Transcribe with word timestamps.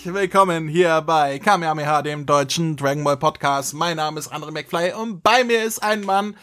Herzlich 0.00 0.14
willkommen 0.14 0.66
hier 0.66 1.02
bei 1.02 1.38
Kamehameha, 1.38 2.00
dem 2.00 2.24
deutschen 2.24 2.74
Dragon 2.74 3.04
Ball 3.04 3.18
Podcast. 3.18 3.74
Mein 3.74 3.98
Name 3.98 4.18
ist 4.18 4.32
André 4.32 4.50
McFly 4.50 4.94
und 4.94 5.22
bei 5.22 5.44
mir 5.44 5.62
ist 5.62 5.82
ein 5.82 6.00
Mann. 6.00 6.38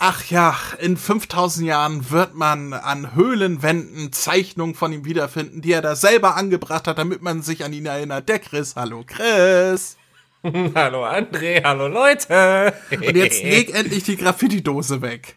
Ach 0.00 0.24
ja, 0.24 0.56
in 0.80 0.96
5000 0.96 1.64
Jahren 1.64 2.10
wird 2.10 2.34
man 2.34 2.72
an 2.72 3.14
Höhlenwänden 3.14 4.12
Zeichnungen 4.12 4.74
von 4.74 4.92
ihm 4.92 5.04
wiederfinden, 5.04 5.60
die 5.60 5.70
er 5.70 5.80
da 5.80 5.94
selber 5.94 6.34
angebracht 6.34 6.88
hat, 6.88 6.98
damit 6.98 7.22
man 7.22 7.42
sich 7.42 7.64
an 7.64 7.72
ihn 7.72 7.86
erinnert. 7.86 8.28
Der 8.28 8.40
Chris. 8.40 8.74
Hallo 8.74 9.04
Chris. 9.06 9.96
hallo 10.42 11.04
André, 11.04 11.62
hallo 11.62 11.86
Leute. 11.86 12.74
Und 12.90 13.14
jetzt 13.16 13.44
leg 13.44 13.72
endlich 13.72 14.02
die 14.02 14.16
Graffiti-Dose 14.16 15.02
weg. 15.02 15.36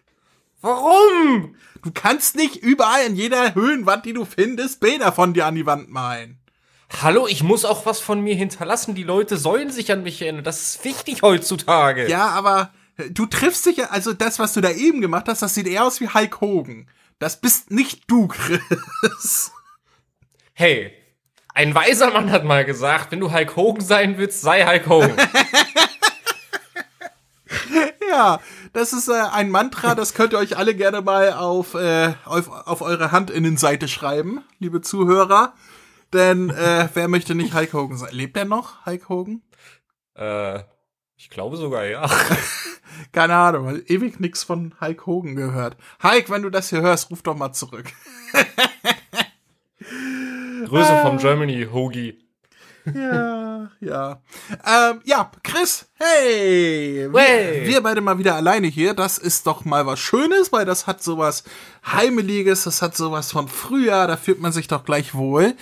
Warum? 0.62 1.56
Du 1.84 1.92
kannst 1.94 2.38
nicht 2.38 2.56
überall 2.56 3.06
in 3.06 3.16
jeder 3.16 3.54
Höhlenwand, 3.54 4.04
die 4.04 4.14
du 4.14 4.26
findest, 4.26 4.80
Bilder 4.80 5.12
von 5.12 5.36
dir 5.36 5.46
an 5.46 5.54
die 5.54 5.68
Wand 5.68 5.92
malen. 5.92 6.40
Hallo, 7.02 7.28
ich 7.28 7.44
muss 7.44 7.66
auch 7.66 7.86
was 7.86 8.00
von 8.00 8.22
mir 8.22 8.36
hinterlassen. 8.36 8.96
Die 8.96 9.04
Leute 9.04 9.38
sollen 9.38 9.72
sich 9.72 9.92
an 9.92 10.04
mich 10.04 10.22
erinnern. 10.22 10.44
Das 10.44 10.62
ist 10.62 10.86
wichtig 10.86 11.22
heutzutage. 11.22 12.10
Ja, 12.10 12.30
aber 12.30 12.72
du 13.10 13.26
triffst 13.26 13.66
dich 13.66 13.90
also 13.90 14.14
das, 14.14 14.40
was 14.40 14.54
du 14.54 14.62
da 14.62 14.70
eben 14.70 15.02
gemacht 15.02 15.26
hast, 15.28 15.42
das 15.42 15.56
sieht 15.56 15.68
eher 15.68 15.84
aus 15.84 16.00
wie 16.00 16.10
Hulk 16.10 16.42
Hogan. 16.42 16.88
Das 17.20 17.42
bist 17.42 17.72
nicht 17.72 18.04
du, 18.08 18.28
Chris. 18.28 19.52
Hey, 20.54 20.94
ein 21.54 21.74
weiser 21.74 22.12
Mann 22.12 22.32
hat 22.32 22.44
mal 22.44 22.66
gesagt, 22.66 23.12
wenn 23.12 23.20
du 23.20 23.34
Hulk 23.34 23.56
Hogan 23.56 23.84
sein 23.84 24.18
willst, 24.18 24.42
sei 24.42 24.66
Hulk 24.66 24.88
Hogan. 24.88 25.18
ja, 28.10 28.40
das 28.74 28.94
ist 28.94 29.08
äh, 29.08 29.22
ein 29.32 29.50
Mantra, 29.50 29.96
das 29.96 30.14
könnt 30.14 30.34
ihr 30.34 30.40
euch 30.40 30.58
alle 30.58 30.76
gerne 30.76 31.02
mal 31.02 31.34
auf, 31.34 31.74
äh, 31.76 32.14
auf, 32.26 32.50
auf 32.50 32.82
eure 32.82 33.12
Handinnenseite 33.12 33.88
schreiben, 33.88 34.44
liebe 34.60 34.82
Zuhörer. 34.82 35.54
Denn 36.16 36.50
äh, 36.50 36.88
wer 36.94 37.10
möchte 37.10 37.36
nicht 37.36 37.54
Hulk 37.54 37.74
Hogan 37.74 37.98
sein? 37.98 38.14
Lebt 38.14 38.38
er 38.38 38.46
noch, 38.46 38.86
Hulk 38.86 39.10
Hogan? 39.10 39.42
Äh, 40.16 40.60
ich 41.18 41.30
glaube 41.30 41.58
sogar, 41.58 41.84
ja. 41.84 42.10
Keine 43.12 43.36
Ahnung, 43.36 43.66
weil 43.66 43.84
ewig 43.88 44.22
nichts 44.22 44.46
von 44.46 44.74
Hulk 44.80 45.06
Hogan 45.06 45.36
gehört. 45.36 45.76
Hulk, 46.02 46.30
wenn 46.30 46.42
du 46.42 46.50
das 46.50 46.70
hier 46.70 46.82
hörst, 46.82 47.12
ruf 47.12 47.22
doch 47.22 47.36
mal 47.36 47.52
zurück. 47.52 47.92
Grüße 50.66 51.02
vom 51.02 51.18
Germany, 51.18 51.68
Hoagie. 51.72 52.25
Ja, 52.94 53.72
ja. 53.80 54.22
Ähm, 54.66 55.02
ja, 55.06 55.32
Chris, 55.44 55.88
hey! 55.96 57.08
Wir, 57.12 57.68
wir, 57.68 57.82
beide 57.82 58.02
mal 58.02 58.18
wieder 58.18 58.36
alleine 58.36 58.68
hier. 58.68 58.94
Das 58.94 59.18
ist 59.18 59.48
doch 59.48 59.66
mal 59.66 59.86
was 59.86 60.00
Schönes, 60.00 60.52
weil 60.52 60.66
das 60.66 60.88
hat 60.88 61.02
sowas 61.02 61.44
Heimeliges, 61.86 62.64
das 62.66 62.82
hat 62.82 62.96
sowas 62.96 63.32
von 63.32 63.48
Frühjahr, 63.48 64.08
da 64.08 64.18
fühlt 64.18 64.40
man 64.40 64.52
sich 64.52 64.68
doch 64.68 64.86
gleich 64.86 65.16
wohl. 65.16 65.56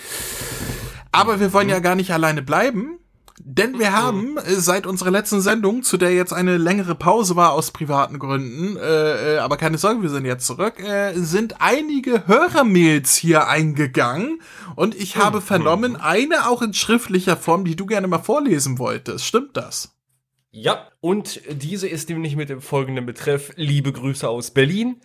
Aber 1.12 1.40
wir 1.40 1.52
wollen 1.52 1.68
ja 1.68 1.78
gar 1.78 1.94
nicht 1.94 2.12
alleine 2.12 2.42
bleiben. 2.42 2.98
Denn 3.40 3.78
wir 3.78 3.92
haben 3.92 4.36
äh, 4.36 4.54
seit 4.54 4.86
unserer 4.86 5.10
letzten 5.10 5.40
Sendung, 5.40 5.82
zu 5.82 5.96
der 5.96 6.14
jetzt 6.14 6.32
eine 6.32 6.56
längere 6.56 6.94
Pause 6.94 7.34
war 7.34 7.52
aus 7.52 7.72
privaten 7.72 8.18
Gründen, 8.18 8.76
äh, 8.76 9.34
äh, 9.34 9.38
aber 9.38 9.56
keine 9.56 9.76
Sorge, 9.76 10.02
wir 10.02 10.08
sind 10.08 10.24
jetzt 10.24 10.46
zurück, 10.46 10.78
äh, 10.78 11.14
sind 11.14 11.60
einige 11.60 12.28
Hörermails 12.28 13.16
hier 13.16 13.48
eingegangen 13.48 14.40
und 14.76 14.94
ich 14.94 15.16
habe 15.16 15.40
vernommen, 15.40 15.96
eine 15.96 16.48
auch 16.48 16.62
in 16.62 16.74
schriftlicher 16.74 17.36
Form, 17.36 17.64
die 17.64 17.74
du 17.74 17.86
gerne 17.86 18.06
mal 18.06 18.18
vorlesen 18.18 18.78
wolltest. 18.78 19.24
Stimmt 19.24 19.56
das? 19.56 19.96
Ja, 20.52 20.88
und 21.00 21.40
diese 21.50 21.88
ist 21.88 22.08
nämlich 22.08 22.36
mit 22.36 22.48
dem 22.48 22.60
folgenden 22.60 23.04
Betreff 23.04 23.50
Liebe 23.56 23.92
Grüße 23.92 24.28
aus 24.28 24.52
Berlin. 24.52 25.00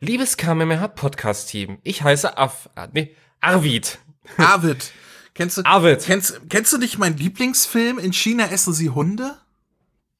Liebes 0.00 0.38
KMMH 0.38 0.88
Podcast 0.88 1.50
Team, 1.50 1.78
ich 1.82 2.02
heiße 2.02 2.38
Af, 2.38 2.70
äh, 2.76 2.88
nee, 2.92 3.14
Arvid. 3.40 3.98
Arvid. 4.38 4.90
Kennst 5.38 5.56
du, 5.56 5.64
Arvid. 5.64 6.02
Kennst, 6.02 6.40
kennst 6.50 6.72
du 6.72 6.78
nicht 6.78 6.98
meinen 6.98 7.16
Lieblingsfilm? 7.16 8.00
In 8.00 8.12
China 8.12 8.46
essen 8.46 8.72
sie 8.72 8.90
Hunde? 8.90 9.36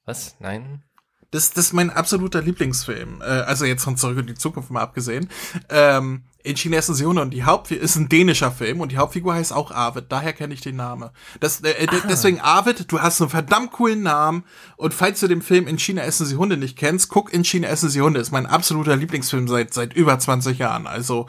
Was? 0.04 0.36
Nein? 0.38 0.84
Das, 1.32 1.50
das 1.50 1.66
ist 1.66 1.72
mein 1.72 1.90
absoluter 1.90 2.40
Lieblingsfilm. 2.40 3.20
Äh, 3.20 3.24
also 3.24 3.64
jetzt 3.64 3.82
von 3.82 3.96
Zurück 3.96 4.18
in 4.18 4.28
die 4.28 4.36
Zukunft 4.36 4.70
mal 4.70 4.80
abgesehen. 4.80 5.28
Ähm, 5.70 6.22
in 6.44 6.56
China 6.56 6.76
essen 6.76 6.94
sie 6.94 7.04
Hunde 7.04 7.22
und 7.22 7.30
die 7.30 7.42
Hauptfigur 7.42 7.82
ist 7.82 7.96
ein 7.96 8.08
dänischer 8.08 8.52
Film 8.52 8.80
und 8.80 8.92
die 8.92 8.98
Hauptfigur 8.98 9.34
heißt 9.34 9.52
auch 9.52 9.72
Arvid. 9.72 10.04
Daher 10.08 10.34
kenne 10.34 10.54
ich 10.54 10.60
den 10.60 10.76
Namen. 10.76 11.10
Das, 11.40 11.62
äh, 11.62 11.88
ah. 11.88 12.06
Deswegen 12.08 12.40
Arvid, 12.40 12.90
du 12.92 13.00
hast 13.00 13.20
einen 13.20 13.28
verdammt 13.28 13.72
coolen 13.72 14.04
Namen 14.04 14.44
und 14.76 14.94
falls 14.94 15.18
du 15.18 15.26
den 15.26 15.42
Film 15.42 15.66
In 15.66 15.80
China 15.80 16.02
essen 16.02 16.26
sie 16.26 16.36
Hunde 16.36 16.56
nicht 16.56 16.78
kennst, 16.78 17.08
guck 17.08 17.32
In 17.32 17.44
China 17.44 17.66
essen 17.66 17.90
sie 17.90 18.02
Hunde. 18.02 18.20
Ist 18.20 18.30
mein 18.30 18.46
absoluter 18.46 18.94
Lieblingsfilm 18.94 19.48
seit 19.48 19.74
seit 19.74 19.94
über 19.94 20.16
20 20.16 20.58
Jahren. 20.58 20.86
Also 20.86 21.26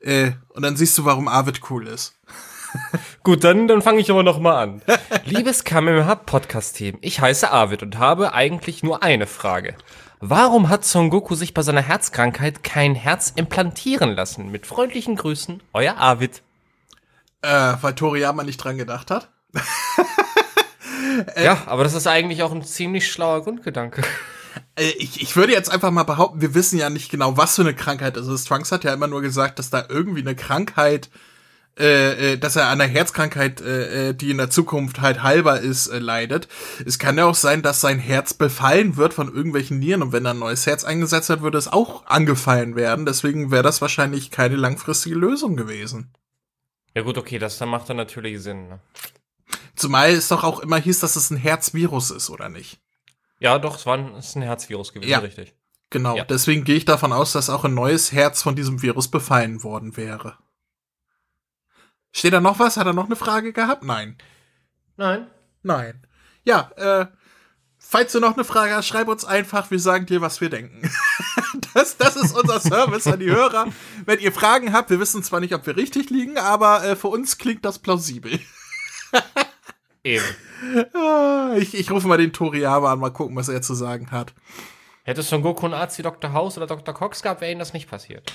äh, 0.00 0.32
und 0.50 0.62
dann 0.62 0.76
siehst 0.76 0.98
du, 0.98 1.06
warum 1.06 1.26
Arvid 1.26 1.62
cool 1.70 1.86
ist. 1.86 2.20
Gut, 3.22 3.44
dann, 3.44 3.68
dann 3.68 3.82
fange 3.82 4.00
ich 4.00 4.10
aber 4.10 4.22
noch 4.22 4.38
mal 4.38 4.62
an. 4.62 4.82
Liebes 5.24 5.64
KMH 5.64 6.14
Podcast-Team, 6.14 6.98
ich 7.00 7.20
heiße 7.20 7.50
Arvid 7.50 7.82
und 7.82 7.98
habe 7.98 8.32
eigentlich 8.32 8.82
nur 8.82 9.02
eine 9.02 9.26
Frage. 9.26 9.74
Warum 10.20 10.68
hat 10.68 10.84
Son 10.84 11.08
Goku 11.08 11.34
sich 11.34 11.54
bei 11.54 11.62
seiner 11.62 11.82
Herzkrankheit 11.82 12.62
kein 12.62 12.94
Herz 12.94 13.32
implantieren 13.34 14.14
lassen? 14.14 14.50
Mit 14.50 14.66
freundlichen 14.66 15.16
Grüßen, 15.16 15.62
euer 15.72 15.96
Arvid. 15.96 16.42
Äh, 17.42 17.74
weil 17.80 17.94
Toriyama 17.94 18.44
nicht 18.44 18.58
dran 18.58 18.76
gedacht 18.76 19.10
hat. 19.10 19.30
äh, 21.36 21.44
ja, 21.44 21.62
aber 21.66 21.84
das 21.84 21.94
ist 21.94 22.06
eigentlich 22.06 22.42
auch 22.42 22.52
ein 22.52 22.62
ziemlich 22.62 23.10
schlauer 23.10 23.42
Grundgedanke. 23.44 24.02
Äh, 24.76 24.90
ich, 24.98 25.22
ich 25.22 25.36
würde 25.36 25.54
jetzt 25.54 25.70
einfach 25.70 25.90
mal 25.90 26.02
behaupten, 26.02 26.42
wir 26.42 26.54
wissen 26.54 26.78
ja 26.78 26.90
nicht 26.90 27.10
genau, 27.10 27.38
was 27.38 27.56
für 27.56 27.62
eine 27.62 27.74
Krankheit 27.74 28.18
es 28.18 28.26
ist. 28.26 28.46
Trunks 28.46 28.72
hat 28.72 28.84
ja 28.84 28.92
immer 28.92 29.06
nur 29.06 29.22
gesagt, 29.22 29.58
dass 29.58 29.70
da 29.70 29.86
irgendwie 29.88 30.20
eine 30.20 30.34
Krankheit 30.34 31.08
äh, 31.78 32.32
äh, 32.32 32.36
dass 32.38 32.56
er 32.56 32.66
an 32.66 32.80
einer 32.80 32.90
Herzkrankheit, 32.90 33.60
äh, 33.60 34.10
äh, 34.10 34.14
die 34.14 34.30
in 34.30 34.38
der 34.38 34.50
Zukunft 34.50 35.00
halt 35.00 35.22
heilbar 35.22 35.60
ist, 35.60 35.86
äh, 35.86 35.98
leidet. 35.98 36.48
Es 36.84 36.98
kann 36.98 37.16
ja 37.16 37.24
auch 37.24 37.34
sein, 37.34 37.62
dass 37.62 37.80
sein 37.80 37.98
Herz 37.98 38.34
befallen 38.34 38.96
wird 38.96 39.14
von 39.14 39.32
irgendwelchen 39.32 39.78
Nieren 39.78 40.02
und 40.02 40.12
wenn 40.12 40.26
ein 40.26 40.38
neues 40.38 40.66
Herz 40.66 40.84
eingesetzt 40.84 41.28
wird, 41.28 41.42
würde 41.42 41.58
es 41.58 41.68
auch 41.68 42.06
angefallen 42.06 42.76
werden. 42.76 43.06
Deswegen 43.06 43.50
wäre 43.50 43.62
das 43.62 43.80
wahrscheinlich 43.80 44.30
keine 44.30 44.56
langfristige 44.56 45.16
Lösung 45.16 45.56
gewesen. 45.56 46.12
Ja 46.94 47.02
gut, 47.02 47.16
okay, 47.16 47.38
das 47.38 47.58
dann 47.58 47.68
macht 47.68 47.88
dann 47.88 47.96
natürlich 47.96 48.42
Sinn. 48.42 48.68
Ne? 48.68 48.80
Zumal 49.76 50.10
es 50.10 50.28
doch 50.28 50.44
auch 50.44 50.60
immer 50.60 50.76
hieß, 50.76 51.00
dass 51.00 51.16
es 51.16 51.30
ein 51.30 51.36
Herzvirus 51.36 52.10
ist, 52.10 52.30
oder 52.30 52.48
nicht? 52.48 52.80
Ja, 53.38 53.58
doch, 53.58 53.76
es 53.76 53.86
war 53.86 53.96
ein, 53.96 54.14
es 54.16 54.28
ist 54.28 54.36
ein 54.36 54.42
Herzvirus 54.42 54.92
gewesen, 54.92 55.10
ja. 55.10 55.18
richtig. 55.20 55.54
Genau, 55.88 56.16
ja. 56.16 56.24
deswegen 56.24 56.64
gehe 56.64 56.76
ich 56.76 56.84
davon 56.84 57.12
aus, 57.12 57.32
dass 57.32 57.50
auch 57.50 57.64
ein 57.64 57.74
neues 57.74 58.12
Herz 58.12 58.42
von 58.42 58.54
diesem 58.54 58.82
Virus 58.82 59.08
befallen 59.08 59.62
worden 59.62 59.96
wäre. 59.96 60.36
Steht 62.12 62.32
da 62.32 62.40
noch 62.40 62.58
was? 62.58 62.76
Hat 62.76 62.86
er 62.86 62.92
noch 62.92 63.06
eine 63.06 63.16
Frage 63.16 63.52
gehabt? 63.52 63.84
Nein. 63.84 64.16
Nein. 64.96 65.26
Nein. 65.62 66.06
Ja, 66.44 66.70
äh, 66.76 67.06
falls 67.78 68.12
du 68.12 68.20
noch 68.20 68.34
eine 68.34 68.44
Frage 68.44 68.74
hast, 68.74 68.86
schreib 68.86 69.08
uns 69.08 69.24
einfach, 69.24 69.70
wir 69.70 69.78
sagen 69.78 70.06
dir, 70.06 70.20
was 70.20 70.40
wir 70.40 70.50
denken. 70.50 70.90
das, 71.74 71.96
das 71.96 72.16
ist 72.16 72.36
unser 72.36 72.60
Service 72.60 73.06
an 73.06 73.20
die 73.20 73.30
Hörer. 73.30 73.66
Wenn 74.04 74.18
ihr 74.20 74.32
Fragen 74.32 74.72
habt, 74.72 74.90
wir 74.90 75.00
wissen 75.00 75.22
zwar 75.22 75.40
nicht, 75.40 75.54
ob 75.54 75.66
wir 75.66 75.76
richtig 75.76 76.10
liegen, 76.10 76.38
aber 76.38 76.84
äh, 76.84 76.96
für 76.96 77.08
uns 77.08 77.38
klingt 77.38 77.64
das 77.64 77.78
plausibel. 77.78 78.40
Eben. 80.04 80.24
Ah, 80.94 81.54
ich, 81.56 81.74
ich 81.74 81.90
rufe 81.90 82.08
mal 82.08 82.16
den 82.16 82.32
Toriyama 82.32 82.92
an, 82.92 82.98
mal 82.98 83.10
gucken, 83.10 83.36
was 83.36 83.48
er 83.48 83.62
zu 83.62 83.74
sagen 83.74 84.10
hat. 84.10 84.32
Hätte 85.04 85.20
es 85.20 85.28
Son 85.28 85.42
Goku 85.42 85.66
einen 85.66 85.74
Arzt 85.74 85.98
wie 85.98 86.02
Dr. 86.02 86.32
House 86.32 86.56
oder 86.56 86.66
Dr. 86.66 86.94
Cox 86.94 87.22
gehabt, 87.22 87.40
wäre 87.40 87.50
ihnen 87.50 87.58
das 87.58 87.72
nicht 87.72 87.88
passiert. 87.88 88.32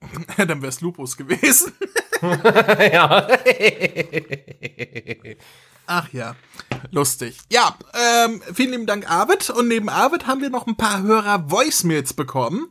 Dann 0.36 0.62
wäre 0.62 0.68
es 0.68 0.80
Lupus 0.80 1.16
gewesen. 1.16 1.72
ja. 2.92 3.28
Ach 5.86 6.12
ja, 6.12 6.34
lustig. 6.90 7.38
Ja, 7.50 7.76
ähm, 7.94 8.42
vielen 8.52 8.72
lieben 8.72 8.86
Dank, 8.86 9.10
Arvid. 9.10 9.50
Und 9.50 9.68
neben 9.68 9.88
Arvid 9.88 10.26
haben 10.26 10.40
wir 10.40 10.50
noch 10.50 10.66
ein 10.66 10.76
paar 10.76 11.02
Hörer-Voicemails 11.02 12.14
bekommen. 12.14 12.68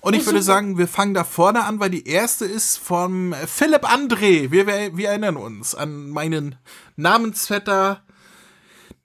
Und 0.00 0.14
ich 0.14 0.22
oh, 0.22 0.26
würde 0.26 0.42
sagen, 0.42 0.78
wir 0.78 0.88
fangen 0.88 1.14
da 1.14 1.22
vorne 1.22 1.64
an, 1.64 1.78
weil 1.78 1.90
die 1.90 2.08
erste 2.08 2.44
ist 2.44 2.76
vom 2.76 3.34
Philipp 3.46 3.84
André. 3.84 4.50
Wir, 4.50 4.66
wir, 4.66 4.96
wir 4.96 5.08
erinnern 5.08 5.36
uns 5.36 5.74
an 5.74 6.10
meinen 6.10 6.56
Namensvetter, 6.96 8.02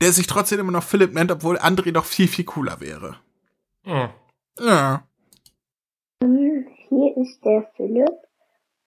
der 0.01 0.11
sich 0.11 0.27
trotzdem 0.27 0.59
immer 0.59 0.71
noch 0.71 0.83
Philipp 0.83 1.13
nennt, 1.13 1.31
obwohl 1.31 1.57
André 1.57 1.91
noch 1.91 2.05
viel, 2.05 2.27
viel 2.27 2.45
cooler 2.45 2.79
wäre. 2.79 3.17
Hm. 3.83 4.09
Ja. 4.59 5.07
Hier 6.89 7.17
ist 7.17 7.43
der 7.43 7.63
Philipp. 7.75 8.15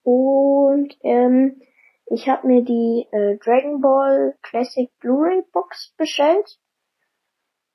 Und 0.03 0.97
ähm, 1.03 1.61
ich 2.07 2.29
habe 2.29 2.47
mir 2.47 2.63
die 2.63 3.07
äh, 3.13 3.37
Dragon 3.37 3.81
Ball 3.81 4.37
Classic 4.43 4.91
Blu-ray 5.01 5.43
Box 5.53 5.95
bestellt. 5.97 6.59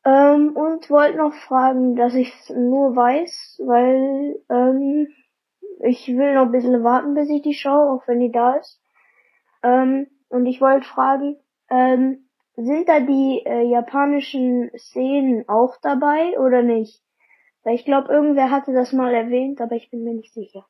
Ähm, 0.04 0.56
und 0.56 0.90
wollte 0.90 1.18
noch 1.18 1.34
fragen, 1.34 1.96
dass 1.96 2.14
ich 2.14 2.32
nur 2.50 2.96
weiß, 2.96 3.62
weil 3.66 4.40
ähm, 4.50 5.08
ich 5.84 6.08
will 6.08 6.34
noch 6.34 6.46
ein 6.46 6.52
bisschen 6.52 6.84
warten, 6.84 7.14
bis 7.14 7.30
ich 7.30 7.42
die 7.42 7.54
schaue, 7.54 7.92
auch 7.92 8.08
wenn 8.08 8.20
die 8.20 8.32
da 8.32 8.56
ist. 8.56 8.82
Ähm, 9.64 10.08
und 10.30 10.46
ich 10.46 10.62
wollte 10.62 10.88
fragen, 10.88 11.38
ähm, 11.70 12.28
sind 12.56 12.88
da 12.88 13.00
die 13.00 13.42
äh, 13.46 13.64
japanischen 13.64 14.72
Szenen 14.78 15.48
auch 15.50 15.76
dabei 15.82 16.40
oder 16.40 16.62
nicht? 16.62 17.05
Weil 17.66 17.76
ich 17.76 17.84
glaube, 17.84 18.14
irgendwer 18.14 18.50
hatte 18.50 18.74
das 18.74 18.94
mal 18.94 19.14
erwähnt, 19.14 19.60
aber 19.60 19.76
ich 19.76 19.90
bin 19.90 20.06
mir 20.06 20.14
nicht 20.14 20.34
sicher. 20.34 20.66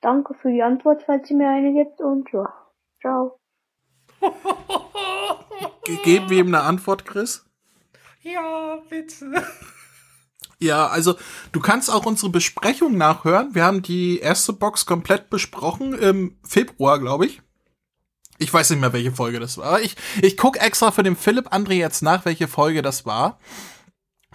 Danke 0.00 0.34
für 0.34 0.52
die 0.52 0.62
Antwort, 0.62 1.02
falls 1.02 1.26
sie 1.26 1.34
mir 1.34 1.48
eine 1.48 1.72
gibt 1.72 2.00
und 2.00 2.30
ja, 2.30 2.54
Ciao. 3.00 3.38
Geben 6.04 6.30
wir 6.30 6.40
ihm 6.40 6.48
eine 6.48 6.62
Antwort, 6.62 7.04
Chris? 7.04 7.44
Ja, 8.22 8.78
bitte. 8.88 9.44
Ja, 10.58 10.88
also 10.88 11.14
du 11.52 11.60
kannst 11.60 11.88
auch 11.90 12.04
unsere 12.04 12.30
Besprechung 12.30 12.96
nachhören. 12.96 13.54
Wir 13.54 13.64
haben 13.64 13.82
die 13.82 14.18
erste 14.18 14.52
Box 14.52 14.86
komplett 14.86 15.30
besprochen 15.30 15.96
im 15.96 16.36
Februar, 16.42 16.98
glaube 16.98 17.26
ich. 17.26 17.42
Ich 18.38 18.52
weiß 18.52 18.70
nicht 18.70 18.80
mehr, 18.80 18.92
welche 18.92 19.12
Folge 19.12 19.38
das 19.40 19.56
war. 19.58 19.80
Ich, 19.80 19.96
ich 20.20 20.36
guck 20.36 20.60
extra 20.60 20.90
für 20.90 21.02
den 21.04 21.16
Philipp 21.16 21.52
André 21.52 21.74
jetzt 21.74 22.02
nach, 22.02 22.24
welche 22.24 22.48
Folge 22.48 22.82
das 22.82 23.06
war. 23.06 23.38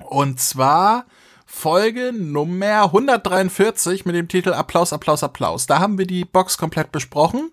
Und 0.01 0.39
zwar 0.39 1.05
Folge 1.45 2.11
Nummer 2.13 2.85
143 2.85 4.05
mit 4.05 4.15
dem 4.15 4.27
Titel 4.27 4.53
Applaus, 4.53 4.91
Applaus, 4.91 5.23
Applaus. 5.23 5.67
Da 5.67 5.79
haben 5.79 5.97
wir 5.97 6.07
die 6.07 6.25
Box 6.25 6.57
komplett 6.57 6.91
besprochen. 6.91 7.51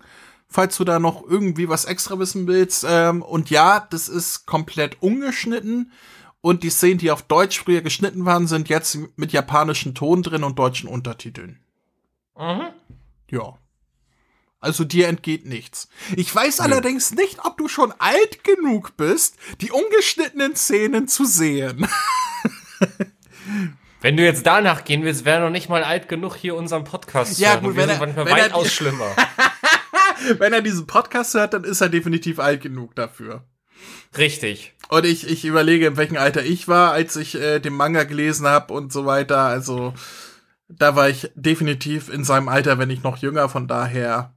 Falls 0.49 0.77
du 0.79 0.85
da 0.85 0.99
noch 0.99 1.23
irgendwie 1.29 1.69
was 1.69 1.85
extra 1.85 2.19
wissen 2.19 2.49
willst. 2.49 2.85
Ähm, 2.89 3.23
und 3.23 3.51
ja, 3.51 3.87
das 3.89 4.09
ist 4.09 4.47
komplett 4.47 5.01
ungeschnitten. 5.01 5.93
Und 6.41 6.63
die 6.63 6.71
Szenen, 6.71 6.99
die 6.99 7.11
auf 7.11 7.23
Deutsch 7.23 7.61
früher 7.61 7.83
geschnitten 7.83 8.25
waren, 8.25 8.47
sind 8.47 8.69
jetzt 8.69 8.99
mit 9.17 9.33
japanischen 9.33 9.95
Ton 9.95 10.23
drin 10.23 10.43
und 10.43 10.59
deutschen 10.59 10.89
Untertiteln. 10.89 11.61
Mhm. 12.37 12.69
Ja. 13.31 13.59
Also 14.61 14.85
dir 14.85 15.09
entgeht 15.09 15.47
nichts. 15.47 15.89
Ich 16.17 16.35
weiß 16.35 16.59
ja. 16.59 16.65
allerdings 16.65 17.12
nicht, 17.12 17.45
ob 17.45 17.57
du 17.57 17.67
schon 17.67 17.95
alt 17.99 18.45
genug 18.45 18.97
bist, 18.97 19.37
die 19.62 19.71
ungeschnittenen 19.71 20.55
Szenen 20.55 21.09
zu 21.09 21.25
sehen. 21.25 21.89
Wenn 24.03 24.17
du 24.17 24.23
jetzt 24.23 24.47
danach 24.47 24.85
gehen 24.85 25.03
willst, 25.03 25.25
wäre 25.25 25.43
noch 25.43 25.51
nicht 25.51 25.69
mal 25.69 25.83
alt 25.83 26.09
genug, 26.09 26.37
hier 26.37 26.55
unseren 26.55 26.85
Podcast 26.85 27.37
zu 27.37 27.43
ja, 27.43 27.55
hören. 27.55 27.65
Gut, 27.65 27.77
wenn 27.77 27.89
er, 27.89 27.99
manchmal 27.99 28.27
wenn 28.27 28.33
weitaus 28.33 28.65
er, 28.65 28.71
schlimmer. 28.71 29.17
wenn 30.39 30.53
er 30.53 30.63
diesen 30.63 30.87
Podcast 30.87 31.35
hört, 31.35 31.55
dann 31.55 31.65
ist 31.65 31.81
er 31.81 31.91
definitiv 31.91 32.39
alt 32.39 32.63
genug 32.63 32.95
dafür. 32.95 33.45
Richtig. 34.17 34.75
Und 34.89 35.05
ich, 35.05 35.29
ich 35.29 35.45
überlege, 35.45 35.87
in 35.87 35.97
welchem 35.97 36.17
Alter 36.17 36.43
ich 36.43 36.67
war, 36.67 36.93
als 36.93 37.17
ich 37.17 37.35
äh, 37.35 37.61
den 37.61 37.75
Manga 37.75 38.05
gelesen 38.05 38.47
habe 38.47 38.73
und 38.73 38.93
so 38.93 39.06
weiter. 39.06 39.41
Also 39.41 39.95
da 40.69 40.97
war 40.97 41.09
ich 41.09 41.31
definitiv 41.35 42.09
in 42.09 42.25
seinem 42.25 42.49
Alter, 42.49 42.79
wenn 42.79 42.89
nicht 42.89 43.05
noch 43.05 43.19
jünger, 43.19 43.49
von 43.49 43.69
daher. 43.69 44.35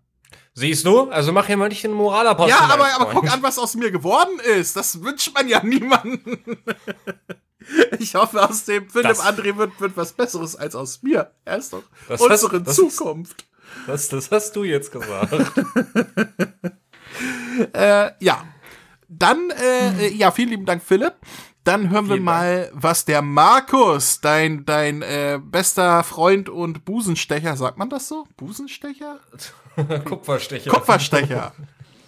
Siehst 0.55 0.85
du? 0.85 1.09
Also 1.09 1.31
mach 1.31 1.47
hier 1.47 1.57
mal 1.57 1.69
nicht 1.69 1.83
den 1.83 1.93
Moralapostel. 1.93 2.51
Ja, 2.51 2.69
aber, 2.71 2.87
aber 2.93 3.11
guck 3.11 3.31
an, 3.31 3.41
was 3.41 3.57
aus 3.57 3.75
mir 3.75 3.89
geworden 3.91 4.39
ist. 4.39 4.75
Das 4.75 5.01
wünscht 5.01 5.33
man 5.33 5.47
ja 5.47 5.63
niemandem. 5.63 6.37
ich 7.99 8.13
hoffe, 8.13 8.47
aus 8.47 8.65
dem 8.65 8.87
Philipp 8.89 9.07
das, 9.07 9.21
André 9.21 9.57
wird, 9.57 9.79
wird 9.79 9.97
was 9.97 10.13
Besseres 10.13 10.55
als 10.55 10.75
aus 10.75 11.01
mir. 11.01 11.31
Er 11.43 11.57
ist 11.57 11.73
doch 11.73 11.83
unsere 12.07 12.59
hast, 12.59 12.67
das 12.67 12.75
Zukunft. 12.75 13.41
Ist, 13.41 13.87
das, 13.87 14.09
das 14.09 14.31
hast 14.31 14.55
du 14.55 14.63
jetzt 14.63 14.91
gesagt. 14.91 15.33
äh, 17.73 18.11
ja, 18.19 18.43
dann, 19.07 19.49
äh, 19.49 20.09
ja, 20.09 20.29
vielen 20.31 20.49
lieben 20.49 20.65
Dank, 20.65 20.83
Philipp. 20.83 21.15
Dann 21.63 21.89
hören 21.89 22.09
wir 22.09 22.19
mal, 22.19 22.65
Dank. 22.65 22.83
was 22.83 23.05
der 23.05 23.21
Markus, 23.21 24.19
dein, 24.19 24.65
dein 24.65 25.01
äh, 25.01 25.39
bester 25.41 26.03
Freund 26.03 26.49
und 26.49 26.83
Busenstecher, 26.83 27.55
sagt 27.55 27.77
man 27.77 27.89
das 27.89 28.07
so? 28.07 28.27
Busenstecher? 28.37 29.19
Kupferstecher. 30.05 30.69
Kupferstecher. 30.69 31.53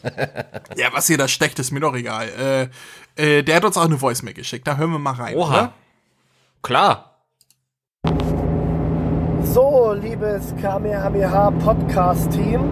ja, 0.76 0.88
was 0.92 1.08
hier 1.08 1.18
da 1.18 1.28
stecht, 1.28 1.58
ist 1.60 1.72
mir 1.72 1.80
doch 1.80 1.96
egal. 1.96 2.70
Äh, 3.18 3.40
äh, 3.40 3.44
der 3.44 3.56
hat 3.56 3.66
uns 3.66 3.78
auch 3.78 3.86
eine 3.86 4.00
Voicemail 4.00 4.34
geschickt. 4.34 4.68
Da 4.68 4.78
hören 4.78 4.92
wir 4.92 5.00
mal 5.00 5.14
rein. 5.14 5.36
Oha. 5.36 5.50
Oder? 5.50 5.74
Klar. 6.62 7.12
So, 9.42 9.94
liebes 9.94 10.54
Kamehameha 10.62 11.52
Podcast 11.52 12.32
Team. 12.32 12.70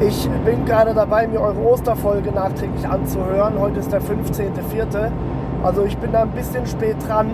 Ich 0.00 0.28
bin 0.44 0.64
gerade 0.64 0.92
dabei, 0.92 1.26
mir 1.26 1.40
eure 1.40 1.60
Osterfolge 1.60 2.30
nachträglich 2.30 2.86
anzuhören. 2.86 3.58
Heute 3.58 3.80
ist 3.80 3.90
der 3.90 4.02
15.04. 4.02 5.10
Also 5.62 5.84
ich 5.84 5.96
bin 5.96 6.12
da 6.12 6.22
ein 6.22 6.32
bisschen 6.32 6.66
spät 6.66 6.96
dran. 7.06 7.30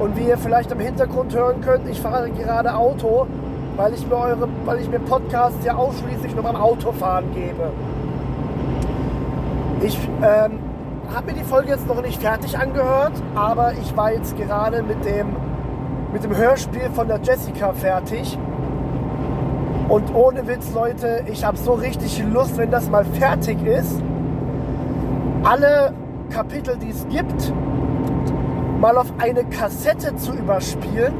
Und 0.00 0.16
wie 0.16 0.26
ihr 0.26 0.38
vielleicht 0.38 0.72
im 0.72 0.80
Hintergrund 0.80 1.34
hören 1.34 1.60
könnt, 1.60 1.88
ich 1.88 2.00
fahre 2.00 2.30
gerade 2.30 2.74
Auto, 2.74 3.28
weil 3.76 3.94
ich 3.94 4.06
mir, 4.06 4.16
eure, 4.16 4.48
weil 4.64 4.80
ich 4.80 4.88
mir 4.88 5.00
Podcasts 5.00 5.64
ja 5.64 5.74
ausschließlich 5.74 6.34
nur 6.34 6.44
beim 6.44 6.56
Autofahren 6.56 7.32
gebe. 7.34 7.70
Ich 9.82 9.98
ähm, 10.22 10.58
habe 11.14 11.26
mir 11.26 11.38
die 11.38 11.44
Folge 11.44 11.70
jetzt 11.70 11.86
noch 11.86 12.00
nicht 12.00 12.20
fertig 12.20 12.56
angehört, 12.56 13.12
aber 13.34 13.72
ich 13.74 13.96
war 13.96 14.12
jetzt 14.12 14.36
gerade 14.36 14.82
mit 14.82 15.04
dem, 15.04 15.28
mit 16.12 16.24
dem 16.24 16.36
Hörspiel 16.36 16.90
von 16.94 17.08
der 17.08 17.20
Jessica 17.22 17.72
fertig. 17.72 18.38
Und 19.88 20.14
ohne 20.14 20.46
Witz, 20.46 20.72
Leute, 20.72 21.24
ich 21.30 21.44
habe 21.44 21.58
so 21.58 21.74
richtig 21.74 22.22
Lust, 22.32 22.56
wenn 22.56 22.70
das 22.70 22.88
mal 22.88 23.04
fertig 23.04 23.62
ist, 23.66 24.00
alle 25.42 25.92
Kapitel, 26.30 26.76
die 26.78 26.90
es 26.90 27.06
gibt, 27.08 27.52
mal 28.80 28.96
auf 28.96 29.12
eine 29.18 29.44
Kassette 29.44 30.16
zu 30.16 30.32
überspielen, 30.32 31.12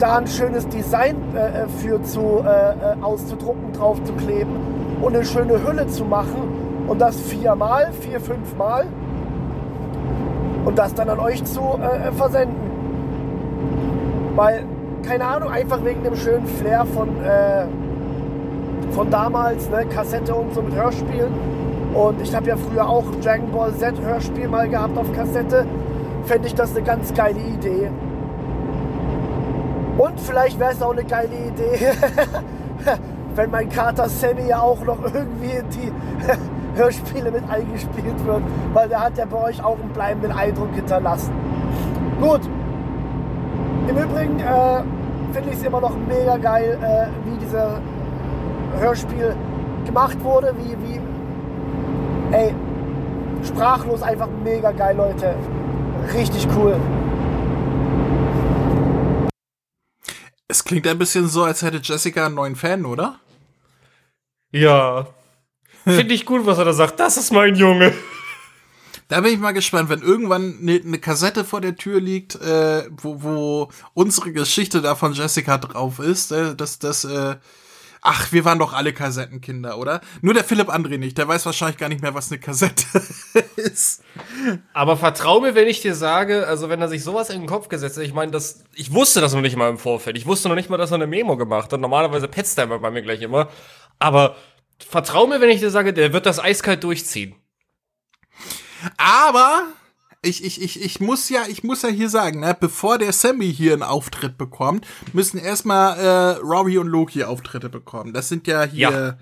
da 0.00 0.16
ein 0.16 0.26
schönes 0.26 0.66
Design 0.68 1.16
äh, 1.34 1.64
äh 1.64 1.68
für 1.68 2.02
zu, 2.02 2.42
äh, 2.44 2.70
äh, 2.70 3.02
auszudrucken, 3.02 3.72
drauf 3.72 4.02
zu 4.04 4.12
kleben 4.14 4.56
und 5.00 5.14
eine 5.14 5.24
schöne 5.24 5.64
Hülle 5.64 5.86
zu 5.86 6.04
machen 6.04 6.86
und 6.88 7.00
das 7.00 7.20
viermal, 7.20 7.92
vier, 8.00 8.20
fünfmal 8.20 8.86
und 10.64 10.78
das 10.78 10.94
dann 10.94 11.08
an 11.08 11.20
euch 11.20 11.44
zu 11.44 11.60
äh, 11.60 12.08
äh 12.08 12.12
versenden. 12.12 12.56
Weil 14.34 14.64
keine 15.06 15.24
Ahnung, 15.24 15.50
einfach 15.50 15.84
wegen 15.84 16.02
dem 16.02 16.14
schönen 16.14 16.46
Flair 16.46 16.84
von, 16.84 17.08
von 18.90 19.10
damals, 19.10 19.68
ne, 19.70 19.86
Kassette 19.86 20.34
und 20.34 20.54
so 20.54 20.60
mit 20.60 20.74
Hörspielen. 20.74 21.32
Und 21.94 22.20
ich 22.20 22.34
habe 22.34 22.48
ja 22.48 22.56
früher 22.56 22.86
auch 22.86 23.04
Dragon 23.22 23.50
Ball 23.50 23.72
Z 23.74 23.94
Hörspiel 24.00 24.46
mal 24.46 24.68
gehabt 24.68 24.96
auf 24.98 25.10
Kassette. 25.14 25.66
Fände 26.26 26.46
ich 26.46 26.54
das 26.54 26.76
eine 26.76 26.84
ganz 26.84 27.12
geile 27.14 27.40
Idee. 27.40 27.90
Und 30.00 30.18
vielleicht 30.18 30.58
wäre 30.58 30.72
es 30.72 30.80
auch 30.80 30.92
eine 30.92 31.04
geile 31.04 31.28
Idee, 31.28 31.92
wenn 33.34 33.50
mein 33.50 33.68
Kater 33.68 34.08
Sammy 34.08 34.48
ja 34.48 34.62
auch 34.62 34.82
noch 34.82 34.96
irgendwie 35.04 35.50
in 35.50 35.68
die 35.68 35.92
Hörspiele 36.80 37.30
mit 37.30 37.42
eingespielt 37.50 38.24
wird, 38.24 38.42
weil 38.72 38.88
der 38.88 39.00
hat 39.00 39.18
ja 39.18 39.26
bei 39.26 39.36
euch 39.36 39.62
auch 39.62 39.78
einen 39.78 39.90
bleibenden 39.90 40.32
Eindruck 40.32 40.72
hinterlassen. 40.74 41.34
Gut, 42.18 42.40
im 43.88 43.96
Übrigen 43.98 44.40
äh, 44.40 44.82
finde 45.34 45.50
ich 45.50 45.56
es 45.56 45.62
immer 45.64 45.82
noch 45.82 45.94
mega 46.08 46.38
geil, 46.38 46.78
äh, 46.80 47.28
wie 47.28 47.36
dieser 47.36 47.80
Hörspiel 48.80 49.36
gemacht 49.84 50.16
wurde, 50.24 50.54
wie, 50.56 50.76
wie, 50.88 51.00
ey, 52.34 52.54
sprachlos 53.44 54.02
einfach 54.02 54.28
mega 54.42 54.70
geil, 54.70 54.96
Leute. 54.96 55.34
Richtig 56.14 56.48
cool. 56.56 56.76
Klingt 60.70 60.86
ein 60.86 60.98
bisschen 60.98 61.26
so, 61.26 61.42
als 61.42 61.62
hätte 61.62 61.80
Jessica 61.82 62.26
einen 62.26 62.36
neuen 62.36 62.54
Fan, 62.54 62.86
oder? 62.86 63.18
Ja. 64.52 65.08
Finde 65.82 66.14
ich 66.14 66.24
gut, 66.24 66.46
was 66.46 66.58
er 66.58 66.64
da 66.64 66.72
sagt. 66.72 67.00
Das 67.00 67.16
ist 67.16 67.32
mein 67.32 67.56
Junge. 67.56 67.92
Da 69.08 69.20
bin 69.20 69.32
ich 69.32 69.40
mal 69.40 69.50
gespannt, 69.50 69.88
wenn 69.88 70.00
irgendwann 70.00 70.58
eine 70.62 70.78
ne 70.84 70.98
Kassette 71.00 71.44
vor 71.44 71.60
der 71.60 71.74
Tür 71.74 72.00
liegt, 72.00 72.36
äh, 72.36 72.84
wo, 72.88 73.20
wo 73.20 73.68
unsere 73.94 74.30
Geschichte 74.30 74.80
da 74.80 74.94
von 74.94 75.12
Jessica 75.12 75.58
drauf 75.58 75.98
ist, 75.98 76.30
äh, 76.30 76.54
dass 76.54 76.78
das, 76.78 77.04
äh, 77.04 77.34
ach, 78.02 78.32
wir 78.32 78.44
waren 78.44 78.58
doch 78.58 78.72
alle 78.72 78.92
Kassettenkinder, 78.92 79.78
oder? 79.78 80.00
Nur 80.22 80.34
der 80.34 80.44
Philipp 80.44 80.68
André 80.68 80.98
nicht, 80.98 81.18
der 81.18 81.28
weiß 81.28 81.46
wahrscheinlich 81.46 81.76
gar 81.76 81.88
nicht 81.88 82.02
mehr, 82.02 82.14
was 82.14 82.30
eine 82.30 82.40
Kassette 82.40 82.84
ist. 83.56 84.02
Aber 84.72 84.96
vertrau 84.96 85.40
mir, 85.40 85.54
wenn 85.54 85.68
ich 85.68 85.80
dir 85.80 85.94
sage, 85.94 86.46
also 86.46 86.68
wenn 86.68 86.80
er 86.80 86.88
sich 86.88 87.04
sowas 87.04 87.30
in 87.30 87.40
den 87.40 87.48
Kopf 87.48 87.68
gesetzt 87.68 87.96
hat, 87.96 88.04
ich 88.04 88.14
meine, 88.14 88.32
das, 88.32 88.64
ich 88.74 88.92
wusste 88.92 89.20
das 89.20 89.34
noch 89.34 89.42
nicht 89.42 89.56
mal 89.56 89.68
im 89.68 89.78
Vorfeld. 89.78 90.16
Ich 90.16 90.26
wusste 90.26 90.48
noch 90.48 90.56
nicht 90.56 90.70
mal, 90.70 90.78
dass 90.78 90.90
er 90.90 90.96
eine 90.96 91.06
Memo 91.06 91.36
gemacht 91.36 91.72
hat. 91.72 91.80
Normalerweise 91.80 92.28
petzt 92.28 92.58
er 92.58 92.66
bei 92.66 92.90
mir 92.90 93.02
gleich 93.02 93.22
immer. 93.22 93.48
Aber 93.98 94.36
vertrau 94.78 95.26
mir, 95.26 95.40
wenn 95.40 95.50
ich 95.50 95.60
dir 95.60 95.70
sage, 95.70 95.92
der 95.92 96.12
wird 96.12 96.26
das 96.26 96.38
eiskalt 96.38 96.84
durchziehen. 96.84 97.34
Aber 98.96 99.66
ich, 100.22 100.44
ich, 100.44 100.60
ich, 100.60 100.82
ich 100.82 101.00
muss 101.00 101.28
ja, 101.28 101.44
ich 101.48 101.64
muss 101.64 101.82
ja 101.82 101.88
hier 101.88 102.08
sagen, 102.08 102.40
ne, 102.40 102.56
bevor 102.58 102.98
der 102.98 103.12
Sammy 103.12 103.52
hier 103.52 103.72
einen 103.72 103.82
Auftritt 103.82 104.36
bekommt, 104.36 104.86
müssen 105.12 105.38
erstmal 105.38 105.98
äh, 105.98 106.38
Robbie 106.40 106.78
und 106.78 106.88
Loki 106.88 107.24
Auftritte 107.24 107.70
bekommen. 107.70 108.12
Das 108.12 108.28
sind 108.28 108.46
ja 108.46 108.64
hier, 108.64 108.90
ja. 108.90 109.18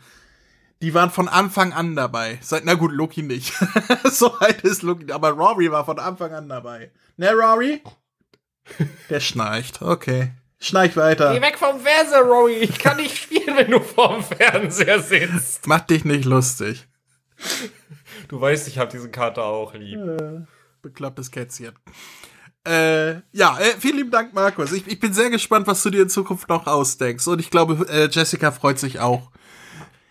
die 0.82 0.94
waren 0.94 1.10
von 1.10 1.28
Anfang 1.28 1.72
an 1.72 1.94
dabei. 1.94 2.38
Seit, 2.42 2.64
na 2.64 2.74
gut, 2.74 2.92
Loki 2.92 3.22
nicht. 3.22 3.52
so 4.10 4.34
alt 4.38 4.62
ist 4.62 4.82
Loki, 4.82 5.12
aber 5.12 5.30
Robbie 5.30 5.70
war 5.70 5.84
von 5.84 6.00
Anfang 6.00 6.32
an 6.32 6.48
dabei. 6.48 6.90
Ne, 7.16 7.32
Robbie? 7.32 7.80
Der 9.08 9.20
schnarcht, 9.20 9.82
okay. 9.82 10.32
Schneich 10.60 10.96
weiter. 10.96 11.32
Geh 11.32 11.40
weg 11.40 11.56
vom 11.56 11.78
Fernseher, 11.80 12.22
Rory. 12.22 12.54
Ich 12.54 12.78
kann 12.80 12.96
nicht 12.96 13.16
spielen, 13.16 13.56
wenn 13.56 13.70
du 13.70 13.80
vorm 13.80 14.24
Fernseher 14.24 15.00
sitzt. 15.00 15.68
Mach 15.68 15.80
dich 15.80 16.04
nicht 16.04 16.24
lustig. 16.24 16.88
Du 18.26 18.40
weißt, 18.40 18.66
ich 18.66 18.78
habe 18.78 18.90
diesen 18.90 19.12
Kater 19.12 19.44
auch 19.44 19.74
lieb. 19.74 20.00
Äh, 20.00 20.40
beklopptes 20.82 21.30
Kätzchen. 21.30 21.74
Äh, 22.66 23.22
ja, 23.32 23.58
äh, 23.58 23.74
vielen 23.78 23.96
lieben 23.96 24.10
Dank, 24.10 24.34
Markus. 24.34 24.72
Ich, 24.72 24.86
ich 24.86 25.00
bin 25.00 25.14
sehr 25.14 25.30
gespannt, 25.30 25.66
was 25.66 25.82
du 25.82 25.90
dir 25.90 26.02
in 26.02 26.10
Zukunft 26.10 26.48
noch 26.48 26.66
ausdenkst. 26.66 27.26
Und 27.28 27.40
ich 27.40 27.50
glaube, 27.50 27.86
äh, 27.88 28.08
Jessica 28.10 28.50
freut 28.52 28.78
sich 28.78 29.00
auch. 29.00 29.30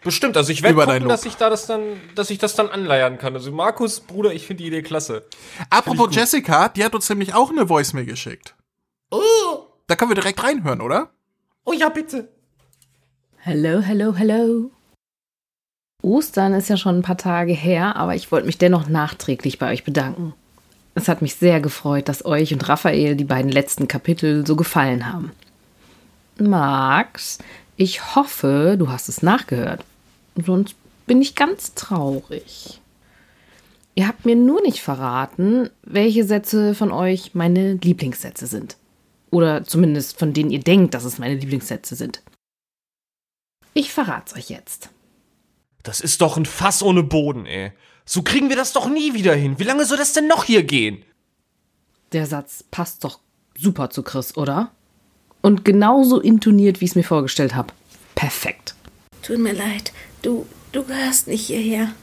Bestimmt, 0.03 0.37
also 0.37 0.51
ich 0.51 0.63
werde 0.63 0.75
gucken, 0.75 1.09
dass 1.09 1.25
ich 1.25 1.35
da 1.35 1.49
das 1.49 1.65
dann, 1.65 1.81
dass 2.15 2.29
ich 2.29 2.37
das 2.37 2.55
dann 2.55 2.69
anleiern 2.69 3.17
kann. 3.17 3.33
Also 3.33 3.51
Markus, 3.51 3.99
Bruder, 3.99 4.33
ich 4.33 4.47
finde 4.47 4.63
die 4.63 4.67
Idee 4.67 4.81
klasse. 4.81 5.25
Apropos 5.69 6.15
Jessica, 6.15 6.69
die 6.69 6.83
hat 6.83 6.95
uns 6.95 7.09
nämlich 7.09 7.33
auch 7.33 7.51
eine 7.51 7.67
Voicemail 7.67 8.05
geschickt. 8.05 8.55
Oh. 9.11 9.19
Da 9.87 9.95
können 9.95 10.11
wir 10.11 10.15
direkt 10.15 10.41
reinhören, 10.41 10.81
oder? 10.81 11.09
Oh 11.65 11.73
ja, 11.73 11.89
bitte. 11.89 12.29
Hello, 13.37 13.81
hello, 13.81 14.13
hello. 14.15 14.71
Ostern 16.01 16.53
ist 16.53 16.69
ja 16.69 16.77
schon 16.77 16.99
ein 16.99 17.01
paar 17.01 17.17
Tage 17.17 17.53
her, 17.53 17.95
aber 17.95 18.15
ich 18.15 18.31
wollte 18.31 18.45
mich 18.45 18.57
dennoch 18.57 18.87
nachträglich 18.87 19.59
bei 19.59 19.71
euch 19.71 19.83
bedanken. 19.83 20.33
Es 20.97 21.07
hat 21.07 21.21
mich 21.21 21.35
sehr 21.35 21.61
gefreut, 21.61 22.09
dass 22.09 22.25
euch 22.25 22.51
und 22.53 22.67
Raphael 22.67 23.15
die 23.15 23.23
beiden 23.23 23.51
letzten 23.51 23.87
Kapitel 23.87 24.47
so 24.47 24.55
gefallen 24.55 25.13
haben. 25.13 25.31
Max, 26.39 27.37
ich 27.75 28.15
hoffe, 28.15 28.77
du 28.79 28.89
hast 28.89 29.07
es 29.07 29.21
nachgehört. 29.21 29.85
Sonst 30.43 30.75
bin 31.05 31.21
ich 31.21 31.35
ganz 31.35 31.75
traurig. 31.75 32.81
Ihr 33.93 34.07
habt 34.07 34.25
mir 34.25 34.35
nur 34.35 34.59
nicht 34.63 34.81
verraten, 34.81 35.69
welche 35.83 36.23
Sätze 36.23 36.73
von 36.73 36.91
euch 36.91 37.35
meine 37.35 37.73
Lieblingssätze 37.73 38.47
sind. 38.47 38.75
Oder 39.29 39.65
zumindest 39.65 40.17
von 40.17 40.33
denen 40.33 40.49
ihr 40.49 40.61
denkt, 40.61 40.95
dass 40.95 41.03
es 41.03 41.19
meine 41.19 41.35
Lieblingssätze 41.35 41.95
sind. 41.95 42.23
Ich 43.75 43.93
verrat's 43.93 44.35
euch 44.35 44.49
jetzt. 44.49 44.89
Das 45.83 45.99
ist 45.99 46.21
doch 46.21 46.37
ein 46.37 46.47
Fass 46.47 46.81
ohne 46.81 47.03
Boden, 47.03 47.45
ey. 47.45 47.71
So 48.09 48.21
kriegen 48.21 48.47
wir 48.47 48.55
das 48.55 48.71
doch 48.71 48.87
nie 48.87 49.13
wieder 49.13 49.35
hin. 49.35 49.59
Wie 49.59 49.65
lange 49.65 49.85
soll 49.85 49.97
das 49.97 50.13
denn 50.13 50.27
noch 50.27 50.45
hier 50.45 50.63
gehen? 50.63 51.03
Der 52.13 52.25
Satz 52.25 52.63
passt 52.71 53.03
doch 53.03 53.19
super 53.57 53.89
zu 53.89 54.01
Chris, 54.01 54.37
oder? 54.37 54.71
Und 55.41 55.65
genauso 55.65 56.21
intoniert, 56.21 56.79
wie 56.79 56.85
ich 56.85 56.91
es 56.91 56.95
mir 56.95 57.03
vorgestellt 57.03 57.53
habe. 57.53 57.73
Perfekt. 58.15 58.75
Tut 59.21 59.39
mir 59.39 59.51
leid, 59.51 59.91
du, 60.21 60.47
du 60.71 60.85
gehörst 60.85 61.27
nicht 61.27 61.47
hierher. 61.47 61.93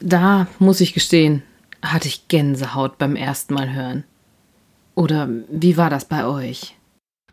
Da, 0.00 0.48
muss 0.58 0.80
ich 0.80 0.92
gestehen, 0.92 1.44
hatte 1.82 2.08
ich 2.08 2.26
Gänsehaut 2.26 2.98
beim 2.98 3.14
ersten 3.14 3.54
Mal 3.54 3.72
hören. 3.72 4.02
Oder 4.96 5.28
wie 5.48 5.76
war 5.76 5.88
das 5.88 6.04
bei 6.04 6.26
euch? 6.26 6.76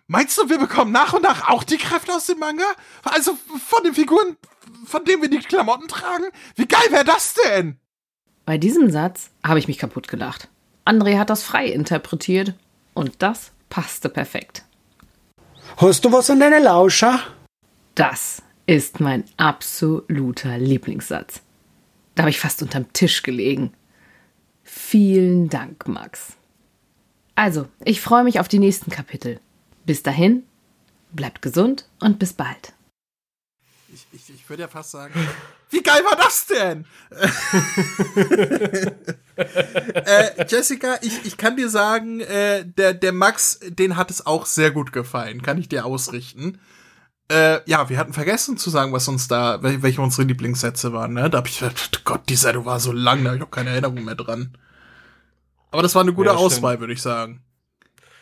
Meinst 0.05 0.37
du, 0.37 0.47
wir 0.47 0.59
bekommen 0.59 0.91
nach 0.91 1.13
und 1.13 1.23
nach 1.23 1.47
auch 1.47 1.63
die 1.63 1.77
Kräfte 1.77 2.13
aus 2.13 2.27
dem 2.27 2.37
Manga? 2.37 2.65
Also 3.01 3.35
von 3.67 3.83
den 3.83 3.95
Figuren, 3.95 4.37
von 4.85 5.03
denen 5.05 5.23
wir 5.23 5.29
die 5.29 5.39
Klamotten 5.39 5.87
tragen? 5.87 6.25
Wie 6.55 6.67
geil 6.67 6.91
wäre 6.91 7.03
das 7.03 7.33
denn? 7.33 7.79
Bei 8.45 8.57
diesem 8.57 8.91
Satz 8.91 9.31
habe 9.43 9.59
ich 9.59 9.67
mich 9.67 9.79
kaputt 9.79 10.07
gelacht. 10.07 10.49
André 10.85 11.17
hat 11.17 11.29
das 11.29 11.43
frei 11.43 11.65
interpretiert 11.65 12.53
und 12.93 13.21
das 13.23 13.51
passte 13.69 14.07
perfekt. 14.07 14.63
Hast 15.77 16.05
du 16.05 16.11
was 16.11 16.29
an 16.29 16.39
deiner 16.39 16.59
Lauscher? 16.59 17.19
Das 17.95 18.43
ist 18.67 18.99
mein 18.99 19.23
absoluter 19.37 20.57
Lieblingssatz. 20.59 21.41
Da 22.13 22.23
habe 22.23 22.29
ich 22.29 22.39
fast 22.39 22.61
unterm 22.61 22.91
Tisch 22.93 23.23
gelegen. 23.23 23.73
Vielen 24.63 25.49
Dank, 25.49 25.87
Max. 25.87 26.37
Also, 27.33 27.67
ich 27.83 27.99
freue 27.99 28.23
mich 28.23 28.39
auf 28.39 28.47
die 28.47 28.59
nächsten 28.59 28.91
Kapitel. 28.91 29.39
Bis 29.85 30.03
dahin, 30.03 30.43
bleibt 31.11 31.41
gesund 31.41 31.87
und 31.99 32.19
bis 32.19 32.33
bald. 32.33 32.74
Ich, 33.95 34.05
ich, 34.11 34.29
ich 34.29 34.49
würde 34.49 34.63
ja 34.63 34.67
fast 34.67 34.91
sagen, 34.91 35.13
wie 35.69 35.81
geil 35.81 36.01
war 36.03 36.17
das 36.17 36.47
denn? 36.47 36.85
äh, 39.37 40.45
Jessica, 40.49 40.97
ich, 41.01 41.25
ich 41.25 41.37
kann 41.37 41.55
dir 41.55 41.69
sagen, 41.69 42.19
äh, 42.19 42.65
der, 42.65 42.93
der 42.93 43.13
Max, 43.13 43.61
den 43.69 43.95
hat 43.95 44.11
es 44.11 44.25
auch 44.25 44.45
sehr 44.47 44.71
gut 44.71 44.91
gefallen. 44.91 45.41
Kann 45.41 45.57
ich 45.57 45.69
dir 45.69 45.85
ausrichten. 45.85 46.59
Äh, 47.31 47.61
ja, 47.69 47.87
wir 47.87 47.97
hatten 47.97 48.11
vergessen 48.11 48.57
zu 48.57 48.69
sagen, 48.69 48.91
was 48.91 49.07
uns 49.07 49.29
da, 49.29 49.59
welche 49.61 50.01
unsere 50.01 50.27
Lieblingssätze 50.27 50.91
waren, 50.91 51.13
ne? 51.13 51.29
Da 51.29 51.37
hab 51.37 51.47
ich 51.47 51.59
gedacht, 51.59 52.03
Gott, 52.03 52.27
die 52.27 52.35
Seite 52.35 52.65
war 52.65 52.81
so 52.81 52.91
lang, 52.91 53.23
da 53.23 53.29
hab 53.29 53.37
ich 53.37 53.43
auch 53.43 53.51
keine 53.51 53.69
Erinnerung 53.69 54.03
mehr 54.03 54.15
dran. 54.15 54.57
Aber 55.71 55.83
das 55.83 55.95
war 55.95 56.01
eine 56.01 56.11
gute 56.11 56.31
ja, 56.31 56.35
Auswahl, 56.35 56.81
würde 56.81 56.91
ich 56.91 57.01
sagen. 57.01 57.41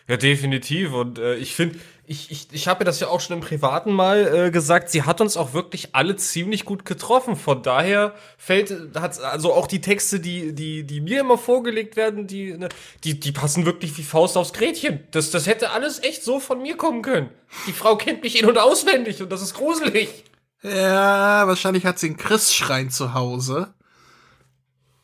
Ja, 0.07 0.17
definitiv. 0.17 0.93
Und 0.93 1.17
äh, 1.17 1.35
ich 1.35 1.55
finde, 1.55 1.79
ich, 2.05 2.31
ich, 2.31 2.47
ich 2.51 2.67
habe 2.67 2.81
ja 2.81 2.85
das 2.85 2.99
ja 2.99 3.07
auch 3.07 3.21
schon 3.21 3.37
im 3.37 3.41
Privaten 3.41 3.93
mal 3.93 4.47
äh, 4.47 4.51
gesagt, 4.51 4.89
sie 4.89 5.03
hat 5.03 5.21
uns 5.21 5.37
auch 5.37 5.53
wirklich 5.53 5.95
alle 5.95 6.17
ziemlich 6.17 6.65
gut 6.65 6.83
getroffen. 6.83 7.37
Von 7.37 7.63
daher 7.63 8.13
fällt, 8.37 8.95
hat 8.95 9.21
also 9.21 9.53
auch 9.53 9.67
die 9.67 9.79
Texte, 9.79 10.19
die, 10.19 10.53
die, 10.53 10.83
die 10.83 10.99
mir 10.99 11.21
immer 11.21 11.37
vorgelegt 11.37 11.95
werden, 11.95 12.27
die, 12.27 12.57
ne, 12.57 12.67
die, 13.05 13.19
die 13.19 13.31
passen 13.31 13.65
wirklich 13.65 13.97
wie 13.97 14.03
Faust 14.03 14.35
aufs 14.35 14.51
Gretchen. 14.51 14.99
Das, 15.11 15.31
das 15.31 15.47
hätte 15.47 15.71
alles 15.71 16.03
echt 16.03 16.23
so 16.23 16.41
von 16.41 16.61
mir 16.61 16.75
kommen 16.75 17.03
können. 17.03 17.29
Die 17.67 17.73
Frau 17.73 17.95
kennt 17.95 18.21
mich 18.21 18.37
in- 18.41 18.49
und 18.49 18.57
auswendig 18.57 19.21
und 19.21 19.31
das 19.31 19.41
ist 19.41 19.53
gruselig. 19.53 20.25
Ja, 20.61 21.47
wahrscheinlich 21.47 21.85
hat 21.85 21.99
sie 21.99 22.07
einen 22.07 22.17
Chris-Schrein 22.17 22.89
zu 22.89 23.13
Hause. 23.13 23.73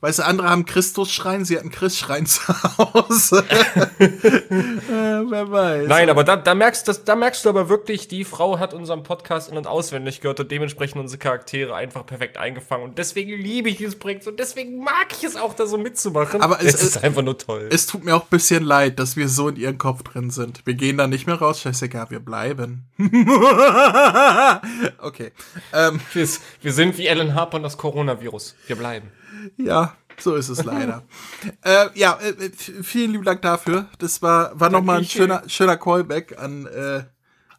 Weißt 0.01 0.19
du, 0.19 0.23
andere 0.23 0.49
haben 0.49 0.65
Christusschrein, 0.65 1.43
sie 1.43 1.57
hatten 1.57 1.71
Chris-Schrein 1.71 2.25
zu 2.25 2.47
Hause. 2.47 3.43
äh, 3.99 4.07
wer 4.87 5.51
weiß. 5.51 5.89
Nein, 5.89 6.09
aber 6.09 6.23
da, 6.23 6.37
da, 6.37 6.55
merkst, 6.55 6.87
das, 6.87 7.03
da 7.03 7.17
merkst 7.17 7.43
du 7.43 7.49
aber 7.49 7.67
wirklich, 7.67 8.07
die 8.07 8.23
Frau 8.23 8.59
hat 8.59 8.73
unseren 8.73 9.03
Podcast 9.03 9.51
in- 9.51 9.57
und 9.57 9.67
auswendig 9.67 10.21
gehört 10.21 10.39
und 10.39 10.49
dementsprechend 10.49 11.01
unsere 11.01 11.19
Charaktere 11.19 11.75
einfach 11.75 12.05
perfekt 12.05 12.37
eingefangen. 12.37 12.85
Und 12.85 12.97
deswegen 12.97 13.31
liebe 13.31 13.67
ich 13.67 13.75
dieses 13.75 13.99
Projekt 13.99 14.25
und 14.25 14.39
deswegen 14.39 14.81
mag 14.81 15.07
ich 15.17 15.25
es 15.25 15.35
auch, 15.35 15.53
da 15.53 15.67
so 15.67 15.77
mitzumachen. 15.77 16.41
Aber 16.41 16.61
es, 16.61 16.75
es 16.75 16.83
ist 16.83 17.03
einfach 17.03 17.21
nur 17.21 17.37
toll. 17.37 17.67
Es 17.69 17.85
tut 17.85 18.05
mir 18.05 18.15
auch 18.15 18.23
ein 18.23 18.29
bisschen 18.29 18.63
leid, 18.63 18.99
dass 18.99 19.17
wir 19.17 19.27
so 19.27 19.49
in 19.49 19.57
ihren 19.57 19.77
Kopf 19.77 20.03
drin 20.03 20.29
sind. 20.29 20.65
Wir 20.65 20.75
gehen 20.75 20.97
da 20.97 21.07
nicht 21.07 21.27
mehr 21.27 21.35
raus, 21.35 21.61
Jessica, 21.65 22.09
wir 22.09 22.21
bleiben. 22.21 22.85
okay. 24.99 25.33
Ähm. 25.73 25.99
Wir, 26.13 26.27
wir 26.61 26.71
sind 26.71 26.97
wie 26.97 27.09
Alan 27.09 27.35
Harper 27.35 27.57
und 27.57 27.63
das 27.63 27.77
Coronavirus. 27.77 28.55
Wir 28.67 28.77
bleiben. 28.77 29.11
Ja, 29.57 29.95
so 30.17 30.35
ist 30.35 30.49
es 30.49 30.63
leider. 30.63 31.03
äh, 31.63 31.87
ja, 31.95 32.19
äh, 32.19 32.49
vielen 32.51 33.11
lieben 33.11 33.23
Dank 33.23 33.41
dafür. 33.41 33.87
Das 33.99 34.21
war, 34.21 34.59
war 34.59 34.69
nochmal 34.69 34.99
ein 34.99 35.05
schöner, 35.05 35.43
schöner 35.47 35.77
Callback 35.77 36.37
an, 36.37 36.65
äh, 36.67 37.03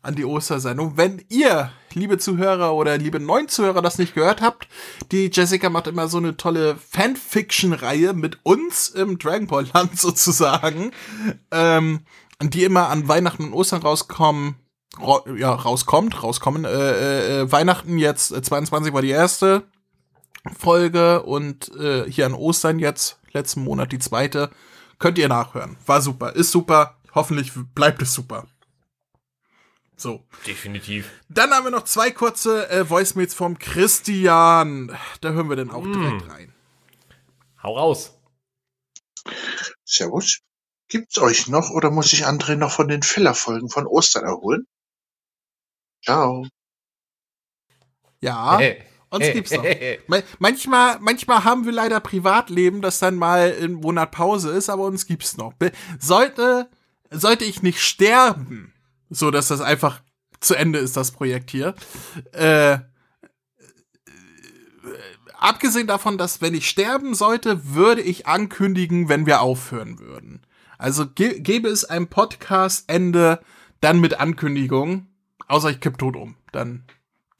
an 0.02 0.14
die 0.14 0.24
Ostersendung. 0.24 0.96
Wenn 0.96 1.24
ihr, 1.28 1.70
liebe 1.94 2.18
Zuhörer 2.18 2.74
oder 2.74 2.98
liebe 2.98 3.20
neuen 3.20 3.48
Zuhörer, 3.48 3.82
das 3.82 3.98
nicht 3.98 4.14
gehört 4.14 4.40
habt, 4.40 4.68
die 5.12 5.30
Jessica 5.32 5.70
macht 5.70 5.86
immer 5.86 6.08
so 6.08 6.18
eine 6.18 6.36
tolle 6.36 6.76
Fanfiction-Reihe 6.76 8.12
mit 8.12 8.38
uns 8.42 8.88
im 8.88 9.18
Dragon 9.18 9.46
Ball 9.46 9.66
Land 9.72 9.98
sozusagen, 9.98 10.92
ähm, 11.50 12.00
die 12.42 12.64
immer 12.64 12.88
an 12.88 13.08
Weihnachten 13.08 13.44
und 13.44 13.52
Ostern 13.52 13.82
rauskommen. 13.82 14.56
Ra 14.98 15.22
ja, 15.36 15.52
rauskommt, 15.54 16.22
rauskommen. 16.22 16.64
Äh, 16.64 16.68
äh, 16.68 17.40
äh 17.40 17.52
Weihnachten 17.52 17.96
jetzt, 17.98 18.32
äh, 18.32 18.42
22 18.42 18.92
war 18.92 19.02
die 19.02 19.10
erste 19.10 19.62
Folge 20.58 21.22
und 21.22 21.74
äh, 21.76 22.10
hier 22.10 22.26
an 22.26 22.34
Ostern 22.34 22.78
jetzt, 22.78 23.18
letzten 23.32 23.62
Monat 23.62 23.92
die 23.92 23.98
zweite. 23.98 24.50
Könnt 24.98 25.18
ihr 25.18 25.28
nachhören. 25.28 25.76
War 25.86 26.02
super, 26.02 26.34
ist 26.34 26.50
super. 26.50 26.96
Hoffentlich 27.14 27.52
bleibt 27.74 28.02
es 28.02 28.12
super. 28.12 28.46
So. 29.96 30.24
Definitiv. 30.46 31.10
Dann 31.28 31.50
haben 31.50 31.64
wir 31.64 31.70
noch 31.70 31.84
zwei 31.84 32.10
kurze 32.10 32.70
äh, 32.70 32.88
Voicemails 32.88 33.34
vom 33.34 33.58
Christian. 33.58 34.96
Da 35.20 35.30
hören 35.30 35.48
wir 35.48 35.56
dann 35.56 35.70
auch 35.70 35.82
mm. 35.82 35.92
direkt 35.92 36.30
rein. 36.30 36.54
Hau 37.62 37.76
raus. 37.76 38.18
Servus. 39.84 40.40
Gibt's 40.88 41.18
euch 41.18 41.48
noch 41.48 41.70
oder 41.70 41.90
muss 41.90 42.12
ich 42.12 42.26
André 42.26 42.56
noch 42.56 42.72
von 42.72 42.88
den 42.88 43.02
Fillerfolgen 43.02 43.68
von 43.68 43.86
Ostern 43.86 44.24
erholen? 44.24 44.66
Ciao. 46.02 46.46
Ja. 48.20 48.58
Hey. 48.58 48.89
Uns 49.10 49.26
gibt's 49.32 49.50
noch. 49.50 49.64
manchmal, 50.38 50.98
manchmal 51.00 51.44
haben 51.44 51.64
wir 51.64 51.72
leider 51.72 52.00
Privatleben, 52.00 52.80
das 52.80 53.00
dann 53.00 53.16
mal 53.16 53.50
im 53.50 53.74
Monat 53.74 54.12
Pause 54.12 54.50
ist, 54.50 54.70
aber 54.70 54.84
uns 54.84 55.06
gibt's 55.06 55.36
noch. 55.36 55.52
Sollte, 55.98 56.68
sollte 57.10 57.44
ich 57.44 57.62
nicht 57.62 57.80
sterben, 57.80 58.72
so 59.10 59.30
dass 59.30 59.48
das 59.48 59.60
einfach 59.60 60.00
zu 60.38 60.54
Ende 60.54 60.78
ist, 60.78 60.96
das 60.96 61.10
Projekt 61.10 61.50
hier, 61.50 61.74
äh, 62.32 62.78
abgesehen 65.40 65.86
davon, 65.86 66.18
dass 66.18 66.40
wenn 66.40 66.54
ich 66.54 66.68
sterben 66.68 67.14
sollte, 67.14 67.74
würde 67.74 68.02
ich 68.02 68.26
ankündigen, 68.26 69.08
wenn 69.08 69.26
wir 69.26 69.40
aufhören 69.40 69.98
würden. 69.98 70.42
Also 70.78 71.06
ge 71.06 71.40
gäbe 71.40 71.68
es 71.68 71.84
ein 71.84 72.06
Podcast-Ende 72.06 73.40
dann 73.80 74.00
mit 74.00 74.20
Ankündigung, 74.20 75.08
außer 75.48 75.70
ich 75.70 75.80
kipp 75.80 75.98
tot 75.98 76.16
um. 76.16 76.36
Dann 76.52 76.84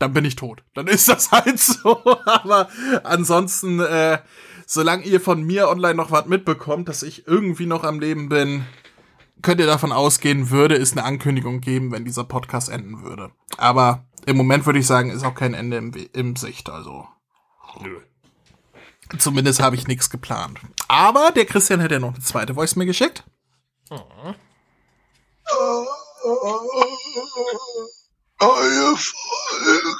dann 0.00 0.14
bin 0.14 0.24
ich 0.24 0.34
tot. 0.34 0.64
Dann 0.74 0.88
ist 0.88 1.08
das 1.08 1.30
halt 1.32 1.60
so. 1.60 2.02
Aber 2.24 2.68
ansonsten, 3.04 3.78
äh, 3.80 4.18
solange 4.66 5.04
ihr 5.04 5.20
von 5.20 5.42
mir 5.42 5.68
online 5.68 5.94
noch 5.94 6.10
was 6.10 6.26
mitbekommt, 6.26 6.88
dass 6.88 7.04
ich 7.04 7.28
irgendwie 7.28 7.66
noch 7.66 7.84
am 7.84 8.00
Leben 8.00 8.28
bin, 8.28 8.64
könnt 9.42 9.60
ihr 9.60 9.66
davon 9.66 9.92
ausgehen, 9.92 10.50
würde 10.50 10.74
es 10.74 10.92
eine 10.92 11.04
Ankündigung 11.04 11.60
geben, 11.60 11.92
wenn 11.92 12.04
dieser 12.04 12.24
Podcast 12.24 12.68
enden 12.68 13.02
würde. 13.02 13.30
Aber 13.58 14.06
im 14.26 14.36
Moment 14.36 14.66
würde 14.66 14.78
ich 14.78 14.86
sagen, 14.86 15.10
ist 15.10 15.24
auch 15.24 15.34
kein 15.34 15.54
Ende 15.54 15.76
im, 15.76 15.92
im 16.12 16.36
Sicht, 16.36 16.68
also. 16.70 17.06
Nö. 17.80 18.00
Zumindest 19.18 19.60
habe 19.60 19.76
ich 19.76 19.86
nichts 19.86 20.08
geplant. 20.08 20.60
Aber 20.88 21.30
der 21.32 21.44
Christian 21.44 21.80
hätte 21.80 21.94
ja 21.94 22.00
noch 22.00 22.14
eine 22.14 22.22
zweite 22.22 22.54
Voice 22.54 22.76
mir 22.76 22.86
geschickt. 22.86 23.24
Mhm. 23.90 24.34
Neue 28.40 28.96
Folge. 28.96 29.96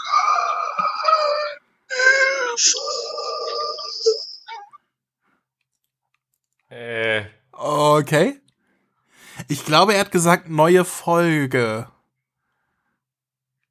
Äh, 6.69 7.25
Okay. 7.53 8.41
Ich 9.49 9.65
glaube, 9.67 9.95
er 9.95 10.01
hat 10.01 10.13
gesagt, 10.13 10.49
neue 10.49 10.85
Folge. 10.85 11.89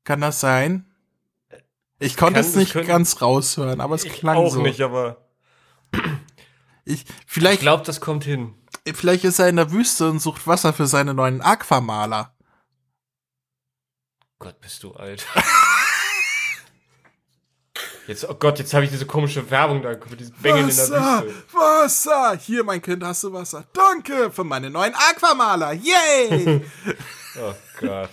Kann 0.03 0.21
das 0.21 0.39
sein? 0.39 0.85
Ich 1.99 2.15
konnte 2.17 2.39
Kann- 2.41 2.49
es 2.49 2.55
nicht 2.55 2.73
ganz 2.87 3.21
raushören, 3.21 3.81
aber 3.81 3.95
es 3.95 4.03
ich 4.03 4.13
klang 4.13 4.37
auch 4.37 4.51
so. 4.53 4.61
nicht, 4.61 4.81
aber 4.81 5.17
Ich, 6.85 7.03
ich 7.03 7.05
vielleicht, 7.27 7.61
glaube, 7.61 7.83
das 7.83 7.99
kommt 8.01 8.23
hin. 8.23 8.53
vielleicht 8.93 9.23
ist 9.23 9.39
er 9.39 9.49
in 9.49 9.55
der 9.57 9.71
Wüste 9.71 10.09
und 10.09 10.19
sucht 10.19 10.45
Wasser 10.47 10.71
für 10.73 10.87
seine 10.87 11.13
neuen 11.13 11.41
Aquamaler. 11.41 12.33
Gott, 14.39 14.61
bist 14.61 14.83
du 14.83 14.93
alt. 14.93 15.25
Jetzt, 18.07 18.27
oh 18.27 18.33
Gott, 18.33 18.57
jetzt 18.57 18.73
habe 18.73 18.85
ich 18.85 18.89
diese 18.89 19.05
komische 19.05 19.51
Werbung 19.51 19.83
da 19.83 19.89
mit 19.89 20.19
diesem 20.19 20.33
Bengeln 20.41 20.69
in 20.69 20.75
der 20.75 20.89
Wüste. 20.89 21.33
Wasser. 21.53 22.37
Hier, 22.37 22.63
mein 22.63 22.81
Kind, 22.81 23.03
hast 23.03 23.23
du 23.23 23.33
Wasser. 23.33 23.65
Danke 23.73 24.31
für 24.31 24.43
meine 24.43 24.69
neuen 24.69 24.95
Aquamaler. 24.95 25.73
Yay! 25.73 26.61
Oh 27.41 27.53
Gott. 27.79 28.09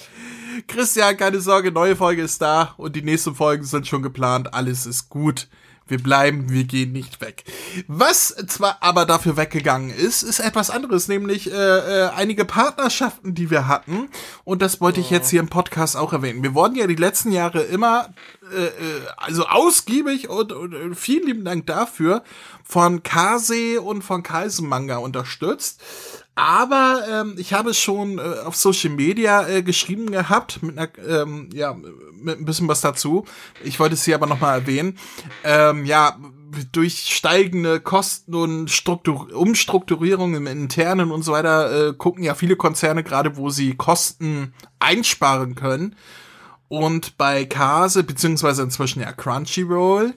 Christian, 0.69 1.17
keine 1.17 1.41
Sorge, 1.41 1.73
neue 1.73 1.97
Folge 1.97 2.23
ist 2.23 2.41
da 2.43 2.75
und 2.77 2.95
die 2.95 3.03
nächsten 3.03 3.35
Folgen 3.35 3.65
sind 3.65 3.87
schon 3.89 4.03
geplant. 4.03 4.53
Alles 4.53 4.85
ist 4.85 5.09
gut. 5.09 5.49
Wir 5.89 6.03
bleiben, 6.03 6.51
wir 6.51 6.65
gehen 6.65 6.93
nicht 6.93 7.21
weg. 7.21 7.45
Was 7.87 8.35
zwar 8.49 8.79
aber 8.81 9.07
dafür 9.07 9.37
weggegangen 9.37 9.91
ist, 9.91 10.23
ist 10.23 10.41
etwas 10.41 10.71
anderes, 10.71 11.07
nämlich 11.07 11.53
äh, 11.53 11.55
äh, 11.55 12.11
einige 12.11 12.45
Partnerschaften, 12.45 13.35
die 13.35 13.51
wir 13.51 13.69
hatten. 13.69 14.09
Und 14.45 14.63
das 14.63 14.81
wollte 14.81 15.01
ich 15.01 15.11
jetzt 15.11 15.31
hier 15.31 15.41
im 15.41 15.49
Podcast 15.49 15.97
auch 15.97 16.13
erwähnen. 16.13 16.43
Wir 16.43 16.55
wurden 16.55 16.75
ja 16.75 16.89
die 16.89 16.97
letzten 16.97 17.31
Jahre 17.31 17.63
immer, 17.63 18.13
äh, 18.53 18.65
äh, 18.65 18.73
also 19.17 19.47
ausgiebig 19.47 20.29
und, 20.29 20.53
und 20.53 20.73
äh, 20.73 20.95
vielen 20.95 21.27
lieben 21.27 21.45
Dank 21.45 21.67
dafür, 21.67 22.25
von 22.65 23.05
Kase 23.05 23.81
und 23.81 24.03
von 24.03 24.25
Kaisen 24.25 24.69
Manga 24.69 24.97
unterstützt. 24.97 25.81
Aber 26.37 27.03
ähm, 27.11 27.35
ich 27.39 27.55
habe 27.55 27.73
schon 27.73 28.19
äh, 28.19 28.41
auf 28.45 28.57
Social 28.57 28.91
Media 28.91 29.49
äh, 29.49 29.63
geschrieben 29.63 30.11
gehabt, 30.11 30.63
mit 30.63 30.79
einer, 30.79 30.91
ähm, 30.99 31.49
ja, 31.53 31.75
mit 32.13 32.39
ein 32.39 32.45
bisschen 32.45 32.69
was 32.69 32.83
dazu. 32.83 33.25
Ich 33.65 33.81
wollte 33.81 33.95
es 33.95 34.05
hier 34.05 34.17
aber 34.17 34.27
nochmal 34.27 34.61
erwähnen. 34.61 34.99
Ähm, 35.45 35.87
ja, 35.87 36.19
durch 36.73 37.09
steigende 37.09 37.81
Kosten 37.81 38.35
und 38.35 38.71
Struktur 38.71 39.35
Umstrukturierung 39.35 40.35
im 40.35 40.47
Internen 40.47 41.11
und 41.11 41.23
so 41.23 41.33
weiter 41.33 41.89
äh, 41.89 41.95
gucken 41.95 42.23
ja 42.23 42.35
viele 42.35 42.57
Konzerne 42.57 43.03
gerade, 43.03 43.39
wo 43.39 43.49
sie 43.49 43.75
Kosten 43.75 44.53
einsparen 44.79 45.55
können. 45.55 45.97
Und 46.69 47.17
bei 47.17 47.47
Kase, 47.47 48.05
beziehungsweise 48.05 48.63
inzwischen 48.63 49.01
ja 49.01 49.13
Crunchyroll, 49.13 50.13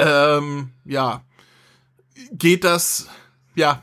ähm, 0.00 0.70
ja, 0.84 1.22
geht 2.32 2.64
das, 2.64 3.06
ja, 3.54 3.82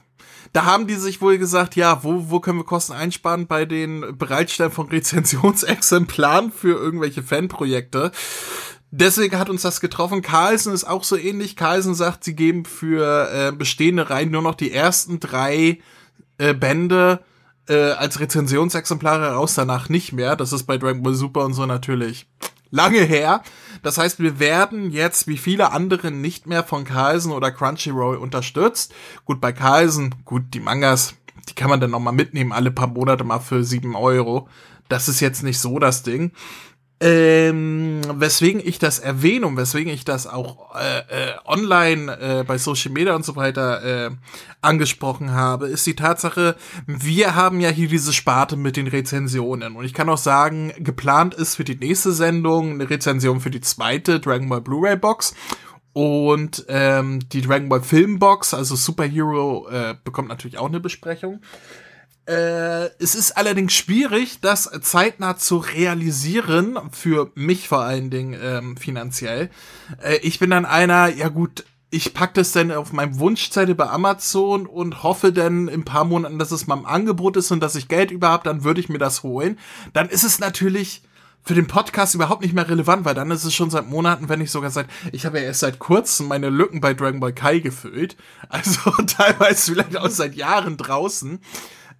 da 0.53 0.65
haben 0.65 0.85
die 0.85 0.95
sich 0.95 1.19
wohl 1.19 1.39
gesagt, 1.39 1.75
ja, 1.75 2.03
wo, 2.03 2.29
wo 2.29 2.39
können 2.39 2.59
wir 2.59 2.63
Kosten 2.63 2.93
einsparen 2.93 3.47
bei 3.47 3.65
den 3.65 4.17
Bereitstellen 4.17 4.71
von 4.71 4.87
Rezensionsexemplaren 4.87 6.51
für 6.51 6.77
irgendwelche 6.77 7.23
Fanprojekte. 7.23 8.11
Deswegen 8.91 9.39
hat 9.39 9.49
uns 9.49 9.63
das 9.63 9.81
getroffen. 9.81 10.21
Carlsen 10.21 10.71
ist 10.71 10.83
auch 10.83 11.03
so 11.03 11.17
ähnlich. 11.17 11.55
Carlsen 11.55 11.95
sagt, 11.95 12.23
sie 12.23 12.35
geben 12.35 12.65
für 12.65 13.29
äh, 13.33 13.51
bestehende 13.51 14.11
Reihen 14.11 14.29
nur 14.29 14.43
noch 14.43 14.53
die 14.53 14.71
ersten 14.71 15.19
drei 15.19 15.79
äh, 16.37 16.53
Bände 16.53 17.23
äh, 17.67 17.91
als 17.91 18.19
Rezensionsexemplare 18.19 19.31
raus, 19.31 19.55
danach 19.55 19.89
nicht 19.89 20.13
mehr. 20.13 20.35
Das 20.35 20.53
ist 20.53 20.65
bei 20.65 20.77
Dragon 20.77 21.01
Ball 21.01 21.15
Super 21.15 21.45
und 21.45 21.55
so 21.55 21.65
natürlich 21.65 22.27
lange 22.73 23.01
her. 23.01 23.43
Das 23.83 23.97
heißt, 23.97 24.19
wir 24.19 24.39
werden 24.39 24.91
jetzt 24.91 25.27
wie 25.27 25.37
viele 25.37 25.71
andere 25.71 26.11
nicht 26.11 26.47
mehr 26.47 26.63
von 26.63 26.83
Carlsen 26.83 27.31
oder 27.31 27.51
Crunchyroll 27.51 28.17
unterstützt. 28.17 28.93
Gut, 29.25 29.39
bei 29.39 29.53
Carlsen, 29.53 30.15
gut, 30.25 30.43
die 30.53 30.59
Mangas, 30.59 31.13
die 31.47 31.53
kann 31.53 31.69
man 31.69 31.79
dann 31.79 31.91
noch 31.91 31.99
mal 31.99 32.11
mitnehmen, 32.11 32.51
alle 32.51 32.71
paar 32.71 32.87
Monate 32.87 33.23
mal 33.23 33.39
für 33.39 33.63
sieben 33.63 33.95
Euro. 33.95 34.49
Das 34.89 35.07
ist 35.07 35.19
jetzt 35.19 35.43
nicht 35.43 35.59
so 35.59 35.77
das 35.77 36.01
Ding. 36.01 36.31
Ähm, 37.05 37.99
weswegen 38.13 38.61
ich 38.63 38.79
das 38.79 38.97
erwähne 38.97 39.45
und 39.45 39.57
weswegen 39.57 39.91
ich 39.91 40.05
das 40.05 40.25
auch 40.25 40.73
äh, 40.73 40.99
äh, 40.99 41.33
online 41.43 42.17
äh, 42.17 42.43
bei 42.45 42.57
Social 42.57 42.93
Media 42.93 43.13
und 43.13 43.25
so 43.25 43.35
weiter 43.35 43.83
äh, 43.83 44.11
angesprochen 44.61 45.33
habe, 45.33 45.67
ist 45.67 45.85
die 45.85 45.97
Tatsache, 45.97 46.55
wir 46.87 47.35
haben 47.35 47.59
ja 47.59 47.67
hier 47.67 47.89
diese 47.89 48.13
Sparte 48.13 48.55
mit 48.55 48.77
den 48.77 48.87
Rezensionen 48.87 49.75
und 49.75 49.83
ich 49.83 49.93
kann 49.93 50.07
auch 50.07 50.17
sagen, 50.17 50.71
geplant 50.77 51.33
ist 51.33 51.57
für 51.57 51.65
die 51.65 51.75
nächste 51.75 52.13
Sendung 52.13 52.75
eine 52.75 52.89
Rezension 52.89 53.41
für 53.41 53.51
die 53.51 53.59
zweite 53.59 54.21
Dragon 54.21 54.47
Ball 54.47 54.61
Blu-ray 54.61 54.95
Box 54.95 55.35
und 55.91 56.65
ähm, 56.69 57.19
die 57.33 57.41
Dragon 57.41 57.67
Ball 57.67 57.81
Filmbox, 57.81 58.53
also 58.53 58.77
Superhero, 58.77 59.67
äh, 59.69 59.95
bekommt 60.05 60.29
natürlich 60.29 60.57
auch 60.57 60.69
eine 60.69 60.79
Besprechung. 60.79 61.41
Äh, 62.25 62.85
es 62.99 63.15
ist 63.15 63.35
allerdings 63.35 63.73
schwierig, 63.73 64.39
das 64.39 64.69
zeitnah 64.81 65.37
zu 65.37 65.57
realisieren, 65.57 66.79
für 66.91 67.31
mich 67.35 67.67
vor 67.67 67.81
allen 67.81 68.09
Dingen 68.09 68.39
ähm, 68.41 68.77
finanziell. 68.77 69.49
Äh, 70.01 70.17
ich 70.17 70.39
bin 70.39 70.49
dann 70.49 70.65
einer, 70.65 71.09
ja 71.09 71.27
gut, 71.27 71.65
ich 71.89 72.13
pack 72.13 72.33
das 72.33 72.53
dann 72.53 72.71
auf 72.71 72.91
meinem 72.91 73.19
Wunschzettel 73.19 73.75
bei 73.75 73.87
Amazon 73.87 74.65
und 74.65 75.03
hoffe 75.03 75.31
dann 75.31 75.67
in 75.67 75.81
ein 75.81 75.85
paar 75.85 76.05
Monaten, 76.05 76.39
dass 76.39 76.51
es 76.51 76.65
mal 76.65 76.77
im 76.77 76.85
Angebot 76.85 77.37
ist 77.37 77.51
und 77.51 77.59
dass 77.59 77.75
ich 77.75 77.87
Geld 77.87 78.09
überhaupt, 78.09 78.47
dann 78.47 78.63
würde 78.63 78.79
ich 78.79 78.89
mir 78.89 78.97
das 78.97 79.21
holen. 79.21 79.59
Dann 79.91 80.09
ist 80.09 80.23
es 80.23 80.39
natürlich 80.39 81.03
für 81.43 81.53
den 81.53 81.67
Podcast 81.67 82.15
überhaupt 82.15 82.41
nicht 82.41 82.55
mehr 82.55 82.69
relevant, 82.69 83.05
weil 83.05 83.15
dann 83.15 83.29
ist 83.29 83.43
es 83.43 83.53
schon 83.53 83.69
seit 83.69 83.87
Monaten, 83.87 84.29
wenn 84.29 84.39
nicht 84.39 84.49
sogar 84.49 84.71
seit, 84.71 84.87
ich 85.11 85.25
habe 85.25 85.39
ja 85.39 85.45
erst 85.45 85.59
seit 85.59 85.77
kurzem 85.77 86.29
meine 86.29 86.49
Lücken 86.49 86.79
bei 86.79 86.93
Dragon 86.93 87.19
Ball 87.19 87.33
Kai 87.33 87.59
gefüllt. 87.59 88.15
Also 88.49 88.91
teilweise 89.07 89.73
vielleicht 89.73 89.97
auch 89.97 90.09
seit 90.09 90.35
Jahren 90.35 90.77
draußen. 90.77 91.39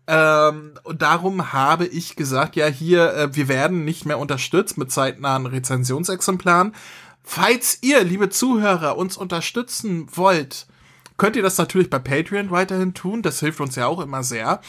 Ähm, 0.05 0.73
und 0.83 1.01
darum 1.01 1.53
habe 1.53 1.85
ich 1.85 2.15
gesagt, 2.15 2.55
ja, 2.55 2.67
hier, 2.67 3.13
äh, 3.13 3.35
wir 3.35 3.47
werden 3.47 3.85
nicht 3.85 4.05
mehr 4.05 4.19
unterstützt 4.19 4.77
mit 4.77 4.91
zeitnahen 4.91 5.45
Rezensionsexemplaren. 5.45 6.73
Falls 7.23 7.77
ihr, 7.81 8.03
liebe 8.03 8.29
Zuhörer, 8.29 8.97
uns 8.97 9.15
unterstützen 9.15 10.07
wollt, 10.13 10.67
könnt 11.17 11.37
ihr 11.37 11.43
das 11.43 11.57
natürlich 11.57 11.89
bei 11.89 11.99
Patreon 11.99 12.51
weiterhin 12.51 12.93
tun. 12.93 13.21
Das 13.21 13.39
hilft 13.39 13.61
uns 13.61 13.75
ja 13.75 13.87
auch 13.87 14.01
immer 14.01 14.23
sehr. 14.23 14.59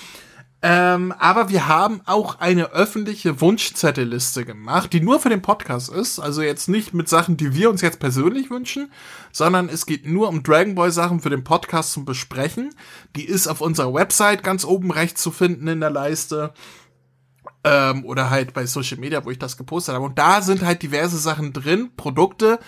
Ähm, 0.66 1.12
aber 1.18 1.50
wir 1.50 1.68
haben 1.68 2.00
auch 2.06 2.40
eine 2.40 2.70
öffentliche 2.70 3.42
Wunschzettelliste 3.42 4.46
gemacht, 4.46 4.94
die 4.94 5.02
nur 5.02 5.20
für 5.20 5.28
den 5.28 5.42
Podcast 5.42 5.92
ist. 5.92 6.18
Also 6.18 6.40
jetzt 6.40 6.70
nicht 6.70 6.94
mit 6.94 7.06
Sachen, 7.06 7.36
die 7.36 7.54
wir 7.54 7.68
uns 7.68 7.82
jetzt 7.82 8.00
persönlich 8.00 8.48
wünschen, 8.48 8.90
sondern 9.30 9.68
es 9.68 9.84
geht 9.84 10.06
nur 10.06 10.26
um 10.26 10.42
Dragon 10.42 10.74
Ball 10.74 10.90
Sachen 10.90 11.20
für 11.20 11.28
den 11.28 11.44
Podcast 11.44 11.92
zum 11.92 12.06
Besprechen. 12.06 12.74
Die 13.14 13.26
ist 13.26 13.46
auf 13.46 13.60
unserer 13.60 13.92
Website 13.92 14.42
ganz 14.42 14.64
oben 14.64 14.90
rechts 14.90 15.20
zu 15.20 15.32
finden 15.32 15.68
in 15.68 15.80
der 15.80 15.90
Leiste. 15.90 16.54
Ähm, 17.62 18.02
oder 18.06 18.30
halt 18.30 18.54
bei 18.54 18.64
Social 18.64 18.96
Media, 18.96 19.22
wo 19.22 19.30
ich 19.30 19.38
das 19.38 19.58
gepostet 19.58 19.94
habe. 19.94 20.06
Und 20.06 20.18
da 20.18 20.40
sind 20.40 20.62
halt 20.62 20.82
diverse 20.82 21.18
Sachen 21.18 21.52
drin, 21.52 21.90
Produkte, 21.94 22.58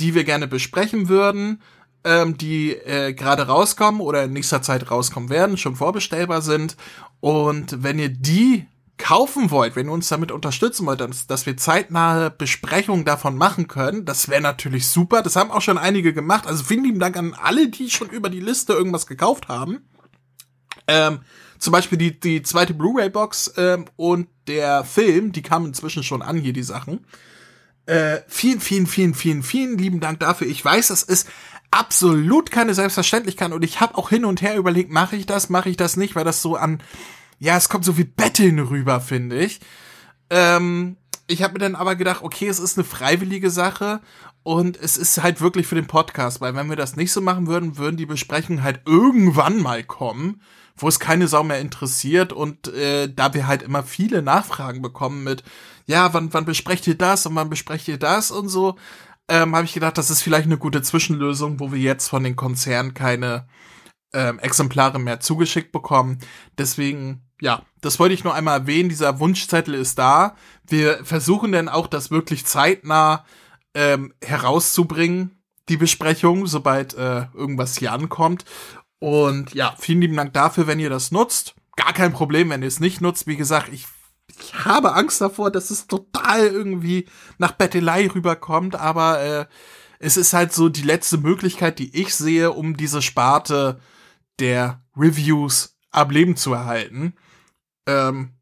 die 0.00 0.14
wir 0.14 0.24
gerne 0.24 0.48
besprechen 0.48 1.10
würden, 1.10 1.60
ähm, 2.04 2.38
die 2.38 2.72
äh, 2.72 3.12
gerade 3.12 3.46
rauskommen 3.46 4.00
oder 4.00 4.24
in 4.24 4.32
nächster 4.32 4.62
Zeit 4.62 4.90
rauskommen 4.90 5.28
werden, 5.28 5.58
schon 5.58 5.76
vorbestellbar 5.76 6.40
sind. 6.40 6.78
Und 7.22 7.84
wenn 7.84 8.00
ihr 8.00 8.08
die 8.08 8.66
kaufen 8.98 9.52
wollt, 9.52 9.76
wenn 9.76 9.86
ihr 9.86 9.92
uns 9.92 10.08
damit 10.08 10.32
unterstützen 10.32 10.86
wollt, 10.86 11.00
dass, 11.00 11.28
dass 11.28 11.46
wir 11.46 11.56
zeitnahe 11.56 12.32
Besprechungen 12.32 13.04
davon 13.04 13.36
machen 13.36 13.68
können, 13.68 14.04
das 14.04 14.28
wäre 14.28 14.40
natürlich 14.40 14.88
super. 14.88 15.22
Das 15.22 15.36
haben 15.36 15.52
auch 15.52 15.62
schon 15.62 15.78
einige 15.78 16.12
gemacht. 16.12 16.48
Also 16.48 16.64
vielen 16.64 16.82
lieben 16.82 16.98
Dank 16.98 17.16
an 17.16 17.34
alle, 17.40 17.68
die 17.68 17.90
schon 17.90 18.10
über 18.10 18.28
die 18.28 18.40
Liste 18.40 18.72
irgendwas 18.72 19.06
gekauft 19.06 19.46
haben. 19.46 19.88
Ähm, 20.88 21.20
zum 21.58 21.70
Beispiel 21.70 21.96
die, 21.96 22.18
die 22.18 22.42
zweite 22.42 22.74
Blu-ray-Box 22.74 23.54
ähm, 23.56 23.84
und 23.94 24.26
der 24.48 24.82
Film, 24.82 25.30
die 25.30 25.42
kamen 25.42 25.66
inzwischen 25.66 26.02
schon 26.02 26.22
an, 26.22 26.38
hier 26.38 26.52
die 26.52 26.64
Sachen. 26.64 27.06
Äh, 27.86 28.18
vielen, 28.26 28.60
vielen, 28.60 28.88
vielen, 28.88 29.14
vielen, 29.14 29.44
vielen 29.44 29.78
lieben 29.78 30.00
Dank 30.00 30.18
dafür. 30.18 30.48
Ich 30.48 30.64
weiß, 30.64 30.88
das 30.88 31.04
ist 31.04 31.28
absolut 31.72 32.50
keine 32.50 32.74
Selbstverständlichkeit 32.74 33.50
und 33.50 33.64
ich 33.64 33.80
habe 33.80 33.96
auch 33.96 34.10
hin 34.10 34.24
und 34.24 34.42
her 34.42 34.56
überlegt, 34.56 34.92
mache 34.92 35.16
ich 35.16 35.26
das, 35.26 35.48
mache 35.48 35.70
ich 35.70 35.76
das 35.76 35.96
nicht, 35.96 36.14
weil 36.14 36.24
das 36.24 36.42
so 36.42 36.54
an, 36.54 36.82
ja, 37.38 37.56
es 37.56 37.68
kommt 37.68 37.84
so 37.84 37.98
wie 37.98 38.04
Betteln 38.04 38.60
rüber, 38.60 39.00
finde 39.00 39.40
ich. 39.40 39.60
Ähm, 40.30 40.96
ich 41.26 41.42
habe 41.42 41.54
mir 41.54 41.60
dann 41.60 41.74
aber 41.74 41.96
gedacht, 41.96 42.22
okay, 42.22 42.46
es 42.46 42.58
ist 42.58 42.76
eine 42.76 42.84
freiwillige 42.84 43.50
Sache 43.50 44.00
und 44.42 44.76
es 44.76 44.96
ist 44.96 45.22
halt 45.22 45.40
wirklich 45.40 45.66
für 45.66 45.74
den 45.74 45.86
Podcast, 45.86 46.40
weil 46.40 46.54
wenn 46.54 46.68
wir 46.68 46.76
das 46.76 46.94
nicht 46.94 47.10
so 47.10 47.20
machen 47.20 47.46
würden, 47.46 47.78
würden 47.78 47.96
die 47.96 48.06
Besprechungen 48.06 48.62
halt 48.62 48.82
irgendwann 48.86 49.60
mal 49.60 49.82
kommen, 49.82 50.42
wo 50.76 50.88
es 50.88 51.00
keine 51.00 51.26
Sau 51.26 51.42
mehr 51.42 51.60
interessiert 51.60 52.32
und 52.32 52.68
äh, 52.68 53.08
da 53.12 53.32
wir 53.34 53.46
halt 53.46 53.62
immer 53.62 53.82
viele 53.82 54.20
Nachfragen 54.20 54.82
bekommen 54.82 55.24
mit, 55.24 55.42
ja, 55.86 56.12
wann, 56.12 56.32
wann 56.34 56.44
besprecht 56.44 56.86
ihr 56.86 56.98
das 56.98 57.24
und 57.24 57.34
wann 57.34 57.50
besprecht 57.50 57.88
ihr 57.88 57.98
das 57.98 58.30
und 58.30 58.48
so, 58.48 58.76
ähm, 59.32 59.56
habe 59.56 59.64
ich 59.64 59.72
gedacht, 59.72 59.96
das 59.96 60.10
ist 60.10 60.20
vielleicht 60.20 60.44
eine 60.44 60.58
gute 60.58 60.82
Zwischenlösung, 60.82 61.58
wo 61.58 61.72
wir 61.72 61.78
jetzt 61.78 62.08
von 62.08 62.22
den 62.22 62.36
Konzernen 62.36 62.92
keine 62.92 63.46
ähm, 64.12 64.38
Exemplare 64.40 64.98
mehr 64.98 65.20
zugeschickt 65.20 65.72
bekommen. 65.72 66.18
Deswegen, 66.58 67.22
ja, 67.40 67.62
das 67.80 67.98
wollte 67.98 68.12
ich 68.12 68.24
nur 68.24 68.34
einmal 68.34 68.60
erwähnen. 68.60 68.90
Dieser 68.90 69.20
Wunschzettel 69.20 69.72
ist 69.72 69.98
da. 69.98 70.36
Wir 70.68 71.02
versuchen 71.02 71.50
dann 71.50 71.70
auch, 71.70 71.86
das 71.86 72.10
wirklich 72.10 72.44
zeitnah 72.44 73.24
ähm, 73.74 74.12
herauszubringen. 74.22 75.42
die 75.70 75.78
Besprechung, 75.78 76.46
sobald 76.46 76.92
äh, 76.92 77.26
irgendwas 77.32 77.78
hier 77.78 77.92
ankommt. 77.92 78.44
Und 78.98 79.54
ja, 79.54 79.74
vielen 79.78 80.02
lieben 80.02 80.16
Dank 80.16 80.34
dafür, 80.34 80.66
wenn 80.66 80.78
ihr 80.78 80.90
das 80.90 81.10
nutzt. 81.10 81.54
Gar 81.76 81.94
kein 81.94 82.12
Problem, 82.12 82.50
wenn 82.50 82.60
ihr 82.60 82.68
es 82.68 82.80
nicht 82.80 83.00
nutzt. 83.00 83.26
Wie 83.26 83.36
gesagt, 83.36 83.72
ich, 83.72 83.86
ich 84.28 84.64
habe 84.64 84.94
Angst 84.94 85.20
davor, 85.20 85.50
dass 85.50 85.70
es 85.70 85.86
total 85.86 86.46
irgendwie 86.46 87.08
nach 87.38 87.52
Bettelei 87.52 88.08
rüberkommt, 88.08 88.74
aber 88.76 89.20
äh, 89.20 89.46
es 89.98 90.16
ist 90.16 90.32
halt 90.32 90.52
so 90.52 90.68
die 90.68 90.82
letzte 90.82 91.18
Möglichkeit, 91.18 91.78
die 91.78 91.96
ich 92.00 92.14
sehe, 92.14 92.50
um 92.52 92.76
diese 92.76 93.02
Sparte 93.02 93.80
der 94.38 94.82
Reviews 94.96 95.78
am 95.90 96.10
Leben 96.10 96.36
zu 96.36 96.52
erhalten. 96.52 97.14
Ähm, 97.86 98.32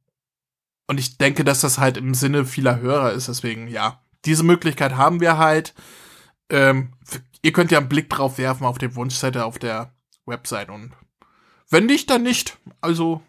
und 0.86 0.98
ich 0.98 1.18
denke, 1.18 1.44
dass 1.44 1.60
das 1.60 1.78
halt 1.78 1.96
im 1.96 2.14
Sinne 2.14 2.44
vieler 2.44 2.80
Hörer 2.80 3.12
ist. 3.12 3.28
Deswegen, 3.28 3.68
ja, 3.68 4.02
diese 4.24 4.42
Möglichkeit 4.42 4.96
haben 4.96 5.20
wir 5.20 5.38
halt. 5.38 5.74
Ähm, 6.48 6.94
ihr 7.42 7.52
könnt 7.52 7.70
ja 7.70 7.78
einen 7.78 7.88
Blick 7.88 8.10
drauf 8.10 8.38
werfen 8.38 8.64
auf 8.64 8.78
den 8.78 8.96
Wunschzettel 8.96 9.42
auf 9.42 9.58
der 9.58 9.94
Website 10.26 10.68
und 10.68 10.92
wenn 11.68 11.86
nicht, 11.86 12.10
dann 12.10 12.22
nicht. 12.22 12.58
Also 12.80 13.22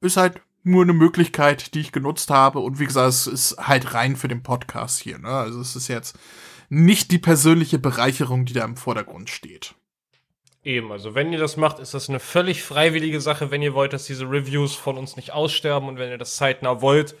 ist 0.00 0.16
halt 0.16 0.40
nur 0.62 0.82
eine 0.82 0.92
Möglichkeit, 0.92 1.74
die 1.74 1.80
ich 1.80 1.92
genutzt 1.92 2.30
habe. 2.30 2.60
Und 2.60 2.78
wie 2.78 2.86
gesagt, 2.86 3.08
es 3.08 3.26
ist 3.26 3.56
halt 3.58 3.94
rein 3.94 4.16
für 4.16 4.28
den 4.28 4.42
Podcast 4.42 5.00
hier. 5.00 5.18
Ne? 5.18 5.28
Also 5.28 5.60
es 5.60 5.76
ist 5.76 5.88
jetzt 5.88 6.18
nicht 6.68 7.10
die 7.10 7.18
persönliche 7.18 7.78
Bereicherung, 7.78 8.44
die 8.44 8.54
da 8.54 8.64
im 8.64 8.76
Vordergrund 8.76 9.30
steht. 9.30 9.74
Eben, 10.64 10.92
also 10.92 11.16
wenn 11.16 11.32
ihr 11.32 11.40
das 11.40 11.56
macht, 11.56 11.80
ist 11.80 11.92
das 11.92 12.08
eine 12.08 12.20
völlig 12.20 12.62
freiwillige 12.62 13.20
Sache, 13.20 13.50
wenn 13.50 13.62
ihr 13.62 13.74
wollt, 13.74 13.92
dass 13.92 14.04
diese 14.04 14.30
Reviews 14.30 14.76
von 14.76 14.96
uns 14.96 15.16
nicht 15.16 15.32
aussterben 15.32 15.88
und 15.88 15.98
wenn 15.98 16.10
ihr 16.10 16.18
das 16.18 16.36
zeitnah 16.36 16.80
wollt. 16.80 17.16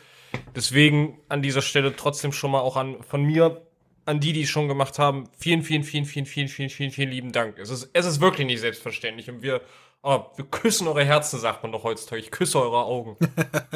Deswegen 0.54 1.18
an 1.28 1.42
dieser 1.42 1.60
Stelle 1.60 1.96
trotzdem 1.96 2.32
schon 2.32 2.52
mal 2.52 2.60
auch 2.60 2.76
an 2.76 3.02
von 3.02 3.24
mir 3.24 3.66
an 4.04 4.20
die, 4.20 4.32
die 4.32 4.42
es 4.42 4.48
schon 4.48 4.68
gemacht 4.68 4.98
haben. 4.98 5.28
Vielen, 5.38 5.62
vielen, 5.62 5.84
vielen, 5.84 6.06
vielen, 6.06 6.26
vielen, 6.26 6.48
vielen, 6.48 6.70
vielen, 6.70 6.90
vielen 6.90 7.10
lieben 7.10 7.32
Dank. 7.32 7.58
Es 7.58 7.70
ist, 7.70 7.90
es 7.92 8.06
ist 8.06 8.20
wirklich 8.20 8.46
nicht 8.46 8.60
selbstverständlich 8.60 9.28
und 9.28 9.42
wir 9.42 9.60
Oh, 10.04 10.24
wir 10.34 10.44
küssen 10.46 10.88
eure 10.88 11.04
Herzen, 11.04 11.38
sagt 11.38 11.62
man 11.62 11.70
doch 11.70 11.84
heutzutage. 11.84 12.20
Ich 12.20 12.32
küsse 12.32 12.60
eure 12.60 12.84
Augen. 12.84 13.16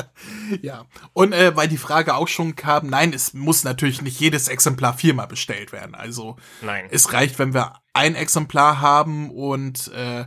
ja. 0.61 0.85
Und 1.13 1.33
äh, 1.33 1.55
weil 1.55 1.69
die 1.69 1.77
Frage 1.77 2.17
auch 2.17 2.27
schon 2.27 2.57
kam, 2.57 2.89
nein, 2.89 3.13
es 3.13 3.33
muss 3.33 3.63
natürlich 3.63 4.03
nicht 4.03 4.19
jedes 4.19 4.49
Exemplar 4.49 4.95
viermal 4.95 5.29
bestellt 5.29 5.71
werden. 5.71 5.95
Also 5.95 6.35
nein. 6.63 6.89
es 6.91 7.13
reicht, 7.13 7.39
wenn 7.39 7.55
wir 7.55 7.75
ein 7.93 8.17
Exemplar 8.17 8.81
haben 8.81 9.31
und 9.31 9.87
äh, 9.95 10.27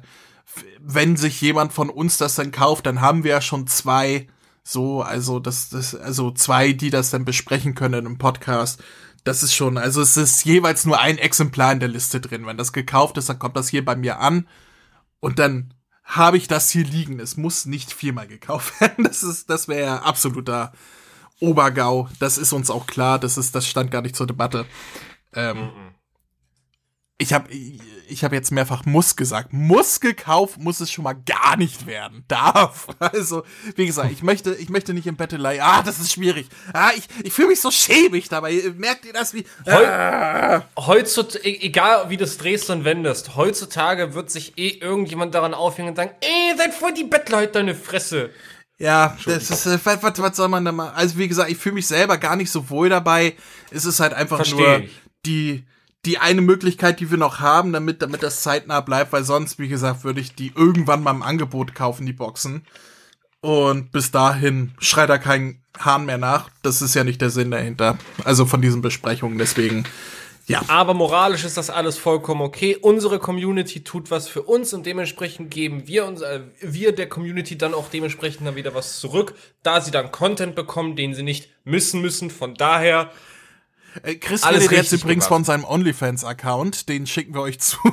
wenn 0.79 1.17
sich 1.17 1.41
jemand 1.41 1.73
von 1.73 1.89
uns 1.89 2.15
das 2.15 2.35
dann 2.35 2.51
kauft, 2.51 2.85
dann 2.85 3.01
haben 3.01 3.25
wir 3.25 3.31
ja 3.31 3.41
schon 3.41 3.67
zwei. 3.67 4.27
So, 4.63 5.01
also 5.01 5.39
das, 5.39 5.67
das, 5.69 5.95
also 5.95 6.31
zwei, 6.31 6.71
die 6.71 6.91
das 6.91 7.09
dann 7.09 7.25
besprechen 7.25 7.75
können 7.75 8.05
im 8.05 8.17
Podcast. 8.17 8.81
Das 9.25 9.43
ist 9.43 9.53
schon, 9.53 9.77
also 9.77 10.01
es 10.01 10.15
ist 10.15 10.45
jeweils 10.45 10.85
nur 10.85 10.97
ein 10.97 11.17
Exemplar 11.17 11.73
in 11.73 11.81
der 11.81 11.89
Liste 11.89 12.21
drin. 12.21 12.45
Wenn 12.45 12.55
das 12.55 12.71
gekauft 12.71 13.17
ist, 13.17 13.27
dann 13.27 13.39
kommt 13.39 13.57
das 13.57 13.67
hier 13.67 13.83
bei 13.83 13.97
mir 13.97 14.19
an 14.19 14.47
und 15.19 15.39
dann 15.39 15.73
habe 16.09 16.37
ich 16.37 16.47
das 16.47 16.69
hier 16.69 16.83
liegen. 16.83 17.19
Es 17.19 17.37
muss 17.37 17.65
nicht 17.65 17.93
viermal 17.93 18.27
gekauft 18.27 18.79
werden. 18.81 19.05
Das 19.05 19.23
ist, 19.23 19.49
das 19.49 19.67
wäre 19.67 20.03
absoluter 20.03 20.73
Obergau. 21.39 22.09
Das 22.19 22.37
ist 22.37 22.51
uns 22.51 22.69
auch 22.69 22.85
klar. 22.87 23.19
Das 23.19 23.37
ist, 23.37 23.55
das 23.55 23.67
stand 23.67 23.91
gar 23.91 24.01
nicht 24.01 24.15
zur 24.15 24.27
Debatte. 24.27 24.65
Ähm, 25.33 25.57
mm 25.57 25.61
-mm 25.61 25.88
ich 27.21 27.33
habe 27.33 27.49
ich 27.51 28.23
hab 28.23 28.33
jetzt 28.33 28.51
mehrfach 28.51 28.85
muss 28.85 29.15
gesagt. 29.15 29.53
Muss 29.53 29.99
gekauft 29.99 30.57
muss 30.57 30.79
es 30.79 30.91
schon 30.91 31.03
mal 31.03 31.13
gar 31.13 31.57
nicht 31.57 31.85
werden. 31.85 32.23
Darf. 32.27 32.87
Also, 32.99 33.43
wie 33.75 33.85
gesagt, 33.85 34.11
ich 34.11 34.23
möchte, 34.23 34.53
ich 34.55 34.69
möchte 34.69 34.93
nicht 34.93 35.07
im 35.07 35.15
Bettelei. 35.15 35.61
Ah, 35.61 35.81
das 35.81 35.99
ist 35.99 36.13
schwierig. 36.13 36.47
Ah, 36.73 36.91
ich, 36.95 37.03
ich 37.23 37.33
fühle 37.33 37.49
mich 37.49 37.59
so 37.59 37.71
schäbig 37.71 38.29
dabei. 38.29 38.61
Merkt 38.77 39.05
ihr 39.05 39.13
das 39.13 39.33
wie. 39.33 39.45
Ah. 39.65 40.61
Heutzutage, 40.77 41.43
egal 41.43 42.09
wie 42.09 42.17
du 42.17 42.23
es 42.23 42.37
drehst 42.37 42.69
und 42.69 42.85
wendest, 42.85 43.35
heutzutage 43.35 44.13
wird 44.13 44.29
sich 44.31 44.57
eh 44.57 44.69
irgendjemand 44.69 45.33
daran 45.33 45.53
aufhängen 45.53 45.89
und 45.89 45.95
sagen, 45.95 46.11
ey, 46.21 46.57
seid 46.57 46.73
voll 46.73 46.93
die 46.93 47.03
Bettler, 47.03 47.37
halt 47.37 47.55
deine 47.55 47.75
Fresse. 47.75 48.29
Ja, 48.77 49.17
das 49.25 49.49
ist, 49.49 49.65
äh, 49.65 49.77
was, 49.83 50.01
was, 50.03 50.19
was 50.19 50.37
soll 50.37 50.47
man 50.47 50.63
da 50.63 50.71
mal, 50.71 50.91
also 50.91 51.17
wie 51.17 51.27
gesagt, 51.27 51.51
ich 51.51 51.57
fühle 51.57 51.75
mich 51.75 51.87
selber 51.87 52.17
gar 52.17 52.35
nicht 52.35 52.51
so 52.51 52.69
wohl 52.69 52.89
dabei. 52.89 53.35
Es 53.71 53.85
ist 53.85 53.99
halt 53.99 54.13
einfach 54.13 54.37
Versteh 54.37 54.55
nur 54.55 54.79
ich. 54.79 55.01
die, 55.25 55.63
die 56.05 56.17
eine 56.17 56.41
Möglichkeit, 56.41 56.99
die 56.99 57.11
wir 57.11 57.17
noch 57.17 57.39
haben, 57.39 57.73
damit, 57.73 58.01
damit 58.01 58.23
das 58.23 58.41
zeitnah 58.41 58.81
bleibt, 58.81 59.11
weil 59.11 59.23
sonst, 59.23 59.59
wie 59.59 59.67
gesagt, 59.67 60.03
würde 60.03 60.21
ich 60.21 60.33
die 60.33 60.53
irgendwann 60.55 61.03
mal 61.03 61.11
im 61.11 61.23
Angebot 61.23 61.75
kaufen, 61.75 62.05
die 62.05 62.13
Boxen. 62.13 62.65
Und 63.41 63.91
bis 63.91 64.11
dahin 64.11 64.73
schreit 64.79 65.09
da 65.09 65.17
kein 65.17 65.61
Hahn 65.77 66.05
mehr 66.05 66.17
nach. 66.17 66.49
Das 66.61 66.81
ist 66.81 66.93
ja 66.93 67.03
nicht 67.03 67.21
der 67.21 67.29
Sinn 67.29 67.51
dahinter. 67.51 67.97
Also 68.23 68.45
von 68.45 68.61
diesen 68.61 68.81
Besprechungen, 68.81 69.37
deswegen. 69.37 69.85
Ja. 70.47 70.63
Aber 70.67 70.95
moralisch 70.95 71.45
ist 71.45 71.57
das 71.57 71.69
alles 71.69 71.97
vollkommen 71.97 72.41
okay. 72.41 72.75
Unsere 72.75 73.19
Community 73.19 73.83
tut 73.83 74.09
was 74.09 74.27
für 74.27 74.41
uns 74.41 74.73
und 74.73 74.85
dementsprechend 74.85 75.51
geben 75.51 75.87
wir 75.87 76.05
uns, 76.05 76.21
äh, 76.21 76.41
wir 76.59 76.91
der 76.91 77.07
Community 77.07 77.55
dann 77.55 77.75
auch 77.75 77.87
dementsprechend 77.87 78.47
dann 78.47 78.55
wieder 78.55 78.73
was 78.73 78.99
zurück, 78.99 79.35
da 79.61 79.79
sie 79.79 79.91
dann 79.91 80.11
Content 80.11 80.55
bekommen, 80.55 80.95
den 80.95 81.13
sie 81.13 81.21
nicht 81.23 81.49
missen 81.65 82.01
müssen. 82.01 82.31
Von 82.31 82.55
daher 82.55 83.11
äh, 84.03 84.15
Chris 84.15 84.43
Alles 84.43 84.69
redet 84.69 84.91
jetzt 84.91 84.93
übrigens 84.93 85.25
gemacht. 85.25 85.27
von 85.27 85.43
seinem 85.43 85.63
OnlyFans-Account, 85.63 86.89
den 86.89 87.07
schicken 87.07 87.33
wir 87.33 87.41
euch 87.41 87.59
zu. 87.59 87.77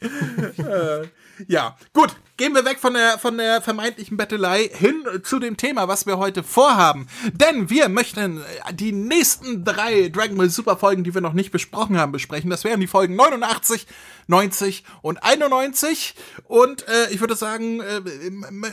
äh, 0.00 1.06
ja, 1.46 1.76
gut. 1.92 2.16
Gehen 2.36 2.54
wir 2.54 2.64
weg 2.64 2.78
von 2.78 2.94
der, 2.94 3.18
von 3.18 3.36
der 3.36 3.60
vermeintlichen 3.60 4.16
Bettelei 4.16 4.70
hin 4.72 5.04
zu 5.24 5.40
dem 5.40 5.56
Thema, 5.56 5.88
was 5.88 6.06
wir 6.06 6.18
heute 6.18 6.44
vorhaben. 6.44 7.08
Denn 7.32 7.68
wir 7.68 7.88
möchten 7.88 8.44
die 8.74 8.92
nächsten 8.92 9.64
drei 9.64 10.08
Dragon 10.08 10.36
Ball 10.36 10.48
Super 10.48 10.76
Folgen, 10.76 11.02
die 11.02 11.14
wir 11.14 11.20
noch 11.20 11.32
nicht 11.32 11.50
besprochen 11.50 11.98
haben, 11.98 12.12
besprechen. 12.12 12.48
Das 12.48 12.62
wären 12.62 12.78
die 12.78 12.86
Folgen 12.86 13.16
89, 13.16 13.88
90 14.28 14.84
und 15.02 15.20
91. 15.20 16.14
Und 16.44 16.86
äh, 16.86 17.10
ich 17.10 17.18
würde 17.18 17.34
sagen, 17.34 17.80
äh, 17.80 18.02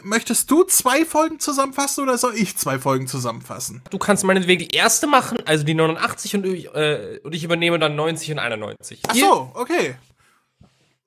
möchtest 0.04 0.51
du 0.51 0.63
zwei 0.63 1.04
Folgen 1.04 1.39
zusammenfassen 1.39 2.04
oder 2.04 2.19
soll 2.19 2.36
ich 2.36 2.58
zwei 2.58 2.78
Folgen 2.78 3.08
zusammenfassen? 3.08 3.82
Du 3.89 3.97
kannst 3.97 4.23
meinetwegen 4.23 4.67
die 4.67 4.75
erste 4.75 5.08
machen, 5.08 5.39
also 5.45 5.63
die 5.63 5.73
89 5.73 6.36
und 6.36 6.45
ich, 6.45 6.65
äh, 6.75 7.19
und 7.23 7.34
ich 7.34 7.43
übernehme 7.43 7.80
dann 7.80 7.95
90 7.95 8.34
und 8.34 8.39
91. 8.39 9.01
Ach 9.08 9.15
so, 9.15 9.51
okay. 9.56 9.95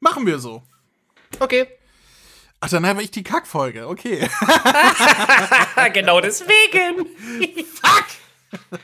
Machen 0.01 0.27
wir 0.27 0.41
so. 0.41 0.63
Okay. 1.39 1.67
Ach, 2.61 2.69
dann 2.69 2.87
habe 2.87 3.03
ich 3.03 3.11
die 3.11 3.23
Kackfolge. 3.23 3.87
Okay. 3.87 4.19
genau 5.93 6.21
deswegen. 6.21 7.07
Fuck! 7.75 8.07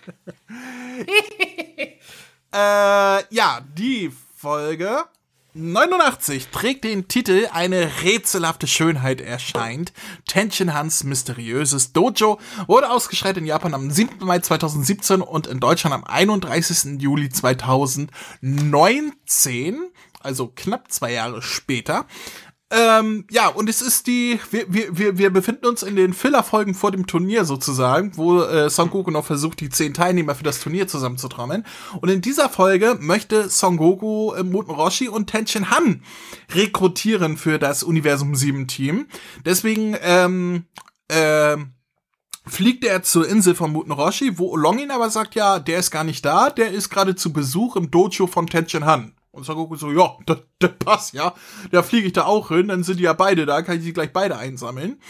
äh, 2.52 3.34
ja, 3.34 3.60
die 3.76 4.12
Folge 4.36 5.04
89 5.56 6.48
trägt 6.48 6.82
den 6.82 7.06
Titel 7.06 7.46
Eine 7.52 7.88
rätselhafte 8.02 8.66
Schönheit 8.66 9.20
erscheint. 9.20 9.92
Tension 10.26 10.74
Hans 10.74 11.04
mysteriöses 11.04 11.92
Dojo 11.92 12.40
wurde 12.66 12.90
ausgeschreit 12.90 13.36
in 13.36 13.46
Japan 13.46 13.72
am 13.72 13.88
7. 13.88 14.16
Mai 14.24 14.40
2017 14.40 15.20
und 15.20 15.46
in 15.46 15.60
Deutschland 15.60 15.94
am 15.94 16.02
31. 16.02 17.00
Juli 17.00 17.28
2019 17.28 19.92
also 20.24 20.52
knapp 20.54 20.90
zwei 20.90 21.12
Jahre 21.12 21.42
später. 21.42 22.06
Ähm, 22.70 23.26
ja, 23.30 23.48
und 23.48 23.68
es 23.68 23.82
ist 23.82 24.06
die, 24.06 24.40
wir, 24.50 24.66
wir, 24.68 25.18
wir 25.18 25.30
befinden 25.30 25.66
uns 25.66 25.82
in 25.82 25.94
den 25.94 26.12
Filler-Folgen 26.12 26.74
vor 26.74 26.90
dem 26.90 27.06
Turnier 27.06 27.44
sozusagen, 27.44 28.16
wo 28.16 28.42
äh, 28.42 28.68
Son 28.68 28.90
Goku 28.90 29.10
noch 29.10 29.24
versucht, 29.24 29.60
die 29.60 29.68
zehn 29.68 29.94
Teilnehmer 29.94 30.34
für 30.34 30.42
das 30.42 30.60
Turnier 30.60 30.88
zusammenzutrommeln. 30.88 31.64
Und 32.00 32.08
in 32.08 32.20
dieser 32.20 32.48
Folge 32.48 32.96
möchte 32.98 33.48
Son 33.48 33.76
Goku 33.76 34.32
äh, 34.32 34.42
Muten 34.42 34.72
Roshi 34.72 35.08
und 35.08 35.28
Tenshin 35.28 35.70
Han 35.70 36.02
rekrutieren 36.52 37.36
für 37.36 37.58
das 37.58 37.84
Universum 37.84 38.34
7 38.34 38.66
Team. 38.66 39.06
Deswegen, 39.44 39.96
ähm, 40.02 40.64
äh, 41.08 41.56
fliegt 42.46 42.84
er 42.84 43.02
zur 43.02 43.28
Insel 43.28 43.54
von 43.54 43.72
Muten 43.72 43.92
Roshi, 43.92 44.38
wo 44.38 44.56
Longin 44.56 44.90
aber 44.90 45.10
sagt, 45.10 45.34
ja, 45.34 45.58
der 45.58 45.78
ist 45.78 45.90
gar 45.90 46.04
nicht 46.04 46.24
da, 46.24 46.50
der 46.50 46.70
ist 46.70 46.90
gerade 46.90 47.14
zu 47.14 47.32
Besuch 47.32 47.76
im 47.76 47.90
Dojo 47.90 48.26
von 48.26 48.46
Tenshin 48.46 48.84
Han. 48.84 49.14
Und 49.34 49.44
Son 49.44 49.56
Goku 49.56 49.76
so, 49.76 49.90
ja, 49.90 50.16
das, 50.26 50.38
das 50.60 50.70
passt, 50.78 51.14
ja. 51.14 51.34
Da 51.72 51.82
fliege 51.82 52.06
ich 52.06 52.12
da 52.12 52.24
auch 52.24 52.48
hin, 52.48 52.68
dann 52.68 52.84
sind 52.84 53.00
die 53.00 53.04
ja 53.04 53.12
beide 53.12 53.46
da, 53.46 53.62
kann 53.62 53.78
ich 53.78 53.82
sie 53.82 53.92
gleich 53.92 54.12
beide 54.12 54.36
einsammeln. 54.36 55.00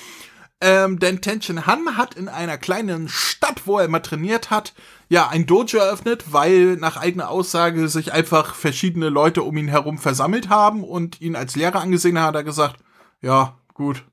Ähm, 0.60 0.98
denn 0.98 1.20
Tenshin 1.20 1.66
Han 1.66 1.98
hat 1.98 2.14
in 2.14 2.28
einer 2.28 2.56
kleinen 2.56 3.08
Stadt, 3.08 3.66
wo 3.66 3.78
er 3.78 3.84
immer 3.84 4.00
trainiert 4.00 4.50
hat, 4.50 4.72
ja, 5.10 5.28
ein 5.28 5.44
Dojo 5.44 5.78
eröffnet, 5.78 6.32
weil 6.32 6.76
nach 6.76 6.96
eigener 6.96 7.28
Aussage 7.28 7.88
sich 7.88 8.12
einfach 8.12 8.54
verschiedene 8.54 9.10
Leute 9.10 9.42
um 9.42 9.56
ihn 9.58 9.68
herum 9.68 9.98
versammelt 9.98 10.48
haben 10.48 10.82
und 10.82 11.20
ihn 11.20 11.36
als 11.36 11.54
Lehrer 11.54 11.80
angesehen 11.80 12.18
haben, 12.18 12.28
hat 12.28 12.34
er 12.36 12.44
gesagt, 12.44 12.76
ja, 13.20 13.58
gut, 13.74 14.04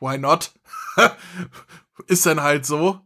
why 0.00 0.16
not? 0.16 0.52
Ist 2.06 2.24
dann 2.24 2.40
halt 2.40 2.64
so 2.64 3.00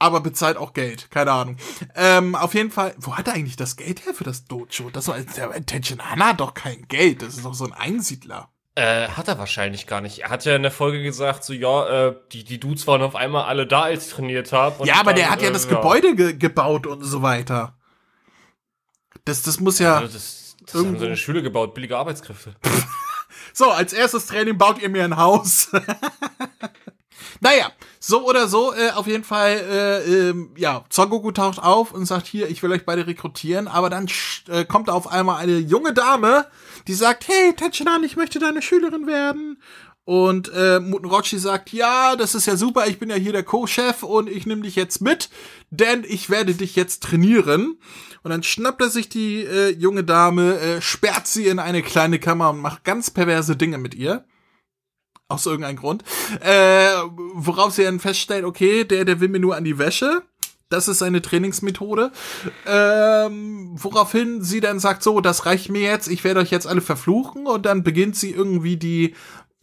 aber 0.00 0.20
bezahlt 0.20 0.56
auch 0.56 0.72
Geld. 0.72 1.10
Keine 1.10 1.30
Ahnung. 1.30 1.56
Ähm, 1.94 2.34
auf 2.34 2.54
jeden 2.54 2.72
Fall, 2.72 2.94
wo 2.98 3.16
hat 3.16 3.28
er 3.28 3.34
eigentlich 3.34 3.56
das 3.56 3.76
Geld 3.76 4.04
her 4.04 4.14
für 4.14 4.24
das 4.24 4.46
Dojo? 4.46 4.90
Das 4.90 5.06
war 5.06 5.20
der 5.20 5.50
Attention 5.50 6.00
Hanna 6.10 6.30
hat 6.30 6.40
doch 6.40 6.54
kein 6.54 6.88
Geld. 6.88 7.22
Das 7.22 7.36
ist 7.36 7.44
doch 7.44 7.54
so 7.54 7.64
ein 7.66 7.72
Einsiedler. 7.72 8.48
Äh, 8.74 9.08
hat 9.08 9.28
er 9.28 9.38
wahrscheinlich 9.38 9.86
gar 9.86 10.00
nicht. 10.00 10.20
Er 10.20 10.30
hat 10.30 10.44
ja 10.44 10.56
in 10.56 10.62
der 10.62 10.70
Folge 10.72 11.02
gesagt, 11.02 11.44
so, 11.44 11.52
ja, 11.52 12.08
äh, 12.08 12.16
die, 12.32 12.44
die 12.44 12.58
Dudes 12.58 12.86
waren 12.86 13.02
auf 13.02 13.14
einmal 13.14 13.44
alle 13.44 13.66
da, 13.66 13.82
als 13.82 14.06
ich 14.06 14.12
trainiert 14.12 14.52
habe. 14.52 14.86
Ja, 14.86 14.94
aber 14.94 15.12
dann, 15.12 15.16
der 15.16 15.30
hat 15.30 15.42
ja 15.42 15.50
äh, 15.50 15.52
das 15.52 15.64
ja. 15.64 15.76
Gebäude 15.76 16.16
ge 16.16 16.32
gebaut 16.34 16.86
und 16.86 17.02
so 17.02 17.22
weiter. 17.22 17.76
Das, 19.24 19.42
das 19.42 19.60
muss 19.60 19.78
ja. 19.78 19.98
Also 19.98 20.14
das, 20.14 20.56
das 20.64 20.74
haben 20.74 20.80
Irgendwo- 20.86 21.00
so 21.00 21.06
eine 21.06 21.16
Schule 21.16 21.42
gebaut, 21.42 21.74
billige 21.74 21.96
Arbeitskräfte. 21.96 22.54
So, 23.52 23.70
als 23.70 23.92
erstes 23.92 24.26
Training 24.26 24.58
baut 24.58 24.80
ihr 24.80 24.88
mir 24.88 25.04
ein 25.04 25.16
Haus. 25.16 25.70
naja, 27.40 27.72
so 28.02 28.26
oder 28.26 28.48
so, 28.48 28.72
äh, 28.74 28.90
auf 28.92 29.06
jeden 29.06 29.24
Fall, 29.24 29.52
äh, 29.52 30.30
ähm, 30.30 30.52
ja, 30.56 30.84
Son 30.90 31.10
Goku 31.10 31.32
taucht 31.32 31.62
auf 31.62 31.92
und 31.92 32.06
sagt 32.06 32.26
hier, 32.26 32.48
ich 32.48 32.62
will 32.62 32.72
euch 32.72 32.86
beide 32.86 33.06
rekrutieren, 33.06 33.68
aber 33.68 33.90
dann 33.90 34.08
äh, 34.48 34.64
kommt 34.64 34.88
auf 34.88 35.06
einmal 35.06 35.36
eine 35.36 35.58
junge 35.58 35.92
Dame, 35.92 36.46
die 36.88 36.94
sagt, 36.94 37.28
hey, 37.28 37.52
Tenshinhan, 37.54 38.02
ich 38.02 38.16
möchte 38.16 38.38
deine 38.38 38.62
Schülerin 38.62 39.06
werden. 39.06 39.60
Und 40.04 40.50
äh, 40.52 40.80
Muten 40.80 41.08
Roshi 41.08 41.38
sagt, 41.38 41.72
ja, 41.72 42.16
das 42.16 42.34
ist 42.34 42.46
ja 42.46 42.56
super, 42.56 42.86
ich 42.88 42.98
bin 42.98 43.10
ja 43.10 43.16
hier 43.16 43.32
der 43.32 43.44
Co-Chef 43.44 44.02
und 44.02 44.30
ich 44.30 44.46
nehme 44.46 44.62
dich 44.62 44.76
jetzt 44.76 45.02
mit, 45.02 45.28
denn 45.68 46.04
ich 46.08 46.30
werde 46.30 46.54
dich 46.54 46.74
jetzt 46.74 47.02
trainieren. 47.02 47.78
Und 48.22 48.30
dann 48.30 48.42
schnappt 48.42 48.80
er 48.80 48.88
sich 48.88 49.10
die 49.10 49.42
äh, 49.44 49.70
junge 49.70 50.02
Dame, 50.02 50.58
äh, 50.58 50.80
sperrt 50.80 51.26
sie 51.26 51.46
in 51.46 51.58
eine 51.58 51.82
kleine 51.82 52.18
Kammer 52.18 52.50
und 52.50 52.60
macht 52.60 52.82
ganz 52.82 53.10
perverse 53.10 53.56
Dinge 53.56 53.78
mit 53.78 53.94
ihr. 53.94 54.24
Aus 55.30 55.46
irgendeinem 55.46 55.76
Grund. 55.76 56.02
Äh, 56.40 56.90
worauf 57.34 57.72
sie 57.72 57.84
dann 57.84 58.00
feststellt, 58.00 58.44
okay, 58.44 58.84
der, 58.84 59.04
der 59.04 59.20
will 59.20 59.28
mir 59.28 59.38
nur 59.38 59.56
an 59.56 59.64
die 59.64 59.78
Wäsche. 59.78 60.22
Das 60.70 60.88
ist 60.88 60.98
seine 60.98 61.22
Trainingsmethode. 61.22 62.10
Ähm, 62.66 63.70
woraufhin 63.74 64.42
sie 64.42 64.60
dann 64.60 64.80
sagt, 64.80 65.02
so, 65.04 65.20
das 65.20 65.46
reicht 65.46 65.70
mir 65.70 65.82
jetzt, 65.82 66.08
ich 66.08 66.24
werde 66.24 66.40
euch 66.40 66.50
jetzt 66.50 66.66
alle 66.66 66.80
verfluchen. 66.80 67.46
Und 67.46 67.64
dann 67.64 67.84
beginnt 67.84 68.16
sie 68.16 68.32
irgendwie 68.32 68.76
die, 68.76 69.14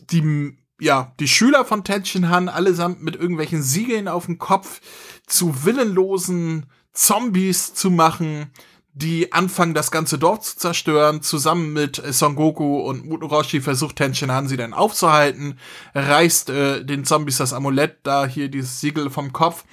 die, 0.09 0.57
ja, 0.79 1.13
die 1.19 1.27
Schüler 1.27 1.65
von 1.65 1.83
Tenshin 1.83 2.29
Han 2.29 2.47
allesamt 2.47 3.03
mit 3.03 3.17
irgendwelchen 3.17 3.61
Siegeln 3.61 4.07
auf 4.07 4.25
dem 4.25 4.37
Kopf 4.37 4.79
zu 5.25 5.65
willenlosen 5.65 6.65
Zombies 6.93 7.73
zu 7.73 7.91
machen, 7.91 8.51
die 8.97 9.31
anfangen, 9.31 9.75
das 9.75 9.91
ganze 9.91 10.17
Dorf 10.17 10.41
zu 10.41 10.57
zerstören. 10.57 11.21
Zusammen 11.21 11.73
mit 11.73 11.99
äh, 11.99 12.11
Son 12.11 12.35
Goku 12.35 12.79
und 12.79 13.05
Muten 13.05 13.27
Roshi 13.27 13.61
versucht 13.61 13.97
Tenshin 13.97 14.31
Han 14.31 14.47
sie 14.47 14.57
dann 14.57 14.73
aufzuhalten, 14.73 15.59
reißt 15.93 16.49
äh, 16.49 16.83
den 16.83 17.05
Zombies 17.05 17.37
das 17.37 17.53
Amulett 17.53 17.99
da 18.03 18.25
hier, 18.25 18.49
dieses 18.49 18.79
Siegel 18.79 19.09
vom 19.09 19.33
Kopf, 19.33 19.65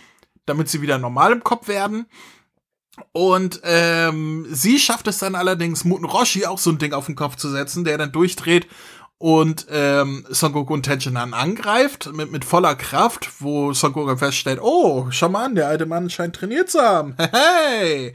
damit 0.46 0.68
sie 0.68 0.82
wieder 0.82 0.98
normal 0.98 1.32
im 1.32 1.42
Kopf 1.42 1.68
werden. 1.68 2.06
Und 3.12 3.60
ähm, 3.64 4.46
sie 4.50 4.78
schafft 4.78 5.08
es 5.08 5.18
dann 5.18 5.34
allerdings, 5.34 5.84
Muten 5.84 6.04
Roshi 6.04 6.46
auch 6.46 6.58
so 6.58 6.70
ein 6.70 6.78
Ding 6.78 6.92
auf 6.92 7.06
den 7.06 7.16
Kopf 7.16 7.36
zu 7.36 7.50
setzen, 7.50 7.84
der 7.84 7.98
dann 7.98 8.12
durchdreht 8.12 8.68
und 9.18 9.66
ähm, 9.70 10.26
Son 10.28 10.52
Goku 10.52 10.74
und 10.74 10.82
Tenshin 10.82 11.18
Han 11.18 11.34
angreift 11.34 12.12
mit, 12.12 12.32
mit 12.32 12.44
voller 12.44 12.74
Kraft, 12.74 13.30
wo 13.40 13.72
Son 13.72 13.92
Goku 13.92 14.16
feststellt, 14.16 14.58
oh, 14.60 15.06
schau 15.10 15.28
mal 15.28 15.46
an, 15.46 15.54
der 15.54 15.68
alte 15.68 15.86
Mann 15.86 16.10
scheint 16.10 16.36
trainiert 16.36 16.70
zu 16.70 16.80
haben. 16.80 17.16
Hey! 17.34 18.12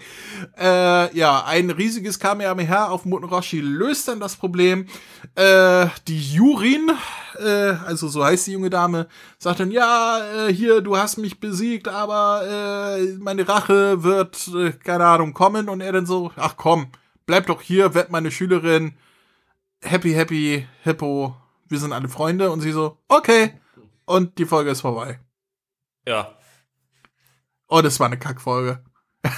Äh, 0.57 1.17
ja, 1.17 1.43
ein 1.45 1.69
riesiges 1.69 2.19
Kamehameha 2.19 2.89
auf 2.89 3.05
Muten 3.05 3.27
Roshi 3.27 3.59
löst 3.59 4.07
dann 4.07 4.19
das 4.19 4.35
Problem. 4.35 4.88
Äh, 5.35 5.88
die 6.07 6.19
Jurin, 6.33 6.91
äh, 7.39 7.73
also 7.85 8.07
so 8.07 8.23
heißt 8.23 8.47
die 8.47 8.53
junge 8.53 8.69
Dame, 8.69 9.07
sagt 9.38 9.59
dann, 9.62 9.71
ja, 9.71 10.47
äh, 10.47 10.53
hier, 10.53 10.81
du 10.81 10.97
hast 10.97 11.17
mich 11.17 11.39
besiegt, 11.39 11.88
aber 11.88 12.97
äh, 12.97 13.17
meine 13.19 13.47
Rache 13.47 14.03
wird, 14.03 14.49
äh, 14.55 14.71
keine 14.71 15.05
Ahnung, 15.05 15.33
kommen. 15.33 15.69
Und 15.69 15.81
er 15.81 15.91
dann 15.91 16.05
so, 16.05 16.31
ach 16.35 16.55
komm, 16.57 16.88
bleib 17.25 17.47
doch 17.47 17.62
hier, 17.62 17.93
werd 17.93 18.12
meine 18.12 18.31
Schülerin 18.31 18.93
happy, 19.83 20.13
happy, 20.13 20.67
hippo, 20.83 21.35
wir 21.67 21.79
sind 21.79 21.93
alle 21.93 22.09
Freunde. 22.09 22.51
Und 22.51 22.61
sie 22.61 22.71
so, 22.71 22.97
okay. 23.07 23.53
Und 24.05 24.37
die 24.37 24.45
Folge 24.45 24.71
ist 24.71 24.81
vorbei. 24.81 25.19
Ja. 26.07 26.35
Oh, 27.67 27.81
das 27.81 27.99
war 27.99 28.07
eine 28.07 28.17
Kackfolge. 28.17 28.83
äh, 29.23 29.29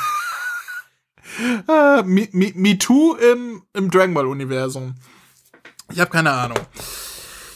Me, 2.03 2.27
Me, 2.31 2.51
Me 2.55 2.77
Too 2.77 3.15
im, 3.15 3.63
im 3.73 3.91
Dragon 3.91 4.13
Ball 4.13 4.27
Universum. 4.27 4.95
Ich 5.91 5.99
habe 5.99 6.09
keine 6.09 6.31
Ahnung. 6.31 6.57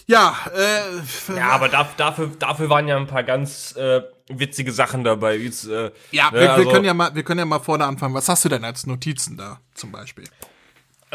Ja, 0.07 0.35
äh, 0.53 1.35
Ja, 1.35 1.49
aber 1.49 1.69
da, 1.69 1.89
dafür, 1.97 2.27
dafür 2.37 2.69
waren 2.69 2.87
ja 2.87 2.95
ein 2.97 3.07
paar 3.07 3.23
ganz 3.23 3.75
äh, 3.75 4.01
witzige 4.29 4.71
Sachen 4.71 5.03
dabei. 5.03 5.35
Jetzt, 5.37 5.67
äh, 5.67 5.91
ja, 6.11 6.29
ne, 6.29 6.33
wir, 6.33 6.41
wir 6.41 6.53
also- 6.53 6.71
können 6.71 6.85
ja 6.85 6.93
mal, 6.93 7.15
wir 7.15 7.23
können 7.23 7.39
ja 7.39 7.45
mal 7.45 7.59
vorne 7.59 7.85
anfangen. 7.85 8.13
Was 8.13 8.29
hast 8.29 8.45
du 8.45 8.49
denn 8.49 8.63
als 8.65 8.85
Notizen 8.85 9.37
da 9.37 9.59
zum 9.73 9.91
Beispiel? 9.91 10.25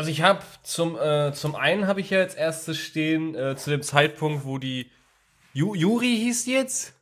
Also 0.01 0.11
ich 0.11 0.23
habe 0.23 0.41
zum, 0.63 0.97
äh, 0.99 1.35
zum 1.35 1.55
einen 1.55 1.87
habe 1.87 2.01
ich 2.01 2.09
ja 2.09 2.21
als 2.21 2.35
erstes 2.35 2.79
stehen, 2.79 3.35
äh, 3.35 3.55
zu 3.55 3.69
dem 3.69 3.83
Zeitpunkt, 3.83 4.47
wo 4.47 4.57
die 4.57 4.91
Ju 5.53 5.75
Juri 5.75 6.17
hieß 6.17 6.45
die 6.47 6.53
jetzt? 6.53 6.95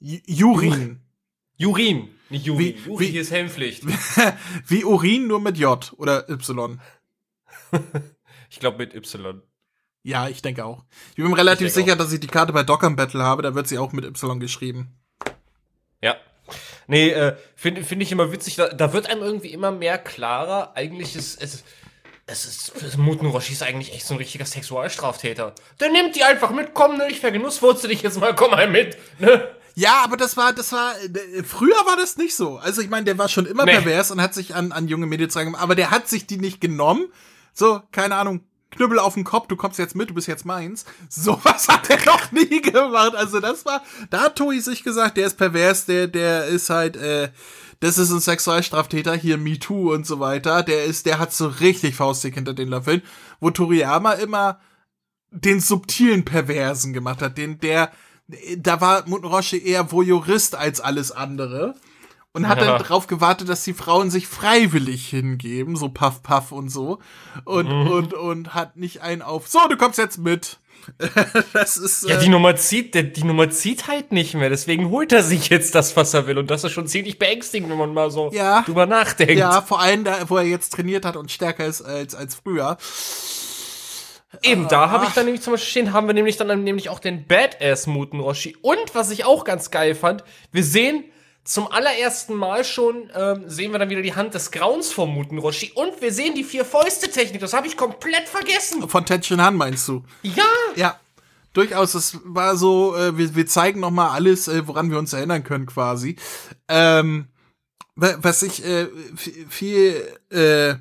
J 0.00 0.20
Jurin. 0.26 0.98
Jurin, 1.56 2.08
nicht 2.28 2.44
Juri. 2.46 2.74
Wie- 2.76 2.88
Juri 2.90 3.04
wie- 3.06 3.10
hier 3.12 3.20
ist 3.20 3.30
Helmpflicht. 3.30 3.84
Wie 4.66 4.84
Urin, 4.84 5.28
nur 5.28 5.38
mit 5.40 5.58
J 5.58 5.92
oder 5.96 6.28
Y. 6.28 6.80
Ich 8.50 8.58
glaube 8.58 8.78
mit 8.78 8.96
Y. 8.96 9.42
Ja, 10.02 10.26
ich 10.28 10.42
denke 10.42 10.64
auch. 10.64 10.82
Ich 11.10 11.14
bin 11.22 11.28
mir 11.30 11.38
relativ 11.38 11.70
sicher, 11.70 11.94
dass 11.94 12.12
ich 12.12 12.18
die 12.18 12.26
Karte 12.26 12.52
bei 12.52 12.64
Dockern 12.64 12.96
Battle 12.96 13.22
habe, 13.22 13.42
da 13.42 13.54
wird 13.54 13.68
sie 13.68 13.78
auch 13.78 13.92
mit 13.92 14.04
Y 14.04 14.40
geschrieben. 14.40 14.98
Ja. 16.02 16.16
Nee, 16.88 17.10
äh, 17.10 17.36
finde 17.54 17.84
find 17.84 18.02
ich 18.02 18.10
immer 18.10 18.32
witzig, 18.32 18.56
da, 18.56 18.70
da 18.70 18.92
wird 18.92 19.06
einem 19.08 19.22
irgendwie 19.22 19.52
immer 19.52 19.70
mehr 19.70 19.98
klarer, 19.98 20.72
eigentlich 20.74 21.14
ist 21.14 21.40
es. 21.40 21.62
Es 22.30 22.44
ist, 22.46 22.96
Muten 22.96 23.26
Roshi 23.26 23.52
ist 23.52 23.62
eigentlich 23.62 23.92
echt 23.92 24.06
so 24.06 24.14
ein 24.14 24.18
richtiger 24.18 24.46
Sexualstraftäter. 24.46 25.52
Der 25.80 25.90
nimmt 25.90 26.14
die 26.14 26.22
einfach 26.22 26.50
mit, 26.50 26.74
komm, 26.74 26.96
ne, 26.96 27.08
ich 27.10 27.18
vergenusswurze 27.20 27.88
dich 27.88 28.02
jetzt 28.02 28.20
mal, 28.20 28.34
komm 28.34 28.52
mal 28.52 28.68
mit, 28.70 28.96
ne? 29.18 29.48
Ja, 29.74 30.02
aber 30.04 30.16
das 30.16 30.36
war, 30.36 30.52
das 30.52 30.72
war, 30.72 30.92
äh, 31.02 31.42
früher 31.42 31.74
war 31.86 31.96
das 31.96 32.16
nicht 32.16 32.36
so. 32.36 32.58
Also 32.58 32.82
ich 32.82 32.88
meine, 32.90 33.04
der 33.04 33.18
war 33.18 33.28
schon 33.28 33.46
immer 33.46 33.64
Nee. 33.64 33.72
pervers 33.72 34.10
und 34.10 34.20
hat 34.20 34.34
sich 34.34 34.54
an, 34.54 34.72
an 34.72 34.86
junge 34.88 35.06
Mädels 35.06 35.34
rangemacht, 35.36 35.62
aber 35.62 35.74
der 35.74 35.90
hat 35.90 36.08
sich 36.08 36.26
die 36.26 36.36
nicht 36.38 36.60
genommen. 36.60 37.06
So, 37.52 37.80
keine 37.90 38.14
Ahnung, 38.16 38.44
Knüppel 38.70 38.98
auf 39.00 39.14
den 39.14 39.24
Kopf, 39.24 39.48
du 39.48 39.56
kommst 39.56 39.78
jetzt 39.80 39.96
mit, 39.96 40.10
du 40.10 40.14
bist 40.14 40.28
jetzt 40.28 40.44
meins. 40.44 40.84
Sowas 41.08 41.66
hat 41.68 41.90
er 41.90 42.04
noch 42.04 42.30
nie 42.30 42.60
gemacht. 42.62 43.14
Also 43.16 43.40
das 43.40 43.64
war, 43.64 43.82
da 44.10 44.20
hat 44.22 44.36
Toei 44.36 44.60
sich 44.60 44.84
gesagt, 44.84 45.16
der 45.16 45.26
ist 45.26 45.36
pervers, 45.36 45.86
der, 45.86 46.06
der 46.06 46.44
ist 46.46 46.70
halt, 46.70 46.96
äh, 46.96 47.30
das 47.80 47.98
ist 47.98 48.10
ein 48.10 48.20
Sexualstraftäter, 48.20 49.14
hier 49.14 49.38
MeToo 49.38 49.92
und 49.92 50.06
so 50.06 50.20
weiter. 50.20 50.62
Der 50.62 50.84
ist, 50.84 51.06
der 51.06 51.18
hat 51.18 51.32
so 51.32 51.46
richtig 51.48 51.96
faustig 51.96 52.34
hinter 52.34 52.54
den 52.54 52.68
Löffeln, 52.68 53.02
wo 53.40 53.50
Toriyama 53.50 54.12
immer 54.12 54.60
den 55.30 55.60
subtilen 55.60 56.24
Perversen 56.24 56.92
gemacht 56.92 57.22
hat, 57.22 57.38
den 57.38 57.58
der 57.58 57.90
da 58.58 58.80
war 58.80 59.08
Muten 59.08 59.26
Roshi 59.26 59.58
eher 59.58 59.90
Voyeurist 59.90 60.54
als 60.54 60.80
alles 60.80 61.10
andere 61.10 61.74
und 62.32 62.46
hat 62.48 62.58
Ja. 62.60 62.66
dann 62.78 62.82
drauf 62.82 63.06
gewartet, 63.06 63.48
dass 63.48 63.64
die 63.64 63.74
Frauen 63.74 64.10
sich 64.10 64.26
freiwillig 64.28 65.08
hingeben, 65.08 65.76
so 65.76 65.88
Puff 65.88 66.22
Puff 66.22 66.52
und 66.52 66.68
so 66.68 66.98
und 67.44 67.66
und 67.70 68.14
und 68.14 68.54
hat 68.54 68.76
nicht 68.76 69.02
einen 69.02 69.22
auf 69.22 69.48
so 69.48 69.58
du 69.68 69.76
kommst 69.76 69.98
jetzt 69.98 70.18
mit. 70.18 70.58
das 71.52 71.76
ist 71.76 72.08
Ja, 72.08 72.16
äh, 72.16 72.22
die 72.24 72.30
Nummer 72.30 72.56
zieht, 72.56 72.94
die 72.94 73.24
Nummer 73.24 73.50
zieht 73.50 73.86
halt 73.86 74.12
nicht 74.12 74.32
mehr, 74.34 74.48
deswegen 74.48 74.88
holt 74.88 75.12
er 75.12 75.22
sich 75.22 75.50
jetzt 75.50 75.74
das, 75.74 75.94
was 75.94 76.14
er 76.14 76.26
will. 76.26 76.38
Und 76.38 76.50
das 76.50 76.64
ist 76.64 76.72
schon 76.72 76.86
ziemlich 76.86 77.18
beängstigend, 77.18 77.68
wenn 77.70 77.76
man 77.76 77.92
mal 77.92 78.10
so 78.10 78.30
Ja. 78.32 78.62
drüber 78.62 78.86
nachdenkt. 78.86 79.34
ja, 79.34 79.60
vor 79.60 79.80
allem 79.80 80.04
da, 80.04 80.30
wo 80.30 80.38
er 80.38 80.44
jetzt 80.44 80.72
trainiert 80.72 81.04
hat 81.04 81.16
und 81.16 81.30
stärker 81.30 81.66
ist 81.66 81.82
als 81.82 82.14
als 82.14 82.34
früher. 82.34 82.78
Eben, 84.42 84.68
da 84.68 84.90
habe 84.90 85.04
ich 85.06 85.12
dann 85.12 85.24
nämlich 85.26 85.42
zum 85.42 85.52
Beispiel 85.54 85.70
stehen, 85.70 85.92
haben 85.92 86.06
wir 86.06 86.14
nämlich 86.14 86.36
dann 86.36 86.62
nämlich 86.64 86.88
auch 86.88 87.00
den 87.00 87.26
Badass 87.26 87.86
Muten 87.86 88.20
Roshi. 88.20 88.56
Und 88.62 88.94
was 88.94 89.10
ich 89.10 89.24
auch 89.24 89.44
ganz 89.44 89.70
geil 89.70 89.94
fand, 89.94 90.22
wir 90.52 90.62
sehen 90.64 91.04
zum 91.44 91.70
allerersten 91.72 92.34
Mal 92.34 92.64
schon, 92.64 93.10
ähm, 93.14 93.44
sehen 93.48 93.72
wir 93.72 93.78
dann 93.78 93.88
wieder 93.90 94.02
die 94.02 94.14
Hand 94.14 94.34
des 94.34 94.50
Grauens 94.50 94.92
vom 94.92 95.14
Muten 95.14 95.38
Roshi. 95.38 95.72
Und 95.74 96.00
wir 96.02 96.12
sehen 96.12 96.34
die 96.34 96.44
Vier-Fäuste-Technik, 96.44 97.40
das 97.40 97.52
habe 97.54 97.66
ich 97.66 97.76
komplett 97.76 98.28
vergessen. 98.28 98.88
Von 98.88 99.06
Tenshin 99.06 99.40
Han 99.42 99.56
meinst 99.56 99.88
du? 99.88 100.04
Ja, 100.22 100.44
Ja, 100.76 101.00
durchaus. 101.52 101.94
Es 101.94 102.18
war 102.24 102.56
so, 102.56 102.94
äh, 102.96 103.16
wir, 103.16 103.34
wir 103.34 103.46
zeigen 103.46 103.80
noch 103.80 103.90
mal 103.90 104.10
alles, 104.10 104.48
äh, 104.48 104.66
woran 104.68 104.90
wir 104.90 104.98
uns 104.98 105.12
erinnern 105.12 105.42
können, 105.42 105.66
quasi. 105.66 106.16
Ähm, 106.68 107.26
wa- 107.96 108.16
was 108.18 108.42
ich 108.42 108.64
äh, 108.64 108.86
viel 109.48 110.06
äh, 110.30 110.74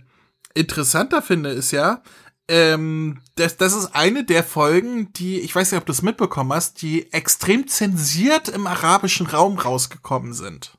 interessanter 0.53 1.21
finde, 1.21 1.51
ist 1.51 1.71
ja, 1.71 2.03
ähm, 2.49 3.21
das, 3.35 3.57
das 3.57 3.73
ist 3.73 3.95
eine 3.95 4.25
der 4.25 4.43
Folgen, 4.43 5.13
die, 5.13 5.39
ich 5.39 5.55
weiß 5.55 5.71
nicht, 5.71 5.79
ob 5.79 5.85
du 5.85 5.91
es 5.91 6.01
mitbekommen 6.01 6.51
hast, 6.51 6.81
die 6.81 7.13
extrem 7.13 7.67
zensiert 7.67 8.49
im 8.49 8.67
arabischen 8.67 9.27
Raum 9.27 9.57
rausgekommen 9.57 10.33
sind. 10.33 10.77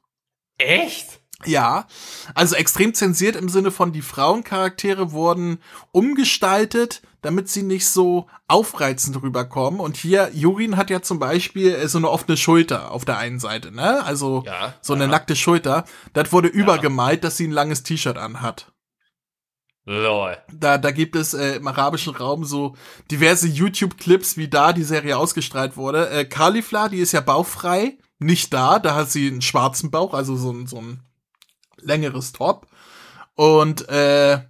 echt? 0.59 1.21
Ja, 1.47 1.87
also 2.35 2.55
extrem 2.55 2.93
zensiert 2.93 3.35
im 3.35 3.49
Sinne 3.49 3.71
von 3.71 3.93
die 3.93 4.03
Frauencharaktere 4.03 5.13
wurden 5.13 5.59
umgestaltet, 5.91 7.01
damit 7.23 7.49
sie 7.49 7.63
nicht 7.63 7.87
so 7.87 8.27
aufreizend 8.47 9.23
rüberkommen. 9.23 9.81
Und 9.81 9.97
hier, 9.97 10.31
Jurin 10.35 10.77
hat 10.77 10.91
ja 10.91 11.01
zum 11.01 11.19
Beispiel 11.19 11.75
äh, 11.75 11.89
so 11.89 11.97
eine 11.97 12.11
offene 12.11 12.37
Schulter 12.37 12.91
auf 12.91 13.07
der 13.07 13.17
einen 13.17 13.39
Seite, 13.39 13.73
ne? 13.73 14.05
Also 14.05 14.43
Ja, 14.45 14.75
so 14.83 14.93
eine 14.93 15.05
ja. 15.05 15.11
nackte 15.11 15.35
Schulter. 15.35 15.85
Das 16.13 16.31
wurde 16.33 16.49
übergemalt, 16.49 17.25
dass 17.25 17.39
sie 17.39 17.49
ein 17.49 17.53
langes 17.53 17.85
T-Shirt 17.85 18.19
anhat. 18.19 18.71
Lol. 19.91 20.37
Da, 20.53 20.79
da 20.79 20.93
gibt 20.93 21.17
es 21.17 21.35
äh, 21.35 21.57
im 21.57 21.67
arabischen 21.67 22.15
Raum 22.15 22.45
so 22.45 22.77
diverse 23.11 23.49
YouTube-Clips, 23.49 24.37
wie 24.37 24.47
da 24.47 24.73
die 24.73 24.85
Serie 24.85 25.19
ausgestrahlt 25.19 25.77
wurde. 25.77 26.09
Äh, 26.11 26.27
Caulifla, 26.27 26.89
die 26.89 27.01
ist 27.01 27.11
ja 27.11 27.21
bauchfrei, 27.21 27.99
nicht 28.21 28.55
da. 28.55 28.79
Da 28.79 28.95
hat 28.95 29.11
sie 29.11 29.27
einen 29.27 29.43
schwarzen 29.43 29.91
Bauch, 29.91 30.15
also 30.15 30.37
so 30.37 30.53
ein, 30.53 30.69
so 30.69 30.77
ein 30.77 31.03
längeres 31.79 32.31
Top. 32.31 32.69
Und 33.35 33.89
äh, 33.89 34.45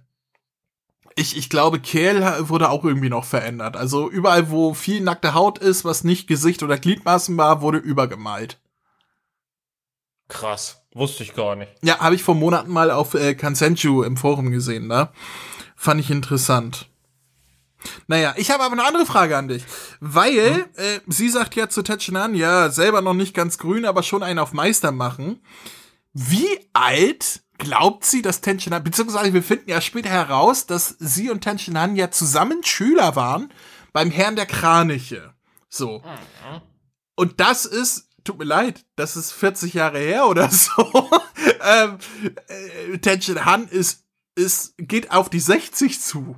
ich, 1.15 1.35
ich 1.35 1.49
glaube, 1.49 1.79
Kehl 1.79 2.21
wurde 2.47 2.69
auch 2.69 2.85
irgendwie 2.85 3.09
noch 3.09 3.25
verändert. 3.25 3.75
Also 3.75 4.11
überall, 4.11 4.51
wo 4.51 4.75
viel 4.75 5.01
nackte 5.01 5.33
Haut 5.33 5.57
ist, 5.57 5.83
was 5.83 6.03
nicht 6.03 6.27
Gesicht 6.27 6.61
oder 6.61 6.77
Gliedmaßen 6.77 7.35
war, 7.35 7.63
wurde 7.63 7.79
übergemalt. 7.79 8.59
Krass, 10.27 10.80
wusste 10.93 11.23
ich 11.23 11.33
gar 11.33 11.55
nicht. 11.55 11.71
Ja, 11.81 11.99
habe 11.99 12.15
ich 12.15 12.23
vor 12.23 12.35
Monaten 12.35 12.71
mal 12.71 12.91
auf 12.91 13.13
äh, 13.13 13.35
Kansenju 13.35 14.03
im 14.03 14.17
Forum 14.17 14.51
gesehen, 14.51 14.87
ne? 14.87 15.09
Fand 15.75 15.99
ich 15.99 16.11
interessant. 16.11 16.87
Naja, 18.07 18.35
ich 18.37 18.51
habe 18.51 18.63
aber 18.63 18.73
eine 18.73 18.85
andere 18.85 19.05
Frage 19.05 19.37
an 19.37 19.47
dich. 19.47 19.63
Weil, 19.99 20.55
hm? 20.55 20.65
äh, 20.75 20.99
sie 21.07 21.29
sagt 21.29 21.55
ja 21.55 21.69
zu 21.69 21.81
Tetsunan, 21.81 22.35
ja, 22.35 22.69
selber 22.69 23.01
noch 23.01 23.13
nicht 23.13 23.33
ganz 23.33 23.57
grün, 23.57 23.85
aber 23.85 24.03
schon 24.03 24.23
einen 24.23 24.39
auf 24.39 24.53
Meister 24.53 24.91
machen. 24.91 25.41
Wie 26.13 26.59
alt 26.73 27.41
glaubt 27.57 28.05
sie, 28.05 28.21
dass 28.21 28.41
Tenshinhan, 28.41 28.83
beziehungsweise 28.83 29.33
wir 29.33 29.43
finden 29.43 29.69
ja 29.69 29.81
später 29.81 30.09
heraus, 30.09 30.65
dass 30.65 30.95
sie 30.99 31.29
und 31.29 31.41
Tenshinhan 31.41 31.95
ja 31.95 32.11
zusammen 32.11 32.63
Schüler 32.63 33.15
waren 33.15 33.53
beim 33.93 34.11
Herrn 34.11 34.35
der 34.35 34.47
Kraniche. 34.47 35.33
So. 35.69 35.99
Mhm. 35.99 36.61
Und 37.15 37.39
das 37.39 37.65
ist, 37.65 38.09
tut 38.23 38.37
mir 38.37 38.45
leid, 38.45 38.85
das 38.95 39.15
ist 39.15 39.31
40 39.31 39.73
Jahre 39.73 39.99
her 39.99 40.27
oder 40.27 40.49
so. 40.51 41.09
ähm, 41.63 41.97
äh, 42.47 42.97
Tenshinhan 42.97 43.67
ist, 43.67 44.05
ist, 44.35 44.75
geht 44.77 45.11
auf 45.11 45.29
die 45.29 45.39
60 45.39 45.99
zu 45.99 46.37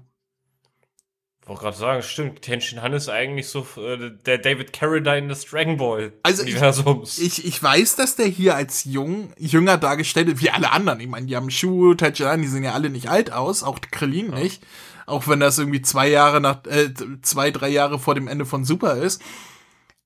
wollte 1.46 1.62
gerade 1.64 1.78
sagen, 1.78 2.04
stimmt. 2.04 2.42
Tenshin 2.42 2.82
Han 2.82 2.94
ist 2.94 3.10
eigentlich 3.10 3.48
so 3.48 3.66
äh, 3.78 4.12
der 4.26 4.38
David 4.38 4.72
Carradine 4.72 5.28
des 5.28 5.46
Dragon 5.46 5.78
Ball 5.78 6.14
also 6.24 6.44
Universums. 6.44 7.18
Ich, 7.18 7.40
ich, 7.40 7.46
ich 7.46 7.64
weiß, 7.64 7.96
dass 7.96 8.16
der 8.16 8.28
hier 8.28 8.56
als 8.56 8.86
jung, 8.86 9.34
jünger 9.38 9.78
dargestellt 9.78 10.28
wird, 10.28 10.42
wie 10.42 10.50
alle 10.50 10.72
anderen. 10.72 11.00
Ich 11.00 11.08
meine, 11.08 11.26
die 11.26 11.36
haben 11.36 11.52
Shu, 11.52 11.94
Tenshin 11.96 12.28
Han, 12.28 12.42
die 12.42 12.48
sehen 12.48 12.64
ja 12.64 12.74
alle 12.74 12.90
nicht 12.90 13.10
alt 13.10 13.32
aus, 13.32 13.64
auch 13.64 13.80
Krillin 13.82 14.32
ja. 14.32 14.40
nicht. 14.40 14.64
Auch 15.06 15.28
wenn 15.28 15.42
das 15.42 15.60
irgendwie 15.60 15.82
zwei 15.82 16.08
Jahre 16.08 16.40
nach, 16.40 16.66
äh, 16.66 16.94
zwei, 17.22 17.52
drei 17.52 17.70
Jahre 17.70 18.00
vor 18.00 18.16
dem 18.16 18.28
Ende 18.28 18.46
von 18.46 18.64
Super 18.64 18.96
ist. 18.96 19.22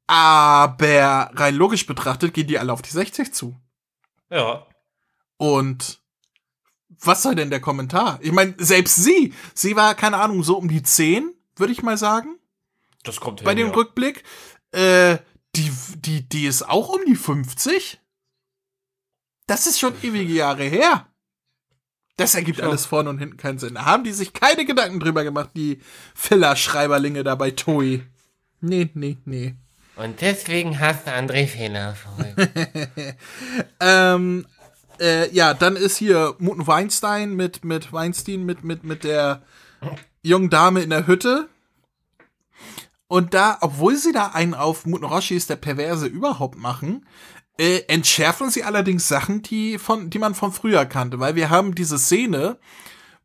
Aber 0.08 1.32
rein 1.34 1.56
logisch 1.56 1.86
betrachtet 1.86 2.34
gehen 2.34 2.48
die 2.48 2.58
alle 2.58 2.72
auf 2.72 2.82
die 2.82 2.92
60 2.92 3.34
zu. 3.34 3.60
Ja. 4.30 4.66
Und 5.38 6.02
was 7.00 7.24
soll 7.24 7.36
denn 7.36 7.50
der 7.50 7.60
Kommentar? 7.60 8.20
Ich 8.22 8.32
meine, 8.32 8.56
selbst 8.58 8.96
sie, 8.96 9.34
sie 9.54 9.76
war, 9.76 9.94
keine 9.96 10.18
Ahnung, 10.18 10.44
so 10.44 10.58
um 10.58 10.68
die 10.68 10.82
10, 10.82 11.34
würde 11.56 11.74
ich 11.74 11.84
mal 11.84 11.98
sagen. 11.98 12.40
Das 13.04 13.20
kommt 13.20 13.42
hin, 13.42 13.46
Bei 13.46 13.56
dem 13.56 13.68
ja. 13.68 13.74
Rückblick. 13.74 14.24
Äh, 14.72 15.18
die, 15.56 15.72
die, 15.98 16.28
die 16.28 16.46
ist 16.46 16.68
auch 16.68 16.90
um 16.90 17.02
die 17.06 17.16
50. 17.16 18.00
Das 19.46 19.68
ist 19.68 19.80
schon 19.80 19.94
ewige 20.02 20.34
Jahre 20.34 20.64
her. 20.64 21.08
Das 22.18 22.34
ergibt 22.34 22.60
ja. 22.60 22.66
alles 22.66 22.86
vorne 22.86 23.10
und 23.10 23.20
hinten 23.20 23.38
keinen 23.38 23.60
Sinn. 23.60 23.76
Da 23.76 23.86
haben 23.86 24.04
die 24.04 24.12
sich 24.12 24.34
keine 24.34 24.66
Gedanken 24.66 25.00
drüber 25.00 25.24
gemacht, 25.24 25.52
die 25.56 25.82
Filler-Schreiberlinge 26.16 27.24
da 27.24 27.36
bei 27.36 27.52
Toei. 27.52 28.08
Nee, 28.60 28.90
nee, 28.96 29.18
nee. 29.26 29.56
Und 29.98 30.22
deswegen 30.22 30.80
hast 30.80 31.08
du 31.08 31.12
André 31.12 31.48
Fehler. 31.48 31.96
ähm, 33.80 34.46
äh, 35.00 35.34
ja, 35.34 35.54
dann 35.54 35.76
ist 35.76 35.98
hier 35.98 36.36
Muten 36.38 36.68
Weinstein 36.68 37.34
mit, 37.34 37.66
mit 37.66 37.92
Weinstein, 37.92 38.46
mit, 38.46 38.64
mit, 38.64 38.84
mit 38.84 39.04
der 39.04 39.42
jungen 40.22 40.50
Dame 40.50 40.82
in 40.82 40.92
der 40.92 41.08
Hütte. 41.08 41.50
Und 43.08 43.34
da, 43.34 43.58
obwohl 43.62 43.96
sie 43.96 44.12
da 44.12 44.28
einen 44.28 44.54
auf 44.54 44.86
Muten 44.86 45.06
Roshi 45.06 45.36
ist 45.36 45.50
der 45.50 45.56
Perverse 45.56 46.06
überhaupt 46.06 46.58
machen, 46.58 47.06
äh, 47.58 47.80
entschärfen 47.88 48.52
sie 48.52 48.64
allerdings 48.64 49.08
Sachen, 49.08 49.42
die 49.42 49.80
von, 49.80 50.10
die 50.10 50.20
man 50.20 50.36
von 50.36 50.52
früher 50.52 50.86
kannte, 50.86 51.20
weil 51.20 51.36
wir 51.36 51.50
haben 51.50 51.74
diese 51.74 51.98
Szene, 51.98 52.58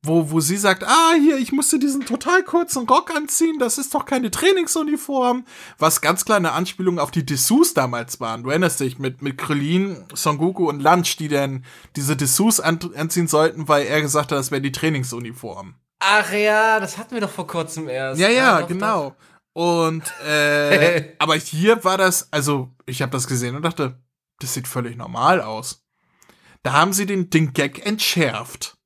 wo, 0.05 0.31
wo 0.33 0.41
sie 0.41 0.57
sagt, 0.57 0.83
ah, 0.85 1.13
hier, 1.15 1.39
ich 1.39 1.53
musste 1.53 1.79
diesen 1.79 2.05
total 2.05 2.43
kurzen 2.43 2.89
Rock 2.89 3.15
anziehen, 3.15 3.59
das 3.61 3.79
ist 3.79 3.95
doch 3.95 4.05
keine 4.05 4.33
Trainingsuniform, 4.33 5.45
was 5.79 6.01
ganz 6.01 6.25
klar 6.25 6.39
eine 6.39 6.53
Anspielung 6.53 6.99
auf 6.99 7.13
die 7.13 7.25
Dessous 7.25 7.73
damals 7.73 8.19
waren. 8.19 8.43
Du 8.43 8.51
erinnerst 8.51 8.81
dich 8.81 8.99
mit, 8.99 9.23
mit 9.23 9.39
Krillin, 9.39 10.05
Son 10.15 10.39
Goku 10.39 10.69
und 10.69 10.83
Lunch, 10.83 11.17
die 11.19 11.29
dann 11.29 11.65
diese 11.95 12.17
Dessous 12.17 12.59
an, 12.59 12.81
anziehen 12.97 13.29
sollten, 13.29 13.69
weil 13.69 13.87
er 13.87 14.01
gesagt 14.03 14.33
hat, 14.33 14.39
das 14.39 14.51
wäre 14.51 14.61
die 14.61 14.73
Trainingsuniform. 14.73 15.77
Ach 16.01 16.33
ja, 16.33 16.81
das 16.81 16.99
hatten 16.99 17.15
wir 17.15 17.21
doch 17.21 17.31
vor 17.31 17.47
kurzem 17.47 17.89
erst. 17.89 18.21
Ja, 18.21 18.29
ja, 18.29 18.61
ja 18.61 18.67
genau. 18.67 19.11
Doch. 19.11 19.17
Und, 19.55 20.03
äh, 20.27 21.15
aber 21.21 21.37
hier 21.37 21.85
war 21.85 21.97
das, 21.97 22.33
also, 22.33 22.71
ich 22.87 23.03
habe 23.03 23.13
das 23.13 23.29
gesehen 23.29 23.55
und 23.55 23.63
dachte, 23.63 24.03
das 24.41 24.55
sieht 24.55 24.67
völlig 24.67 24.97
normal 24.97 25.41
aus. 25.41 25.85
Da 26.65 26.73
haben 26.73 26.93
sie 26.93 27.07
den, 27.07 27.31
den 27.31 27.53
Gag 27.53 27.87
entschärft. 27.87 28.77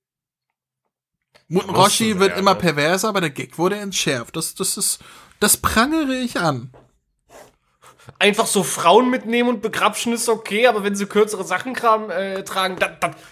Muten 1.48 1.70
Roshi 1.70 2.18
wird 2.18 2.36
immer 2.38 2.54
perverser, 2.54 3.08
aber 3.08 3.20
der 3.20 3.30
Gag 3.30 3.56
wurde 3.58 3.76
entschärft. 3.76 4.36
Das, 4.36 4.54
das 4.54 4.76
ist, 4.76 4.98
das 5.38 5.56
prangere 5.56 6.16
ich 6.16 6.38
an. 6.38 6.70
Einfach 8.18 8.46
so 8.46 8.62
Frauen 8.62 9.10
mitnehmen 9.10 9.48
und 9.48 9.62
begrapschen 9.62 10.12
ist 10.12 10.28
okay, 10.28 10.66
aber 10.66 10.84
wenn 10.84 10.94
sie 10.94 11.06
kürzere 11.06 11.44
Sachen 11.44 11.74
kram, 11.74 12.10
äh, 12.10 12.44
tragen, 12.44 12.76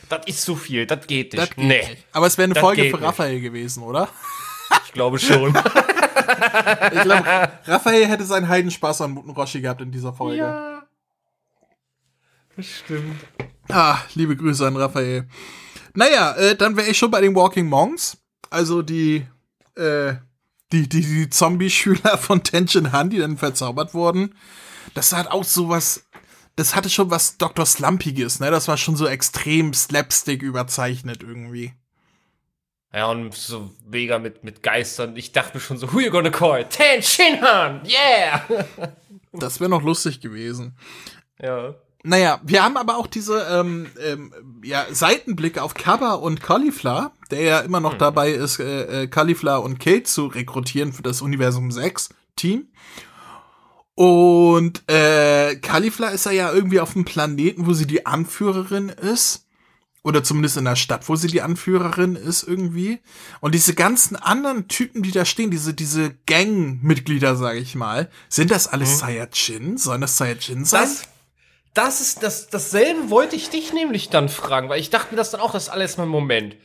das 0.08 0.26
ist 0.26 0.42
zu 0.42 0.56
viel, 0.56 0.86
das 0.86 1.06
geht 1.06 1.32
nicht. 1.32 1.42
Das 1.42 1.50
geht 1.50 1.58
nee. 1.58 1.78
Nicht. 1.78 2.06
Aber 2.12 2.26
es 2.26 2.36
wäre 2.38 2.44
eine 2.44 2.54
das 2.54 2.60
Folge 2.60 2.90
für 2.90 3.00
Raphael 3.00 3.34
nicht. 3.34 3.44
gewesen, 3.44 3.82
oder? 3.82 4.08
Ich 4.86 4.92
glaube 4.92 5.18
schon. 5.18 5.48
ich 6.92 7.02
glaube, 7.02 7.50
Raphael 7.66 8.06
hätte 8.06 8.24
seinen 8.24 8.48
Heidenspaß 8.48 9.00
an 9.02 9.12
Muten 9.12 9.30
Roshi 9.30 9.60
gehabt 9.60 9.80
in 9.80 9.92
dieser 9.92 10.12
Folge. 10.12 10.38
Ja. 10.38 10.82
Das 12.56 12.66
stimmt. 12.66 13.20
Ah, 13.68 13.98
liebe 14.14 14.36
Grüße 14.36 14.66
an 14.66 14.76
Raphael. 14.76 15.28
Naja, 15.94 16.32
äh, 16.32 16.56
dann 16.56 16.76
wäre 16.76 16.88
ich 16.88 16.98
schon 16.98 17.10
bei 17.10 17.20
den 17.20 17.34
Walking 17.34 17.66
Monks. 17.66 18.18
Also 18.50 18.82
die, 18.82 19.26
äh, 19.76 20.14
die, 20.72 20.88
die, 20.88 21.00
die 21.00 21.30
Zombie-Schüler 21.30 22.18
von 22.20 22.42
Tenshin 22.42 22.92
Han, 22.92 23.10
die 23.10 23.18
dann 23.18 23.38
verzaubert 23.38 23.94
wurden. 23.94 24.34
Das 24.94 25.12
hat 25.12 25.28
auch 25.30 25.44
so 25.44 25.68
was, 25.68 26.04
das 26.56 26.74
hatte 26.74 26.90
schon 26.90 27.10
was 27.10 27.38
Dr. 27.38 27.64
Slumpiges, 27.64 28.40
ne? 28.40 28.50
Das 28.50 28.68
war 28.68 28.76
schon 28.76 28.96
so 28.96 29.06
extrem 29.06 29.72
Slapstick 29.72 30.42
überzeichnet 30.42 31.22
irgendwie. 31.22 31.72
Ja, 32.92 33.06
und 33.06 33.34
so 33.34 33.72
mega 33.86 34.20
mit, 34.20 34.44
mit 34.44 34.62
Geistern. 34.62 35.16
Ich 35.16 35.32
dachte 35.32 35.56
mir 35.56 35.60
schon 35.60 35.78
so, 35.78 35.92
who 35.92 36.00
you 36.00 36.10
gonna 36.10 36.30
call? 36.30 36.64
Tenshin 36.68 37.40
Han, 37.40 37.82
yeah! 37.84 38.44
das 39.32 39.58
wäre 39.58 39.70
noch 39.70 39.82
lustig 39.82 40.20
gewesen. 40.20 40.76
Ja. 41.40 41.74
Naja, 42.06 42.38
wir 42.44 42.62
haben 42.62 42.76
aber 42.76 42.98
auch 42.98 43.06
diese 43.06 43.46
ähm, 43.50 43.86
ähm, 43.98 44.30
ja, 44.62 44.84
Seitenblicke 44.90 45.62
auf 45.62 45.72
Kaba 45.72 46.12
und 46.12 46.42
Caulifla, 46.42 47.12
der 47.30 47.40
ja 47.40 47.60
immer 47.60 47.80
noch 47.80 47.94
mhm. 47.94 47.98
dabei 47.98 48.32
ist, 48.32 48.60
äh, 48.60 49.04
äh, 49.04 49.06
Caulifla 49.06 49.56
und 49.56 49.80
Kate 49.80 50.02
zu 50.02 50.26
rekrutieren 50.26 50.92
für 50.92 51.02
das 51.02 51.22
Universum 51.22 51.72
6 51.72 52.10
Team. 52.36 52.68
Und 53.94 54.82
äh, 54.90 55.56
Caulifla 55.56 56.08
ist 56.08 56.26
ja 56.26 56.52
irgendwie 56.52 56.80
auf 56.80 56.92
dem 56.92 57.06
Planeten, 57.06 57.66
wo 57.66 57.72
sie 57.72 57.86
die 57.86 58.04
Anführerin 58.04 58.90
ist. 58.90 59.46
Oder 60.02 60.22
zumindest 60.22 60.58
in 60.58 60.66
der 60.66 60.76
Stadt, 60.76 61.08
wo 61.08 61.16
sie 61.16 61.28
die 61.28 61.40
Anführerin 61.40 62.16
ist 62.16 62.42
irgendwie. 62.42 62.98
Und 63.40 63.54
diese 63.54 63.72
ganzen 63.72 64.16
anderen 64.16 64.68
Typen, 64.68 65.02
die 65.02 65.12
da 65.12 65.24
stehen, 65.24 65.50
diese, 65.50 65.72
diese 65.72 66.14
Gang-Mitglieder, 66.26 67.36
sage 67.36 67.60
ich 67.60 67.74
mal, 67.74 68.10
sind 68.28 68.50
das 68.50 68.66
alles 68.66 68.90
mhm. 68.90 68.98
Saiyajin? 68.98 69.78
Sollen 69.78 70.02
das 70.02 70.18
Saiyajin 70.18 70.66
sein? 70.66 70.82
Das 70.82 71.13
das 71.74 72.00
ist 72.00 72.22
das, 72.22 72.48
dasselbe 72.48 73.10
wollte 73.10 73.36
ich 73.36 73.50
dich 73.50 73.72
nämlich 73.72 74.08
dann 74.08 74.28
fragen, 74.28 74.68
weil 74.68 74.80
ich 74.80 74.90
dachte 74.90 75.12
mir 75.12 75.16
das 75.16 75.30
dann 75.30 75.40
auch, 75.40 75.52
das 75.52 75.64
ist 75.64 75.68
alles 75.68 75.96
mal 75.96 76.06
Moment. 76.06 76.56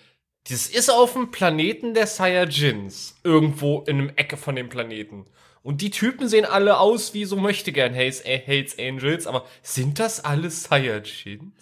Dieses 0.48 0.70
ist 0.70 0.90
auf 0.90 1.14
dem 1.14 1.32
Planeten 1.32 1.94
der 1.94 2.08
Saiyajins. 2.08 3.16
Irgendwo 3.24 3.82
in 3.82 3.98
einem 3.98 4.12
Ecke 4.16 4.38
von 4.38 4.56
dem 4.56 4.70
Planeten. 4.70 5.26
Und 5.62 5.82
die 5.82 5.90
Typen 5.90 6.30
sehen 6.30 6.46
alle 6.46 6.80
aus 6.80 7.14
wie 7.14 7.26
so 7.26 7.36
möchte 7.36 7.72
gern 7.72 7.94
Hates, 7.94 8.24
Hates 8.24 8.80
Angels, 8.80 9.28
aber 9.28 9.46
sind 9.62 10.00
das 10.00 10.24
alles 10.24 10.64
Saiyajins? 10.64 11.54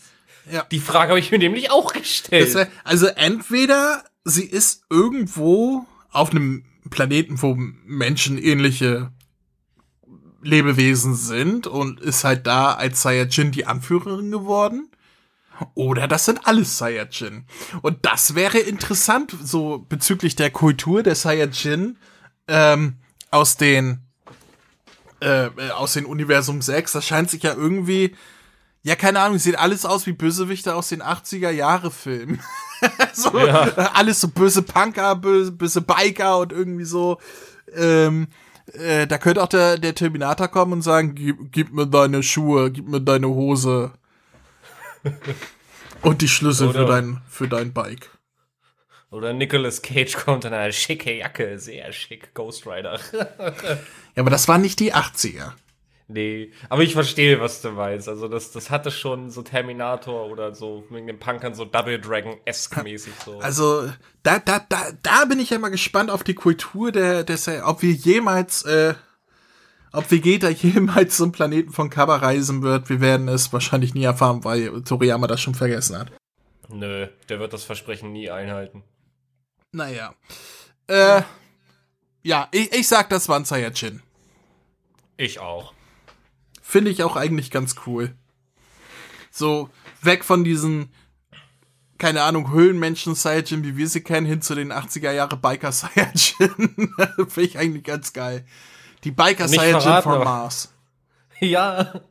Ja. 0.52 0.66
Die 0.72 0.80
Frage 0.80 1.10
habe 1.10 1.20
ich 1.20 1.32
mir 1.32 1.40
nämlich 1.40 1.72
auch 1.72 1.94
gestellt. 1.94 2.54
Wär, 2.54 2.68
also 2.84 3.08
entweder 3.08 4.04
sie 4.24 4.46
ist 4.46 4.84
irgendwo 4.90 5.86
auf 6.12 6.32
einem 6.32 6.66
Planeten, 6.90 7.42
wo 7.42 7.56
Menschen 7.56 8.38
ähnliche 8.38 9.12
Lebewesen 10.48 11.16
sind 11.16 11.68
und 11.68 12.00
ist 12.00 12.24
halt 12.24 12.48
da 12.48 12.74
als 12.74 13.02
Saiyajin 13.02 13.52
die 13.52 13.66
Anführerin 13.66 14.32
geworden. 14.32 14.90
Oder 15.74 16.08
das 16.08 16.26
sind 16.26 16.48
alles 16.48 16.78
Saiyajin. 16.78 17.46
Und 17.82 18.06
das 18.06 18.36
wäre 18.36 18.60
interessant, 18.60 19.36
so 19.44 19.86
bezüglich 19.90 20.36
der 20.36 20.52
Kultur 20.52 21.04
der 21.04 21.16
Saiyajin 21.16 21.98
ähm, 22.48 22.98
aus 23.30 23.58
den 23.58 24.00
äh, 25.20 25.50
aus 25.76 25.94
den 25.94 26.06
Universum 26.06 26.62
6. 26.62 26.94
Das 26.94 27.06
scheint 27.06 27.30
sich 27.30 27.44
ja 27.44 27.54
irgendwie, 27.54 28.16
ja, 28.84 28.96
keine 28.96 29.20
Ahnung, 29.20 29.40
sieht 29.40 29.58
alles 29.58 29.84
aus 29.84 30.06
wie 30.06 30.14
Bösewichte 30.14 30.76
aus 30.76 30.90
den 30.90 31.02
80er 31.02 31.50
Jahre 31.50 31.92
Filmen. 31.92 32.40
so, 33.14 33.38
ja. 33.38 33.64
Alles 33.96 34.22
so 34.22 34.30
böse 34.30 34.62
Punker, 34.62 35.16
böse, 35.16 35.52
böse 35.52 35.82
Biker 35.82 36.38
und 36.38 36.54
irgendwie 36.54 36.86
so. 36.86 37.20
Ähm, 37.76 38.28
äh, 38.74 39.08
da 39.08 39.18
könnte 39.18 39.42
auch 39.42 39.48
der, 39.48 39.78
der 39.78 39.96
Terminator 39.96 40.48
kommen 40.48 40.74
und 40.74 40.82
sagen, 40.82 41.16
gib, 41.16 41.52
gib 41.52 41.74
mir 41.74 41.88
deine 41.88 42.24
Schuhe, 42.24 42.72
gib 42.72 42.88
mir 42.88 43.02
deine 43.02 43.28
Hose. 43.28 43.92
und 46.02 46.22
die 46.22 46.28
Schlüssel 46.28 46.72
für 46.72 46.86
dein, 46.86 47.22
für 47.30 47.48
dein 47.48 47.74
Bike. 47.74 48.10
Oder 49.10 49.34
Nicolas 49.34 49.82
Cage 49.82 50.16
kommt 50.16 50.44
in 50.44 50.54
einer 50.54 50.74
schicke 50.74 51.14
Jacke, 51.14 51.60
sehr 51.60 51.94
schick, 51.94 52.34
Ghost 52.34 52.68
Rider. 52.68 53.00
Ja, 54.16 54.24
aber 54.24 54.32
das 54.32 54.48
waren 54.48 54.62
nicht 54.62 54.80
die 54.80 54.96
80er. 54.96 55.52
Nee, 56.08 56.52
aber 56.70 56.84
ich 56.84 56.94
verstehe, 56.94 57.40
was 57.40 57.62
du 57.62 57.72
meinst. 57.72 58.08
Also 58.10 58.28
das, 58.28 58.52
das 58.52 58.70
hatte 58.70 58.92
schon 58.92 59.30
so 59.30 59.42
Terminator 59.42 60.30
oder 60.30 60.54
so 60.54 60.84
wegen 60.90 61.08
den 61.08 61.20
Punkern 61.20 61.54
so 61.54 61.66
Double 61.66 62.00
Dragon-esque 62.00 62.84
mäßig 62.84 63.14
so. 63.26 63.40
Also, 63.40 63.90
da, 64.24 64.40
da, 64.40 64.60
da, 64.68 64.92
da 65.02 65.26
bin 65.26 65.40
ich 65.40 65.50
ja 65.50 65.60
mal 65.60 65.70
gespannt 65.70 66.12
auf 66.12 66.24
die 66.24 66.34
Kultur 66.34 66.92
der, 66.92 67.26
Serie, 67.38 67.64
ob 67.66 67.82
wir 67.82 67.92
jemals, 67.92 68.64
äh, 68.64 68.94
ob 69.92 70.10
Vegeta 70.12 70.50
jemals 70.50 71.18
zum 71.18 71.32
Planeten 71.32 71.72
von 71.72 71.90
Kaba 71.90 72.18
reisen 72.18 72.62
wird. 72.62 72.90
Wir 72.90 73.02
werden 73.02 73.28
es 73.28 73.52
wahrscheinlich 73.54 73.94
nie 73.94 74.04
erfahren, 74.04 74.44
weil 74.44 74.84
Toriyama 74.84 75.28
das 75.28 75.42
schon 75.42 75.56
vergessen 75.56 75.98
hat. 75.98 76.12
Nö, 76.70 77.08
der 77.30 77.40
wird 77.40 77.54
das 77.54 77.64
Versprechen 77.64 78.12
nie 78.12 78.30
einhalten. 78.30 78.84
Naja. 79.72 80.14
Äh, 80.88 81.22
ja, 82.24 82.48
ich, 82.52 82.74
ich 82.74 82.88
sag, 82.88 83.10
das 83.10 83.30
war 83.30 83.38
ein 83.38 83.46
Saiyajin. 83.46 84.02
Ich 85.18 85.40
auch. 85.40 85.74
Finde 86.70 86.92
ich 86.92 87.02
auch 87.02 87.16
eigentlich 87.16 87.50
ganz 87.50 87.76
cool. 87.86 88.14
So, 89.32 89.70
weg 90.02 90.26
von 90.26 90.44
diesen, 90.44 90.92
keine 91.98 92.24
Ahnung, 92.24 92.52
Höhlenmenschen 92.52 93.16
Saiyajin, 93.16 93.64
wie 93.64 93.78
wir 93.78 93.88
sie 93.88 94.02
kennen, 94.02 94.28
hin 94.28 94.42
zu 94.42 94.54
den 94.54 94.74
80er 94.74 95.12
Jahre 95.12 95.38
Biker 95.38 95.72
Saiyajin. 95.72 96.94
Finde 97.16 97.42
ich 97.42 97.58
eigentlich 97.58 97.86
ganz 97.86 98.12
geil. 98.12 98.46
Die 99.06 99.12
Biker 99.12 99.48
Saiyajin 99.48 100.02
von 100.04 100.24
Mars. 100.24 100.74
Ja. 101.40 102.02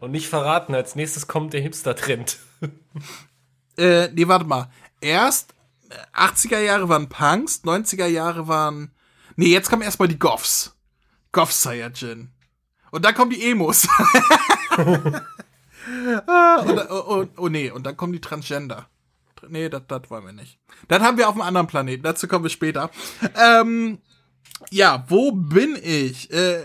Und 0.00 0.10
nicht 0.10 0.28
verraten, 0.28 0.74
als 0.74 0.94
nächstes 0.94 1.26
kommt 1.28 1.54
der 1.54 1.62
Hipster-Trend. 1.62 2.38
Äh, 3.78 4.08
nee, 4.08 4.28
warte 4.28 4.44
mal. 4.44 4.70
Erst 5.00 5.54
äh, 5.88 5.94
80er 6.14 6.58
Jahre 6.58 6.88
waren 6.90 7.08
Punks, 7.08 7.62
90er 7.64 8.06
Jahre 8.06 8.46
waren. 8.46 8.92
Nee, 9.36 9.46
jetzt 9.46 9.70
kommen 9.70 9.82
erstmal 9.82 10.08
die 10.08 10.18
Goffs. 10.18 10.76
Goff 11.30 11.52
Saiyajin. 11.52 12.32
Und 12.92 13.04
dann 13.04 13.14
kommen 13.14 13.30
die 13.30 13.42
Emos. 13.50 13.88
ah, 16.26 16.56
und, 16.58 16.78
oh, 16.90 17.04
oh, 17.08 17.26
oh 17.38 17.48
nee, 17.48 17.70
und 17.70 17.84
dann 17.84 17.96
kommen 17.96 18.12
die 18.12 18.20
Transgender. 18.20 18.86
Nee, 19.48 19.68
das 19.68 19.82
wollen 20.08 20.26
wir 20.26 20.32
nicht. 20.32 20.58
Das 20.88 21.02
haben 21.02 21.18
wir 21.18 21.28
auf 21.28 21.34
einem 21.34 21.42
anderen 21.42 21.66
Planeten. 21.66 22.04
Dazu 22.04 22.28
kommen 22.28 22.44
wir 22.44 22.50
später. 22.50 22.90
Ähm, 23.36 23.98
ja, 24.70 25.04
wo 25.08 25.32
bin 25.32 25.76
ich? 25.82 26.30
Äh, 26.30 26.60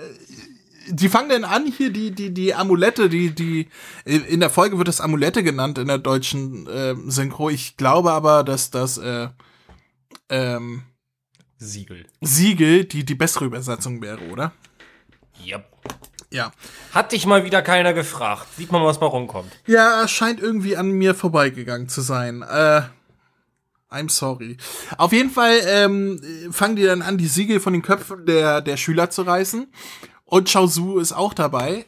die 0.89 1.09
fangen 1.09 1.29
denn 1.29 1.43
an 1.43 1.65
hier 1.65 1.91
die 1.91 2.11
die 2.11 2.33
die 2.33 2.53
Amulette, 2.53 3.09
die 3.09 3.31
die 3.31 3.67
in 4.05 4.39
der 4.39 4.49
Folge 4.49 4.77
wird 4.77 4.87
das 4.87 5.01
Amulette 5.01 5.43
genannt 5.43 5.77
in 5.77 5.87
der 5.87 5.97
deutschen 5.97 6.67
äh, 6.67 6.93
Synchro. 7.07 7.49
Ich 7.49 7.77
glaube 7.77 8.11
aber, 8.11 8.43
dass 8.43 8.69
das 8.69 8.97
äh, 8.97 9.29
ähm, 10.29 10.83
Siegel. 11.57 12.05
Siegel 12.21 12.85
die 12.85 13.03
die 13.03 13.15
bessere 13.15 13.45
Übersetzung 13.45 14.01
wäre, 14.01 14.29
oder? 14.29 14.53
Yep. 15.45 15.65
Ja. 16.31 16.51
Hat 16.93 17.11
dich 17.11 17.25
mal 17.25 17.45
wieder 17.45 17.61
keiner 17.61 17.93
gefragt. 17.93 18.47
Sieht 18.57 18.71
man, 18.71 18.83
was 18.83 18.99
mal 18.99 19.07
rumkommt. 19.07 19.51
Ja, 19.65 20.07
scheint 20.07 20.39
irgendwie 20.39 20.75
an 20.75 20.91
mir 20.91 21.15
vorbeigegangen 21.15 21.87
zu 21.87 22.01
sein. 22.01 22.41
Äh, 22.41 22.81
I'm 23.89 24.09
sorry. 24.09 24.57
Auf 24.97 25.13
jeden 25.13 25.29
Fall 25.29 25.59
ähm, 25.65 26.21
fangen 26.51 26.75
die 26.75 26.83
dann 26.83 27.01
an, 27.01 27.17
die 27.17 27.27
Siegel 27.27 27.59
von 27.59 27.73
den 27.73 27.81
Köpfen 27.81 28.25
der, 28.25 28.61
der 28.61 28.77
Schüler 28.77 29.09
zu 29.09 29.21
reißen. 29.21 29.67
Und 30.25 30.51
Chaozu 30.51 30.97
ist 30.99 31.13
auch 31.13 31.33
dabei. 31.33 31.85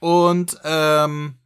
Und 0.00 0.58
ähm, 0.64 1.36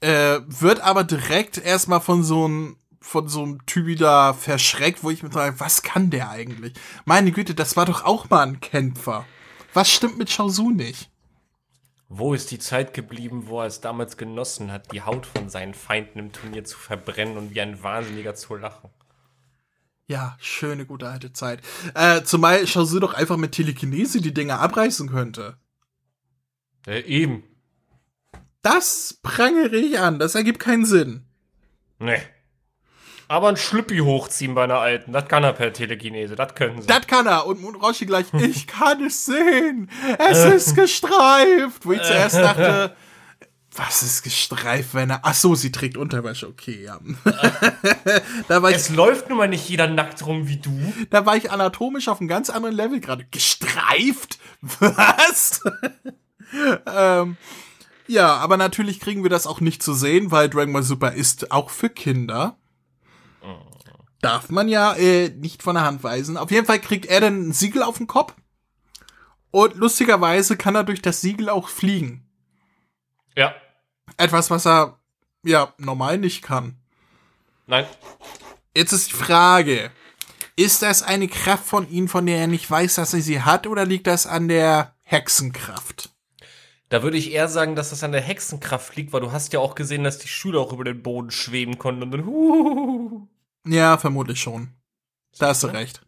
äh, 0.00 0.40
wird 0.46 0.80
aber 0.80 1.04
direkt 1.04 1.58
erstmal 1.58 2.00
von 2.00 2.24
so 2.24 2.46
einem 2.46 2.76
von 3.02 3.28
so 3.28 3.42
einem 3.42 3.64
Typi 3.64 3.96
da 3.96 4.34
verschreckt, 4.34 5.02
wo 5.02 5.10
ich 5.10 5.22
mir 5.22 5.32
sage, 5.32 5.58
was 5.58 5.82
kann 5.82 6.10
der 6.10 6.30
eigentlich? 6.30 6.74
Meine 7.06 7.32
Güte, 7.32 7.54
das 7.54 7.74
war 7.74 7.86
doch 7.86 8.04
auch 8.04 8.28
mal 8.28 8.46
ein 8.46 8.60
Kämpfer. 8.60 9.24
Was 9.72 9.90
stimmt 9.90 10.18
mit 10.18 10.30
Chaozu 10.30 10.70
nicht? 10.70 11.09
Wo 12.12 12.34
ist 12.34 12.50
die 12.50 12.58
Zeit 12.58 12.92
geblieben, 12.92 13.44
wo 13.46 13.60
er 13.60 13.66
es 13.66 13.80
damals 13.80 14.16
genossen 14.16 14.72
hat, 14.72 14.90
die 14.90 15.02
Haut 15.02 15.26
von 15.26 15.48
seinen 15.48 15.74
Feinden 15.74 16.18
im 16.18 16.32
Turnier 16.32 16.64
zu 16.64 16.76
verbrennen 16.76 17.36
und 17.36 17.54
wie 17.54 17.60
ein 17.60 17.84
Wahnsinniger 17.84 18.34
zu 18.34 18.56
lachen? 18.56 18.90
Ja, 20.08 20.36
schöne, 20.40 20.86
gute 20.86 21.08
alte 21.08 21.32
Zeit. 21.32 21.60
Äh, 21.94 22.24
zumal 22.24 22.66
Chaozu 22.66 22.98
doch 22.98 23.14
einfach 23.14 23.36
mit 23.36 23.52
Telekinese 23.52 24.20
die 24.20 24.34
Dinger 24.34 24.58
abreißen 24.58 25.08
könnte. 25.08 25.56
Äh, 26.84 27.02
eben. 27.02 27.44
Das 28.60 29.20
prangere 29.22 29.76
ich 29.76 30.00
an. 30.00 30.18
Das 30.18 30.34
ergibt 30.34 30.58
keinen 30.58 30.86
Sinn. 30.86 31.26
Nee. 32.00 32.20
Aber 33.30 33.48
ein 33.48 33.56
Schlüppi 33.56 33.98
hochziehen 33.98 34.56
bei 34.56 34.64
einer 34.64 34.80
Alten, 34.80 35.12
das 35.12 35.28
kann 35.28 35.44
er 35.44 35.52
per 35.52 35.72
Telekinese, 35.72 36.34
das 36.34 36.56
können 36.56 36.82
sie. 36.82 36.88
Das 36.88 37.06
kann 37.06 37.28
er. 37.28 37.46
Und 37.46 37.62
Roshi 37.80 38.04
gleich, 38.04 38.26
ich 38.32 38.66
kann 38.66 39.04
es 39.04 39.24
sehen. 39.24 39.88
Es 40.18 40.44
ist 40.44 40.74
gestreift. 40.74 41.86
Wo 41.86 41.92
ich 41.92 42.02
zuerst 42.02 42.34
dachte, 42.38 42.96
was 43.76 44.02
ist 44.02 44.24
gestreift, 44.24 44.94
wenn 44.94 45.10
er. 45.10 45.20
Ach 45.22 45.34
so, 45.34 45.54
sie 45.54 45.70
trägt 45.70 45.96
Unterwäsche. 45.96 46.48
Okay, 46.48 46.82
ja. 46.82 46.98
da, 48.48 48.62
war 48.62 48.70
ich, 48.70 48.76
es 48.78 48.90
läuft 48.90 49.28
nun 49.28 49.38
mal 49.38 49.46
nicht 49.46 49.68
jeder 49.68 49.86
nackt 49.86 50.26
rum 50.26 50.48
wie 50.48 50.56
du. 50.56 50.92
da 51.10 51.24
war 51.24 51.36
ich 51.36 51.52
anatomisch 51.52 52.08
auf 52.08 52.18
einem 52.18 52.26
ganz 52.26 52.50
anderen 52.50 52.74
Level 52.74 52.98
gerade. 52.98 53.26
Gestreift? 53.30 54.40
Was? 54.60 55.62
ähm, 56.84 57.36
ja, 58.08 58.34
aber 58.38 58.56
natürlich 58.56 58.98
kriegen 58.98 59.22
wir 59.22 59.30
das 59.30 59.46
auch 59.46 59.60
nicht 59.60 59.84
zu 59.84 59.94
sehen, 59.94 60.32
weil 60.32 60.48
Dragon 60.50 60.72
Ball 60.72 60.82
Super 60.82 61.12
ist 61.12 61.52
auch 61.52 61.70
für 61.70 61.90
Kinder. 61.90 62.56
Darf 64.20 64.50
man 64.50 64.68
ja 64.68 64.94
äh, 64.94 65.30
nicht 65.30 65.62
von 65.62 65.74
der 65.74 65.84
Hand 65.84 66.02
weisen. 66.02 66.36
Auf 66.36 66.50
jeden 66.50 66.66
Fall 66.66 66.80
kriegt 66.80 67.06
er 67.06 67.20
dann 67.20 67.48
ein 67.48 67.52
Siegel 67.52 67.82
auf 67.82 67.98
den 67.98 68.06
Kopf. 68.06 68.34
Und 69.50 69.76
lustigerweise 69.76 70.56
kann 70.56 70.74
er 70.74 70.84
durch 70.84 71.02
das 71.02 71.20
Siegel 71.20 71.48
auch 71.48 71.68
fliegen. 71.68 72.28
Ja. 73.36 73.54
Etwas, 74.16 74.50
was 74.50 74.66
er 74.66 74.98
ja 75.42 75.72
normal 75.78 76.18
nicht 76.18 76.42
kann. 76.42 76.76
Nein. 77.66 77.86
Jetzt 78.76 78.92
ist 78.92 79.10
die 79.10 79.16
Frage, 79.16 79.90
ist 80.56 80.82
das 80.82 81.02
eine 81.02 81.26
Kraft 81.26 81.64
von 81.64 81.88
ihm, 81.90 82.06
von 82.08 82.26
der 82.26 82.38
er 82.38 82.46
nicht 82.46 82.70
weiß, 82.70 82.96
dass 82.96 83.14
er 83.14 83.22
sie 83.22 83.40
hat, 83.40 83.66
oder 83.66 83.86
liegt 83.86 84.06
das 84.06 84.26
an 84.26 84.48
der 84.48 84.94
Hexenkraft? 85.02 86.10
Da 86.90 87.02
würde 87.02 87.16
ich 87.16 87.32
eher 87.32 87.48
sagen, 87.48 87.76
dass 87.76 87.90
das 87.90 88.02
an 88.02 88.12
der 88.12 88.20
Hexenkraft 88.20 88.94
liegt, 88.96 89.12
weil 89.12 89.20
du 89.20 89.32
hast 89.32 89.52
ja 89.52 89.60
auch 89.60 89.74
gesehen, 89.74 90.04
dass 90.04 90.18
die 90.18 90.28
Schüler 90.28 90.60
auch 90.60 90.72
über 90.72 90.84
den 90.84 91.02
Boden 91.02 91.30
schweben 91.30 91.78
konnten 91.78 92.02
und 92.02 92.10
dann 92.10 92.26
huhuhu. 92.26 93.28
Ja, 93.66 93.98
vermutlich 93.98 94.40
schon. 94.40 94.74
Da 95.38 95.48
hast 95.48 95.62
du 95.62 95.68
recht. 95.68 96.02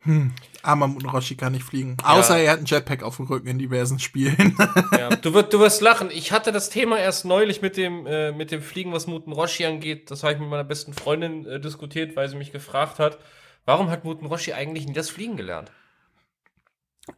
Hm, 0.00 0.32
armer 0.62 0.86
Roshi 1.10 1.34
kann 1.34 1.52
nicht 1.52 1.64
fliegen. 1.64 1.96
Außer 2.04 2.38
er 2.38 2.52
hat 2.52 2.58
einen 2.58 2.66
Jetpack 2.66 3.02
auf 3.02 3.16
dem 3.16 3.26
Rücken 3.26 3.48
in 3.48 3.58
diversen 3.58 3.98
Spielen. 3.98 4.56
Ja, 4.92 5.08
du, 5.16 5.34
wirst, 5.34 5.52
du 5.52 5.58
wirst 5.58 5.80
lachen. 5.80 6.10
Ich 6.12 6.30
hatte 6.30 6.52
das 6.52 6.70
Thema 6.70 6.98
erst 6.98 7.24
neulich 7.24 7.60
mit 7.60 7.76
dem, 7.76 8.06
äh, 8.06 8.30
mit 8.30 8.52
dem 8.52 8.62
Fliegen, 8.62 8.92
was 8.92 9.08
Muten 9.08 9.32
Roshi 9.32 9.66
angeht. 9.66 10.10
Das 10.10 10.22
habe 10.22 10.34
ich 10.34 10.38
mit 10.38 10.48
meiner 10.48 10.64
besten 10.64 10.94
Freundin 10.94 11.44
äh, 11.46 11.60
diskutiert, 11.60 12.14
weil 12.14 12.28
sie 12.28 12.36
mich 12.36 12.52
gefragt 12.52 13.00
hat, 13.00 13.18
warum 13.64 13.90
hat 13.90 14.04
Muten 14.04 14.26
Roshi 14.26 14.52
eigentlich 14.52 14.86
nie 14.86 14.92
das 14.92 15.10
Fliegen 15.10 15.36
gelernt? 15.36 15.72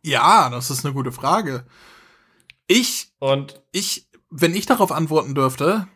ja, 0.02 0.50
das 0.50 0.70
ist 0.70 0.84
eine 0.84 0.94
gute 0.94 1.12
Frage. 1.12 1.66
Ich, 2.66 3.10
Und, 3.18 3.62
ich, 3.72 4.08
wenn 4.30 4.54
ich 4.54 4.66
darauf 4.66 4.92
antworten 4.92 5.34
dürfte, 5.34 5.88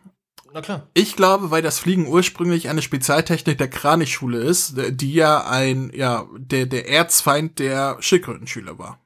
na 0.53 0.61
klar. 0.61 0.87
Ich 0.93 1.15
glaube, 1.15 1.51
weil 1.51 1.61
das 1.61 1.79
Fliegen 1.79 2.07
ursprünglich 2.07 2.69
eine 2.69 2.81
Spezialtechnik 2.81 3.57
der 3.57 3.69
Kranichschule 3.69 4.37
ist, 4.37 4.75
die 4.77 5.13
ja 5.13 5.45
ein, 5.47 5.91
ja, 5.93 6.27
der, 6.37 6.67
der 6.67 6.87
Erzfeind 6.89 7.59
der 7.59 7.97
Schildkrötenschüler 7.99 8.77
war. 8.77 8.99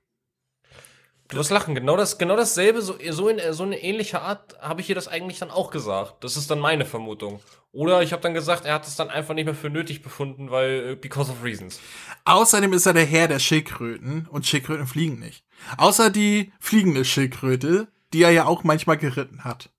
Du 1.29 1.35
wirst 1.35 1.51
lachen. 1.51 1.75
Genau, 1.75 1.97
das, 1.97 2.17
genau 2.17 2.37
dasselbe, 2.37 2.81
so, 2.81 2.95
so 3.09 3.27
in 3.27 3.53
so 3.53 3.63
eine 3.63 3.81
ähnliche 3.81 4.21
Art 4.21 4.57
habe 4.61 4.79
ich 4.79 4.87
hier 4.87 4.95
das 4.95 5.07
eigentlich 5.07 5.39
dann 5.39 5.51
auch 5.51 5.71
gesagt. 5.71 6.23
Das 6.23 6.37
ist 6.37 6.49
dann 6.49 6.59
meine 6.59 6.85
Vermutung. 6.85 7.41
Oder 7.73 8.01
ich 8.01 8.13
habe 8.13 8.21
dann 8.21 8.33
gesagt, 8.33 8.65
er 8.65 8.73
hat 8.75 8.87
es 8.87 8.95
dann 8.95 9.09
einfach 9.09 9.33
nicht 9.33 9.45
mehr 9.45 9.53
für 9.53 9.69
nötig 9.69 10.01
befunden, 10.01 10.51
weil, 10.51 10.91
äh, 10.91 10.95
because 10.95 11.29
of 11.31 11.43
reasons. 11.43 11.81
Außerdem 12.23 12.71
ist 12.73 12.85
er 12.85 12.93
der 12.93 13.05
Herr 13.05 13.27
der 13.27 13.39
Schildkröten 13.39 14.27
und 14.29 14.45
Schildkröten 14.45 14.87
fliegen 14.87 15.19
nicht. 15.19 15.45
Außer 15.77 16.09
die 16.09 16.53
fliegende 16.59 17.03
Schildkröte, 17.03 17.87
die 18.13 18.23
er 18.23 18.31
ja 18.31 18.45
auch 18.45 18.63
manchmal 18.63 18.97
geritten 18.97 19.43
hat. 19.43 19.69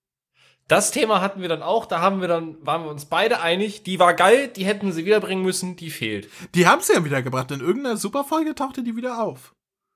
Das 0.68 0.90
Thema 0.90 1.22
hatten 1.22 1.40
wir 1.40 1.48
dann 1.48 1.62
auch, 1.62 1.86
da 1.86 2.00
haben 2.00 2.20
wir 2.20 2.28
dann, 2.28 2.56
waren 2.64 2.84
wir 2.84 2.90
uns 2.90 3.06
beide 3.06 3.40
einig, 3.40 3.84
die 3.84 3.98
war 3.98 4.12
geil, 4.12 4.48
die 4.48 4.66
hätten 4.66 4.92
sie 4.92 5.06
wiederbringen 5.06 5.42
müssen, 5.42 5.76
die 5.76 5.90
fehlt. 5.90 6.28
Die 6.54 6.66
haben 6.66 6.82
sie 6.82 6.92
ja 6.92 7.04
wieder 7.04 7.22
gebracht. 7.22 7.50
In 7.50 7.60
irgendeiner 7.60 7.96
Superfolge 7.96 8.54
tauchte 8.54 8.82
die 8.82 8.94
wieder 8.94 9.22
auf. 9.22 9.54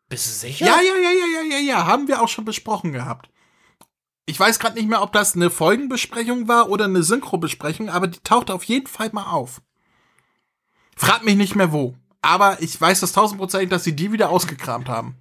Bist 0.08 0.26
du 0.26 0.30
sicher? 0.30 0.66
Ja, 0.66 0.80
ja, 0.80 0.94
ja, 0.96 1.10
ja, 1.10 1.26
ja, 1.26 1.56
ja, 1.56 1.58
ja. 1.58 1.86
Haben 1.86 2.08
wir 2.08 2.22
auch 2.22 2.28
schon 2.28 2.46
besprochen 2.46 2.92
gehabt. 2.92 3.28
Ich 4.24 4.40
weiß 4.40 4.58
gerade 4.58 4.76
nicht 4.76 4.88
mehr, 4.88 5.02
ob 5.02 5.12
das 5.12 5.34
eine 5.34 5.50
Folgenbesprechung 5.50 6.48
war 6.48 6.70
oder 6.70 6.86
eine 6.86 7.02
Synchrobesprechung, 7.02 7.90
aber 7.90 8.06
die 8.06 8.20
tauchte 8.20 8.54
auf 8.54 8.64
jeden 8.64 8.86
Fall 8.86 9.10
mal 9.12 9.30
auf. 9.30 9.60
Frag 10.96 11.22
mich 11.22 11.36
nicht 11.36 11.54
mehr 11.54 11.72
wo. 11.72 11.94
Aber 12.22 12.62
ich 12.62 12.80
weiß 12.80 13.00
das 13.00 13.12
tausendprozentig, 13.12 13.68
dass 13.68 13.84
sie 13.84 13.96
die 13.96 14.12
wieder 14.12 14.30
ausgekramt 14.30 14.88
haben. 14.88 15.16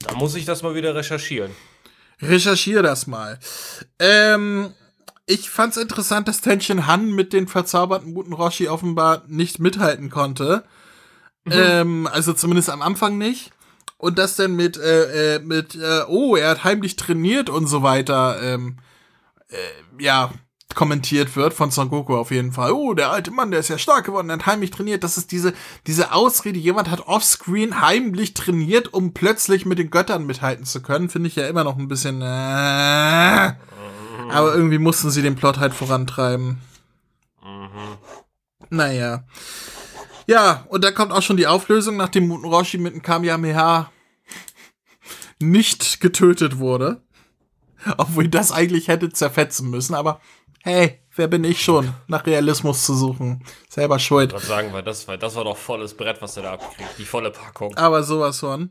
Da 0.00 0.14
muss 0.14 0.36
ich 0.36 0.44
das 0.44 0.62
mal 0.62 0.74
wieder 0.74 0.94
recherchieren. 0.94 1.50
Recherchiere 2.20 2.82
das 2.82 3.06
mal. 3.06 3.38
Ähm, 3.98 4.72
ich 5.26 5.50
fand's 5.50 5.76
interessant, 5.76 6.26
dass 6.26 6.40
Tenshin 6.40 6.86
Han 6.86 7.12
mit 7.12 7.32
den 7.32 7.48
verzauberten 7.48 8.14
guten 8.14 8.32
Roshi 8.32 8.68
offenbar 8.68 9.22
nicht 9.28 9.58
mithalten 9.58 10.10
konnte. 10.10 10.64
Mhm. 11.44 11.52
Ähm, 11.52 12.08
also 12.10 12.32
zumindest 12.32 12.70
am 12.70 12.82
Anfang 12.82 13.18
nicht. 13.18 13.52
Und 13.98 14.18
das 14.18 14.36
dann 14.36 14.54
mit, 14.54 14.76
äh, 14.76 15.36
äh, 15.36 15.38
mit, 15.40 15.74
äh, 15.74 16.02
oh, 16.06 16.36
er 16.36 16.50
hat 16.50 16.64
heimlich 16.64 16.96
trainiert 16.96 17.50
und 17.50 17.66
so 17.66 17.82
weiter, 17.82 18.40
ähm, 18.42 18.76
äh, 19.48 20.02
ja, 20.02 20.32
kommentiert 20.78 21.34
wird 21.34 21.54
von 21.54 21.72
Son 21.72 21.90
Goku 21.90 22.16
auf 22.16 22.30
jeden 22.30 22.52
Fall. 22.52 22.70
Oh, 22.70 22.94
der 22.94 23.10
alte 23.10 23.32
Mann, 23.32 23.50
der 23.50 23.58
ist 23.58 23.68
ja 23.68 23.78
stark 23.78 24.04
geworden, 24.04 24.28
der 24.28 24.38
hat 24.38 24.46
heimlich 24.46 24.70
trainiert. 24.70 25.02
Das 25.02 25.18
ist 25.18 25.32
diese, 25.32 25.52
diese 25.88 26.12
Ausrede, 26.12 26.60
jemand 26.60 26.88
hat 26.88 27.08
offscreen 27.08 27.80
heimlich 27.80 28.32
trainiert, 28.32 28.94
um 28.94 29.12
plötzlich 29.12 29.66
mit 29.66 29.80
den 29.80 29.90
Göttern 29.90 30.24
mithalten 30.24 30.64
zu 30.64 30.80
können, 30.80 31.08
finde 31.08 31.26
ich 31.26 31.34
ja 31.34 31.48
immer 31.48 31.64
noch 31.64 31.78
ein 31.78 31.88
bisschen, 31.88 32.22
äh, 32.22 32.24
aber 32.24 34.54
irgendwie 34.54 34.78
mussten 34.78 35.10
sie 35.10 35.20
den 35.20 35.34
Plot 35.34 35.58
halt 35.58 35.74
vorantreiben. 35.74 36.60
Mhm. 37.42 37.98
Naja. 38.70 39.24
Ja, 40.28 40.64
und 40.68 40.84
da 40.84 40.92
kommt 40.92 41.10
auch 41.10 41.22
schon 41.22 41.38
die 41.38 41.48
Auflösung, 41.48 41.96
nachdem 41.96 42.28
Muten 42.28 42.46
Roshi 42.46 42.78
mit 42.78 42.94
dem 42.94 43.02
Kamehameha 43.02 43.90
nicht 45.40 45.98
getötet 45.98 46.60
wurde. 46.60 47.02
Obwohl 47.96 48.28
das 48.28 48.52
eigentlich 48.52 48.86
hätte 48.86 49.10
zerfetzen 49.10 49.70
müssen, 49.70 49.94
aber 49.94 50.20
hey, 50.62 51.00
wer 51.14 51.28
bin 51.28 51.44
ich 51.44 51.62
schon, 51.62 51.92
nach 52.06 52.26
Realismus 52.26 52.84
zu 52.84 52.94
suchen? 52.94 53.44
Selber 53.68 53.98
schuld. 53.98 54.32
Was 54.32 54.46
sagen 54.46 54.72
wir, 54.72 54.82
das 54.82 55.06
war, 55.08 55.16
das 55.16 55.34
war 55.34 55.44
doch 55.44 55.56
volles 55.56 55.94
Brett, 55.94 56.20
was 56.22 56.36
er 56.36 56.44
da 56.44 56.52
abkriegt, 56.54 56.98
die 56.98 57.04
volle 57.04 57.30
Packung. 57.30 57.76
Aber 57.76 58.02
sowas 58.02 58.40
von. 58.40 58.70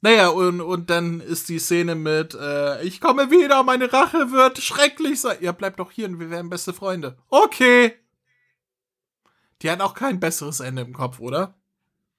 Naja, 0.00 0.28
und, 0.28 0.60
und 0.60 0.90
dann 0.90 1.20
ist 1.20 1.48
die 1.48 1.58
Szene 1.58 1.94
mit, 1.94 2.34
äh, 2.34 2.82
ich 2.82 3.00
komme 3.00 3.30
wieder, 3.30 3.62
meine 3.62 3.92
Rache 3.92 4.32
wird 4.32 4.58
schrecklich 4.58 5.20
sein. 5.20 5.38
Ja, 5.40 5.52
bleibt 5.52 5.80
doch 5.80 5.90
hier 5.90 6.06
und 6.08 6.20
wir 6.20 6.30
werden 6.30 6.50
beste 6.50 6.72
Freunde. 6.72 7.16
Okay. 7.30 7.94
Die 9.62 9.70
hat 9.70 9.80
auch 9.80 9.94
kein 9.94 10.20
besseres 10.20 10.60
Ende 10.60 10.82
im 10.82 10.92
Kopf, 10.92 11.20
oder? 11.20 11.54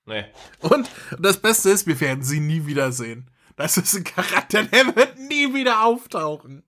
Nee. 0.06 0.26
Und 0.62 0.90
das 1.20 1.38
Beste 1.38 1.70
ist, 1.70 1.86
wir 1.88 2.00
werden 2.00 2.24
sie 2.24 2.40
nie 2.40 2.66
wiedersehen. 2.66 3.30
Das 3.56 3.78
ist 3.78 3.94
ein 3.94 4.04
Charakter, 4.04 4.64
der 4.64 4.96
wird 4.96 5.18
nie 5.20 5.54
wieder 5.54 5.84
auftauchen. 5.84 6.64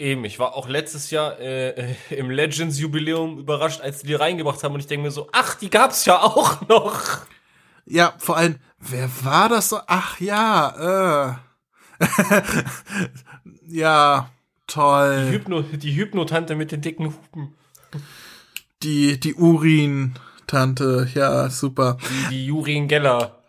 Eben, 0.00 0.24
ich 0.24 0.38
war 0.38 0.54
auch 0.54 0.66
letztes 0.66 1.10
Jahr 1.10 1.38
äh, 1.40 1.94
im 2.08 2.30
Legends 2.30 2.78
Jubiläum 2.78 3.38
überrascht, 3.38 3.82
als 3.82 4.00
die 4.00 4.06
die 4.06 4.14
reingebracht 4.14 4.64
haben 4.64 4.72
und 4.72 4.80
ich 4.80 4.86
denke 4.86 5.04
mir 5.04 5.10
so, 5.10 5.28
ach, 5.30 5.56
die 5.56 5.68
gab's 5.68 6.06
ja 6.06 6.22
auch 6.22 6.66
noch. 6.68 7.26
Ja, 7.84 8.14
vor 8.16 8.38
allem, 8.38 8.56
wer 8.78 9.10
war 9.22 9.50
das 9.50 9.68
so? 9.68 9.78
Ach 9.86 10.18
ja, 10.18 11.36
äh. 12.00 12.06
ja, 13.66 14.30
toll. 14.66 15.26
Die, 15.26 15.32
Hypno, 15.34 15.60
die 15.60 15.94
Hypnotante 15.94 16.54
mit 16.54 16.72
den 16.72 16.80
dicken 16.80 17.08
Hupen. 17.08 17.54
Die, 18.82 19.20
die 19.20 19.34
Urin-Tante, 19.34 21.10
ja, 21.12 21.50
super. 21.50 21.98
Die, 22.30 22.46
die 22.46 22.50
Urin 22.50 22.88
Geller. 22.88 23.39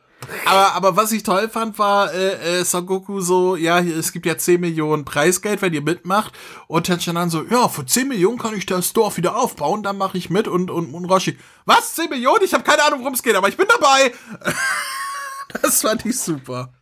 Aber, 0.45 0.73
aber 0.73 0.95
was 0.95 1.11
ich 1.11 1.23
toll 1.23 1.49
fand, 1.49 1.77
war 1.79 2.13
äh, 2.13 2.59
äh, 2.59 2.63
Son 2.63 2.85
Goku 2.85 3.21
so, 3.21 3.55
ja, 3.55 3.79
es 3.79 4.11
gibt 4.11 4.25
ja 4.25 4.37
10 4.37 4.61
Millionen 4.61 5.05
Preisgeld, 5.05 5.61
wenn 5.61 5.73
ihr 5.73 5.81
mitmacht. 5.81 6.33
Und 6.67 6.85
Tenshin 6.85 7.15
dann 7.15 7.29
so, 7.29 7.43
ja, 7.43 7.67
für 7.67 7.85
10 7.85 8.07
Millionen 8.07 8.37
kann 8.37 8.55
ich 8.55 8.65
das 8.65 8.93
Dorf 8.93 9.17
wieder 9.17 9.35
aufbauen, 9.35 9.83
dann 9.83 9.97
mache 9.97 10.17
ich 10.17 10.29
mit. 10.29 10.47
Und, 10.47 10.71
und, 10.71 10.93
und 10.93 11.05
Roshi, 11.05 11.37
was, 11.65 11.95
10 11.95 12.09
Millionen? 12.09 12.43
Ich 12.43 12.53
habe 12.53 12.63
keine 12.63 12.83
Ahnung, 12.83 13.01
worum 13.01 13.13
es 13.13 13.23
geht, 13.23 13.35
aber 13.35 13.49
ich 13.49 13.57
bin 13.57 13.67
dabei. 13.67 14.13
das 15.61 15.81
fand 15.81 16.05
ich 16.05 16.19
super. 16.19 16.73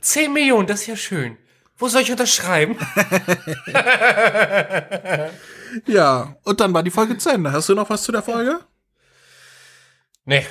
10 0.00 0.32
Millionen, 0.32 0.66
das 0.66 0.82
ist 0.82 0.86
ja 0.86 0.96
schön. 0.96 1.36
Wo 1.76 1.88
soll 1.88 2.02
ich 2.02 2.10
unterschreiben? 2.10 2.76
ja, 5.86 6.36
und 6.42 6.60
dann 6.60 6.74
war 6.74 6.82
die 6.82 6.90
Folge 6.90 7.16
zu 7.18 7.30
Ende. 7.30 7.52
Hast 7.52 7.68
du 7.68 7.74
noch 7.74 7.88
was 7.88 8.02
zu 8.02 8.10
der 8.10 8.22
Folge? 8.22 8.58
Nee. 10.24 10.44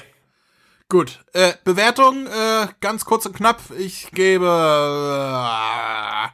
Gut, 0.90 1.20
äh, 1.34 1.52
Bewertung, 1.66 2.28
äh, 2.28 2.68
ganz 2.80 3.04
kurz 3.04 3.26
und 3.26 3.36
knapp. 3.36 3.60
Ich 3.78 4.10
gebe 4.12 4.46
äh, 4.46 6.28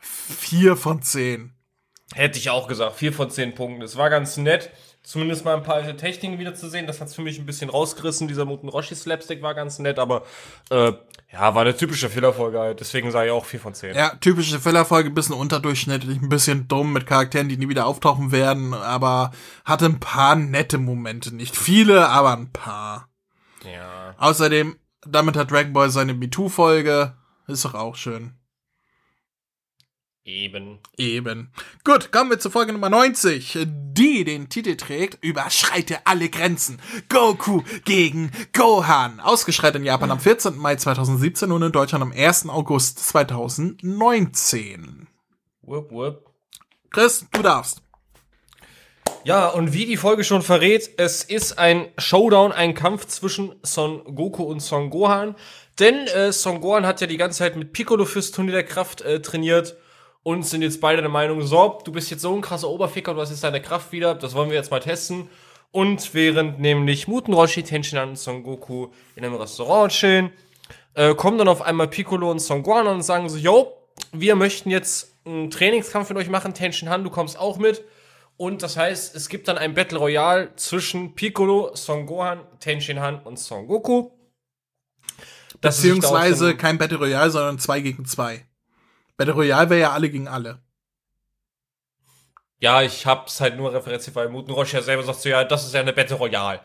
vier 0.00 0.76
von 0.76 1.02
zehn. 1.02 1.52
Hätte 2.14 2.38
ich 2.38 2.48
auch 2.48 2.66
gesagt, 2.66 2.96
vier 2.96 3.12
von 3.12 3.28
zehn 3.28 3.54
Punkten. 3.54 3.82
Es 3.82 3.98
war 3.98 4.08
ganz 4.08 4.38
nett, 4.38 4.70
zumindest 5.02 5.44
mal 5.44 5.54
ein 5.54 5.62
paar 5.62 5.74
alte 5.74 5.98
Techniken 5.98 6.38
wieder 6.38 6.54
zu 6.54 6.70
sehen. 6.70 6.86
Das 6.86 7.02
hat's 7.02 7.14
für 7.14 7.20
mich 7.20 7.38
ein 7.38 7.44
bisschen 7.44 7.68
rausgerissen. 7.68 8.26
Dieser 8.26 8.46
Muten 8.46 8.70
Roshi 8.70 8.94
Slapstick 8.94 9.42
war 9.42 9.54
ganz 9.54 9.78
nett, 9.78 9.98
aber 9.98 10.22
äh, 10.70 10.92
ja, 11.30 11.54
war 11.54 11.60
eine 11.60 11.76
typische 11.76 12.08
Fillerfolge 12.08 12.58
halt. 12.58 12.80
Deswegen 12.80 13.10
sage 13.10 13.26
ich 13.26 13.32
auch 13.32 13.44
vier 13.44 13.60
von 13.60 13.74
zehn. 13.74 13.94
Ja, 13.94 14.14
typische 14.14 14.60
Fillerfolge, 14.60 15.10
ein 15.10 15.14
bisschen 15.14 15.34
unterdurchschnittlich, 15.34 16.22
ein 16.22 16.30
bisschen 16.30 16.68
dumm 16.68 16.94
mit 16.94 17.06
Charakteren, 17.06 17.50
die 17.50 17.58
nie 17.58 17.68
wieder 17.68 17.84
auftauchen 17.84 18.32
werden, 18.32 18.72
aber 18.72 19.32
hatte 19.66 19.84
ein 19.84 20.00
paar 20.00 20.36
nette 20.36 20.78
Momente. 20.78 21.34
Nicht 21.34 21.54
viele, 21.54 22.08
aber 22.08 22.34
ein 22.34 22.50
paar. 22.50 23.10
Ja. 23.64 24.14
Außerdem, 24.18 24.76
damit 25.06 25.36
hat 25.36 25.50
Dragon 25.50 25.72
Ball 25.72 25.90
seine 25.90 26.14
MeToo-Folge. 26.14 27.14
Ist 27.46 27.64
doch 27.64 27.74
auch 27.74 27.96
schön. 27.96 28.34
Eben. 30.26 30.78
Eben. 30.96 31.52
Gut, 31.84 32.10
kommen 32.10 32.30
wir 32.30 32.38
zur 32.38 32.50
Folge 32.50 32.72
Nummer 32.72 32.88
90, 32.88 33.58
die 33.66 34.24
den 34.24 34.48
Titel 34.48 34.76
trägt 34.76 35.22
Überschreite 35.22 36.06
alle 36.06 36.30
Grenzen. 36.30 36.80
Goku 37.10 37.60
gegen 37.84 38.30
Gohan. 38.54 39.20
Ausgeschreit 39.20 39.76
in 39.76 39.84
Japan 39.84 40.10
am 40.10 40.20
14. 40.20 40.56
Mai 40.56 40.76
2017 40.76 41.52
und 41.52 41.62
in 41.62 41.72
Deutschland 41.72 42.00
am 42.00 42.12
1. 42.12 42.48
August 42.48 43.06
2019. 43.06 45.08
Wupp, 45.60 45.92
wupp. 45.92 46.30
Chris, 46.88 47.26
du 47.30 47.42
darfst. 47.42 47.83
Ja, 49.26 49.48
und 49.48 49.72
wie 49.72 49.86
die 49.86 49.96
Folge 49.96 50.22
schon 50.22 50.42
verrät, 50.42 50.90
es 50.98 51.24
ist 51.24 51.58
ein 51.58 51.88
Showdown, 51.96 52.52
ein 52.52 52.74
Kampf 52.74 53.06
zwischen 53.06 53.54
Son 53.62 54.04
Goku 54.14 54.42
und 54.42 54.60
Son 54.60 54.90
Gohan. 54.90 55.34
Denn 55.80 56.06
äh, 56.08 56.30
Son 56.30 56.60
Gohan 56.60 56.86
hat 56.86 57.00
ja 57.00 57.06
die 57.06 57.16
ganze 57.16 57.38
Zeit 57.38 57.56
mit 57.56 57.72
Piccolo 57.72 58.04
fürs 58.04 58.32
Turnier 58.32 58.52
der 58.52 58.64
Kraft 58.64 59.00
äh, 59.00 59.22
trainiert 59.22 59.76
und 60.24 60.44
sind 60.44 60.60
jetzt 60.60 60.78
beide 60.82 61.00
der 61.00 61.10
Meinung, 61.10 61.40
so, 61.40 61.78
du 61.84 61.90
bist 61.90 62.10
jetzt 62.10 62.20
so 62.20 62.34
ein 62.34 62.42
krasser 62.42 62.68
Oberficker, 62.68 63.14
du 63.14 63.20
hast 63.22 63.30
jetzt 63.30 63.42
deine 63.44 63.62
Kraft 63.62 63.92
wieder, 63.92 64.14
das 64.14 64.34
wollen 64.34 64.50
wir 64.50 64.56
jetzt 64.56 64.70
mal 64.70 64.80
testen. 64.80 65.30
Und 65.72 66.12
während 66.12 66.60
nämlich 66.60 67.08
Muten 67.08 67.32
Roshi, 67.32 67.62
Tenshinhan 67.62 68.10
und 68.10 68.18
Son 68.18 68.42
Goku 68.42 68.88
in 69.16 69.24
einem 69.24 69.36
Restaurant 69.36 69.90
chillen, 69.90 70.32
äh, 70.92 71.14
kommen 71.14 71.38
dann 71.38 71.48
auf 71.48 71.62
einmal 71.62 71.88
Piccolo 71.88 72.30
und 72.30 72.40
Son 72.40 72.62
Gohan 72.62 72.86
und 72.88 73.02
sagen 73.02 73.30
so, 73.30 73.38
yo, 73.38 73.72
wir 74.12 74.36
möchten 74.36 74.68
jetzt 74.68 75.14
einen 75.24 75.50
Trainingskampf 75.50 76.10
mit 76.10 76.18
euch 76.18 76.28
machen, 76.28 76.52
Tenshinhan, 76.52 77.04
du 77.04 77.10
kommst 77.10 77.38
auch 77.38 77.56
mit. 77.56 77.82
Und 78.36 78.62
das 78.62 78.76
heißt, 78.76 79.14
es 79.14 79.28
gibt 79.28 79.46
dann 79.48 79.58
ein 79.58 79.74
Battle 79.74 79.98
Royale 79.98 80.54
zwischen 80.56 81.14
Piccolo, 81.14 81.74
Son 81.76 82.06
Gohan, 82.06 82.40
Tenshin 82.58 83.00
Han 83.00 83.20
und 83.22 83.38
Son 83.38 83.66
Goku. 83.66 84.10
Das 85.60 85.76
Beziehungsweise 85.76 86.56
kein 86.56 86.78
Battle 86.78 86.98
Royale, 86.98 87.30
sondern 87.30 87.58
zwei 87.58 87.80
gegen 87.80 88.04
zwei. 88.04 88.46
Battle 89.16 89.34
Royale 89.34 89.70
wäre 89.70 89.80
ja 89.80 89.92
alle 89.92 90.10
gegen 90.10 90.26
alle. 90.26 90.60
Ja, 92.58 92.82
ich 92.82 93.06
hab's 93.06 93.40
halt 93.40 93.56
nur 93.56 93.72
referenziert, 93.72 94.16
weil 94.16 94.28
Muten 94.28 94.52
Roche 94.52 94.76
ja 94.78 94.82
selber 94.82 95.02
sagt 95.02 95.20
so, 95.20 95.28
ja, 95.28 95.44
das 95.44 95.66
ist 95.66 95.74
ja 95.74 95.80
eine 95.80 95.92
Battle 95.92 96.16
Royale. 96.16 96.60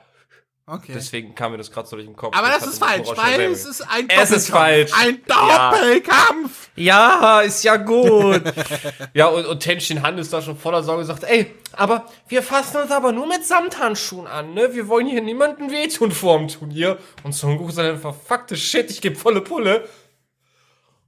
Okay. 0.71 0.91
Deswegen 0.93 1.33
kam 1.33 1.51
mir 1.51 1.57
das 1.57 1.71
gerade 1.71 1.87
so 1.87 1.95
durch 1.95 2.07
den 2.07 2.15
Kopf. 2.15 2.37
Aber 2.37 2.47
das, 2.47 2.59
das 2.59 2.73
ist 2.73 2.79
falsch, 2.79 3.09
weil 3.15 3.41
es 3.41 3.65
ist 3.65 3.81
ein 3.81 4.07
Doppelkampf. 4.07 4.21
Es 4.21 4.31
ist 4.31 4.49
falsch. 4.51 4.91
Ein 4.93 5.21
Doppelkampf. 5.25 6.69
Ja, 6.75 7.41
ist 7.41 7.63
ja 7.63 7.77
gut. 7.77 8.43
ja, 9.15 9.25
und, 9.27 9.47
und 9.47 9.59
Tenshin 9.61 10.03
Han 10.03 10.19
ist 10.19 10.31
da 10.31 10.43
schon 10.43 10.55
voller 10.55 10.83
Sorge 10.83 11.01
und 11.01 11.07
sagt, 11.07 11.23
ey, 11.23 11.55
aber 11.71 12.05
wir 12.27 12.43
fassen 12.43 12.77
uns 12.77 12.91
aber 12.91 13.11
nur 13.11 13.25
mit 13.25 13.43
Samthandschuhen 13.43 14.27
an, 14.27 14.53
ne? 14.53 14.75
Wir 14.75 14.87
wollen 14.87 15.07
hier 15.07 15.21
niemanden 15.21 15.71
wehtun 15.71 16.11
vor 16.11 16.37
dem 16.37 16.49
Turnier. 16.49 16.99
Und 17.23 17.33
Son 17.33 17.57
Goku 17.57 17.71
sagt 17.71 17.89
einfach, 17.89 18.13
fuck 18.13 18.43
the 18.49 18.55
shit, 18.55 18.91
ich 18.91 19.01
geb 19.01 19.17
volle 19.17 19.41
Pulle. 19.41 19.89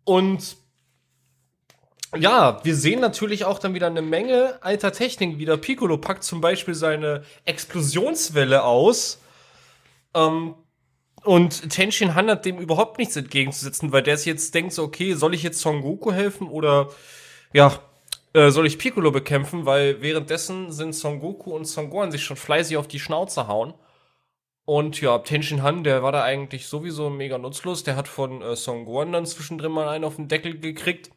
Und 0.05 0.57
ja, 2.18 2.59
wir 2.64 2.76
sehen 2.76 2.99
natürlich 2.99 3.45
auch 3.45 3.59
dann 3.59 3.76
wieder 3.76 3.88
eine 3.88 4.01
Menge 4.01 4.57
alter 4.62 4.91
Techniken 4.91 5.38
wieder. 5.38 5.55
Piccolo 5.57 5.99
packt 5.99 6.24
zum 6.24 6.41
Beispiel 6.41 6.74
seine 6.74 7.24
Explosionswelle 7.45 8.64
aus 8.64 9.20
ähm, 10.14 10.55
und 11.24 11.70
Tenshin 11.70 12.16
Han 12.16 12.30
hat 12.30 12.45
dem 12.45 12.59
überhaupt 12.59 12.97
nichts 12.97 13.16
entgegenzusetzen, 13.16 13.91
weil 13.91 14.03
der 14.03 14.18
sich 14.18 14.26
jetzt 14.26 14.55
denkt 14.55 14.74
so, 14.74 14.84
okay, 14.84 15.14
soll 15.14 15.36
ich 15.36 15.43
jetzt 15.43 15.59
Son 15.59 15.82
Goku 15.82 16.12
helfen 16.12 16.47
oder 16.47 16.89
ja, 17.53 17.80
äh, 18.34 18.49
soll 18.49 18.66
ich 18.66 18.80
Piccolo 18.80 19.12
bekämpfen? 19.12 19.66
Weil 19.66 20.01
währenddessen 20.01 20.72
sind 20.72 20.93
Son 20.93 21.20
Goku 21.20 21.55
und 21.55 21.66
Son 21.66 21.89
Gohan 21.89 22.12
sich 22.12 22.24
schon 22.24 22.38
fleißig 22.38 22.78
auf 22.78 22.88
die 22.88 22.99
Schnauze 22.99 23.47
hauen. 23.47 23.74
Und 24.66 25.01
ja, 25.01 25.18
Tenshin 25.20 25.64
Han, 25.64 25.84
der 25.84 26.01
war 26.01 26.12
da 26.12 26.24
eigentlich 26.24 26.68
sowieso 26.68 27.09
mega 27.09 27.38
nutzlos. 27.38 27.84
Der 27.84 27.95
hat 27.95 28.07
von 28.07 28.41
äh, 28.41 28.55
Son 28.55 28.86
Gohan 28.86 29.12
dann 29.12 29.26
zwischendrin 29.26 29.72
mal 29.72 29.89
einen 29.89 30.05
auf 30.05 30.16
den 30.16 30.28
Deckel 30.28 30.59
gekriegt. 30.59 31.12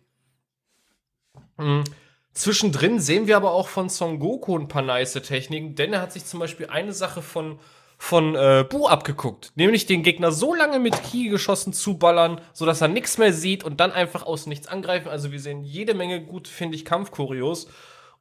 Mhm. 1.56 1.84
Zwischendrin 2.32 2.98
sehen 2.98 3.26
wir 3.28 3.36
aber 3.36 3.52
auch 3.52 3.68
von 3.68 3.88
Son 3.88 4.18
Goku 4.18 4.58
ein 4.58 4.68
paar 4.68 4.82
nice 4.82 5.12
Techniken, 5.12 5.76
denn 5.76 5.92
er 5.92 6.00
hat 6.00 6.12
sich 6.12 6.24
zum 6.24 6.40
Beispiel 6.40 6.66
eine 6.66 6.92
Sache 6.92 7.22
von 7.22 7.60
von 7.98 8.34
äh, 8.34 8.64
Bu 8.68 8.86
abgeguckt. 8.86 9.52
Nämlich 9.54 9.86
den 9.86 10.02
Gegner 10.02 10.32
so 10.32 10.54
lange 10.54 10.78
mit 10.78 11.02
Ki 11.02 11.28
geschossen 11.28 11.72
zuballern, 11.72 12.40
sodass 12.52 12.80
er 12.80 12.88
nichts 12.88 13.18
mehr 13.18 13.32
sieht 13.32 13.64
und 13.64 13.80
dann 13.80 13.92
einfach 13.92 14.24
aus 14.24 14.46
nichts 14.46 14.68
angreifen. 14.68 15.08
Also 15.08 15.32
wir 15.32 15.40
sehen 15.40 15.62
jede 15.62 15.94
Menge 15.94 16.22
gut, 16.22 16.48
finde 16.48 16.76
ich, 16.76 16.84
Kampfkurios. 16.84 17.68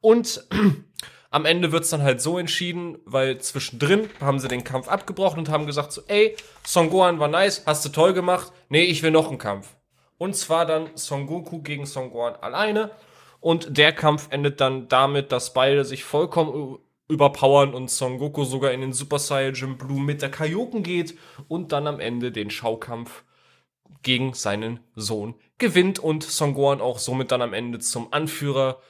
Und 0.00 0.46
am 1.30 1.44
Ende 1.44 1.72
wird's 1.72 1.90
dann 1.90 2.02
halt 2.02 2.20
so 2.20 2.38
entschieden, 2.38 2.98
weil 3.04 3.38
zwischendrin 3.38 4.08
haben 4.20 4.38
sie 4.38 4.48
den 4.48 4.64
Kampf 4.64 4.88
abgebrochen 4.88 5.40
und 5.40 5.48
haben 5.48 5.66
gesagt 5.66 5.92
so, 5.92 6.02
ey, 6.08 6.36
Son 6.64 6.90
Gohan 6.90 7.18
war 7.18 7.28
nice, 7.28 7.64
hast 7.66 7.84
du 7.84 7.88
toll 7.88 8.12
gemacht. 8.12 8.52
Nee, 8.68 8.84
ich 8.84 9.02
will 9.02 9.10
noch 9.10 9.28
einen 9.28 9.38
Kampf. 9.38 9.74
Und 10.16 10.36
zwar 10.36 10.64
dann 10.64 10.90
Son 10.94 11.26
Goku 11.26 11.60
gegen 11.60 11.86
Son 11.86 12.10
Gohan 12.10 12.36
alleine. 12.36 12.90
Und 13.40 13.76
der 13.76 13.92
Kampf 13.92 14.28
endet 14.30 14.60
dann 14.62 14.88
damit, 14.88 15.30
dass 15.30 15.52
beide 15.52 15.84
sich 15.84 16.04
vollkommen 16.04 16.78
überpowern 17.08 17.74
und 17.74 17.90
Son 17.90 18.18
Goku 18.18 18.44
sogar 18.44 18.72
in 18.72 18.80
den 18.80 18.92
Super 18.92 19.18
Saiyan 19.18 19.76
Blue 19.76 20.00
mit 20.00 20.22
der 20.22 20.30
Kaioken 20.30 20.82
geht 20.82 21.18
und 21.48 21.72
dann 21.72 21.86
am 21.86 22.00
Ende 22.00 22.32
den 22.32 22.50
Schaukampf 22.50 23.24
gegen 24.02 24.34
seinen 24.34 24.80
Sohn 24.94 25.34
gewinnt 25.58 25.98
und 25.98 26.22
Son 26.22 26.54
Gohan 26.54 26.80
auch 26.80 26.98
somit 26.98 27.30
dann 27.32 27.42
am 27.42 27.52
Ende 27.52 27.78
zum 27.78 28.12
Anführer 28.12 28.80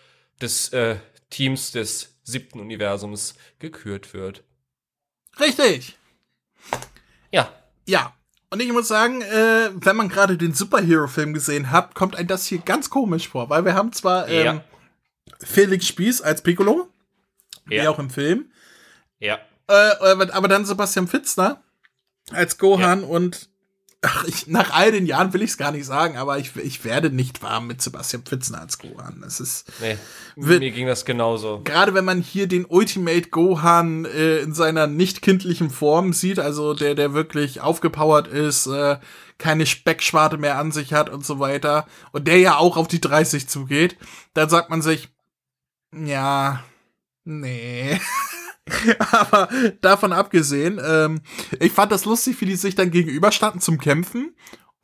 des 0.41 0.73
äh, 0.73 0.97
Teams 1.31 1.73
des 1.73 2.19
siebten 2.23 2.61
Universums 2.61 3.35
gekürt 3.59 4.15
wird. 4.15 4.45
Richtig. 5.41 5.97
Ja. 7.33 7.53
Ja. 7.87 8.15
Und 8.51 8.61
ich 8.61 8.73
muss 8.73 8.87
sagen, 8.87 9.21
äh, 9.21 9.71
wenn 9.75 9.97
man 9.97 10.09
gerade 10.09 10.37
den 10.37 10.55
Superhero-Film 10.55 11.35
gesehen 11.35 11.73
hat, 11.73 11.95
kommt 11.95 12.15
einem 12.15 12.29
das 12.29 12.47
hier 12.47 12.59
ganz 12.59 12.89
komisch 12.89 13.29
vor, 13.29 13.51
weil 13.51 13.65
wir 13.65 13.75
haben 13.75 13.93
zwar 13.93 14.29
ähm, 14.29 14.45
Ja. 14.45 14.65
Felix 15.41 15.89
Spieß 15.89 16.23
als 16.23 16.43
Piccolo, 16.43 16.89
wie 17.67 17.77
Ja. 17.77 17.91
auch 17.91 17.99
im 17.99 18.11
Film, 18.11 18.51
Ja. 19.19 19.39
äh, 19.69 19.73
aber 20.01 20.35
aber 20.35 20.49
dann 20.49 20.65
Sebastian 20.65 21.09
Fitzner 21.09 21.63
als 22.31 22.59
Gohan 22.59 23.05
und 23.05 23.49
ach, 24.07 24.25
ich, 24.25 24.47
nach 24.49 24.71
all 24.75 24.93
den 24.93 25.07
Jahren 25.07 25.33
will 25.33 25.41
ich 25.43 25.51
es 25.53 25.57
gar 25.57 25.73
nicht 25.73 25.87
sagen, 25.87 26.19
aber 26.19 26.39
ich, 26.39 26.55
ich 26.57 26.85
werde 26.85 27.09
nicht 27.11 27.43
warm 27.43 27.67
mit 27.67 27.81
Sebastian 27.81 28.23
Fitzner 28.27 28.61
als 28.61 28.79
Gohan. 28.79 29.21
Das 29.23 29.41
ist 29.41 29.65
Nee. 29.81 29.97
Wird- 30.37 30.61
Mir 30.61 30.71
ging 30.73 30.87
das 30.87 31.07
genauso. 31.07 31.63
gerade 31.65 31.95
wenn 31.95 32.05
man 32.05 32.21
hier 32.21 32.47
den 32.47 32.67
Ultimate 32.67 33.31
Gohan 33.31 34.05
äh, 34.05 34.39
in 34.41 34.53
seiner 34.53 34.87
nicht 34.87 35.23
kindlichen 35.23 35.71
Form 35.71 36.13
sieht, 36.13 36.39
also 36.39 36.75
der, 36.75 36.95
der 36.95 37.15
wirklich 37.15 37.63
aufgepowert 37.63 38.27
ist, 38.29 38.67
äh, 38.67 38.99
keine 39.39 39.65
Speckschwarte 39.67 40.37
mehr 40.39 40.59
an 40.59 40.71
sich 40.71 40.93
hat 40.93 41.09
und 41.09 41.25
so 41.25 41.39
weiter, 41.41 41.87
und 42.13 42.29
der 42.29 42.39
ja 42.39 42.57
auch 42.57 42.77
auf 42.77 42.89
die 42.89 43.01
30 43.01 43.49
zugeht, 43.49 43.97
dann 44.35 44.49
sagt 44.51 44.69
man 44.71 44.83
sich, 44.83 45.09
ja, 45.95 46.63
nee. 47.25 48.01
Aber 49.11 49.49
davon 49.81 50.13
abgesehen, 50.13 50.81
ähm, 50.83 51.21
ich 51.61 51.73
fand 51.73 51.93
das 51.93 52.05
lustig, 52.05 52.41
wie 52.41 52.47
die 52.47 52.57
sich 52.57 52.75
dann 52.75 52.91
gegenüberstanden 52.91 53.61
zum 53.61 53.79
Kämpfen 53.79 54.35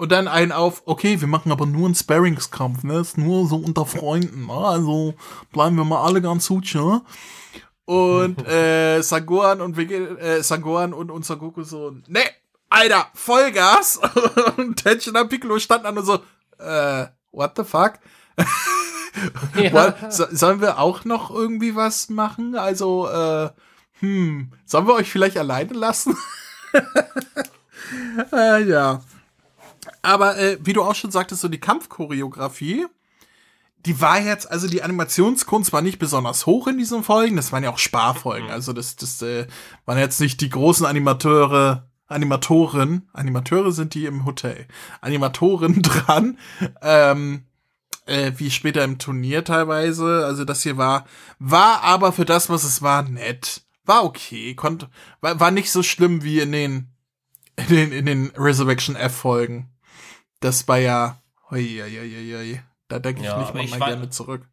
und 0.01 0.13
dann 0.13 0.29
einen 0.29 0.53
auf, 0.53 0.83
okay, 0.87 1.21
wir 1.21 1.29
machen 1.29 1.53
aber 1.53 1.67
nur 1.67 1.85
einen 1.85 1.95
Sparringskampf, 1.95 2.85
ne? 2.85 3.01
Ist 3.01 3.19
nur 3.19 3.47
so 3.47 3.57
unter 3.57 3.85
Freunden, 3.85 4.47
ne? 4.47 4.53
Also 4.55 5.15
bleiben 5.53 5.77
wir 5.77 5.85
mal 5.85 6.03
alle 6.03 6.23
ganz 6.23 6.49
gut, 6.49 6.75
ne? 6.75 7.03
Und 7.85 8.47
äh, 8.49 9.03
Sangohan 9.03 9.61
und 9.61 9.77
Vege 9.77 10.19
äh, 10.19 10.43
Sangohan 10.43 10.95
und, 10.95 11.11
und 11.11 11.27
Sangoku 11.27 11.65
so, 11.65 11.97
ne, 12.07 12.21
Alter, 12.71 13.09
Vollgas! 13.15 14.01
und 14.57 14.77
Tenshinhan 14.77 15.29
Piccolo 15.29 15.59
standen 15.59 15.85
dann 15.85 15.99
und 15.99 16.07
so, 16.07 16.15
äh, 16.59 17.07
what 17.33 17.53
the 17.57 17.65
fuck? 17.65 17.95
So, 20.11 20.27
sollen 20.31 20.61
wir 20.61 20.79
auch 20.79 21.05
noch 21.05 21.31
irgendwie 21.31 21.75
was 21.75 22.09
machen? 22.09 22.55
Also, 22.55 23.09
äh, 23.09 23.51
hm, 24.01 24.53
sollen 24.65 24.87
wir 24.87 24.95
euch 24.95 25.11
vielleicht 25.11 25.37
alleine 25.37 25.75
lassen? 25.75 26.17
äh, 28.33 28.65
ja. 28.65 29.03
Aber 30.03 30.39
äh, 30.39 30.59
wie 30.63 30.73
du 30.73 30.83
auch 30.83 30.95
schon 30.95 31.11
sagtest, 31.11 31.43
so 31.43 31.49
die 31.49 31.61
Kampfchoreografie, 31.61 32.87
die 33.87 34.01
war 34.01 34.21
jetzt, 34.21 34.51
also 34.51 34.69
die 34.69 34.83
Animationskunst 34.83 35.73
war 35.73 35.83
nicht 35.83 35.99
besonders 35.99 36.47
hoch 36.47 36.67
in 36.67 36.79
diesen 36.79 37.03
Folgen. 37.03 37.37
Das 37.37 37.53
waren 37.53 37.65
ja 37.65 37.71
auch 37.71 37.79
Sparfolgen. 37.79 38.51
Also 38.51 38.73
das, 38.73 38.97
das 38.97 39.23
äh, 39.23 39.47
waren 39.87 39.99
jetzt 39.99 40.21
nicht 40.21 40.41
die 40.41 40.51
großen 40.51 40.87
Animateure, 40.87 41.89
Animatoren, 42.07 43.09
Animateure 43.13 43.71
sind 43.73 43.95
die 43.95 44.05
im 44.05 44.25
Hotel, 44.25 44.67
Animatoren 45.01 45.81
dran. 45.83 46.39
Ähm, 46.83 47.45
äh, 48.11 48.33
wie 48.37 48.51
später 48.51 48.85
im 48.85 48.99
Turnier 48.99 49.45
teilweise. 49.45 50.25
Also 50.27 50.45
das 50.45 50.63
hier 50.63 50.77
war, 50.77 51.07
war 51.39 51.83
aber 51.83 52.13
für 52.13 52.25
das, 52.25 52.49
was 52.51 52.65
es 52.65 52.83
war, 52.83 53.03
nett. 53.03 53.63
War 53.85 54.05
okay, 54.05 54.55
konnte, 54.55 54.89
war, 55.21 55.41
war 55.41 55.51
nicht 55.51 55.71
so 55.73 55.83
schlimm 55.83 56.23
wie 56.23 56.41
in 56.41 56.53
den, 56.53 56.89
in 57.57 57.67
den, 57.69 57.93
in 57.93 58.07
den 58.07 58.33
Resurrection 58.37 58.95
F 58.97 59.15
Folgen. 59.17 59.71
Das 60.41 60.69
war 60.69 60.79
ja, 60.79 61.21
hui, 61.51 61.81
hui, 61.83 61.91
hui, 61.99 62.33
hui. 62.37 62.61
da 62.89 62.99
denke 62.99 63.21
ich 63.21 63.27
Ja, 63.27 63.39
nicht 63.41 63.55
mal, 63.55 63.65
ich 63.65 63.71
mal 63.71 63.81
war- 63.81 63.89
gerne 63.89 64.11
zurück. 64.11 64.47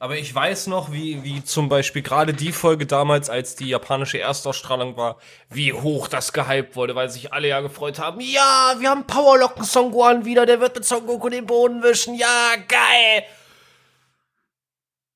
Aber 0.00 0.16
ich 0.16 0.32
weiß 0.32 0.68
noch, 0.68 0.92
wie, 0.92 1.24
wie 1.24 1.42
zum 1.42 1.68
Beispiel 1.68 2.02
gerade 2.02 2.32
die 2.32 2.52
Folge 2.52 2.86
damals, 2.86 3.28
als 3.28 3.56
die 3.56 3.68
japanische 3.68 4.20
Erstausstrahlung 4.20 4.96
war, 4.96 5.18
wie 5.50 5.72
hoch 5.72 6.06
das 6.06 6.32
gehypt 6.32 6.76
wurde, 6.76 6.94
weil 6.94 7.10
sich 7.10 7.32
alle 7.32 7.48
ja 7.48 7.60
gefreut 7.60 7.98
haben. 7.98 8.20
Ja, 8.20 8.76
wir 8.78 8.90
haben 8.90 9.06
Powerlocken 9.08 9.64
Son 9.64 9.90
Gohan 9.90 10.24
wieder, 10.24 10.46
der 10.46 10.60
wird 10.60 10.76
mit 10.76 10.84
Son 10.84 11.04
Goku 11.04 11.28
den 11.28 11.46
Boden 11.46 11.82
wischen. 11.82 12.14
Ja, 12.14 12.54
geil. 12.68 13.24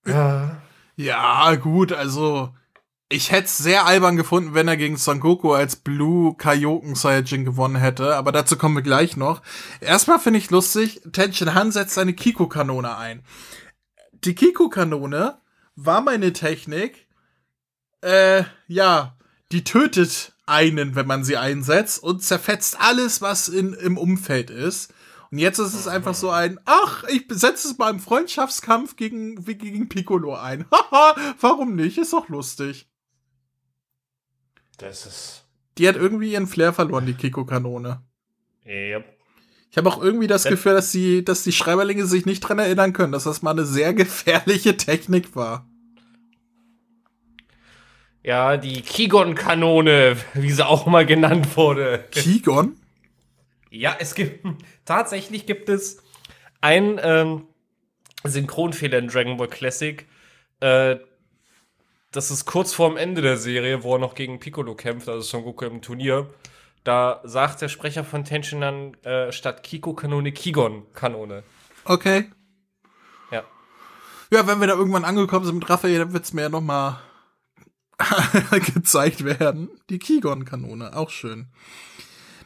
Ja. 0.04 0.62
Ja, 0.96 1.54
gut, 1.54 1.92
also 1.92 2.52
ich 3.08 3.30
hätte 3.30 3.44
es 3.44 3.58
sehr 3.58 3.86
albern 3.86 4.16
gefunden, 4.16 4.54
wenn 4.54 4.68
er 4.68 4.76
gegen 4.76 4.96
Son 4.96 5.20
Goku 5.20 5.52
als 5.52 5.76
Blue 5.76 6.34
Kaioken 6.36 6.94
Saiyajin 6.94 7.44
gewonnen 7.44 7.76
hätte, 7.76 8.16
aber 8.16 8.32
dazu 8.32 8.56
kommen 8.56 8.74
wir 8.74 8.82
gleich 8.82 9.16
noch. 9.16 9.42
Erstmal 9.80 10.18
finde 10.18 10.38
ich 10.38 10.50
lustig, 10.50 11.02
Tenshin 11.12 11.54
Han 11.54 11.72
setzt 11.72 11.94
seine 11.94 12.14
Kiko-Kanone 12.14 12.96
ein. 12.96 13.22
Die 14.24 14.34
Kiko-Kanone 14.34 15.40
war 15.74 16.00
meine 16.00 16.32
Technik, 16.32 17.08
äh, 18.02 18.44
ja, 18.68 19.16
die 19.50 19.64
tötet 19.64 20.32
einen, 20.46 20.94
wenn 20.94 21.06
man 21.06 21.24
sie 21.24 21.36
einsetzt 21.36 22.02
und 22.02 22.22
zerfetzt 22.22 22.80
alles, 22.80 23.20
was 23.20 23.48
in, 23.48 23.72
im 23.72 23.98
Umfeld 23.98 24.50
ist. 24.50 24.92
Und 25.30 25.38
jetzt 25.38 25.58
ist 25.58 25.74
es 25.74 25.88
einfach 25.88 26.14
so 26.14 26.30
ein, 26.30 26.60
ach, 26.66 27.04
ich 27.04 27.24
setze 27.30 27.68
es 27.68 27.78
mal 27.78 27.90
im 27.90 28.00
Freundschaftskampf 28.00 28.96
gegen, 28.96 29.42
gegen 29.44 29.88
Piccolo 29.88 30.34
ein. 30.34 30.66
Haha, 30.70 31.16
warum 31.40 31.74
nicht? 31.74 31.98
Ist 31.98 32.12
doch 32.12 32.28
lustig. 32.28 32.88
Das 34.76 35.06
ist. 35.06 35.44
Die 35.78 35.88
hat 35.88 35.96
irgendwie 35.96 36.32
ihren 36.32 36.46
Flair 36.46 36.72
verloren, 36.72 37.06
die 37.06 37.14
Kiko-Kanone. 37.14 38.02
Yep. 38.66 39.21
Ich 39.72 39.78
habe 39.78 39.88
auch 39.88 40.02
irgendwie 40.02 40.26
das. 40.26 40.44
Gefühl, 40.44 40.74
dass 40.74 40.92
die, 40.92 41.24
dass 41.24 41.44
die 41.44 41.52
Schreiberlinge 41.52 42.04
sich 42.04 42.26
nicht 42.26 42.40
dran 42.40 42.58
erinnern 42.58 42.92
können, 42.92 43.10
dass 43.10 43.24
das 43.24 43.40
mal 43.40 43.52
eine 43.52 43.64
sehr 43.64 43.94
gefährliche 43.94 44.76
Technik 44.76 45.34
war. 45.34 45.66
Ja, 48.22 48.58
die 48.58 48.82
Kigon-Kanone, 48.82 50.18
wie 50.34 50.52
sie 50.52 50.64
auch 50.64 50.84
mal 50.84 51.06
genannt 51.06 51.56
wurde. 51.56 52.04
Kigon? 52.10 52.76
Ja, 53.70 53.96
es 53.98 54.14
gibt 54.14 54.46
tatsächlich 54.84 55.46
gibt 55.46 55.70
es 55.70 56.02
einen 56.60 57.00
ähm, 57.02 57.46
Synchronfehler 58.24 58.98
in 58.98 59.08
Dragon 59.08 59.38
Ball 59.38 59.48
Classic. 59.48 60.06
Äh, 60.60 60.96
das 62.12 62.30
ist 62.30 62.44
kurz 62.44 62.74
vorm 62.74 62.98
Ende 62.98 63.22
der 63.22 63.38
Serie, 63.38 63.82
wo 63.82 63.94
er 63.94 63.98
noch 63.98 64.14
gegen 64.14 64.38
Piccolo 64.38 64.74
kämpft, 64.74 65.08
also 65.08 65.22
Son 65.22 65.44
Goku 65.44 65.64
im 65.64 65.80
Turnier. 65.80 66.28
Da 66.84 67.20
sagt 67.24 67.60
der 67.60 67.68
Sprecher 67.68 68.04
von 68.04 68.24
Tenshinhan 68.24 68.94
äh, 69.04 69.30
statt 69.32 69.62
Kiko-Kanone 69.62 70.32
Kigon-Kanone. 70.32 71.44
Okay. 71.84 72.30
Ja. 73.30 73.44
Ja, 74.30 74.46
wenn 74.46 74.60
wir 74.60 74.66
da 74.66 74.74
irgendwann 74.74 75.04
angekommen 75.04 75.44
sind 75.44 75.56
mit 75.56 75.70
Raphael, 75.70 75.98
dann 75.98 76.12
wird's 76.12 76.32
mir 76.32 76.42
ja 76.42 76.48
noch 76.48 76.60
mal 76.60 77.00
gezeigt 78.74 79.24
werden. 79.24 79.70
Die 79.90 79.98
Kigon-Kanone, 79.98 80.96
auch 80.96 81.10
schön. 81.10 81.52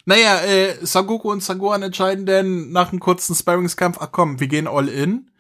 Naja, 0.05 0.41
äh, 0.43 0.77
Sangoku 0.87 1.33
und 1.33 1.43
Sangohan 1.43 1.83
entscheiden 1.83 2.27
denn 2.27 2.71
nach 2.71 2.91
einem 2.91 3.01
kurzen 3.01 3.35
Sparringskampf, 3.35 3.99
ach 4.01 4.13
komm, 4.13 4.39
wir 4.39 4.47
gehen 4.47 4.69
all 4.69 4.89
in. 4.89 5.31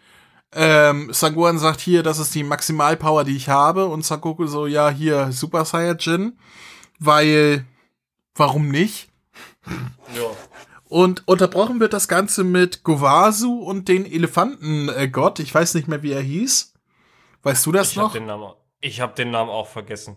Ähm, 0.52 1.12
Sangohan 1.12 1.58
sagt 1.58 1.80
hier, 1.80 2.02
das 2.02 2.18
ist 2.18 2.34
die 2.34 2.42
Maximalpower, 2.42 3.22
die 3.24 3.36
ich 3.36 3.48
habe. 3.48 3.86
Und 3.86 4.04
Sangoku 4.04 4.46
so, 4.46 4.66
ja, 4.66 4.90
hier, 4.90 5.30
Super 5.30 5.64
Saiyajin. 5.64 6.38
Weil, 6.98 7.64
warum 8.36 8.68
nicht? 8.68 9.08
Ja. 10.14 10.22
Und 10.88 11.26
unterbrochen 11.26 11.80
wird 11.80 11.92
das 11.92 12.06
Ganze 12.06 12.44
mit 12.44 12.84
Gowasu 12.84 13.58
und 13.58 13.88
den 13.88 14.06
Elefantengott. 14.06 15.40
Ich 15.40 15.52
weiß 15.52 15.74
nicht 15.74 15.88
mehr, 15.88 16.02
wie 16.02 16.12
er 16.12 16.22
hieß. 16.22 16.74
Weißt 17.42 17.66
du 17.66 17.72
das 17.72 17.90
Ich 17.90 17.96
noch? 17.96 18.06
hab 18.06 18.12
den 18.12 18.26
Namen, 18.26 18.52
ich 18.80 19.00
hab 19.00 19.16
den 19.16 19.30
Namen 19.32 19.50
auch 19.50 19.66
vergessen. 19.66 20.16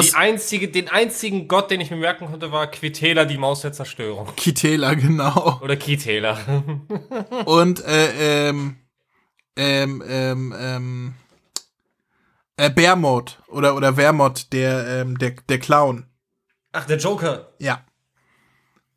Die 0.00 0.14
einzige, 0.14 0.68
den 0.68 0.88
einzigen 0.88 1.46
Gott, 1.46 1.70
den 1.70 1.80
ich 1.82 1.90
mir 1.90 1.98
merken 1.98 2.26
konnte, 2.26 2.52
war 2.52 2.68
Quitela, 2.68 3.26
die 3.26 3.36
Maus 3.36 3.60
der 3.60 3.72
Zerstörung. 3.72 4.28
Kitela, 4.34 4.94
genau. 4.94 5.60
Oder 5.60 5.76
Kitela. 5.76 6.38
Und 7.44 7.84
äh, 7.84 8.48
ähm, 8.48 8.76
ähm, 9.56 10.02
ähm, 10.08 10.54
ähm, 10.58 11.14
äh, 12.56 12.70
Bearmod 12.70 13.42
oder 13.48 13.76
oder 13.76 13.96
Wermod, 13.96 14.52
der 14.52 14.86
ähm, 15.02 15.18
der 15.18 15.32
der 15.48 15.58
Clown. 15.58 16.07
Ach, 16.72 16.84
der 16.84 16.98
Joker. 16.98 17.52
Ja. 17.58 17.84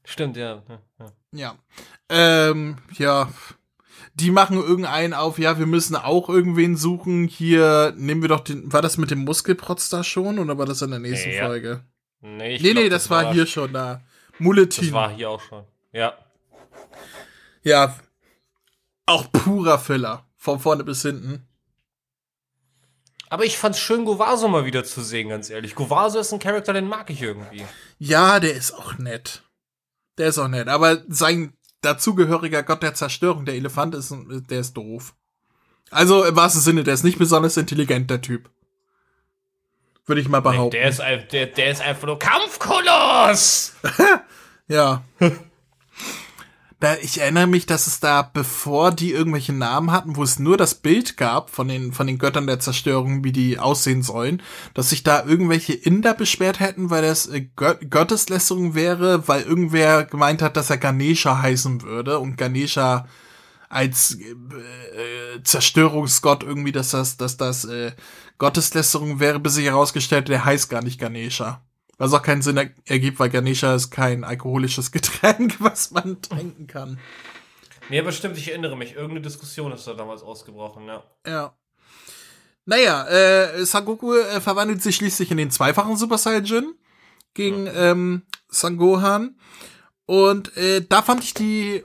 Stimmt, 0.04 0.38
ja. 0.38 0.64
ja, 0.68 0.80
ja. 1.00 1.12
Ja. 1.34 1.56
Ähm, 2.10 2.78
ja. 2.98 3.30
Die 4.16 4.32
machen 4.32 4.58
irgendeinen 4.58 5.14
auf, 5.14 5.40
ja, 5.40 5.58
wir 5.58 5.66
müssen 5.66 5.96
auch 5.96 6.28
irgendwen 6.28 6.76
suchen. 6.76 7.28
Hier 7.28 7.94
nehmen 7.96 8.22
wir 8.22 8.30
doch 8.30 8.42
den. 8.42 8.72
War 8.74 8.82
das 8.82 8.98
mit 8.98 9.12
dem 9.12 9.24
Muskelprotz 9.24 9.90
da 9.90 10.04
schon 10.04 10.40
oder 10.40 10.58
war 10.58 10.66
das 10.66 10.82
in 10.82 10.92
der 10.92 11.00
nächsten 11.00 11.32
Ja. 11.32 11.46
Folge? 11.46 11.86
Nee, 12.20 12.56
ich 12.56 12.62
Nee, 12.62 12.74
glaub, 12.74 12.84
nee, 12.84 12.90
das, 12.90 13.10
war 13.10 13.34
hier 13.34 13.46
schon 13.48 13.74
da. 13.74 14.02
Muletin. 14.38 14.86
Das 14.86 14.94
war 14.94 15.12
hier 15.12 15.30
auch 15.30 15.42
schon. 15.42 15.64
Ja. 15.94 16.14
Ja. 17.64 17.96
Auch 19.06 19.32
purer 19.32 19.80
Filler. 19.80 20.26
Von 20.36 20.60
vorne 20.60 20.84
bis 20.84 21.04
hinten. 21.04 21.48
Aber 23.32 23.46
ich 23.46 23.58
fand's 23.58 23.80
schön, 23.80 24.04
Govaso 24.04 24.50
mal 24.50 24.66
wieder 24.66 24.84
zu 24.84 25.02
sehen, 25.02 25.30
ganz 25.30 25.50
ehrlich. 25.50 25.74
Govaso 25.74 26.20
ist 26.20 26.34
ein 26.34 26.40
Charakter, 26.40 26.74
den 26.74 26.88
mag 26.90 27.10
ich 27.10 27.22
irgendwie. 27.22 27.64
Ja, 27.98 28.42
der 28.42 28.54
ist 28.54 28.74
auch 28.74 28.98
nett. 28.98 29.44
Der 30.18 30.28
ist 30.28 30.38
auch 30.38 30.50
nett. 30.50 30.68
Aber 30.68 31.02
sein 31.08 31.54
dazugehöriger 31.80 32.62
Gott 32.62 32.84
der 32.84 32.94
Zerstörung, 32.94 33.46
der 33.46 33.56
Elefant, 33.56 33.96
ist, 33.96 34.14
der 34.50 34.60
ist 34.60 34.74
doof. 34.74 35.16
Also 35.92 36.26
im 36.26 36.36
wahrsten 36.36 36.62
Sinne, 36.62 36.84
der 36.84 36.94
ist 36.94 37.04
nicht 37.06 37.20
besonders 37.20 37.56
intelligent, 37.56 38.10
der 38.10 38.22
Typ. 38.22 38.50
Würde 40.06 40.20
ich 40.20 40.28
mal 40.28 40.42
behaupten. 40.42 40.72
der, 40.72 40.90
ist, 40.90 41.00
ein- 41.00 41.26
der, 41.32 41.46
der 41.46 41.72
ist 41.72 41.82
einfach 41.82 42.08
nur 42.08 42.20
Kampfkoloss! 42.20 43.74
Ja. 44.68 45.04
Da, 46.82 46.96
ich 46.96 47.22
erinnere 47.22 47.46
mich, 47.46 47.68
dass 47.68 47.86
es 47.86 48.00
da, 48.00 48.24
bevor 48.24 48.92
die 48.92 49.12
irgendwelche 49.12 49.54
Namen 49.54 49.92
hatten, 49.92 50.16
wo 50.16 50.24
es 50.24 50.40
nur 50.40 50.58
das 50.58 50.74
Bild 50.74 51.16
gab 51.16 51.52
von 51.52 51.68
den, 51.68 51.94
von 51.94 52.08
den 52.08 52.18
Göttern 52.18 52.48
der 52.48 52.60
Zerstörung, 52.60 53.24
wie 53.24 53.32
die 53.32 53.60
aussehen 53.60 54.02
sollen, 54.02 54.42
dass 54.74 54.90
sich 54.90 55.04
da 55.04 55.24
irgendwelche 55.24 55.74
Inder 55.74 56.16
beschwert 56.16 56.60
hätten, 56.60 56.90
weil 56.90 57.04
das 57.04 57.28
äh, 57.28 57.42
Gö 57.42 57.76
Gotteslästerung 57.88 58.74
wäre, 58.74 59.28
weil 59.28 59.44
irgendwer 59.44 60.06
gemeint 60.06 60.42
hat, 60.42 60.58
dass 60.58 60.72
er 60.72 60.80
Ganesha 60.80 61.40
heißen 61.40 61.84
würde 61.84 62.18
und 62.18 62.36
Ganesha 62.36 63.08
als 63.70 64.18
äh, 64.20 65.36
äh, 65.36 65.44
Zerstörungsgott 65.44 66.42
irgendwie, 66.42 66.72
dass 66.72 66.90
das, 66.90 67.16
dass 67.16 67.38
das 67.38 67.64
äh, 67.66 67.92
Gotteslästerung 68.40 69.20
wäre, 69.20 69.40
bis 69.40 69.54
sich 69.54 69.66
herausgestellt, 69.66 70.30
der 70.30 70.46
heißt 70.46 70.68
gar 70.72 70.82
nicht 70.82 71.00
Ganesha. 71.00 71.62
Was 72.02 72.16
auch 72.16 72.24
keinen 72.24 72.42
Sinn 72.42 72.58
er 72.58 72.72
ergibt, 72.86 73.20
weil 73.20 73.30
Ganesha 73.30 73.76
ist 73.76 73.92
kein 73.92 74.24
alkoholisches 74.24 74.92
Getränk, 74.92 75.58
was 75.60 75.92
man 75.92 76.20
trinken 76.20 76.66
kann. 76.66 76.98
Nee, 77.92 78.00
aber 78.00 78.12
stimmt, 78.12 78.40
ich 78.40 78.50
erinnere 78.50 78.76
mich. 78.76 78.94
Irgendeine 78.96 79.22
Diskussion 79.22 79.72
ist 79.72 79.86
da 79.86 79.94
damals 79.94 80.24
ausgebrochen, 80.24 80.88
ja. 80.88 81.04
Ja. 81.28 81.56
Naja, 82.66 83.08
äh, 83.08 83.64
Sangoku 83.66 84.16
äh, 84.16 84.42
verwandelt 84.42 84.82
sich 84.82 84.96
schließlich 84.96 85.30
in 85.30 85.38
den 85.38 85.52
zweifachen 85.52 85.96
Super 85.96 86.18
Saiyajin 86.18 86.74
gegen 87.36 87.70
ähm, 87.72 88.24
Sangohan. 88.48 89.38
Und 90.08 90.58
äh, 90.58 90.84
da 90.84 91.04
fand 91.04 91.24
ich 91.24 91.36
die 91.36 91.84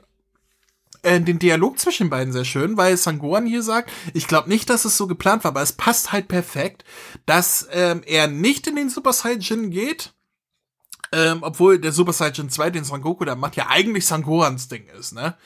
äh, 1.07 1.21
den 1.21 1.39
Dialog 1.39 1.79
zwischen 1.79 2.05
den 2.05 2.11
beiden 2.11 2.33
sehr 2.33 2.45
schön, 2.45 2.77
weil 2.77 2.97
Sangohan 2.97 3.47
hier 3.47 3.63
sagt, 3.63 3.91
ich 4.13 4.27
glaube 4.27 4.49
nicht, 4.49 4.69
dass 4.69 4.85
es 4.85 4.97
so 4.97 5.07
geplant 5.07 5.45
war, 5.45 5.51
aber 5.51 5.63
es 5.63 5.73
passt 5.73 6.13
halt 6.13 6.27
perfekt, 6.27 6.85
dass 7.27 7.69
ähm, 7.71 8.03
er 8.05 8.27
nicht 8.27 8.67
in 8.67 8.75
den 8.75 8.91
Super 8.91 9.13
Saiyajin 9.13 9.71
geht, 9.71 10.13
ähm, 11.13 11.39
obwohl 11.43 11.79
der 11.79 11.93
Super 11.93 12.13
Saiyajin 12.13 12.51
2, 12.51 12.71
den 12.71 12.85
Sangoku 12.85 13.25
da 13.25 13.37
macht, 13.37 13.55
ja 13.57 13.69
eigentlich 13.69 14.05
Sangohans 14.05 14.69
Ding 14.69 14.87
ist, 14.99 15.13
ne? 15.13 15.37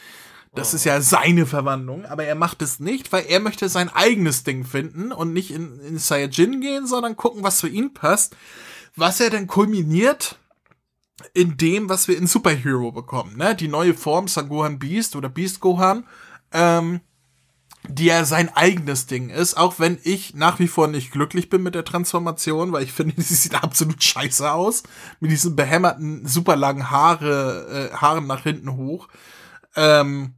Das 0.53 0.75
ist 0.75 0.83
ja 0.83 1.01
seine 1.01 1.47
Verwandlung, 1.47 2.07
aber 2.07 2.25
er 2.25 2.35
macht 2.35 2.61
es 2.61 2.81
nicht, 2.81 3.13
weil 3.13 3.27
er 3.29 3.39
möchte 3.39 3.69
sein 3.69 3.89
eigenes 3.89 4.43
Ding 4.43 4.65
finden 4.65 5.13
und 5.13 5.33
nicht 5.33 5.53
in, 5.53 5.79
in 5.79 5.97
Saiyajin 5.97 6.61
gehen, 6.61 6.89
sondern 6.89 7.17
gucken, 7.17 7.45
was 7.45 7.61
für 7.61 7.69
ihn 7.69 7.95
passt. 7.95 8.35
Was 8.97 9.21
er 9.21 9.31
dann 9.31 9.47
kulminiert 9.47 10.40
in 11.35 11.57
dem, 11.57 11.89
was 11.89 12.09
wir 12.09 12.17
in 12.17 12.27
Superhero 12.27 12.93
bekommen, 12.93 13.37
ne? 13.37 13.55
Die 13.55 13.69
neue 13.69 13.95
Form 13.95 14.29
Sangohan 14.29 14.79
Beast 14.79 15.17
oder 15.17 15.29
Beast 15.29 15.61
Gohan, 15.61 16.07
ähm, 16.53 17.01
die 17.89 18.07
ja 18.07 18.25
sein 18.25 18.55
eigenes 18.55 19.07
Ding 19.07 19.31
ist, 19.31 19.57
auch 19.57 19.79
wenn 19.79 19.99
ich 20.03 20.35
nach 20.35 20.59
wie 20.59 20.69
vor 20.69 20.87
nicht 20.87 21.13
glücklich 21.13 21.49
bin 21.49 21.63
mit 21.63 21.75
der 21.75 21.85
Transformation, 21.85 22.73
weil 22.73 22.83
ich 22.83 22.93
finde, 22.95 23.21
sie 23.21 23.35
sieht 23.35 23.55
absolut 23.55 24.03
scheiße 24.03 24.51
aus. 24.51 24.83
Mit 25.21 25.31
diesen 25.31 25.57
behämmerten, 25.57 26.27
super 26.27 26.57
langen 26.57 26.91
Haare, 26.91 27.91
äh, 27.93 27.97
Haaren 27.97 28.27
nach 28.27 28.43
hinten 28.43 28.77
hoch. 28.77 29.09
Ähm, 29.77 30.35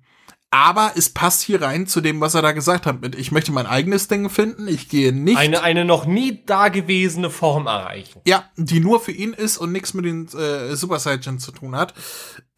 aber 0.52 0.92
es 0.96 1.08
passt 1.08 1.40
hier 1.40 1.62
rein 1.62 1.86
zu 1.86 2.02
dem, 2.02 2.20
was 2.20 2.34
er 2.34 2.42
da 2.42 2.52
gesagt 2.52 2.84
hat 2.84 3.00
mit, 3.00 3.14
ich 3.14 3.32
möchte 3.32 3.52
mein 3.52 3.66
eigenes 3.66 4.06
Ding 4.08 4.28
finden, 4.28 4.68
ich 4.68 4.90
gehe 4.90 5.10
nicht. 5.10 5.38
Eine, 5.38 5.62
eine 5.62 5.86
noch 5.86 6.04
nie 6.04 6.44
dagewesene 6.44 7.30
Form 7.30 7.66
erreichen. 7.66 8.20
Ja, 8.26 8.44
die 8.56 8.78
nur 8.78 9.00
für 9.00 9.12
ihn 9.12 9.32
ist 9.32 9.56
und 9.56 9.72
nichts 9.72 9.94
mit 9.94 10.04
den 10.04 10.28
äh, 10.28 10.76
Super 10.76 10.98
Saiyajin 10.98 11.38
zu 11.38 11.52
tun 11.52 11.74
hat. 11.74 11.94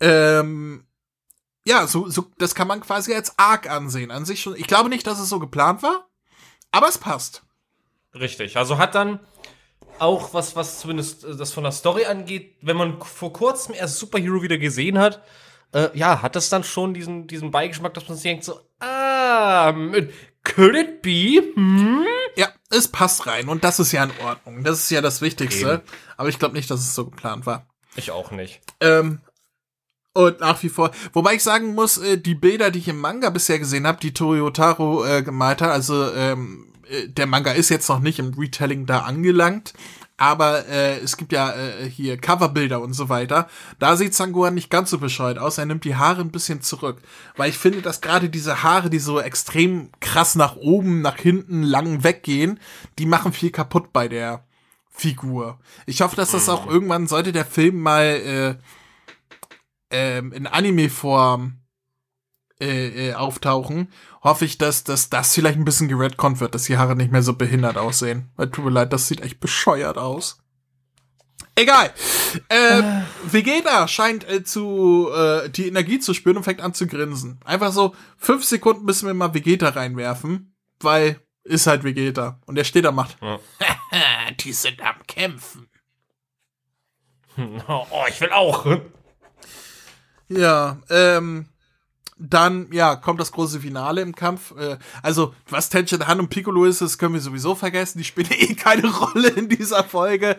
Ähm, 0.01 0.89
ja, 1.65 1.87
so, 1.87 2.09
so, 2.09 2.27
das 2.37 2.57
kann 2.57 2.67
man 2.67 2.81
quasi 2.81 3.15
als 3.15 3.39
Arc 3.39 3.71
ansehen. 3.71 4.11
An 4.11 4.25
sich 4.25 4.43
schon. 4.43 4.57
Ich 4.57 4.67
glaube 4.67 4.89
nicht, 4.89 5.07
dass 5.07 5.21
es 5.21 5.29
so 5.29 5.39
geplant 5.39 5.85
war, 5.85 6.09
aber 6.73 6.89
es 6.89 6.99
passt. 6.99 7.45
Richtig. 8.13 8.57
Also 8.57 8.77
hat 8.77 8.97
dann 8.97 9.21
auch 10.01 10.35
was, 10.35 10.57
was 10.57 10.81
zumindest 10.81 11.23
äh, 11.23 11.37
das 11.37 11.53
von 11.53 11.63
der 11.63 11.73
Story 11.73 12.07
angeht, 12.07 12.57
wenn 12.61 12.77
man 12.77 13.01
vor 13.01 13.33
kurzem 13.33 13.73
erst 13.73 14.01
Superhero 14.01 14.43
wieder 14.43 14.59
gesehen 14.59 14.99
hat, 14.99 15.23
äh, 15.75 15.91
ja, 15.95 16.23
hat 16.23 16.37
das 16.37 16.49
dann 16.49 16.65
schon 16.65 16.95
diesen, 16.95 17.27
diesen 17.27 17.51
Beigeschmack, 17.51 17.93
dass 17.95 18.09
man 18.09 18.17
sich 18.17 18.23
denkt 18.25 18.45
so, 18.45 18.61
ah, 18.79 19.73
could 20.45 20.77
it 20.77 21.03
be? 21.03 21.43
Hm? 21.55 22.05
Ja, 22.37 22.49
es 22.71 22.89
passt 22.89 23.27
rein 23.27 23.49
und 23.49 23.65
das 23.65 23.81
ist 23.81 23.93
ja 23.93 24.05
in 24.05 24.13
Ordnung. 24.25 24.63
Das 24.63 24.79
ist 24.79 24.91
ja 24.91 25.01
das 25.01 25.21
Wichtigste. 25.21 25.75
Eben. 25.75 25.83
Aber 26.17 26.29
ich 26.29 26.39
glaube 26.39 26.55
nicht, 26.55 26.71
dass 26.71 26.81
es 26.81 26.95
so 26.95 27.07
geplant 27.07 27.45
war. 27.47 27.67
Ich 27.97 28.11
auch 28.11 28.31
nicht. 28.31 28.61
Ähm, 28.81 29.21
und 30.13 30.41
nach 30.41 30.63
wie 30.63 30.69
vor, 30.69 30.93
wobei 31.13 31.35
ich 31.35 31.43
sagen 31.43 31.75
muss, 31.75 31.99
äh, 31.99 32.19
die 32.19 32.37
Bilder, 32.37 32.71
die 32.71 32.79
ich 32.79 32.89
im 32.89 33.01
Manga 33.01 33.31
bisher 33.31 33.59
gesehen 33.59 33.87
habe, 33.87 33.99
die 34.01 34.15
Toyotaro 34.15 35.05
äh, 35.05 35.23
gemalt 35.23 35.61
hat, 35.61 35.71
also 35.71 36.13
ähm, 36.13 36.73
äh, 36.89 37.09
der 37.09 37.27
Manga 37.27 37.51
ist 37.51 37.69
jetzt 37.69 37.89
noch 37.89 37.99
nicht 37.99 38.21
im 38.21 38.35
Retelling 38.35 38.87
da 38.87 39.01
angelangt, 39.01 39.75
aber 40.17 40.67
äh, 40.69 40.99
es 40.99 41.17
gibt 41.17 41.33
ja 41.33 41.53
äh, 41.53 41.89
hier 41.91 42.17
Coverbilder 42.19 42.81
und 42.81 42.93
so 42.93 43.09
weiter. 43.09 43.49
Da 43.79 43.97
sieht 43.97 44.15
Sangohan 44.15 44.55
nicht 44.55 44.71
ganz 44.71 44.91
so 44.91 44.99
bescheuert 44.99 45.39
aus. 45.39 45.59
Er 45.59 45.67
nimmt 45.67 45.85
die 45.85 45.97
Haare 45.97 46.21
ein 46.21 46.31
bisschen 46.31 46.63
zurück, 46.63 47.03
weil 47.37 47.51
ich 47.51 47.59
finde, 47.59 47.83
dass 47.83 48.01
gerade 48.01 48.29
diese 48.31 48.63
Haare, 48.63 48.91
die 48.91 49.01
so 49.01 49.21
extrem 49.21 49.91
krass 50.01 50.37
nach 50.37 50.57
oben, 50.57 51.03
nach 51.03 51.17
hinten, 51.17 51.63
lang 51.63 52.05
weggehen, 52.05 52.61
die 52.99 53.07
machen 53.07 53.33
viel 53.33 53.51
kaputt 53.51 53.93
bei 53.93 54.07
der 54.07 54.45
Figur. 54.89 55.59
Ich 55.87 56.01
hoffe, 56.03 56.15
dass 56.15 56.31
das 56.31 56.49
auch 56.49 56.69
irgendwann 56.69 57.09
sollte 57.09 57.33
der 57.33 57.45
Film 57.45 57.81
mal 57.81 58.05
äh, 58.05 58.55
ähm, 59.91 60.33
in 60.33 60.47
Anime-Form 60.47 61.64
äh, 62.65 63.09
äh, 63.11 63.15
auftauchen, 63.15 63.93
hoffe 64.23 64.45
ich, 64.45 64.59
dass, 64.59 64.85
dass 64.85 65.11
das 65.11 65.35
vielleicht 65.35 65.59
ein 65.59 65.65
bisschen 65.65 65.89
geredconnt 65.89 66.41
wird, 66.41 66.55
dass 66.55 66.65
die 66.65 66.79
Haare 66.79 66.97
nicht 66.97 67.13
mehr 67.13 67.23
so 67.23 67.35
behindert 67.35 67.77
aussehen. 67.77 68.31
Weil 68.37 68.51
tut 68.51 68.65
mir 68.65 68.71
leid, 68.71 68.93
das 68.93 69.09
sieht 69.09 69.21
echt 69.21 69.41
bescheuert 69.41 69.99
aus. 69.99 70.39
Egal. 71.57 71.93
Äh, 72.49 72.83
Vegeta 73.31 73.87
scheint 73.87 74.29
äh, 74.29 74.43
zu 74.43 75.09
äh, 75.15 75.49
die 75.51 75.69
Energie 75.69 76.01
zu 76.01 76.15
spüren 76.15 76.39
und 76.39 76.43
fängt 76.43 76.61
an 76.61 76.75
zu 76.75 76.87
grinsen. 76.87 77.39
Einfach 77.45 77.73
so 77.73 77.95
fünf 78.17 78.45
Sekunden 78.45 78.85
müssen 78.85 79.07
wir 79.07 79.15
mal 79.15 79.35
Vegeta 79.35 79.69
reinwerfen, 79.69 80.57
weil 80.81 81.21
ist 81.45 81.67
halt 81.67 81.85
Vegeta. 81.85 82.41
Und 82.47 82.57
der 82.57 82.65
steht 82.65 82.87
da 82.87 82.89
und 82.89 82.97
macht. 82.97 83.17
Ja. 83.21 83.39
die 84.41 84.53
sind 84.53 84.81
am 84.83 84.97
Kämpfen. 85.07 85.69
Oh, 87.37 88.05
ich 88.09 88.21
will 88.21 88.31
auch. 88.31 88.65
Ja, 90.29 90.79
ähm, 90.89 91.49
dann, 92.31 92.69
ja, 92.73 92.97
kommt 92.97 93.21
das 93.21 93.33
große 93.33 93.61
Finale 93.61 94.01
im 94.03 94.15
Kampf. 94.15 94.55
Äh, 94.57 94.79
also, 95.03 95.35
was 95.49 95.69
Tenshin 95.69 96.07
Han 96.07 96.21
und 96.21 96.29
Piccolo 96.29 96.65
ist, 96.65 96.81
das 96.81 96.99
können 96.99 97.15
wir 97.15 97.21
sowieso 97.21 97.55
vergessen. 97.55 97.99
Die 97.99 98.05
spielen 98.05 98.31
eh 98.39 98.55
keine 98.55 98.89
Rolle 98.95 99.29
in 99.31 99.49
dieser 99.49 99.85
Folge. 99.85 100.37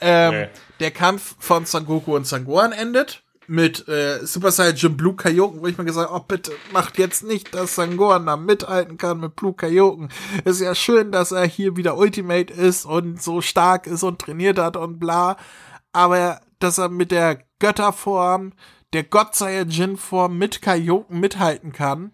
Ähm, 0.00 0.38
Nee. 0.38 0.48
Der 0.80 0.90
Kampf 0.90 1.36
von 1.38 1.64
Son 1.66 1.86
Goku 1.86 2.14
und 2.14 2.26
Son 2.26 2.44
Gohan 2.44 2.72
endet 2.72 3.22
mit 3.46 3.88
äh, 3.88 4.24
Super 4.24 4.50
Saiyan 4.52 4.96
Blue 4.96 5.16
Kaioken, 5.16 5.62
wo 5.62 5.66
ich 5.66 5.78
mir 5.78 5.84
gesagt 5.84 6.10
habe, 6.10 6.20
oh 6.20 6.24
bitte, 6.26 6.52
macht 6.72 6.98
jetzt 6.98 7.24
nicht, 7.24 7.54
dass 7.54 7.74
Son 7.74 7.96
Gohan 7.96 8.26
da 8.26 8.36
mithalten 8.36 8.98
kann 8.98 9.20
mit 9.20 9.36
Blue 9.36 9.54
Kaioken. 9.54 10.10
Ist 10.44 10.60
ja 10.60 10.74
schön, 10.74 11.10
dass 11.10 11.32
er 11.32 11.46
hier 11.46 11.76
wieder 11.76 11.96
Ultimate 11.96 12.52
ist 12.52 12.84
und 12.84 13.20
so 13.22 13.40
stark 13.40 13.86
ist 13.86 14.02
und 14.02 14.20
trainiert 14.20 14.58
hat 14.58 14.76
und 14.76 15.00
bla. 15.00 15.36
Aber 15.92 16.40
dass 16.58 16.78
er 16.78 16.90
mit 16.90 17.10
der 17.10 17.42
Götterform, 17.58 18.52
der 18.92 19.04
Gott 19.04 19.34
Saiyajin 19.34 19.96
Form 19.96 20.38
mit 20.38 20.62
Kaioken 20.62 21.20
mithalten 21.20 21.72
kann, 21.72 22.12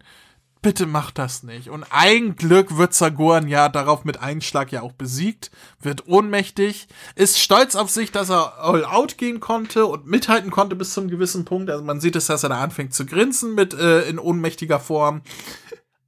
bitte 0.64 0.86
macht 0.86 1.18
das 1.18 1.42
nicht. 1.42 1.68
Und 1.68 1.84
ein 1.90 2.36
Glück 2.36 2.76
wird 2.78 2.94
Sagohan 2.94 3.48
ja 3.48 3.68
darauf 3.68 4.04
mit 4.04 4.20
Einschlag 4.20 4.72
ja 4.72 4.80
auch 4.82 4.92
besiegt, 4.92 5.50
wird 5.80 6.08
ohnmächtig, 6.08 6.88
ist 7.14 7.38
stolz 7.38 7.76
auf 7.76 7.90
sich, 7.90 8.10
dass 8.10 8.30
er 8.30 8.58
all 8.58 8.84
out 8.84 9.18
gehen 9.18 9.40
konnte 9.40 9.86
und 9.86 10.06
mithalten 10.06 10.50
konnte 10.50 10.74
bis 10.74 10.94
zum 10.94 11.08
gewissen 11.08 11.44
Punkt. 11.44 11.70
Also 11.70 11.84
man 11.84 12.00
sieht 12.00 12.16
es, 12.16 12.26
dass 12.26 12.42
er 12.42 12.48
da 12.48 12.60
anfängt 12.62 12.94
zu 12.94 13.04
grinsen 13.04 13.54
mit 13.54 13.74
äh, 13.74 14.08
in 14.08 14.18
ohnmächtiger 14.18 14.80
Form. 14.80 15.20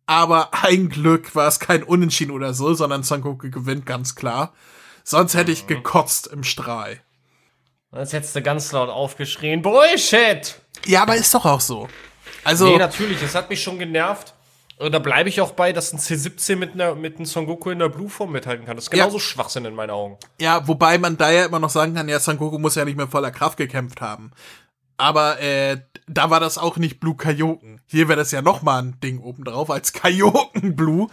Aber 0.06 0.54
ein 0.54 0.88
Glück 0.88 1.34
war 1.34 1.48
es 1.48 1.60
kein 1.60 1.82
Unentschieden 1.82 2.32
oder 2.32 2.54
so, 2.54 2.72
sondern 2.74 3.02
Son 3.02 3.20
Goku 3.20 3.50
gewinnt 3.50 3.86
ganz 3.86 4.14
klar. 4.14 4.54
Sonst 5.04 5.34
hätte 5.34 5.52
ich 5.52 5.66
gekotzt 5.66 6.28
im 6.28 6.42
Strahl. 6.42 7.00
Jetzt 7.94 8.12
hättest 8.12 8.36
du 8.36 8.42
ganz 8.42 8.72
laut 8.72 8.88
aufgeschrien, 8.88 9.62
Bullshit! 9.62 10.60
Ja, 10.86 11.02
aber 11.02 11.16
ist 11.16 11.32
doch 11.34 11.44
auch 11.46 11.60
so. 11.60 11.88
Also, 12.44 12.66
Nee, 12.66 12.76
natürlich, 12.78 13.22
es 13.22 13.34
hat 13.34 13.48
mich 13.50 13.62
schon 13.62 13.78
genervt. 13.78 14.34
Und 14.78 14.92
da 14.92 14.98
bleibe 14.98 15.30
ich 15.30 15.40
auch 15.40 15.52
bei, 15.52 15.72
dass 15.72 15.92
ein 15.94 15.98
C17 15.98 16.56
mit, 16.56 16.74
einer, 16.74 16.94
mit 16.94 17.16
einem 17.16 17.24
Son 17.24 17.46
Goku 17.46 17.70
in 17.70 17.78
der 17.78 17.88
Blue-Form 17.88 18.30
mithalten 18.30 18.66
kann. 18.66 18.76
Das 18.76 18.84
ist 18.86 18.90
genauso 18.90 19.16
Ja. 19.16 19.22
Schwachsinn 19.22 19.64
in 19.64 19.74
meinen 19.74 19.88
Augen. 19.90 20.18
ja, 20.38 20.68
wobei 20.68 20.98
man 20.98 21.16
da 21.16 21.30
ja 21.30 21.46
immer 21.46 21.58
noch 21.58 21.70
sagen 21.70 21.94
kann, 21.94 22.08
ja, 22.08 22.20
Son 22.20 22.36
Goku 22.36 22.58
muss 22.58 22.74
ja 22.74 22.84
nicht 22.84 22.96
mehr 22.98 23.08
voller 23.08 23.30
Kraft 23.30 23.56
gekämpft 23.56 24.02
haben. 24.02 24.32
Aber 24.98 25.40
äh, 25.40 25.78
da 26.06 26.28
war 26.30 26.40
das 26.40 26.58
auch 26.58 26.76
nicht 26.76 27.00
Blue 27.00 27.16
Kaioken. 27.16 27.80
Hier 27.86 28.08
wäre 28.08 28.18
das 28.18 28.32
ja 28.32 28.42
noch 28.42 28.60
mal 28.62 28.82
ein 28.82 29.00
Ding 29.00 29.18
obendrauf 29.18 29.70
als 29.70 29.92
Kaioken 29.94 30.76
Blue. 30.76 31.08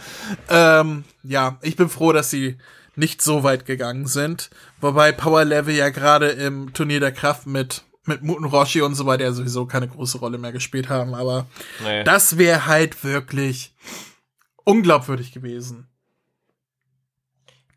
Ähm, 0.49 1.05
ja, 1.23 1.57
ich 1.61 1.75
bin 1.77 1.87
froh, 1.89 2.11
dass 2.11 2.29
sie 2.29 2.57
nicht 2.95 3.21
so 3.21 3.43
weit 3.43 3.65
gegangen 3.65 4.05
sind. 4.07 4.49
Wobei 4.81 5.11
Power 5.11 5.45
Level 5.45 5.73
ja 5.75 5.89
gerade 5.89 6.29
im 6.29 6.73
Turnier 6.73 6.99
der 6.99 7.11
Kraft 7.11 7.47
mit 7.47 7.83
mit 8.05 8.21
Muten 8.21 8.43
Roshi 8.45 8.81
und 8.81 8.95
so 8.95 9.05
weiter 9.05 9.23
ja 9.23 9.31
sowieso 9.31 9.65
keine 9.65 9.87
große 9.87 10.17
Rolle 10.17 10.37
mehr 10.37 10.51
gespielt 10.51 10.89
haben. 10.89 11.13
Aber 11.15 11.47
Nee. 11.83 12.03
das 12.03 12.37
wäre 12.37 12.65
halt 12.65 13.01
wirklich 13.05 13.73
unglaubwürdig 14.65 15.31
gewesen. 15.31 15.87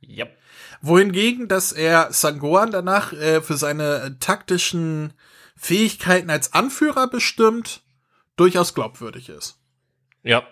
Yep. 0.02 0.36
Wohingegen, 0.82 1.48
dass 1.48 1.72
er 1.72 2.12
Sangoan 2.12 2.70
danach 2.70 3.12
äh, 3.12 3.40
für 3.40 3.56
seine 3.56 4.18
taktischen 4.20 5.12
Fähigkeiten 5.56 6.28
als 6.30 6.52
Anführer 6.52 7.08
bestimmt, 7.08 7.82
durchaus 8.36 8.74
glaubwürdig 8.74 9.28
ist. 9.28 9.58
Ja. 10.22 10.46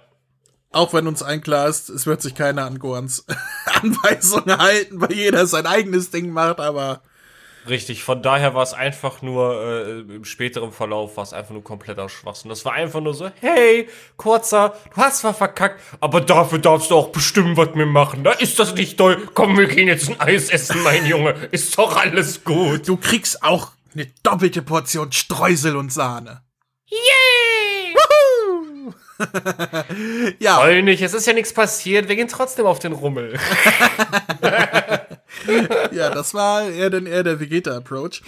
Auch 0.75 0.93
wenn 0.93 1.07
uns 1.07 1.23
allen 1.23 1.41
klar 1.41 1.69
ist, 1.69 1.89
es 1.89 2.07
wird 2.07 2.21
sich 2.21 2.35
keiner 2.35 2.67
an 2.67 2.79
Goans 2.79 3.25
Anweisungen 3.83 4.59
halten, 4.59 5.01
weil 5.01 5.13
jeder 5.13 5.47
sein 5.47 5.67
eigenes 5.67 6.11
Ding 6.11 6.31
macht, 6.31 6.61
aber 6.61 7.03
Richtig, 7.69 8.05
von 8.05 8.23
daher 8.23 8.55
war 8.55 8.63
es 8.63 8.75
einfach 8.75 9.23
nur, 9.23 9.63
äh, 9.63 10.01
im 10.01 10.25
späteren 10.25 10.71
Verlauf 10.71 11.17
war 11.17 11.25
es 11.25 11.33
einfach 11.33 11.53
nur 11.53 11.65
kompletter 11.65 12.11
Schwachsinn. 12.11 12.51
Das 12.51 12.65
war 12.67 12.75
einfach 12.75 13.01
nur 13.01 13.15
so, 13.15 13.31
hey, 13.41 13.89
kurzer, 14.19 14.75
du 14.95 15.01
hast 15.01 15.21
zwar 15.21 15.33
verkackt, 15.33 15.81
aber 16.01 16.21
dafür 16.21 16.59
darfst 16.59 16.91
du 16.91 16.97
auch 16.97 17.09
bestimmen, 17.09 17.57
was 17.57 17.75
wir 17.75 17.87
machen. 17.87 18.23
Da 18.23 18.33
ist 18.33 18.59
das 18.59 18.75
nicht 18.75 18.99
toll. 18.99 19.29
Komm, 19.33 19.57
wir 19.57 19.67
gehen 19.67 19.89
jetzt 19.89 20.11
ein 20.11 20.21
Eis 20.21 20.51
essen, 20.51 20.83
mein 20.83 21.07
Junge. 21.07 21.35
Ist 21.53 21.79
doch 21.79 21.97
alles 21.97 22.45
gut. 22.45 22.87
du 22.87 22.99
kriegst 22.99 23.43
auch 23.43 23.71
eine 23.95 24.07
doppelte 24.23 24.61
Portion 24.61 25.11
Streusel 25.13 25.77
und 25.77 25.91
Sahne. 25.91 26.43
Yay! 26.87 27.34
Ja, 30.39 30.59
Heul 30.63 30.83
nicht, 30.83 31.03
es 31.03 31.15
ist 31.15 31.27
ja 31.27 31.33
nichts 31.33 31.53
passiert, 31.53 32.09
wir 32.09 32.17
gehen 32.17 32.29
trotzdem 32.29 32.67
auf 32.67 32.79
den 32.79 32.93
Rummel. 32.93 33.39
ja, 35.93 36.11
das 36.11 36.35
war 36.35 36.69
eher 36.69 36.91
denn 36.91 37.07
eher 37.07 37.23
der 37.23 37.41
Vegeta-Approach. 37.41 38.23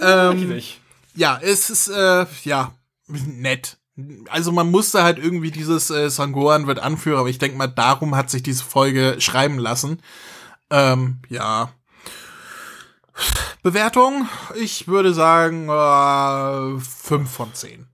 Ähm, 0.00 0.52
Richtig. 0.52 0.80
ja, 1.14 1.38
es 1.42 1.70
ist, 1.70 1.88
äh, 1.88 2.26
ja, 2.44 2.72
nett. 3.06 3.76
Also 4.28 4.52
man 4.52 4.70
musste 4.70 5.02
halt 5.02 5.18
irgendwie 5.18 5.50
dieses 5.50 5.90
äh, 5.90 6.08
Sangoan 6.08 6.66
wird 6.66 6.78
Anführer, 6.78 7.20
aber 7.20 7.28
ich 7.28 7.38
denke 7.38 7.58
mal, 7.58 7.66
darum 7.66 8.16
hat 8.16 8.30
sich 8.30 8.42
diese 8.42 8.64
Folge 8.64 9.16
schreiben 9.18 9.58
lassen. 9.58 10.00
Ähm, 10.70 11.18
ja. 11.28 11.72
Bewertung, 13.62 14.26
ich 14.54 14.88
würde 14.88 15.12
sagen, 15.12 15.68
äh, 15.68 16.80
5 16.80 17.30
von 17.30 17.52
10. 17.52 17.89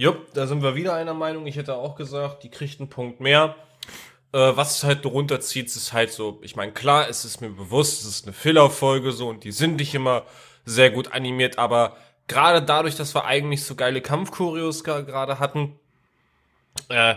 Jupp, 0.00 0.32
da 0.32 0.46
sind 0.46 0.62
wir 0.62 0.76
wieder 0.76 0.94
einer 0.94 1.12
Meinung. 1.12 1.46
Ich 1.48 1.56
hätte 1.56 1.74
auch 1.74 1.96
gesagt, 1.96 2.44
die 2.44 2.50
kriegt 2.50 2.78
einen 2.78 2.88
Punkt 2.88 3.18
mehr. 3.18 3.56
Äh, 4.32 4.38
was 4.54 4.76
es 4.76 4.84
halt 4.84 5.04
runterzieht, 5.04 5.66
ist 5.66 5.92
halt 5.92 6.12
so, 6.12 6.38
ich 6.42 6.54
meine, 6.54 6.70
klar, 6.70 7.08
es 7.08 7.24
ist 7.24 7.40
mir 7.40 7.50
bewusst, 7.50 8.02
es 8.02 8.06
ist 8.08 8.24
eine 8.26 8.32
Filler-Folge 8.32 9.10
so 9.10 9.28
und 9.28 9.42
die 9.42 9.50
sind 9.50 9.76
nicht 9.76 9.94
immer 9.96 10.24
sehr 10.64 10.92
gut 10.92 11.12
animiert, 11.12 11.58
aber 11.58 11.96
gerade 12.28 12.62
dadurch, 12.62 12.94
dass 12.94 13.14
wir 13.16 13.24
eigentlich 13.24 13.64
so 13.64 13.74
geile 13.74 14.00
Kampfchoreos 14.00 14.84
gra- 14.84 15.02
gerade 15.02 15.40
hatten, 15.40 15.80
äh, 16.90 17.16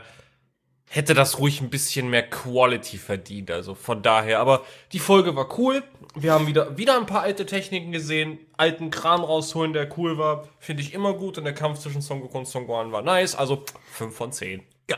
hätte 0.89 1.13
das 1.13 1.38
ruhig 1.38 1.61
ein 1.61 1.69
bisschen 1.69 2.09
mehr 2.09 2.27
Quality 2.27 2.97
verdient. 2.97 3.51
Also 3.51 3.75
von 3.75 4.01
daher, 4.01 4.39
aber 4.39 4.65
die 4.91 4.99
Folge 4.99 5.36
war 5.36 5.59
cool. 5.59 5.84
Wir 6.14 6.34
haben 6.34 6.45
wieder, 6.45 6.78
wieder 6.78 6.97
ein 6.97 7.05
paar 7.05 7.22
alte 7.22 7.45
Techniken 7.45 7.91
gesehen, 7.91 8.39
alten 8.57 8.91
Kram 8.91 9.24
rausholen, 9.24 9.72
der 9.72 9.97
cool 9.97 10.18
war. 10.18 10.47
Finde 10.59 10.84
ich 10.84 10.93
immer 10.93 11.14
gut. 11.14 11.38
Und 11.38 11.45
der 11.45 11.53
Kampf 11.53 11.80
zwischen 11.80 12.01
Son 12.01 12.20
Goku 12.22 12.38
und 12.38 12.47
Son 12.47 12.68
Gohan 12.68 12.91
war 12.91 13.01
nice. 13.01 13.36
Also 13.36 13.64
5 13.93 14.16
von 14.16 14.32
10. 14.32 14.62
Ja, 14.89 14.97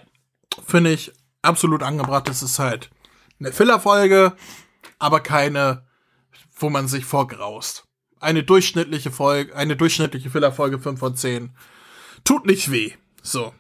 finde 0.66 0.92
ich 0.92 1.12
absolut 1.44 1.84
angebracht. 1.84 2.28
Es 2.30 2.42
ist 2.42 2.58
halt 2.58 2.90
eine 3.40 3.52
Filler-Folge, 3.52 4.34
aber 4.98 5.20
keine, 5.20 5.86
wo 6.56 6.70
man 6.70 6.88
sich 6.88 7.06
vorgraust. 7.06 7.86
Eine 8.20 8.44
durchschnittliche 8.44 9.12
Folge, 9.12 9.56
eine 9.56 9.76
durchschnittliche 9.76 10.30
Filler-Folge 10.30 10.80
5 10.80 11.00
von 11.00 11.16
10. 11.16 11.56
Tut 12.24 12.48
nicht 12.48 12.72
weh. 12.72 12.94
So. 13.22 13.54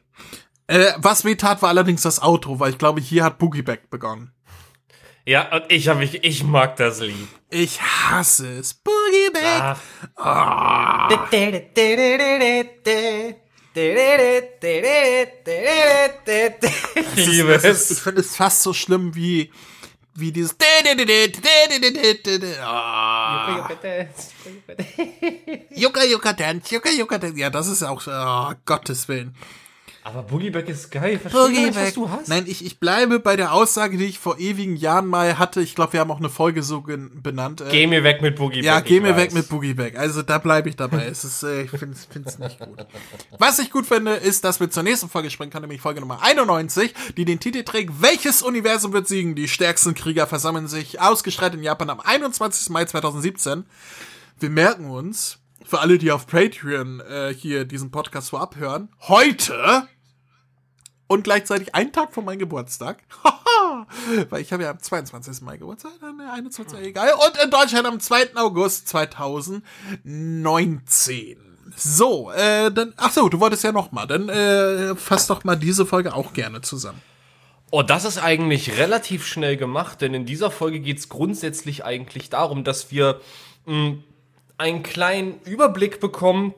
Äh, 0.67 0.93
was 0.97 1.25
weh 1.25 1.35
tat, 1.35 1.61
war 1.61 1.69
allerdings 1.69 2.01
das 2.01 2.21
Outro, 2.21 2.59
weil 2.59 2.71
ich 2.71 2.77
glaube, 2.77 3.01
hier 3.01 3.23
hat 3.23 3.37
Boogie 3.37 3.61
Back 3.61 3.89
begonnen. 3.89 4.33
Ja, 5.25 5.55
und 5.55 5.63
ich, 5.69 5.87
hab 5.87 5.99
mich, 5.99 6.23
ich 6.23 6.43
mag 6.43 6.75
das 6.75 6.99
Lied. 6.99 7.27
Ich 7.49 7.81
hasse 7.81 8.59
es. 8.59 8.73
Boogie 8.73 9.29
Back. 9.31 9.77
Ach. 10.17 11.09
Ich 17.15 17.25
liebe 17.25 17.53
ist, 17.53 17.63
ich 17.63 17.97
es. 17.97 17.99
finde 18.01 18.21
es 18.21 18.35
fast 18.35 18.63
so 18.63 18.73
schlimm 18.73 19.15
wie, 19.15 19.49
wie 20.13 20.31
dieses. 20.33 20.57
Ah. 22.61 23.69
Yucca 25.71 26.03
Yucca 26.03 26.33
Dance, 26.33 26.75
Yucca 26.75 26.89
Yucca 26.89 27.17
Dance. 27.17 27.39
Ja, 27.39 27.49
das 27.49 27.67
ist 27.67 27.81
auch, 27.83 28.01
oh, 28.05 28.53
Gottes 28.65 29.07
Willen. 29.07 29.35
Aber 30.05 30.21
Boogie 30.23 30.49
Back 30.49 30.67
ist 30.67 30.91
geil. 30.91 31.17
Verstehe 31.17 31.41
Boogie 31.41 31.65
nicht, 31.65 31.75
was 31.75 31.93
du 31.93 32.09
hast. 32.09 32.27
Nein, 32.27 32.43
ich, 32.45 32.65
ich 32.65 32.77
bleibe 32.79 33.19
bei 33.19 33.37
der 33.37 33.53
Aussage, 33.53 33.97
die 33.97 34.03
ich 34.03 34.19
vor 34.19 34.37
ewigen 34.37 34.75
Jahren 34.75 35.07
mal 35.07 35.37
hatte. 35.39 35.61
Ich 35.61 35.75
glaube, 35.75 35.93
wir 35.93 36.01
haben 36.01 36.11
auch 36.11 36.19
eine 36.19 36.29
Folge 36.29 36.61
so 36.61 36.81
gen- 36.81 37.21
benannt. 37.21 37.61
Äh, 37.61 37.69
Geh 37.71 37.87
mir 37.87 38.03
weg 38.03 38.21
mit 38.21 38.35
Boogie 38.35 38.61
ja, 38.61 38.81
geh 38.81 38.99
mir 38.99 39.15
weg 39.15 39.27
weiß. 39.27 39.33
mit 39.33 39.47
Boogie 39.49 39.73
Back. 39.73 39.97
Also 39.97 40.21
da 40.21 40.39
bleibe 40.39 40.67
ich 40.67 40.75
dabei. 40.75 41.05
es 41.05 41.23
ist, 41.23 41.43
äh, 41.43 41.61
ich 41.63 41.69
finde 41.69 41.95
es 42.25 42.37
nicht 42.39 42.59
gut. 42.59 42.85
Was 43.39 43.59
ich 43.59 43.71
gut 43.71 43.85
finde, 43.85 44.15
ist, 44.15 44.43
dass 44.43 44.59
wir 44.59 44.69
zur 44.69 44.83
nächsten 44.83 45.07
Folge 45.07 45.29
springen 45.29 45.51
können, 45.51 45.63
nämlich 45.63 45.79
Folge 45.81 46.01
Nummer 46.01 46.21
91, 46.21 46.93
die 47.15 47.23
den 47.23 47.39
Titel 47.39 47.63
trägt, 47.63 48.01
welches 48.01 48.41
Universum 48.41 48.91
wird 48.91 49.07
siegen? 49.07 49.35
Die 49.35 49.47
stärksten 49.47 49.93
Krieger 49.95 50.27
versammeln 50.27 50.67
sich, 50.67 50.99
ausgestrahlt 50.99 51.53
in 51.53 51.63
Japan 51.63 51.89
am 51.89 52.01
21. 52.01 52.69
Mai 52.71 52.83
2017. 52.83 53.63
Wir 54.39 54.49
merken 54.49 54.89
uns, 54.89 55.39
für 55.65 55.79
alle, 55.79 55.97
die 55.97 56.11
auf 56.11 56.27
Patreon 56.27 56.99
äh, 57.01 57.33
hier 57.33 57.65
diesen 57.65 57.91
Podcast 57.91 58.29
vorab 58.31 58.55
hören, 58.55 58.89
heute 59.01 59.87
und 61.07 61.23
gleichzeitig 61.23 61.73
einen 61.75 61.91
Tag 61.91 62.13
vor 62.13 62.23
meinem 62.23 62.39
Geburtstag. 62.39 63.03
Weil 64.29 64.41
ich 64.41 64.53
habe 64.53 64.63
ja 64.63 64.71
am 64.71 64.79
22. 64.79 65.41
Mai 65.41 65.57
Geburtstag, 65.57 65.91
dann 66.01 66.17
der 66.17 66.33
21. 66.33 66.79
egal. 66.79 67.11
Und 67.13 67.37
in 67.43 67.51
Deutschland 67.51 67.85
am 67.85 67.99
2. 67.99 68.35
August 68.35 68.87
2019. 68.89 71.37
So, 71.75 72.31
äh, 72.31 72.71
dann, 72.71 72.93
ach 72.97 73.11
so, 73.11 73.29
du 73.29 73.39
wolltest 73.39 73.63
ja 73.63 73.71
noch 73.71 73.91
mal, 73.91 74.05
dann 74.05 74.29
äh, 74.29 74.95
fass 74.95 75.25
doch 75.27 75.43
mal 75.43 75.55
diese 75.55 75.85
Folge 75.85 76.13
auch 76.13 76.33
gerne 76.33 76.61
zusammen. 76.61 77.01
Oh, 77.71 77.81
das 77.81 78.05
ist 78.05 78.19
eigentlich 78.19 78.77
relativ 78.77 79.25
schnell 79.25 79.57
gemacht, 79.57 80.01
denn 80.01 80.13
in 80.13 80.27
dieser 80.27 80.51
Folge 80.51 80.79
geht 80.79 80.99
es 80.99 81.09
grundsätzlich 81.09 81.83
eigentlich 81.83 82.29
darum, 82.29 82.63
dass 82.63 82.91
wir 82.91 83.19
mh, 83.65 83.95
einen 84.57 84.83
kleinen 84.83 85.39
Überblick 85.45 85.99
bekommen, 85.99 86.53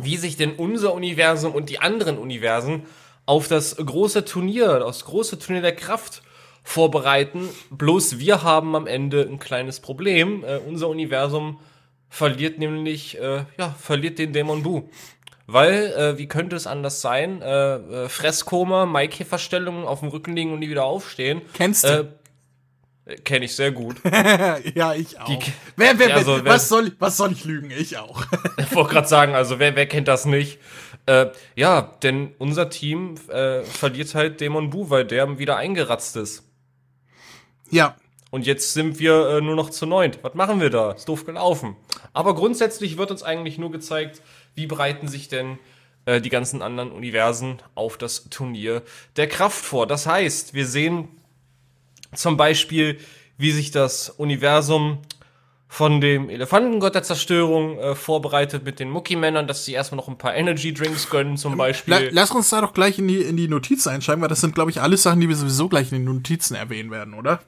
wie 0.00 0.16
sich 0.16 0.36
denn 0.36 0.52
unser 0.52 0.94
Universum 0.94 1.54
und 1.54 1.68
die 1.68 1.80
anderen 1.80 2.18
Universen 2.18 2.84
auf 3.26 3.48
das 3.48 3.76
große 3.76 4.24
Turnier, 4.24 4.78
das 4.78 5.04
große 5.04 5.38
Turnier 5.38 5.62
der 5.62 5.74
Kraft 5.74 6.22
vorbereiten. 6.62 7.48
Bloß 7.70 8.18
wir 8.18 8.42
haben 8.42 8.76
am 8.76 8.86
Ende 8.86 9.22
ein 9.22 9.38
kleines 9.38 9.80
Problem. 9.80 10.44
Äh, 10.44 10.58
unser 10.58 10.88
Universum 10.88 11.58
verliert 12.08 12.58
nämlich, 12.58 13.18
äh, 13.18 13.44
ja, 13.58 13.74
verliert 13.78 14.18
den 14.18 14.32
Dämon 14.32 14.62
Bu. 14.62 14.88
Weil, 15.46 15.92
äh, 15.96 16.18
wie 16.18 16.28
könnte 16.28 16.54
es 16.54 16.66
anders 16.68 17.00
sein? 17.00 17.42
Äh, 17.42 17.76
äh, 17.76 18.08
Fresskoma, 18.08 18.86
Maikäferstellungen 18.86 19.84
auf 19.84 20.00
dem 20.00 20.10
Rücken 20.10 20.36
liegen 20.36 20.52
und 20.52 20.60
nie 20.60 20.70
wieder 20.70 20.84
aufstehen. 20.84 21.42
Kennst 21.54 21.84
du? 21.84 22.19
Kenne 23.24 23.44
ich 23.46 23.54
sehr 23.56 23.72
gut. 23.72 23.96
ja, 24.74 24.94
ich 24.94 25.18
auch. 25.20 25.26
Die- 25.26 25.38
wer, 25.76 25.98
wer, 25.98 26.14
also, 26.16 26.44
wer- 26.44 26.52
was, 26.52 26.68
soll, 26.68 26.88
ich- 26.88 26.94
was 26.98 27.16
soll 27.16 27.32
ich 27.32 27.44
lügen? 27.44 27.70
Ich 27.70 27.96
auch. 27.98 28.24
Ich 28.58 28.74
wollte 28.74 28.90
gerade 28.94 29.08
sagen, 29.08 29.34
also 29.34 29.58
wer, 29.58 29.74
wer 29.76 29.86
kennt 29.86 30.08
das 30.08 30.24
nicht? 30.26 30.58
Äh, 31.06 31.26
ja, 31.56 31.80
denn 32.02 32.34
unser 32.38 32.68
Team 32.70 33.14
äh, 33.28 33.62
verliert 33.62 34.14
halt 34.14 34.40
Dämon 34.40 34.70
Bu, 34.70 34.90
weil 34.90 35.04
der 35.04 35.38
wieder 35.38 35.56
eingeratzt 35.56 36.16
ist. 36.16 36.44
ja, 37.70 37.96
Und 38.30 38.46
jetzt 38.46 38.74
sind 38.74 38.98
wir 38.98 39.28
äh, 39.28 39.40
nur 39.40 39.56
noch 39.56 39.70
zu 39.70 39.86
neunt. 39.86 40.18
Was 40.22 40.34
machen 40.34 40.60
wir 40.60 40.70
da? 40.70 40.92
Ist 40.92 41.08
doof 41.08 41.24
gelaufen. 41.24 41.76
Aber 42.12 42.34
grundsätzlich 42.34 42.98
wird 42.98 43.10
uns 43.10 43.22
eigentlich 43.22 43.58
nur 43.58 43.70
gezeigt, 43.72 44.20
wie 44.54 44.66
bereiten 44.66 45.08
sich 45.08 45.28
denn 45.28 45.58
äh, 46.06 46.20
die 46.20 46.28
ganzen 46.28 46.60
anderen 46.62 46.92
Universen 46.92 47.58
auf 47.74 47.96
das 47.98 48.28
Turnier 48.30 48.82
der 49.16 49.28
Kraft 49.28 49.64
vor. 49.64 49.86
Das 49.86 50.06
heißt, 50.06 50.54
wir 50.54 50.66
sehen 50.66 51.08
zum 52.14 52.36
Beispiel, 52.36 52.98
wie 53.38 53.52
sich 53.52 53.70
das 53.70 54.10
Universum 54.10 54.98
von 55.72 56.00
dem 56.00 56.28
Elefantengott 56.28 56.96
der 56.96 57.04
Zerstörung 57.04 57.78
äh, 57.78 57.94
vorbereitet 57.94 58.64
mit 58.64 58.80
den 58.80 58.90
Mucki-Männern, 58.90 59.46
dass 59.46 59.64
sie 59.64 59.72
erstmal 59.72 59.98
noch 59.98 60.08
ein 60.08 60.18
paar 60.18 60.34
Energy-Drinks 60.34 61.08
gönnen 61.10 61.36
zum 61.36 61.56
Beispiel. 61.56 61.94
La 61.94 62.00
lass 62.10 62.32
uns 62.32 62.50
da 62.50 62.60
doch 62.60 62.74
gleich 62.74 62.98
in 62.98 63.06
die, 63.06 63.18
in 63.18 63.36
die 63.36 63.46
Notizen 63.46 63.90
einschreiben, 63.90 64.20
weil 64.20 64.28
das 64.28 64.40
sind, 64.40 64.54
glaube 64.54 64.72
ich, 64.72 64.80
alles 64.80 65.04
Sachen, 65.04 65.20
die 65.20 65.28
wir 65.28 65.36
sowieso 65.36 65.68
gleich 65.68 65.92
in 65.92 65.98
den 65.98 66.12
Notizen 66.12 66.56
erwähnen 66.56 66.90
werden, 66.90 67.14
oder? 67.14 67.40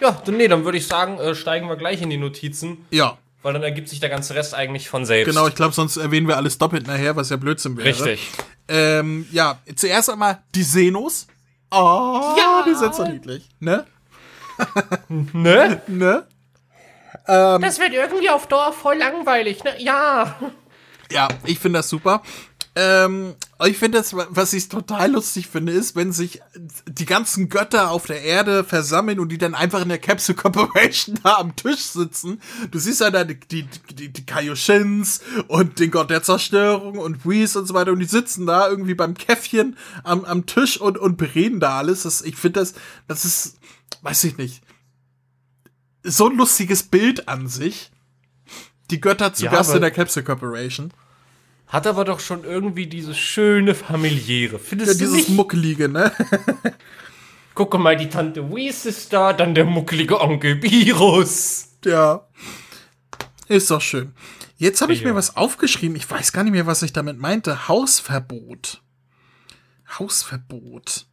Ja, 0.00 0.22
dann, 0.24 0.36
nee, 0.36 0.46
dann 0.46 0.64
würde 0.64 0.78
ich 0.78 0.86
sagen, 0.86 1.18
äh, 1.18 1.34
steigen 1.34 1.68
wir 1.68 1.74
gleich 1.74 2.00
in 2.00 2.10
die 2.10 2.16
Notizen. 2.16 2.86
Ja. 2.90 3.18
Weil 3.42 3.54
dann 3.54 3.64
ergibt 3.64 3.88
sich 3.88 3.98
der 3.98 4.08
ganze 4.08 4.36
Rest 4.36 4.54
eigentlich 4.54 4.88
von 4.88 5.04
selbst. 5.04 5.28
Genau, 5.28 5.48
ich 5.48 5.56
glaube, 5.56 5.74
sonst 5.74 5.96
erwähnen 5.96 6.28
wir 6.28 6.36
alles 6.36 6.58
doppelt 6.58 6.86
nachher, 6.86 7.16
was 7.16 7.30
ja 7.30 7.36
Blödsinn 7.36 7.76
wäre. 7.76 7.88
Richtig. 7.88 8.30
Ähm, 8.68 9.26
ja, 9.32 9.58
zuerst 9.74 10.10
einmal 10.10 10.42
die 10.54 10.62
Senos. 10.62 11.26
Oh, 11.70 12.34
ja. 12.38 12.64
die 12.66 12.74
sind 12.74 12.94
so 12.94 13.04
niedlich. 13.04 13.48
Ne? 13.60 13.86
ne? 15.08 15.82
Ne? 15.86 16.26
Ähm, 17.26 17.60
das 17.62 17.78
wird 17.78 17.92
irgendwie 17.92 18.30
auf 18.30 18.46
Dauer 18.46 18.72
voll 18.72 18.96
langweilig, 18.96 19.62
ne? 19.64 19.74
Ja. 19.78 20.36
Ja, 21.10 21.28
ich 21.44 21.58
finde 21.58 21.80
das 21.80 21.88
super. 21.88 22.22
Ähm, 22.80 23.34
ich 23.66 23.76
finde 23.76 23.98
das, 23.98 24.14
was 24.14 24.52
ich 24.52 24.68
total 24.68 25.10
lustig 25.10 25.48
finde, 25.48 25.72
ist, 25.72 25.96
wenn 25.96 26.12
sich 26.12 26.40
die 26.86 27.06
ganzen 27.06 27.48
Götter 27.48 27.90
auf 27.90 28.06
der 28.06 28.22
Erde 28.22 28.62
versammeln 28.62 29.18
und 29.18 29.30
die 29.30 29.38
dann 29.38 29.56
einfach 29.56 29.82
in 29.82 29.88
der 29.88 29.98
Capsule 29.98 30.36
Corporation 30.38 31.18
da 31.24 31.38
am 31.38 31.56
Tisch 31.56 31.80
sitzen. 31.80 32.40
Du 32.70 32.78
siehst 32.78 33.00
ja 33.00 33.10
da 33.10 33.24
die, 33.24 33.40
die, 33.40 33.66
die, 33.94 34.12
die 34.12 34.24
Kaioshins 34.24 35.22
und 35.48 35.80
den 35.80 35.90
Gott 35.90 36.08
der 36.08 36.22
Zerstörung 36.22 36.98
und 36.98 37.26
Whis 37.26 37.56
und 37.56 37.66
so 37.66 37.74
weiter 37.74 37.90
und 37.90 37.98
die 37.98 38.04
sitzen 38.04 38.46
da 38.46 38.68
irgendwie 38.68 38.94
beim 38.94 39.14
Käffchen 39.14 39.76
am, 40.04 40.24
am 40.24 40.46
Tisch 40.46 40.80
und, 40.80 40.98
und 40.98 41.16
bereden 41.16 41.58
da 41.58 41.78
alles. 41.78 42.04
Das, 42.04 42.22
ich 42.22 42.36
finde 42.36 42.60
das, 42.60 42.74
das 43.08 43.24
ist, 43.24 43.58
weiß 44.02 44.22
ich 44.22 44.38
nicht, 44.38 44.62
so 46.04 46.28
ein 46.28 46.36
lustiges 46.36 46.84
Bild 46.84 47.28
an 47.28 47.48
sich. 47.48 47.90
Die 48.92 49.00
Götter 49.00 49.34
zu 49.34 49.46
Ja, 49.46 49.50
Gast 49.50 49.74
in 49.74 49.80
der 49.80 49.90
Capsule 49.90 50.24
Corporation. 50.24 50.92
Hat 51.68 51.86
aber 51.86 52.04
doch 52.04 52.20
schon 52.20 52.44
irgendwie 52.44 52.86
dieses 52.86 53.18
schöne 53.18 53.74
familiäre. 53.74 54.54
Ja, 54.54 54.58
Findest 54.58 54.94
du 54.94 54.98
dieses 55.04 55.14
nicht? 55.16 55.28
Muckelige, 55.30 55.88
ne? 55.88 56.12
Guck 57.54 57.78
mal, 57.78 57.96
die 57.96 58.08
Tante 58.08 58.50
Whis 58.50 58.86
ist 58.86 59.12
da, 59.12 59.32
dann 59.32 59.54
der 59.54 59.64
muckelige 59.64 60.20
Onkel 60.20 60.62
Virus. 60.62 61.76
Ja. 61.84 62.26
Ist 63.48 63.70
doch 63.70 63.80
schön. 63.80 64.14
Jetzt 64.56 64.80
habe 64.80 64.92
ich 64.92 65.00
Ja. 65.02 65.08
mir 65.08 65.14
was 65.14 65.36
aufgeschrieben. 65.36 65.96
Ich 65.96 66.08
weiß 66.10 66.32
gar 66.32 66.42
nicht 66.44 66.52
mehr, 66.52 66.66
was 66.66 66.82
ich 66.82 66.92
damit 66.92 67.18
meinte. 67.18 67.68
Hausverbot. 67.68 68.80
Hausverbot. 69.98 71.06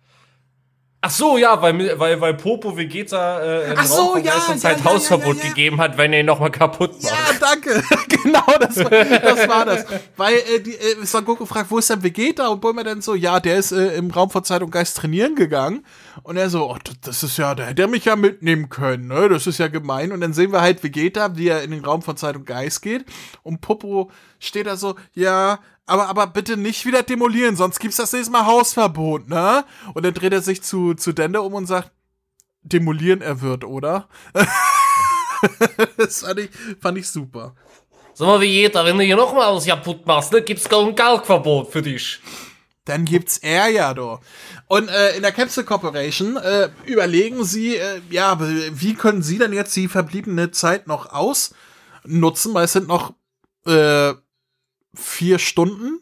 Ach 1.07 1.11
so, 1.11 1.37
ja, 1.37 1.61
weil, 1.61 1.99
weil, 1.99 2.19
weil 2.19 2.33
Popo 2.33 2.75
Vegeta 2.75 3.39
äh, 3.39 3.71
im 3.73 3.77
Ach 3.77 3.85
so, 3.85 4.17
ja, 4.17 4.23
ja, 4.49 4.57
Zeit 4.57 4.79
ja, 4.79 4.85
Hausverbot 4.85 5.39
gegeben 5.39 5.79
hat, 5.79 5.99
wenn 5.99 6.11
er 6.13 6.21
ihn 6.21 6.25
nochmal 6.25 6.49
kaputt 6.49 6.93
macht. 7.03 7.13
Ja, 7.13 7.17
danke. 7.39 7.83
genau, 8.23 8.43
das 8.59 8.77
war 8.77 8.89
das. 8.89 9.47
War 9.47 9.65
das. 9.65 9.85
Weil 10.17 10.33
äh, 10.37 10.59
die, 10.61 10.71
äh, 10.73 11.05
Son 11.05 11.23
Goku 11.23 11.45
fragt, 11.45 11.69
wo 11.69 11.77
ist 11.77 11.91
denn 11.91 12.01
Vegeta? 12.01 12.47
Und 12.47 12.59
Bulma 12.59 12.81
dann 12.83 13.01
so, 13.01 13.13
ja, 13.13 13.39
der 13.39 13.57
ist 13.57 13.71
äh, 13.71 13.95
im 13.97 14.09
Raum 14.09 14.31
von 14.31 14.43
Zeit 14.43 14.63
und 14.63 14.71
Geist 14.71 14.97
trainieren 14.97 15.35
gegangen. 15.35 15.85
Und 16.23 16.37
er 16.37 16.49
so, 16.49 16.71
oh, 16.71 16.77
das- 16.83 16.95
das 17.01 17.21
ist 17.23 17.37
ja, 17.37 17.53
da 17.53 17.65
hätte 17.65 17.83
er 17.83 17.87
mich 17.87 18.05
ja 18.05 18.15
mitnehmen 18.15 18.69
können, 18.69 19.07
ne? 19.09 19.29
Das 19.29 19.45
ist 19.45 19.59
ja 19.59 19.67
gemein. 19.67 20.11
Und 20.11 20.21
dann 20.21 20.33
sehen 20.33 20.51
wir 20.51 20.61
halt 20.61 20.83
Vegeta, 20.83 21.37
wie 21.37 21.49
er 21.49 21.61
in 21.61 21.69
den 21.69 21.85
Raum 21.85 22.01
von 22.01 22.17
Zeit 22.17 22.35
und 22.35 22.47
Geist 22.47 22.81
geht. 22.81 23.05
Und 23.43 23.61
Popo 23.61 24.09
steht 24.39 24.65
da 24.65 24.75
so, 24.75 24.95
ja, 25.13 25.59
aber, 25.85 26.07
aber 26.07 26.27
bitte 26.27 26.57
nicht 26.57 26.85
wieder 26.85 27.03
demolieren, 27.03 27.55
sonst 27.55 27.79
gibt's 27.79 27.97
das 27.97 28.11
nächste 28.13 28.31
Mal 28.31 28.45
Hausverbot, 28.45 29.29
ne? 29.29 29.65
Und 29.93 30.05
dann 30.05 30.13
dreht 30.13 30.33
er 30.33 30.41
sich 30.41 30.63
zu, 30.63 30.95
zu 30.95 31.13
Dende 31.13 31.41
um 31.41 31.53
und 31.53 31.67
sagt, 31.67 31.91
demolieren 32.63 33.21
er 33.21 33.41
wird, 33.41 33.63
oder? 33.63 34.09
das 35.97 36.21
fand 36.21 36.39
ich, 36.39 36.49
fand 36.81 36.97
ich 36.97 37.07
super. 37.07 37.55
Sag 38.13 38.27
mal, 38.27 38.41
Vegeta, 38.41 38.85
wenn 38.85 38.97
du 38.97 39.03
hier 39.03 39.15
nochmal 39.15 39.45
alles 39.45 39.65
kaputt 39.65 40.05
machst, 40.07 40.31
ne, 40.31 40.41
gibt's 40.41 40.67
gar 40.67 40.81
ein 40.81 40.95
Galgverbot 40.95 41.71
für 41.71 41.81
dich. 41.81 42.19
Dann 42.85 43.05
gibt's 43.05 43.37
er 43.37 43.67
ja 43.67 43.93
doch. 43.93 44.21
Und 44.67 44.89
äh, 44.89 45.15
in 45.15 45.21
der 45.21 45.31
Capsule 45.31 45.65
Corporation 45.65 46.37
äh, 46.37 46.69
überlegen 46.85 47.43
sie, 47.43 47.75
äh, 47.75 48.01
ja, 48.09 48.37
wie 48.39 48.93
können 48.95 49.21
sie 49.21 49.37
denn 49.37 49.53
jetzt 49.53 49.75
die 49.75 49.87
verbliebene 49.87 50.51
Zeit 50.51 50.87
noch 50.87 51.11
ausnutzen, 51.11 52.53
weil 52.53 52.65
es 52.65 52.73
sind 52.73 52.87
noch 52.87 53.13
äh, 53.67 54.13
vier 54.95 55.39
Stunden, 55.39 56.01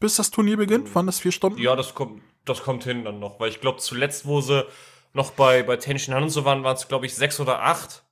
bis 0.00 0.16
das 0.16 0.30
Turnier 0.30 0.56
beginnt. 0.56 0.94
Waren 0.94 1.06
das 1.06 1.20
vier 1.20 1.32
Stunden? 1.32 1.58
Ja, 1.58 1.76
das 1.76 1.94
kommt, 1.94 2.22
das 2.44 2.62
kommt 2.62 2.84
hin 2.84 3.04
dann 3.04 3.18
noch, 3.18 3.40
weil 3.40 3.50
ich 3.50 3.60
glaube, 3.60 3.78
zuletzt, 3.78 4.26
wo 4.26 4.40
sie 4.40 4.66
noch 5.12 5.32
bei, 5.32 5.62
bei 5.62 5.76
Tenshin 5.76 6.14
Han 6.14 6.24
und 6.24 6.30
so 6.30 6.44
waren, 6.44 6.62
waren 6.64 6.76
es, 6.76 6.88
glaube 6.88 7.06
ich, 7.06 7.14
sechs 7.14 7.40
oder 7.40 7.62
acht. 7.62 8.04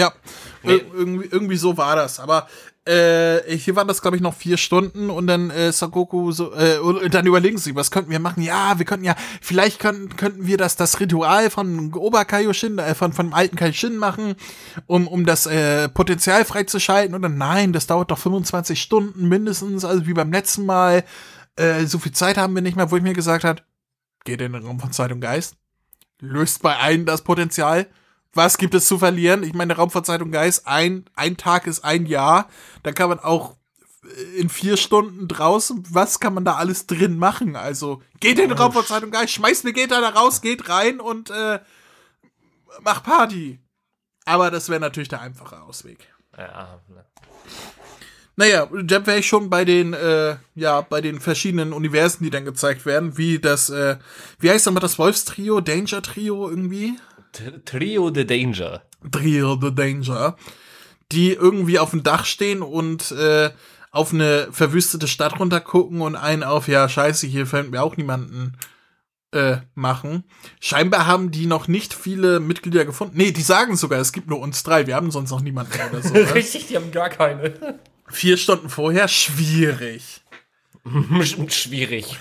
Ja, 0.00 0.12
Nee. 0.62 0.74
Ir- 0.74 0.84
irgendwie, 0.94 1.28
irgendwie 1.30 1.56
so 1.56 1.76
war 1.78 1.96
das. 1.96 2.20
Aber 2.20 2.46
äh, 2.84 3.56
hier 3.56 3.76
waren 3.76 3.88
das, 3.88 4.02
glaube 4.02 4.16
ich, 4.16 4.22
noch 4.22 4.34
vier 4.34 4.56
Stunden 4.58 5.08
und 5.08 5.26
dann 5.26 5.48
äh, 5.50 5.72
Sagoku 5.72 6.32
so, 6.32 6.52
äh, 6.54 6.78
und 6.78 7.14
dann 7.14 7.26
überlegen 7.26 7.56
sie, 7.56 7.74
was 7.74 7.90
könnten 7.90 8.10
wir 8.10 8.18
machen? 8.20 8.42
Ja, 8.42 8.78
wir 8.78 8.84
könnten 8.84 9.04
ja, 9.04 9.14
vielleicht 9.40 9.78
könnten, 9.80 10.16
könnten 10.16 10.46
wir 10.46 10.56
das, 10.58 10.76
das 10.76 11.00
Ritual 11.00 11.48
von 11.50 11.94
Oberkaioshin, 11.94 12.78
äh, 12.78 12.94
von, 12.94 13.12
von 13.14 13.28
dem 13.28 13.34
alten 13.34 13.56
Kaishin 13.56 13.96
machen, 13.96 14.34
um, 14.86 15.06
um 15.08 15.24
das 15.24 15.46
äh, 15.46 15.88
Potenzial 15.88 16.44
freizuschalten. 16.44 17.14
Und 17.14 17.22
dann, 17.22 17.38
nein, 17.38 17.72
das 17.72 17.86
dauert 17.86 18.10
doch 18.10 18.18
25 18.18 18.80
Stunden 18.80 19.28
mindestens, 19.28 19.84
also 19.86 20.06
wie 20.06 20.14
beim 20.14 20.32
letzten 20.32 20.66
Mal. 20.66 21.04
Äh, 21.56 21.84
so 21.86 21.98
viel 21.98 22.12
Zeit 22.12 22.36
haben 22.38 22.54
wir 22.54 22.62
nicht 22.62 22.76
mehr, 22.76 22.90
wo 22.90 22.96
ich 22.96 23.02
mir 23.02 23.14
gesagt 23.14 23.44
hat, 23.44 23.62
geht 24.24 24.40
in 24.42 24.52
den 24.52 24.64
Raum 24.66 24.78
von 24.80 24.92
Zeit 24.92 25.10
und 25.12 25.20
Geist, 25.20 25.54
löst 26.20 26.60
bei 26.62 26.76
allen 26.76 27.06
das 27.06 27.22
Potenzial. 27.22 27.86
Was 28.32 28.58
gibt 28.58 28.74
es 28.74 28.86
zu 28.86 28.98
verlieren? 28.98 29.42
Ich 29.42 29.54
meine, 29.54 29.74
Raum 29.74 29.90
von 29.90 30.04
Zeit 30.04 30.22
und 30.22 30.30
Geist, 30.30 30.66
ein, 30.66 31.04
ein 31.16 31.36
Tag 31.36 31.66
ist 31.66 31.84
ein 31.84 32.06
Jahr. 32.06 32.48
Da 32.82 32.92
kann 32.92 33.08
man 33.08 33.18
auch 33.18 33.56
in 34.36 34.48
vier 34.48 34.76
Stunden 34.76 35.28
draußen, 35.28 35.84
was 35.90 36.20
kann 36.20 36.34
man 36.34 36.44
da 36.44 36.54
alles 36.54 36.86
drin 36.86 37.18
machen? 37.18 37.54
Also, 37.54 38.02
geht 38.18 38.38
in 38.38 38.48
den 38.48 38.58
Raum 38.58 38.72
von 38.72 38.84
Zeit 38.84 39.02
und 39.02 39.10
Geist, 39.10 39.32
schmeißt 39.32 39.64
Vegeta 39.64 40.00
da 40.00 40.08
raus, 40.10 40.40
geht 40.40 40.68
rein 40.68 41.00
und 41.00 41.30
äh, 41.30 41.60
macht 42.82 43.04
Party. 43.04 43.60
Aber 44.24 44.50
das 44.50 44.68
wäre 44.68 44.80
natürlich 44.80 45.08
der 45.08 45.20
einfache 45.20 45.60
Ausweg. 45.62 46.08
Ja, 46.36 46.80
ne. 46.88 47.04
Naja, 48.36 48.66
da 48.84 49.06
wäre 49.06 49.18
ich 49.18 49.26
schon 49.26 49.50
bei 49.50 49.66
den, 49.66 49.92
äh, 49.92 50.36
ja, 50.54 50.80
bei 50.80 51.02
den 51.02 51.20
verschiedenen 51.20 51.74
Universen, 51.74 52.24
die 52.24 52.30
dann 52.30 52.46
gezeigt 52.46 52.86
werden, 52.86 53.18
wie 53.18 53.38
das, 53.38 53.68
äh, 53.68 53.98
wie 54.38 54.50
heißt 54.50 54.64
nochmal 54.64 54.80
das 54.80 54.98
Wolfstrio, 54.98 55.60
Danger 55.60 56.00
Trio 56.00 56.48
irgendwie? 56.48 56.98
Trio 57.64 58.12
the 58.12 58.26
Danger. 58.26 58.82
Trio 59.10 59.58
the 59.60 59.74
Danger, 59.74 60.36
die 61.12 61.32
irgendwie 61.32 61.78
auf 61.78 61.90
dem 61.90 62.02
Dach 62.02 62.24
stehen 62.24 62.62
und 62.62 63.10
äh, 63.12 63.50
auf 63.90 64.12
eine 64.12 64.48
verwüstete 64.52 65.08
Stadt 65.08 65.38
runtergucken 65.40 66.00
und 66.00 66.16
einen 66.16 66.42
auf, 66.42 66.68
ja, 66.68 66.88
scheiße, 66.88 67.26
hier 67.26 67.46
fällt 67.46 67.70
mir 67.70 67.82
auch 67.82 67.96
niemanden 67.96 68.56
äh, 69.32 69.58
machen. 69.74 70.24
Scheinbar 70.60 71.06
haben 71.06 71.30
die 71.30 71.46
noch 71.46 71.68
nicht 71.68 71.94
viele 71.94 72.40
Mitglieder 72.40 72.84
gefunden. 72.84 73.16
Nee, 73.16 73.32
die 73.32 73.42
sagen 73.42 73.76
sogar, 73.76 74.00
es 74.00 74.12
gibt 74.12 74.28
nur 74.28 74.40
uns 74.40 74.62
drei, 74.62 74.86
wir 74.86 74.94
haben 74.94 75.10
sonst 75.10 75.30
noch 75.30 75.40
niemanden 75.40 75.72
oder 75.90 76.02
so. 76.06 76.14
Richtig, 76.14 76.66
die 76.68 76.76
haben 76.76 76.92
gar 76.92 77.10
keine. 77.10 77.78
Vier 78.08 78.36
Stunden 78.36 78.68
vorher, 78.68 79.08
schwierig. 79.08 80.22
schwierig. 81.48 82.16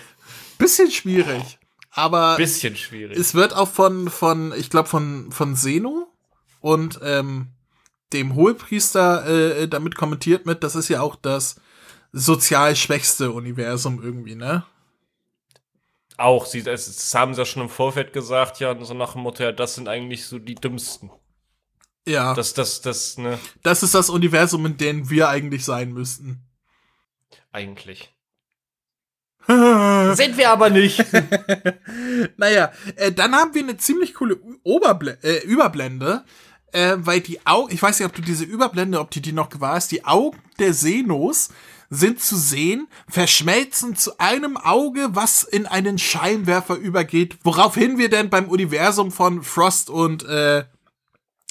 Bisschen 0.58 0.92
schwierig. 0.92 1.60
Aber 1.92 2.38
Bisschen 2.38 2.76
schwierig. 2.76 3.18
es 3.18 3.34
wird 3.34 3.54
auch 3.54 3.70
von, 3.70 4.10
von 4.10 4.54
ich 4.56 4.70
glaube, 4.70 4.88
von, 4.88 5.32
von 5.32 5.56
Seno 5.56 6.08
und 6.60 7.00
ähm, 7.04 7.48
dem 8.14 8.36
Hohepriester 8.36 9.62
äh, 9.62 9.68
damit 9.68 9.96
kommentiert 9.96 10.46
mit, 10.46 10.64
das 10.64 10.76
ist 10.76 10.90
ja 10.90 11.02
auch 11.02 11.16
das 11.16 11.60
sozial 12.12 12.76
schwächste 12.76 13.32
Universum 13.32 14.02
irgendwie, 14.04 14.36
ne? 14.36 14.66
Auch, 16.18 16.46
sie, 16.46 16.64
das, 16.64 16.86
das 16.86 17.16
haben 17.16 17.34
sie 17.34 17.42
ja 17.42 17.46
schon 17.46 17.62
im 17.62 17.70
Vorfeld 17.70 18.12
gesagt, 18.14 18.60
ja, 18.60 18.78
so 18.84 18.94
nach 18.94 19.14
dem 19.14 19.22
Motto, 19.22 19.44
ja, 19.44 19.52
das 19.52 19.76
sind 19.76 19.88
eigentlich 19.88 20.26
so 20.26 20.38
die 20.38 20.56
dümmsten. 20.56 21.12
Ja, 22.06 22.34
das, 22.34 22.54
Das, 22.54 22.82
das, 22.82 23.18
das, 23.18 23.18
ne, 23.18 23.40
ist 23.64 23.96
das 23.96 24.10
Universum, 24.10 24.66
in 24.66 24.78
dem 24.78 25.10
wir 25.10 25.30
eigentlich 25.30 25.64
sein 25.64 25.94
müssten. 25.94 26.44
eigentlich. 27.52 28.14
Sind 30.16 30.38
wir 30.38 30.52
aber 30.52 30.70
nicht. 30.70 31.04
naja, 32.38 32.72
äh, 32.96 33.12
dann 33.12 33.34
haben 33.34 33.56
wir 33.56 33.64
eine 33.64 33.78
ziemlich 33.78 34.14
coole 34.14 34.38
Oberble 34.64 35.18
äh, 35.24 35.44
Überblende, 35.44 36.24
äh, 36.72 36.98
weil 36.98 37.22
die 37.22 37.46
Augen, 37.46 37.74
ich 37.74 37.82
weiß 37.82 38.00
nicht, 38.00 38.08
ob 38.08 38.14
du 38.14 38.22
diese 38.22 38.44
Überblende, 38.44 39.00
ob 39.00 39.10
du 39.10 39.20
die 39.20 39.32
noch 39.32 39.50
gewahrst, 39.50 39.92
die 39.92 40.06
Augen 40.06 40.38
der 40.60 40.74
Senos 40.74 41.50
sind 41.90 42.22
zu 42.22 42.38
sehen, 42.38 42.88
verschmelzen 43.08 43.96
zu 43.96 44.20
einem 44.20 44.56
Auge, 44.58 45.10
was 45.14 45.44
in 45.44 45.66
einen 45.66 45.98
Scheinwerfer 45.98 46.76
übergeht, 46.76 47.40
woraufhin 47.44 47.98
wir 47.98 48.10
denn 48.10 48.30
beim 48.30 48.48
Universum 48.48 49.12
von 49.12 49.42
Frost 49.42 49.90
und 49.90 50.24
äh, 50.26 50.66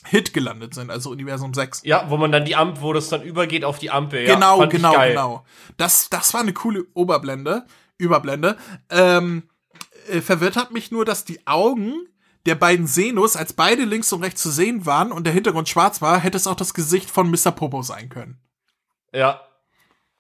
Hit 0.05 0.33
gelandet 0.33 0.75
sind, 0.75 0.91
also 0.91 1.11
Universum 1.11 1.53
6. 1.53 1.83
Ja, 1.85 2.09
wo 2.09 2.17
man 2.17 2.31
dann 2.31 2.45
die 2.45 2.55
Ampel, 2.55 2.83
wo 2.83 2.93
das 2.93 3.09
dann 3.09 3.23
übergeht 3.23 3.65
auf 3.65 3.79
die 3.79 3.91
Ampel. 3.91 4.27
Ja, 4.27 4.35
genau, 4.35 4.63
ich 4.63 4.71
genau, 4.71 4.93
geil. 4.93 5.11
genau. 5.11 5.45
Das, 5.77 6.09
das 6.09 6.33
war 6.33 6.41
eine 6.41 6.53
coole 6.53 6.87
Oberblende, 6.95 7.67
Überblende. 7.99 8.57
Ähm, 8.91 9.49
äh, 10.09 10.21
verwirrt 10.21 10.57
hat 10.57 10.73
mich 10.73 10.91
nur, 10.91 11.05
dass 11.05 11.25
die 11.25 11.47
Augen 11.47 12.09
der 12.47 12.55
beiden 12.55 12.87
Senus, 12.87 13.37
als 13.37 13.53
beide 13.53 13.85
links 13.85 14.13
und 14.13 14.23
rechts 14.23 14.43
zu 14.43 14.51
sehen 14.51 14.87
waren 14.87 15.13
und 15.13 15.25
der 15.25 15.35
Hintergrund 15.35 15.69
schwarz 15.69 16.01
war, 16.01 16.19
hätte 16.19 16.37
es 16.37 16.47
auch 16.47 16.57
das 16.57 16.73
Gesicht 16.73 17.11
von 17.11 17.31
Mr. 17.31 17.53
Popo 17.53 17.83
sein 17.83 18.09
können. 18.09 18.41
Ja. 19.13 19.43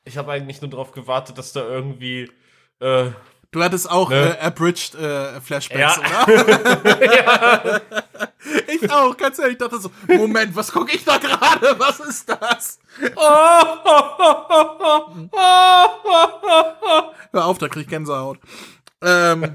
Ich 0.05 0.16
habe 0.16 0.33
eigentlich 0.33 0.61
nur 0.61 0.70
darauf 0.70 0.93
gewartet, 0.93 1.39
dass 1.39 1.53
da 1.53 1.61
irgendwie. 1.61 2.31
Äh, 2.81 3.11
du 3.51 3.62
hattest 3.62 3.90
auch 3.90 4.11
ne? 4.11 4.36
äh, 4.38 4.40
abridged 4.40 4.94
äh, 4.94 5.40
Flashbacks, 5.40 5.96
ja. 5.96 6.24
oder? 6.24 7.14
ja. 7.14 7.80
Ich 8.66 8.90
auch, 8.90 9.16
ganz 9.16 9.38
ehrlich, 9.38 9.55
ich 9.55 9.59
dachte 9.59 9.78
so, 9.78 9.90
Moment, 10.07 10.55
was 10.55 10.72
gucke 10.72 10.94
ich 10.94 11.05
da 11.05 11.18
gerade? 11.18 11.78
Was 11.78 12.01
ist 12.01 12.28
das? 12.28 12.78
Hör 17.32 17.44
auf, 17.44 17.59
da 17.59 17.68
krieg 17.68 17.82
ich 17.82 17.88
Gänsehaut. 17.88 18.38
Ähm, 19.03 19.55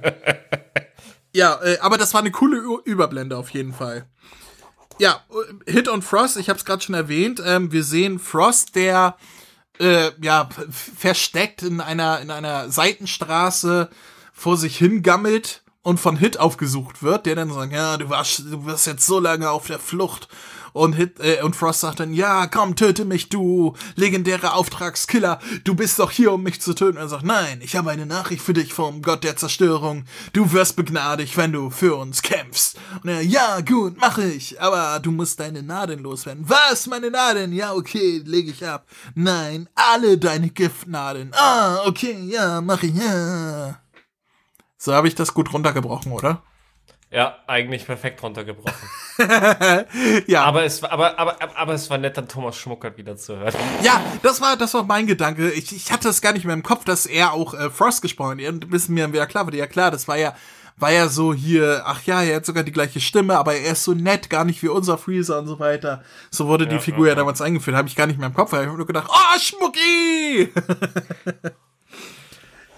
ja, 1.34 1.60
äh, 1.64 1.80
aber 1.80 1.98
das 1.98 2.14
war 2.14 2.22
eine 2.22 2.32
coole 2.32 2.58
Ü 2.58 2.78
Überblende 2.86 3.38
auf 3.38 3.50
jeden 3.50 3.74
Fall. 3.74 4.06
Ja, 5.00 5.22
Hit 5.66 5.88
on 5.88 6.02
Frost, 6.02 6.38
ich 6.38 6.50
habe 6.50 6.60
es 6.60 6.66
gerade 6.66 6.84
schon 6.84 6.96
erwähnt. 6.96 7.42
Ähm, 7.44 7.72
wir 7.72 7.84
sehen 7.84 8.20
Frost, 8.20 8.76
der 8.76 9.18
äh, 9.80 10.12
ja 10.22 10.50
versteckt 10.70 11.64
in 11.64 11.82
einer 11.82 12.20
in 12.22 12.32
einer 12.32 12.70
Seitenstraße 12.70 13.90
vor 14.34 14.58
sich 14.58 14.78
hingammelt 14.78 15.64
und 15.84 16.00
von 16.00 16.18
Hit 16.18 16.40
aufgesucht 16.40 17.04
wird, 17.04 17.26
der 17.26 17.36
dann 17.36 17.52
sagt, 17.52 17.74
ja, 17.74 17.98
du 17.98 18.10
warst, 18.10 18.40
du 18.40 18.66
wirst 18.66 18.88
jetzt 18.88 19.06
so 19.06 19.20
lange 19.20 19.50
auf 19.50 19.68
der 19.68 19.80
Flucht. 19.80 20.28
Und 20.74 20.94
Hit, 20.94 21.20
äh, 21.20 21.42
und 21.44 21.56
Frost 21.56 21.82
sagt 21.82 22.00
dann, 22.00 22.14
ja, 22.14 22.48
komm, 22.48 22.76
töte 22.76 23.06
mich, 23.06 23.30
du 23.30 23.76
legendärer 23.96 24.56
Auftragskiller. 24.56 25.40
Du 25.64 25.76
bist 25.76 26.00
doch 26.00 26.12
hier, 26.12 26.34
um 26.34 26.44
mich 26.44 26.60
zu 26.62 26.74
töten. 26.74 26.98
Und 26.98 27.04
er 27.04 27.10
sagt, 27.10 27.24
nein, 27.24 27.62
ich 27.64 27.76
habe 27.76 27.92
eine 27.92 28.06
Nachricht 28.06 28.44
für 28.44 28.54
dich 28.54 28.74
vom 28.74 29.02
Gott 29.02 29.24
der 29.24 29.38
Zerstörung. 29.38 30.06
Du 30.34 30.52
wirst 30.52 30.76
begnadigt, 30.76 31.38
wenn 31.38 31.52
du 31.52 31.70
für 31.70 31.96
uns 31.96 32.24
kämpfst. 32.24 32.78
Und 33.04 33.10
er, 33.10 33.22
ja, 33.22 33.62
gut, 33.62 33.98
mache 34.00 34.24
ich. 34.24 34.60
Aber 34.60 35.00
du 35.00 35.12
musst 35.12 35.40
deine 35.40 35.62
Nadeln 35.62 36.00
loswerden. 36.00 36.44
Was, 36.48 36.88
meine 36.88 37.12
Nadeln? 37.12 37.54
Ja, 37.54 37.74
okay, 37.74 38.22
lege 38.26 38.52
ich 38.52 38.66
ab. 38.66 38.88
Nein, 39.14 39.70
alle 39.76 40.18
deine 40.18 40.50
Giftnadeln. 40.50 41.32
Ah, 41.34 41.86
okay, 41.86 42.18
ja, 42.26 42.62
mache 42.62 42.88
ich, 42.88 42.96
ja. 42.96 43.80
So 44.78 44.94
habe 44.94 45.08
ich 45.08 45.16
das 45.16 45.34
gut 45.34 45.54
runtergebrochen, 45.54 46.12
oder? 46.12 46.42
Ja, 47.14 47.38
eigentlich 47.46 47.86
perfekt 47.86 48.24
runtergebrochen. 48.24 48.74
ja. 50.28 50.46
Aber 50.46 50.64
es, 50.64 50.84
aber, 50.84 51.20
aber, 51.20 51.38
aber 51.56 51.74
es 51.74 51.88
war 51.92 52.00
nett, 52.00 52.18
dann 52.18 52.28
Thomas 52.28 52.58
Schmuckert 52.58 52.98
wieder 52.98 53.16
zu 53.16 53.38
hören. 53.38 53.54
Ja, 53.84 54.02
das 54.24 54.42
war, 54.42 54.58
das 54.58 54.74
war 54.74 54.84
mein 54.84 55.06
Gedanke. 55.06 55.52
Ich, 55.52 55.76
ich 55.76 55.92
hatte 55.92 56.08
das 56.08 56.22
gar 56.22 56.34
nicht 56.34 56.46
mehr 56.46 56.56
im 56.56 56.64
Kopf, 56.64 56.86
dass 56.86 57.06
er 57.06 57.34
auch 57.34 57.54
äh, 57.54 57.70
Frost 57.70 58.02
gesprochen 58.02 58.42
hat. 58.42 58.54
Und 58.54 58.72
wissen 58.72 58.96
mir 58.96 59.14
wieder 59.14 59.28
klar, 59.28 59.46
wurde 59.46 59.58
ja 59.58 59.68
klar, 59.68 59.92
das 59.92 60.08
war 60.08 60.18
ja, 60.18 60.36
war 60.78 60.92
ja 60.92 61.08
so 61.08 61.36
hier, 61.36 61.84
ach 61.86 62.02
ja, 62.04 62.24
er 62.24 62.38
hat 62.38 62.48
sogar 62.48 62.64
die 62.64 62.72
gleiche 62.72 63.00
Stimme, 63.00 63.38
aber 63.38 63.54
er 63.54 63.74
ist 63.74 63.84
so 63.84 63.94
nett, 63.94 64.32
gar 64.32 64.44
nicht 64.44 64.64
wie 64.64 64.70
unser 64.70 64.98
Freezer 64.98 65.38
und 65.38 65.46
so 65.46 65.60
weiter. 65.60 66.04
So 66.32 66.48
wurde 66.48 66.66
die 66.66 66.76
ja, 66.76 66.82
Figur 66.82 67.06
ja, 67.06 67.12
ja 67.12 67.16
damals 67.16 67.42
eingeführt, 67.42 67.78
habe 67.78 67.88
ich 67.88 67.96
gar 67.96 68.08
nicht 68.08 68.18
mehr 68.18 68.28
im 68.28 68.34
Kopf, 68.34 68.52
weil 68.52 68.62
ich 68.62 68.68
habe 68.68 68.78
nur 68.78 68.88
gedacht, 68.88 69.08
oh, 69.10 69.40
Schmucki! 69.40 70.52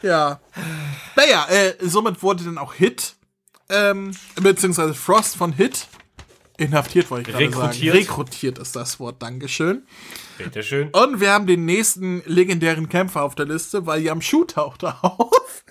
Ja. 0.02 0.40
Naja, 1.16 1.48
äh, 1.50 1.74
somit 1.82 2.22
wurde 2.22 2.44
dann 2.44 2.60
auch 2.60 2.76
Hit, 2.76 3.16
ähm, 3.70 4.12
beziehungsweise 4.42 4.94
Frost 4.94 5.36
von 5.36 5.54
Hit 5.54 5.88
inhaftiert, 6.58 7.12
wollte 7.12 7.32
ich 7.32 7.38
gerade 7.38 7.74
sagen. 7.74 7.90
Rekrutiert 7.90 8.60
ist 8.60 8.76
das 8.76 9.00
Wort, 9.00 9.22
Dankeschön. 9.22 9.84
Bitteschön. 10.38 10.90
Und 10.90 11.20
wir 11.20 11.32
haben 11.32 11.48
den 11.48 11.66
nächsten 11.66 12.24
legendären 12.26 12.90
Kämpfer 12.90 13.24
auf 13.24 13.36
der 13.36 13.46
Liste, 13.46 13.86
weil 13.86 14.02
Yamshu 14.02 14.46
tauchte 14.46 14.96
auf. 15.02 15.64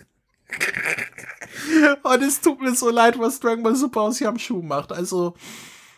Und 2.03 2.23
es 2.23 2.41
tut 2.41 2.61
mir 2.61 2.75
so 2.75 2.91
leid, 2.91 3.19
was 3.19 3.41
Dragon 3.41 3.63
Ball 3.63 3.77
Super 3.77 4.03
aus 4.03 4.21
Yamshu 4.21 4.63
macht. 4.63 4.93
Also. 4.93 5.35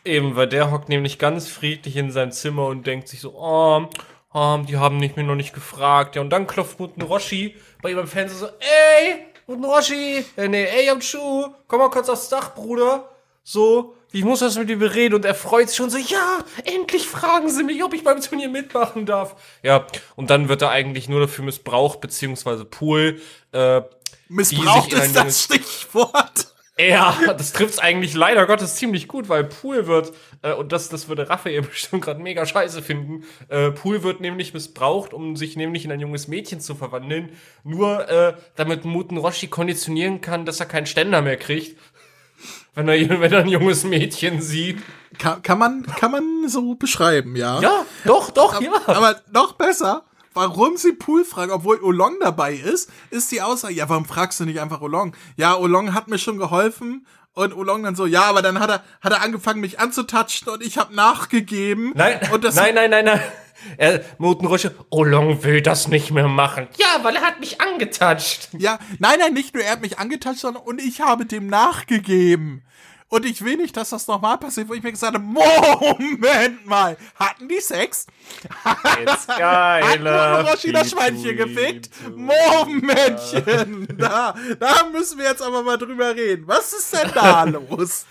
Eben, 0.05 0.37
weil 0.37 0.49
der 0.49 0.71
hockt 0.71 0.89
nämlich 0.89 1.19
ganz 1.19 1.49
friedlich 1.49 1.97
in 1.97 2.13
seinem 2.13 2.31
Zimmer 2.31 2.67
und 2.67 2.87
denkt 2.87 3.09
sich 3.09 3.21
so, 3.21 3.35
oh, 3.35 3.89
oh 4.33 4.59
die 4.69 4.77
haben 4.77 4.99
mich 4.99 5.17
mir 5.17 5.25
noch 5.25 5.35
nicht 5.35 5.53
gefragt. 5.53 6.15
Ja, 6.15 6.23
und 6.23 6.31
dann 6.31 6.47
klopft 6.47 6.79
Muten 6.79 7.03
Roshi 7.03 7.57
bei 7.83 7.91
ihm 7.91 7.99
im 7.99 8.07
Fenster 8.07 8.39
so, 8.39 8.47
ey, 8.47 9.27
guten 9.47 9.65
Roshi, 9.65 10.25
äh, 10.37 10.49
nee, 10.49 10.65
ey, 10.65 10.91
am 10.91 11.01
Schuh, 11.01 11.49
komm 11.69 11.79
mal 11.79 11.91
kurz 11.91 12.09
aufs 12.09 12.29
Dach, 12.29 12.55
Bruder. 12.55 13.09
So, 13.43 13.95
ich 14.11 14.25
muss 14.25 14.41
das 14.41 14.57
mit 14.59 14.69
ihm 14.71 14.83
reden 14.83 15.15
und 15.15 15.25
er 15.25 15.35
freut 15.35 15.69
sich 15.69 15.77
schon 15.77 15.91
so, 15.91 15.99
ja, 15.99 16.39
endlich 16.65 17.07
fragen 17.07 17.49
sie 17.49 17.63
mich, 17.63 17.83
ob 17.85 17.95
ich 17.95 18.03
beim 18.03 18.21
Turnier 18.21 18.49
mitmachen 18.49 19.07
darf. 19.07 19.37
Ja, 19.63 19.87
und 20.17 20.31
dann 20.31 20.49
wird 20.49 20.63
er 20.63 20.71
eigentlich 20.71 21.09
nur 21.09 21.21
dafür 21.21 21.45
missbraucht, 21.45 22.01
beziehungsweise 22.01 22.65
Pool, 22.65 23.21
äh, 23.53 23.83
Missbraucht 24.29 24.93
ist 24.93 25.15
das 25.15 25.45
Stichwort. 25.45 26.26
Ja, 26.79 27.17
das 27.39 27.53
trifft's 27.53 27.79
eigentlich 27.79 28.13
leider 28.13 28.47
Gottes 28.47 28.75
ziemlich 28.75 29.09
gut, 29.09 29.31
weil 29.31 29.45
Pool 29.45 29.87
wird, 29.87 30.13
äh, 30.43 30.53
und 30.53 30.73
das, 30.73 30.91
das 30.91 31.09
würde 31.09 31.31
Raphael 31.31 31.63
bestimmt 31.63 32.05
gerade 32.05 32.21
mega 32.21 32.45
scheiße 32.45 32.83
finden, 32.83 33.25
äh, 33.49 33.71
Pool 33.71 34.03
wird 34.03 34.21
nämlich 34.21 34.53
missbraucht, 34.53 35.15
um 35.15 35.37
sich 35.37 35.57
nämlich 35.57 35.87
in 35.87 35.93
ein 35.93 36.01
junges 36.01 36.29
Mädchen 36.29 36.61
zu 36.61 36.75
verwandeln, 36.75 37.31
nur 37.65 38.07
äh, 38.11 38.35
damit 38.57 38.85
Muten 38.85 39.17
Roshi 39.17 39.47
konditionieren 39.47 40.21
kann, 40.21 40.45
dass 40.45 40.61
er 40.61 40.67
keinen 40.67 40.87
Ständer 40.87 41.23
mehr 41.23 41.39
kriegt, 41.39 41.79
wenn 42.75 42.89
er, 42.89 43.21
wenn 43.21 43.33
er 43.33 43.41
ein 43.41 43.49
junges 43.49 43.85
Mädchen 43.85 44.43
sieht. 44.43 44.83
Kann, 45.19 45.41
kann, 45.41 45.59
man, 45.59 45.87
kann 45.87 46.11
man 46.11 46.47
so 46.49 46.75
beschreiben, 46.75 47.37
ja? 47.37 47.59
Ja, 47.61 47.87
doch, 48.05 48.31
doch, 48.31 48.55
aber, 48.55 48.65
ja. 48.65 48.83
Aber 48.85 49.23
noch 49.33 49.53
besser, 49.53 50.05
warum 50.37 50.77
sie 50.77 50.93
Pool 50.93 51.25
fragen, 51.25 51.51
obwohl 51.51 51.83
Olong 51.83 52.17
dabei 52.21 52.53
ist, 52.55 52.91
ist 53.11 53.33
die 53.33 53.41
Aussage, 53.41 53.75
ja, 53.75 53.89
warum 53.89 54.05
fragst 54.05 54.39
du 54.39 54.45
nicht 54.45 54.61
einfach 54.61 54.83
Olong? 54.83 55.17
Ja, 55.37 55.57
Olong 55.57 55.95
hat 55.95 56.09
mir 56.09 56.19
schon 56.19 56.39
geholfen 56.39 57.07
und 57.33 57.55
Olong 57.55 57.83
dann 57.83 57.97
so, 57.97 58.07
ja, 58.07 58.25
aber 58.25 58.43
dann 58.43 58.61
hat 58.61 58.71
er, 58.71 58.85
hat 59.01 59.13
er 59.13 59.23
angefangen, 59.23 59.61
mich 59.61 59.81
anzutatschen 59.81 60.49
und 60.49 60.63
ich 60.63 60.79
habe 60.79 60.95
nachgegeben. 60.95 61.93
Nein, 61.95 62.21
und 62.33 62.45
das 62.45 62.55
nein, 62.55 62.75
nein, 62.75 62.91
nein, 62.91 63.07
nein. 63.07 63.21
Er, 63.79 64.05
Motenrusche, 64.19 64.75
Olong 64.91 65.43
will 65.43 65.63
das 65.63 65.89
nicht 65.89 66.11
mehr 66.11 66.29
machen. 66.29 66.69
Ja, 66.77 67.03
weil 67.03 67.17
er 67.17 67.23
hat 67.23 67.41
mich 67.41 67.61
angetatscht. 67.61 68.51
Ja, 68.59 68.79
nein, 68.99 69.19
nein, 69.19 69.33
nicht 69.33 69.55
nur 69.55 69.65
er 69.65 69.73
hat 69.73 69.81
mich 69.81 69.99
angetatscht, 69.99 70.41
sondern 70.41 70.63
und 70.65 70.81
ich 70.81 71.01
habe 71.01 71.25
dem 71.25 71.47
nachgegeben. 71.47 72.63
Und 73.09 73.25
ich 73.25 73.45
will 73.45 73.57
nicht, 73.57 73.77
dass 73.77 73.91
das 73.91 74.09
nochmal 74.09 74.37
passiert, 74.37 74.69
wo 74.69 74.75
ich 74.75 74.83
mir 74.83 74.91
gesagt 74.91 75.15
habe, 75.15 75.25
Moment 75.25 76.67
mal, 76.67 76.97
hatten 77.15 77.49
die 77.49 77.61
Sex? 77.61 78.07
It's 79.01 79.27
geil. 79.39 80.03
Hat 80.03 80.65
das 80.75 80.91
Schweinchen 80.91 81.37
gefickt? 81.37 81.91
Momentchen. 82.15 83.87
Da, 83.99 84.35
da 84.59 84.85
müssen 84.93 85.19
wir 85.19 85.27
jetzt 85.27 85.43
aber 85.43 85.63
mal 85.63 85.79
drüber 85.79 86.15
reden. 86.15 86.47
Was 86.47 86.73
ist 86.73 86.93
denn 86.93 87.11
da 87.15 87.45
los? 87.45 88.05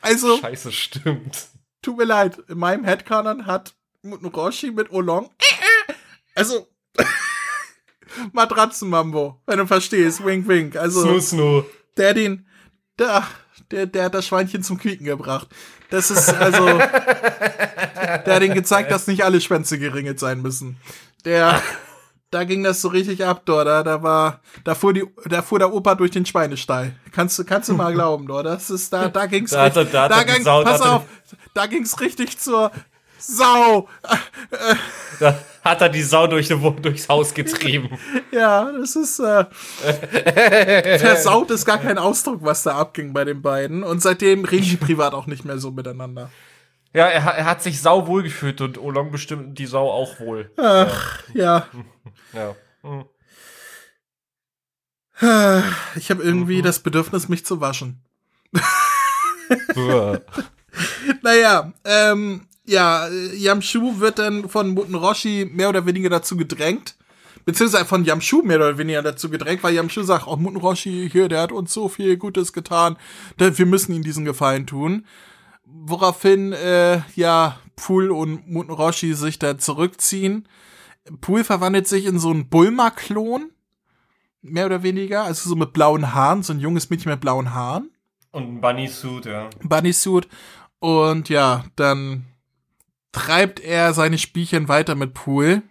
also. 0.00 0.38
Scheiße, 0.38 0.72
stimmt. 0.72 1.48
Tut 1.82 1.98
mir 1.98 2.04
leid, 2.04 2.38
in 2.48 2.58
meinem 2.58 2.84
Headcanon 2.84 3.46
hat 3.46 3.74
Roshi 4.04 4.70
mit 4.70 4.90
Olong. 4.90 5.30
Also. 6.34 6.68
Matratzenmambo, 8.32 9.40
wenn 9.46 9.58
du 9.58 9.66
verstehst. 9.66 10.24
Wink, 10.24 10.48
wink. 10.48 10.76
Also, 10.76 11.02
Snu, 11.02 11.20
snu. 11.20 11.64
Der 11.96 12.14
den, 12.14 12.46
der, 12.98 13.24
der, 13.70 13.86
der 13.86 14.04
hat 14.04 14.14
das 14.14 14.26
Schweinchen 14.26 14.62
zum 14.62 14.78
Quieken 14.78 15.04
gebracht. 15.04 15.48
Das 15.90 16.10
ist 16.10 16.32
also, 16.32 16.66
der 16.66 18.34
hat 18.34 18.42
ihnen 18.42 18.54
gezeigt, 18.54 18.90
dass 18.90 19.06
nicht 19.06 19.24
alle 19.24 19.40
Schwänze 19.40 19.78
geringelt 19.78 20.18
sein 20.18 20.40
müssen. 20.40 20.78
Der, 21.24 21.60
da 22.30 22.44
ging 22.44 22.62
das 22.62 22.80
so 22.80 22.88
richtig 22.88 23.24
ab, 23.24 23.42
dort. 23.44 23.66
Da, 23.66 23.82
da 23.82 24.02
war, 24.02 24.40
da 24.64 24.74
fuhr 24.74 24.94
die, 24.94 25.04
da 25.26 25.42
fuhr 25.42 25.58
der 25.58 25.72
Opa 25.72 25.94
durch 25.94 26.10
den 26.10 26.24
Schweinestall. 26.24 26.96
Kannst 27.12 27.38
du, 27.38 27.44
kannst 27.44 27.68
du 27.68 27.74
mal 27.74 27.92
glauben, 27.92 28.26
dort. 28.26 28.46
Das 28.46 28.70
ist, 28.70 28.92
da, 28.92 29.08
da 29.08 29.26
ging's 29.26 29.50
da, 29.50 29.64
richtig, 29.64 29.90
da, 29.92 30.08
da, 30.08 30.24
da 30.24 30.32
ging, 30.32 30.44
pass 30.44 30.80
auf, 30.80 31.02
da 31.52 31.66
ging's 31.66 32.00
richtig 32.00 32.38
zur 32.38 32.72
Sau. 33.18 33.88
Da 35.20 35.38
hat 35.62 35.80
er 35.80 35.88
die 35.88 36.02
Sau 36.02 36.26
durch, 36.26 36.48
durchs 36.48 37.08
Haus 37.08 37.32
getrieben. 37.34 37.98
Ja, 38.32 38.72
das 38.72 38.96
ist 38.96 39.20
äh, 39.20 39.44
versaut 40.98 41.50
ist 41.50 41.66
gar 41.66 41.76
kein 41.76 41.98
Ausdruck, 41.98 42.38
was 42.42 42.62
da 42.62 42.76
abging 42.76 43.12
bei 43.12 43.24
den 43.24 43.42
beiden. 43.42 43.82
Und 43.82 44.00
seitdem 44.00 44.46
reden 44.46 44.64
die 44.64 44.76
privat 44.84 45.12
auch 45.12 45.26
nicht 45.26 45.44
mehr 45.44 45.58
so 45.58 45.70
miteinander. 45.70 46.30
Ja, 46.94 47.08
er, 47.08 47.22
er 47.22 47.44
hat 47.44 47.62
sich 47.62 47.82
sau 47.82 48.06
wohl 48.06 48.22
gefühlt 48.22 48.62
und 48.62 48.78
Olong 48.78 49.10
bestimmt 49.10 49.58
die 49.58 49.66
Sau 49.66 49.90
auch 49.90 50.18
wohl. 50.18 50.50
Ach, 50.56 51.22
ja. 51.34 51.66
Ja. 52.32 52.56
Hm. 52.82 53.04
Ich 55.94 56.10
habe 56.10 56.22
irgendwie 56.22 56.58
mhm. 56.58 56.62
das 56.64 56.80
Bedürfnis, 56.80 57.28
mich 57.28 57.44
zu 57.44 57.60
waschen. 57.60 58.02
naja, 61.22 61.72
ähm, 61.84 62.48
ja, 62.64 63.08
Yamshu 63.08 64.00
wird 64.00 64.18
dann 64.18 64.48
von 64.48 64.70
Muten 64.70 64.94
Roshi 64.94 65.48
mehr 65.50 65.68
oder 65.68 65.86
weniger 65.86 66.10
dazu 66.10 66.36
gedrängt, 66.36 66.96
beziehungsweise 67.44 67.84
von 67.84 68.04
Yamshu 68.04 68.42
mehr 68.42 68.56
oder 68.56 68.78
weniger 68.78 69.02
dazu 69.02 69.30
gedrängt, 69.30 69.62
weil 69.62 69.74
Yamshu 69.74 70.02
sagt, 70.02 70.26
oh, 70.26 70.36
Muten 70.36 70.58
Roshi 70.58 71.08
hier, 71.10 71.28
der 71.28 71.42
hat 71.42 71.52
uns 71.52 71.72
so 71.72 71.88
viel 71.88 72.16
Gutes 72.16 72.52
getan, 72.52 72.96
wir 73.36 73.66
müssen 73.66 73.92
ihm 73.94 74.02
diesen 74.02 74.24
Gefallen 74.24 74.66
tun. 74.66 75.06
Woraufhin, 75.64 76.52
äh, 76.52 77.00
ja, 77.16 77.58
Pool 77.76 78.10
und 78.10 78.48
Muten 78.48 78.72
Roshi 78.72 79.14
sich 79.14 79.38
da 79.38 79.56
zurückziehen. 79.58 80.46
Pool 81.20 81.44
verwandelt 81.44 81.88
sich 81.88 82.04
in 82.04 82.18
so 82.18 82.30
einen 82.30 82.48
Bulma-Klon, 82.48 83.50
mehr 84.42 84.66
oder 84.66 84.82
weniger. 84.82 85.24
Also 85.24 85.48
so 85.48 85.56
mit 85.56 85.72
blauen 85.72 86.14
Haaren, 86.14 86.42
so 86.42 86.52
ein 86.52 86.60
junges 86.60 86.90
Mädchen 86.90 87.10
mit 87.10 87.20
blauen 87.20 87.54
Haaren. 87.54 87.90
Und 88.32 88.42
ein 88.44 88.60
Bunny-Suit, 88.60 89.26
ja. 89.26 89.50
Bunny-Suit. 89.62 90.28
Und 90.78 91.28
ja, 91.28 91.64
dann 91.76 92.26
treibt 93.12 93.60
er 93.60 93.94
seine 93.94 94.18
Spielchen 94.18 94.68
weiter 94.68 94.94
mit 94.94 95.14
Pool. 95.14 95.62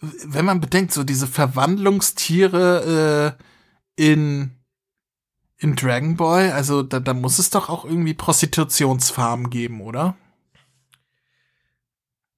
Wenn 0.00 0.44
man 0.44 0.60
bedenkt, 0.60 0.92
so 0.92 1.04
diese 1.04 1.26
Verwandlungstiere 1.26 3.36
äh, 3.96 4.02
in 4.02 4.54
in 5.60 5.74
Dragon 5.74 6.16
Ball, 6.16 6.52
also 6.52 6.84
da, 6.84 7.00
da 7.00 7.14
muss 7.14 7.40
es 7.40 7.50
doch 7.50 7.68
auch 7.68 7.84
irgendwie 7.84 8.14
Prostitutionsfarmen 8.14 9.50
geben, 9.50 9.80
oder? 9.80 10.16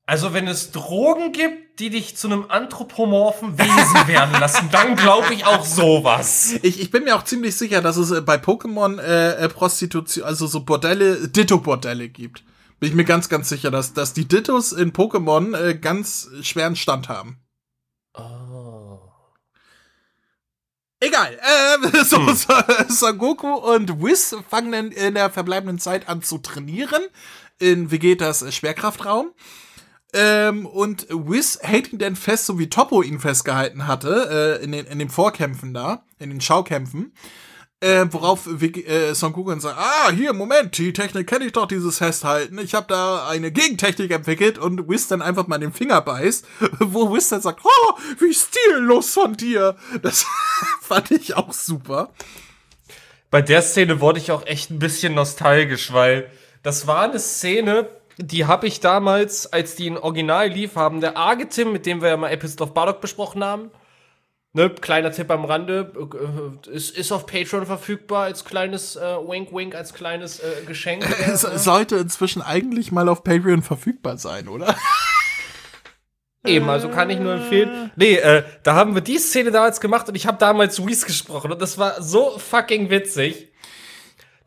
Also 0.06 0.32
wenn 0.32 0.48
es 0.48 0.72
Drogen 0.72 1.30
gibt, 1.30 1.78
die 1.78 1.90
dich 1.90 2.16
zu 2.16 2.26
einem 2.26 2.46
anthropomorphen 2.48 3.58
Wesen 3.58 3.68
werden 4.08 4.40
lassen, 4.40 4.70
dann 4.72 4.96
glaube 4.96 5.34
ich 5.34 5.44
auch 5.44 5.64
sowas. 5.64 6.54
Ich, 6.62 6.80
ich 6.80 6.90
bin 6.90 7.04
mir 7.04 7.14
auch 7.14 7.22
ziemlich 7.22 7.56
sicher, 7.56 7.80
dass 7.80 7.96
es 7.96 8.10
äh, 8.10 8.20
bei 8.20 8.36
Pokémon 8.36 8.98
äh, 8.98 9.44
äh, 9.44 9.48
Prostitution, 9.48 10.24
also 10.24 10.46
so 10.46 10.64
Bordelle, 10.64 11.28
Ditto-Bordelle 11.28 12.08
gibt. 12.08 12.42
Bin 12.80 12.88
ich 12.88 12.94
mir 12.94 13.04
ganz, 13.04 13.28
ganz 13.28 13.50
sicher, 13.50 13.70
dass, 13.70 13.92
dass 13.92 14.14
die 14.14 14.26
Dittos 14.26 14.72
in 14.72 14.92
Pokémon 14.92 15.54
äh, 15.56 15.74
ganz 15.74 16.28
schweren 16.42 16.76
Stand 16.76 17.10
haben. 17.10 17.38
Oh. 18.14 18.98
Egal. 20.98 21.38
Äh, 21.38 22.04
so, 22.04 22.26
hm. 22.26 22.34
so, 22.34 22.54
Son 22.88 23.18
Goku 23.18 23.52
und 23.52 24.02
Whis 24.02 24.34
fangen 24.48 24.72
dann 24.72 24.92
in 24.92 25.14
der 25.14 25.28
verbleibenden 25.28 25.78
Zeit 25.78 26.08
an 26.08 26.22
zu 26.22 26.38
trainieren 26.38 27.02
in 27.58 27.90
Vegetas 27.90 28.52
Schwerkraftraum. 28.54 29.32
Ähm, 30.12 30.66
und 30.66 31.06
Whis 31.10 31.58
hält 31.62 31.92
ihn 31.92 31.98
dann 31.98 32.16
fest, 32.16 32.46
so 32.46 32.58
wie 32.58 32.70
Topo 32.70 33.02
ihn 33.02 33.20
festgehalten 33.20 33.86
hatte, 33.86 34.58
äh, 34.60 34.64
in, 34.64 34.72
den, 34.72 34.86
in 34.86 34.98
den 34.98 35.10
Vorkämpfen 35.10 35.72
da, 35.74 36.04
in 36.18 36.30
den 36.30 36.40
Schaukämpfen. 36.40 37.12
Äh, 37.82 38.04
worauf 38.10 38.46
äh, 38.46 39.14
Son 39.14 39.32
Goku 39.32 39.58
sagt, 39.58 39.78
ah, 39.78 40.10
hier, 40.10 40.34
Moment, 40.34 40.76
die 40.76 40.92
Technik 40.92 41.26
kenne 41.26 41.46
ich 41.46 41.52
doch, 41.52 41.66
dieses 41.66 41.96
Festhalten. 41.96 42.58
Ich 42.58 42.74
habe 42.74 42.86
da 42.88 43.26
eine 43.26 43.50
Gegentechnik 43.50 44.10
entwickelt 44.10 44.58
und 44.58 44.86
Whis 44.86 45.08
dann 45.08 45.22
einfach 45.22 45.46
mal 45.46 45.56
den 45.56 45.72
Finger 45.72 46.02
beißt, 46.02 46.46
wo 46.78 47.10
Whis 47.10 47.30
dann 47.30 47.40
sagt, 47.40 47.60
oh, 47.64 47.92
wie 48.18 48.34
stillos 48.34 49.14
von 49.14 49.34
dir. 49.34 49.76
Das 50.02 50.26
fand 50.82 51.10
ich 51.10 51.36
auch 51.36 51.54
super. 51.54 52.10
Bei 53.30 53.40
der 53.40 53.62
Szene 53.62 54.02
wurde 54.02 54.18
ich 54.18 54.30
auch 54.30 54.44
echt 54.44 54.70
ein 54.70 54.78
bisschen 54.78 55.14
nostalgisch, 55.14 55.92
weil 55.92 56.30
das 56.62 56.86
war 56.86 57.04
eine 57.04 57.18
Szene, 57.18 57.88
die 58.18 58.44
habe 58.44 58.66
ich 58.66 58.80
damals, 58.80 59.50
als 59.50 59.76
die 59.76 59.86
in 59.86 59.96
Original 59.96 60.48
lief, 60.48 60.76
haben 60.76 61.00
der 61.00 61.16
Arge 61.16 61.48
Tim, 61.48 61.72
mit 61.72 61.86
dem 61.86 62.02
wir 62.02 62.10
ja 62.10 62.16
mal 62.18 62.30
Episode 62.30 62.64
of 62.64 62.74
Bardock 62.74 63.00
besprochen 63.00 63.42
haben, 63.42 63.70
Ne, 64.52 64.68
kleiner 64.68 65.12
Tipp 65.12 65.30
am 65.30 65.44
Rande, 65.44 65.92
äh, 66.66 66.70
ist, 66.70 66.96
ist 66.96 67.12
auf 67.12 67.26
Patreon 67.26 67.66
verfügbar 67.66 68.24
als 68.24 68.44
kleines 68.44 68.96
äh, 68.96 69.00
Wink 69.00 69.52
Wink, 69.52 69.76
als 69.76 69.94
kleines 69.94 70.40
äh, 70.40 70.64
Geschenk. 70.66 71.06
Es 71.32 71.44
äh, 71.44 71.56
sollte 71.56 71.96
inzwischen 71.96 72.42
eigentlich 72.42 72.90
mal 72.90 73.08
auf 73.08 73.22
Patreon 73.22 73.62
verfügbar 73.62 74.18
sein, 74.18 74.48
oder? 74.48 74.74
Eben, 76.44 76.68
also 76.68 76.88
kann 76.88 77.10
ich 77.10 77.20
nur 77.20 77.34
empfehlen. 77.34 77.92
Nee, 77.96 78.14
äh, 78.14 78.42
da 78.62 78.74
haben 78.74 78.94
wir 78.94 79.02
die 79.02 79.18
Szene 79.18 79.50
damals 79.50 79.80
gemacht 79.80 80.08
und 80.08 80.14
ich 80.14 80.26
habe 80.26 80.38
damals 80.38 80.84
Reese 80.84 81.06
gesprochen 81.06 81.52
und 81.52 81.60
das 81.60 81.78
war 81.78 82.02
so 82.02 82.38
fucking 82.38 82.90
witzig. 82.90 83.49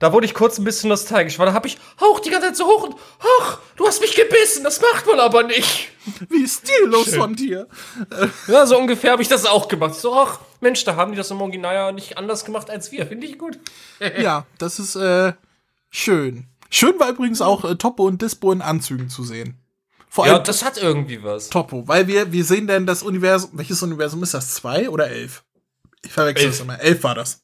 Da 0.03 0.11
wurde 0.11 0.25
ich 0.25 0.33
kurz 0.33 0.57
ein 0.57 0.65
bisschen 0.65 0.89
nostalgisch, 0.89 1.39
weil 1.39 1.45
da 1.45 1.53
habe 1.53 1.65
ich 1.65 1.77
auch 1.97 2.19
die 2.19 2.29
ganze 2.29 2.47
Zeit 2.47 2.57
so 2.57 2.65
hoch 2.65 2.83
und 2.83 2.95
ach, 3.39 3.59
du 3.77 3.87
hast 3.87 4.01
mich 4.01 4.13
gebissen, 4.13 4.61
das 4.61 4.81
macht 4.81 5.07
man 5.07 5.17
aber 5.21 5.43
nicht. 5.43 5.91
Wie 6.27 6.45
stillos 6.45 7.05
Schön. 7.05 7.19
von 7.21 7.35
dir. 7.37 7.69
Ja, 8.49 8.65
so 8.65 8.77
ungefähr 8.77 9.13
habe 9.13 9.21
ich 9.21 9.29
das 9.29 9.45
auch 9.45 9.69
gemacht. 9.69 9.95
So, 9.95 10.13
ach, 10.13 10.41
Mensch, 10.59 10.83
da 10.83 10.97
haben 10.97 11.13
die 11.13 11.17
das 11.17 11.31
im 11.31 11.39
Original 11.39 11.73
ja 11.73 11.91
nicht 11.93 12.17
anders 12.17 12.43
gemacht 12.43 12.69
als 12.69 12.91
wir. 12.91 13.07
Finde 13.07 13.25
ich 13.25 13.37
gut. 13.37 13.57
ja, 14.19 14.45
das 14.57 14.77
ist 14.77 14.97
äh, 14.97 15.31
schön. 15.89 16.47
Schön 16.69 16.99
war 16.99 17.07
übrigens 17.07 17.41
auch 17.41 17.63
äh, 17.63 17.77
Topo 17.77 18.05
und 18.05 18.21
Dispo 18.21 18.51
in 18.51 18.61
Anzügen 18.61 19.07
zu 19.07 19.23
sehen. 19.23 19.57
Vor 20.09 20.25
allem 20.25 20.33
ja, 20.33 20.39
das 20.39 20.65
hat 20.65 20.77
irgendwie 20.77 21.23
was. 21.23 21.47
Topo, 21.47 21.87
weil 21.87 22.07
wir, 22.07 22.33
wir 22.33 22.43
sehen 22.43 22.67
denn 22.67 22.85
das 22.85 23.03
Universum, 23.03 23.51
welches 23.53 23.81
Universum 23.81 24.21
ist 24.21 24.33
das? 24.33 24.53
Zwei 24.53 24.89
oder 24.89 25.07
elf? 25.07 25.45
Ich 26.03 26.11
verwechsel 26.11 26.49
es 26.49 26.59
immer. 26.59 26.77
Elf 26.81 27.03
war 27.03 27.15
das. 27.15 27.41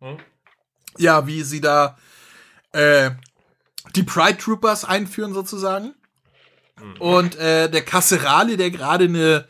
Hm? 0.00 0.18
Ja, 0.98 1.26
wie 1.26 1.42
sie 1.42 1.60
da 1.60 1.96
äh, 2.72 3.10
die 3.94 4.02
Pride 4.02 4.38
Troopers 4.38 4.84
einführen 4.84 5.32
sozusagen. 5.32 5.94
Mhm. 6.80 7.00
Und 7.00 7.36
äh, 7.36 7.70
der 7.70 7.82
Kasserali, 7.82 8.56
der 8.56 8.70
gerade 8.70 9.04
eine 9.04 9.46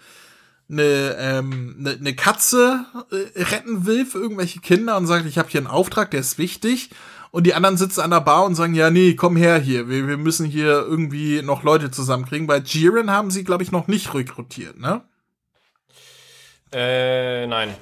eine, 0.71 1.17
ähm, 1.19 1.77
eine, 1.81 1.91
eine 1.91 2.15
Katze 2.15 2.85
äh, 3.11 3.43
retten 3.43 3.87
will 3.87 4.07
für 4.07 4.19
irgendwelche 4.19 4.61
Kinder 4.61 4.97
und 4.97 5.07
sagt, 5.07 5.27
ich 5.27 5.39
habe 5.39 5.49
hier 5.49 5.61
einen 5.61 5.67
Auftrag, 5.67 6.11
der 6.11 6.21
ist 6.21 6.39
wichtig. 6.39 6.91
Und 7.33 7.45
die 7.47 7.55
anderen 7.55 7.77
sitzen 7.77 8.01
an 8.01 8.11
der 8.11 8.21
Bar 8.21 8.45
und 8.45 8.57
sagen, 8.57 8.75
ja, 8.75 8.91
nee, 8.91 9.15
komm 9.15 9.37
her 9.37 9.59
hier, 9.59 9.89
wir, 9.89 10.09
wir 10.09 10.17
müssen 10.17 10.47
hier 10.47 10.71
irgendwie 10.71 11.43
noch 11.43 11.62
Leute 11.62 11.91
zusammenkriegen. 11.91 12.47
Bei 12.47 12.59
Jiren 12.59 13.11
haben 13.11 13.31
sie, 13.31 13.45
glaube 13.45 13.62
ich, 13.62 13.71
noch 13.71 13.87
nicht 13.87 14.15
rekrutiert, 14.15 14.79
ne? 14.79 15.03
Äh, 16.73 17.47
nein. 17.47 17.75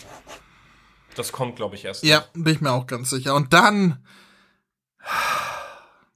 Das 1.19 1.33
kommt, 1.33 1.57
glaube 1.57 1.75
ich, 1.75 1.85
erst. 1.85 2.05
Ja, 2.05 2.25
bin 2.33 2.55
ich 2.55 2.61
mir 2.61 2.71
auch 2.71 2.87
ganz 2.87 3.11
sicher. 3.11 3.35
Und 3.35 3.53
dann. 3.53 4.05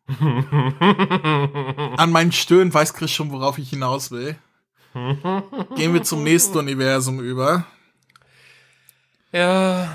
an 1.96 2.12
meinen 2.12 2.30
Stöhnen 2.30 2.72
weiß 2.72 2.94
Chris 2.94 3.10
schon, 3.10 3.32
worauf 3.32 3.58
ich 3.58 3.70
hinaus 3.70 4.12
will. 4.12 4.36
Gehen 4.94 5.92
wir 5.92 6.04
zum 6.04 6.22
nächsten 6.22 6.56
Universum 6.56 7.18
über. 7.18 7.66
Ja. 9.32 9.90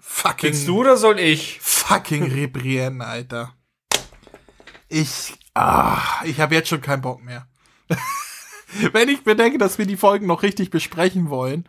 Fucking. 0.00 0.50
Willst 0.50 0.66
du 0.66 0.80
oder 0.80 0.96
soll 0.96 1.20
ich? 1.20 1.60
Fucking 1.60 2.24
Rebrien, 2.32 3.02
Alter. 3.02 3.54
Ich. 4.88 5.34
Ah, 5.54 6.24
ich 6.24 6.40
habe 6.40 6.56
jetzt 6.56 6.68
schon 6.68 6.80
keinen 6.80 7.02
Bock 7.02 7.22
mehr. 7.22 7.46
Wenn 8.92 9.08
ich 9.08 9.22
bedenke, 9.22 9.58
dass 9.58 9.78
wir 9.78 9.86
die 9.86 9.96
Folgen 9.96 10.26
noch 10.26 10.42
richtig 10.42 10.70
besprechen 10.70 11.30
wollen 11.30 11.68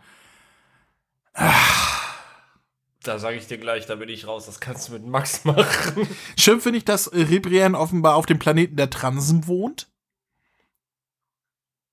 da 1.34 3.18
sage 3.18 3.36
ich 3.36 3.46
dir 3.46 3.58
gleich, 3.58 3.86
da 3.86 3.96
bin 3.96 4.08
ich 4.08 4.26
raus. 4.26 4.46
Das 4.46 4.60
kannst 4.60 4.88
du 4.88 4.92
mit 4.92 5.06
Max 5.06 5.44
machen. 5.44 6.06
Schön 6.36 6.60
finde 6.60 6.78
ich, 6.78 6.84
dass 6.84 7.12
Ribrian 7.12 7.74
offenbar 7.74 8.16
auf 8.16 8.26
dem 8.26 8.38
Planeten 8.38 8.76
der 8.76 8.90
Transen 8.90 9.46
wohnt. 9.46 9.88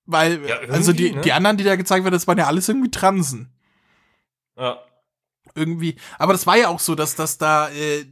Weil, 0.06 0.44
ja, 0.48 0.58
also 0.70 0.92
die, 0.92 1.12
ne? 1.12 1.22
die 1.22 1.34
anderen, 1.34 1.58
die 1.58 1.64
da 1.64 1.76
gezeigt 1.76 2.04
werden, 2.04 2.14
das 2.14 2.28
waren 2.28 2.38
ja 2.38 2.48
alles 2.48 2.68
irgendwie 2.68 2.92
Transen. 2.92 3.54
Ja. 4.58 4.80
Irgendwie. 5.56 5.96
Aber 6.18 6.34
das 6.34 6.48
war 6.48 6.58
ja 6.58 6.68
auch 6.68 6.80
so, 6.80 6.96
dass 6.96 7.16
das 7.16 7.38
da 7.38 7.70
äh, 7.70 8.06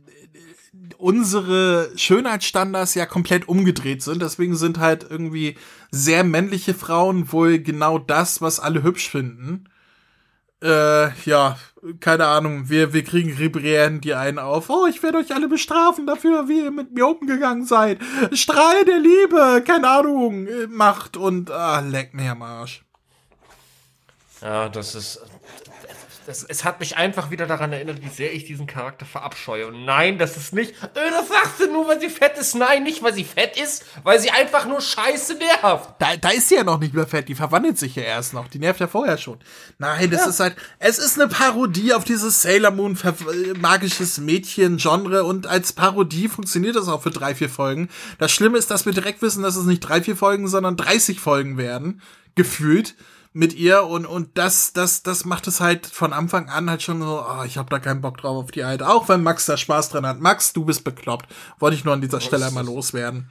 unsere 0.98 1.91
Schönheitsstandards 1.98 2.94
ja 2.94 3.06
komplett 3.06 3.48
umgedreht 3.48 4.04
sind. 4.04 4.22
Deswegen 4.22 4.56
sind 4.56 4.80
halt 4.80 5.06
irgendwie 5.10 5.58
sehr 5.90 6.24
männliche 6.24 6.74
Frauen 6.74 7.32
wohl 7.32 7.60
genau 7.60 7.98
das, 7.98 8.41
was 8.41 8.60
alle 8.60 8.84
hübsch 8.84 9.10
finden 9.10 9.68
äh, 10.64 11.10
ja, 11.26 11.58
keine 12.00 12.28
Ahnung, 12.28 12.70
wir, 12.70 12.94
wir 12.94 13.04
kriegen 13.04 13.36
Ribrieren 13.38 14.02
die 14.02 14.14
einen 14.14 14.40
auf. 14.40 14.70
Oh, 14.70 14.88
ich 14.88 15.04
werde 15.04 15.20
euch 15.20 15.34
alle 15.34 15.48
bestrafen 15.48 16.08
dafür, 16.08 16.48
wie 16.48 16.64
ihr 16.64 16.72
mit 16.72 16.94
mir 16.94 17.08
umgegangen 17.08 17.66
seid. 17.66 18.00
Strahl 18.32 18.84
der 18.86 19.00
Liebe, 19.00 19.64
keine 19.66 19.90
Ahnung, 19.90 20.48
macht 20.70 21.18
und 21.18 21.52
ah, 21.52 21.80
leck 21.80 22.14
mir 22.14 22.32
am 22.32 22.42
Arsch. 22.42 22.84
Ja, 24.42 24.70
das 24.70 24.96
ist 24.96 25.22
das, 26.28 26.44
es 26.44 26.66
hat 26.66 26.82
mich 26.82 26.98
einfach 26.98 27.32
wieder 27.32 27.48
daran 27.48 27.72
erinnert, 27.72 28.02
wie 28.04 28.10
sehr 28.10 28.34
ich 28.34 28.44
diesen 28.44 28.68
Charakter 28.68 29.06
verabscheue. 29.06 29.68
Und 29.68 29.86
nein, 29.86 30.18
das 30.18 30.36
ist 30.36 30.54
nicht, 30.54 30.72
äh, 30.84 31.10
das 31.10 31.30
sagst 31.30 31.62
du 31.62 31.72
nur, 31.72 31.88
weil 31.88 32.02
sie 32.02 32.10
fett 32.10 32.38
ist. 32.38 32.54
Nein, 32.54 32.84
nicht, 32.84 33.02
weil 33.02 33.14
sie 33.14 33.24
fett 33.24 33.58
ist, 33.58 33.86
weil 34.04 34.20
sie 34.20 34.30
einfach 34.32 34.66
nur 34.66 34.82
scheiße 34.82 35.36
nervt. 35.36 35.95
Da, 35.99 36.18
da 36.18 36.30
ist 36.32 36.49
sie 36.49 36.56
ja 36.56 36.66
noch 36.66 36.80
nicht 36.80 36.94
mehr 36.94 37.08
fett, 37.08 37.30
die 37.30 37.36
verwandelt 37.36 37.78
sich 37.78 37.95
ja 37.95 38.04
erst 38.04 38.34
noch. 38.34 38.49
Die 38.49 38.60
nervt 38.60 38.82
ja 38.82 38.88
vorher 38.88 39.18
schon. 39.18 39.40
Nein, 39.78 40.12
das 40.12 40.24
ja. 40.24 40.30
ist 40.30 40.40
halt, 40.41 40.58
es 40.80 40.98
ist 40.98 41.18
eine 41.18 41.30
Parodie 41.30 41.94
auf 41.94 42.04
dieses 42.04 42.41
Sailor 42.41 42.72
Moon 42.72 42.98
magisches 43.62 44.18
Mädchen-Genre 44.18 45.24
und 45.24 45.48
als 45.48 45.72
Parodie 45.72 46.28
funktioniert 46.28 46.76
das 46.76 46.90
auch 46.90 47.04
für 47.04 47.12
drei, 47.12 47.36
vier 47.36 47.49
Folgen. 47.49 47.88
Das 48.20 48.34
Schlimme 48.34 48.58
ist, 48.58 48.70
dass 48.70 48.86
wir 48.86 48.91
direkt 48.91 49.22
wissen, 49.22 49.44
dass 49.44 49.56
es 49.56 49.66
nicht 49.66 49.80
drei, 49.80 50.02
vier 50.02 50.18
Folgen, 50.18 50.49
sondern 50.49 50.76
30 50.76 51.22
Folgen 51.22 51.58
werden. 51.58 52.02
Gefühlt 52.36 52.95
mit 53.38 53.53
ihr 53.53 53.84
und 53.84 54.07
und 54.07 54.35
das 54.35 54.73
das 54.73 55.03
das 55.03 55.23
macht 55.23 55.45
es 55.45 55.61
halt 55.61 55.85
von 55.85 56.11
Anfang 56.11 56.49
an 56.49 56.72
halt 56.72 56.81
schon 56.81 57.03
so, 57.03 57.23
oh, 57.23 57.43
ich 57.45 57.59
habe 57.59 57.69
da 57.69 57.77
keinen 57.77 58.01
Bock 58.01 58.18
drauf 58.18 58.45
auf 58.45 58.51
die 58.51 58.64
alte, 58.64 58.89
auch 58.89 59.09
wenn 59.09 59.22
Max 59.22 59.45
da 59.45 59.57
Spaß 59.57 59.89
dran 59.89 60.07
hat. 60.07 60.19
Max, 60.19 60.53
du 60.53 60.65
bist 60.65 60.84
bekloppt. 60.84 61.27
Wollte 61.59 61.76
ich 61.76 61.85
nur 61.85 61.93
an 61.93 62.01
dieser 62.01 62.19
Stelle 62.19 62.47
einmal 62.47 62.65
loswerden. 62.65 63.30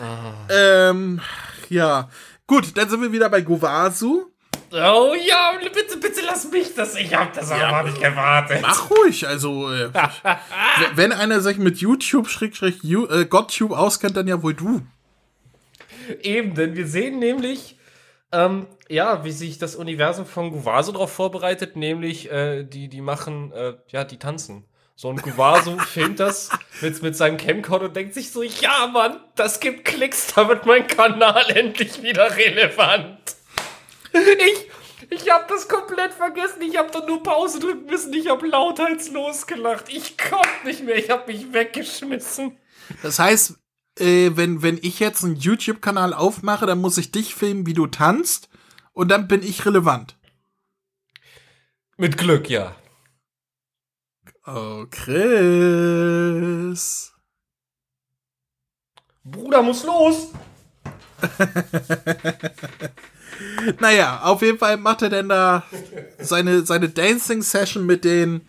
Ah. 0.00 0.46
Ähm, 0.48 1.20
ja, 1.68 2.08
gut, 2.46 2.76
dann 2.76 2.88
sind 2.88 3.02
wir 3.02 3.10
wieder 3.10 3.28
bei 3.28 3.40
Govasu. 3.40 4.26
Oh 4.70 5.14
ja, 5.26 5.54
bitte, 5.74 5.96
bitte 5.96 6.20
lass 6.24 6.48
mich 6.48 6.72
das. 6.76 6.94
Ich 6.94 7.12
hab 7.12 7.32
das 7.32 7.50
ja, 7.50 7.66
aber 7.66 7.90
nicht 7.90 8.00
gewartet. 8.00 8.60
Mach 8.62 8.90
ruhig, 8.90 9.26
also 9.26 9.72
äh, 9.72 9.90
wenn 10.94 11.10
einer 11.10 11.40
sich 11.40 11.58
mit 11.58 11.78
YouTube 11.78 12.28
Schrägstrich 12.28 12.84
äh, 12.84 13.24
GodTube 13.24 13.72
auskennt, 13.72 14.16
dann 14.16 14.28
ja 14.28 14.40
wohl 14.40 14.54
du. 14.54 14.82
Eben, 16.22 16.54
denn 16.54 16.76
wir 16.76 16.86
sehen 16.86 17.18
nämlich 17.18 17.76
Ähm, 18.32 18.66
ja, 18.92 19.24
wie 19.24 19.32
sich 19.32 19.58
das 19.58 19.74
Universum 19.74 20.26
von 20.26 20.50
Guvaso 20.50 20.92
darauf 20.92 21.10
vorbereitet, 21.10 21.76
nämlich 21.76 22.30
äh, 22.30 22.62
die, 22.64 22.88
die 22.88 23.00
machen, 23.00 23.50
äh, 23.52 23.74
ja, 23.88 24.04
die 24.04 24.18
tanzen. 24.18 24.64
So 24.94 25.08
ein 25.08 25.16
Guvaso 25.16 25.78
filmt 25.88 26.20
das 26.20 26.50
mit, 26.82 27.02
mit 27.02 27.16
seinem 27.16 27.38
Camcorder 27.38 27.86
und 27.86 27.96
denkt 27.96 28.12
sich 28.12 28.30
so, 28.30 28.42
ja 28.42 28.86
Mann, 28.92 29.18
das 29.34 29.60
gibt 29.60 29.86
Klicks, 29.86 30.34
da 30.34 30.46
wird 30.46 30.66
mein 30.66 30.86
Kanal 30.86 31.50
endlich 31.54 32.02
wieder 32.02 32.36
relevant. 32.36 33.18
Ich, 34.12 34.68
ich 35.08 35.30
hab 35.30 35.48
das 35.48 35.68
komplett 35.68 36.12
vergessen, 36.12 36.60
ich 36.60 36.76
hab 36.76 36.92
da 36.92 37.04
nur 37.06 37.22
Pause 37.22 37.60
drücken 37.60 37.86
müssen, 37.86 38.12
ich 38.12 38.28
hab 38.28 38.42
lautheitslos 38.42 39.46
gelacht. 39.46 39.86
Ich 39.88 40.18
konnte 40.18 40.66
nicht 40.66 40.84
mehr, 40.84 40.96
ich 40.96 41.08
hab 41.08 41.26
mich 41.26 41.50
weggeschmissen. 41.54 42.58
Das 43.02 43.18
heißt, 43.18 43.54
äh, 43.98 44.32
wenn, 44.34 44.62
wenn 44.62 44.78
ich 44.82 45.00
jetzt 45.00 45.24
einen 45.24 45.36
YouTube-Kanal 45.36 46.12
aufmache, 46.12 46.66
dann 46.66 46.82
muss 46.82 46.98
ich 46.98 47.10
dich 47.10 47.34
filmen, 47.34 47.64
wie 47.64 47.72
du 47.72 47.86
tanzt 47.86 48.50
und 48.92 49.08
dann 49.08 49.28
bin 49.28 49.42
ich 49.42 49.66
relevant. 49.66 50.16
Mit 51.96 52.16
Glück, 52.18 52.48
ja. 52.50 52.74
Oh, 54.46 54.86
Chris. 54.90 55.12
Bruder 59.24 59.62
muss 59.62 59.84
los. 59.84 60.32
naja, 63.80 64.22
auf 64.22 64.42
jeden 64.42 64.58
Fall 64.58 64.76
macht 64.78 65.02
er 65.02 65.10
denn 65.10 65.28
da 65.28 65.62
seine, 66.18 66.66
seine 66.66 66.88
Dancing-Session 66.88 67.86
mit 67.86 68.04
den, 68.04 68.48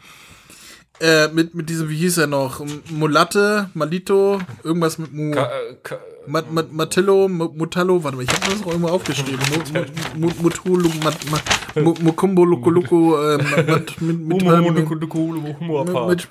äh, 0.99 1.27
mit, 1.29 1.55
mit 1.55 1.69
diesem, 1.69 1.89
wie 1.89 1.97
hieß 1.97 2.19
er 2.19 2.27
noch? 2.27 2.63
Mulatte, 2.89 3.69
Malito, 3.73 4.39
irgendwas 4.63 4.97
mit 4.97 5.13
Mu. 5.13 5.31
Ka, 5.31 5.45
äh, 5.45 5.75
ka, 5.81 5.97
Mat, 6.25 6.51
Mat, 6.51 6.71
Matillo, 6.71 7.27
Mutallo, 7.27 8.03
warte 8.03 8.15
mal, 8.15 8.23
ich 8.23 8.29
hab 8.29 8.45
das 8.45 8.61
auch 8.61 8.67
irgendwo 8.67 8.87
aufgeschrieben. 8.89 9.39
Mutulu, 10.15 10.89
Mukumbo, 11.75 12.45
Lukuluku, 12.45 13.15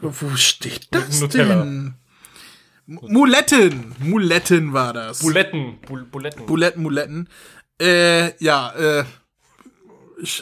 Wo 0.01 0.37
steht 0.37 0.89
das 0.93 1.29
denn? 1.29 1.95
Muletten! 2.87 3.95
Muletten 4.01 4.73
war 4.73 4.93
das. 4.93 5.21
Buletten. 5.21 5.79
Buletten. 6.11 6.47
Buletten, 6.47 6.83
Muletten. 6.83 7.29
Äh, 7.81 8.33
ja, 8.43 8.73
äh, 8.73 9.05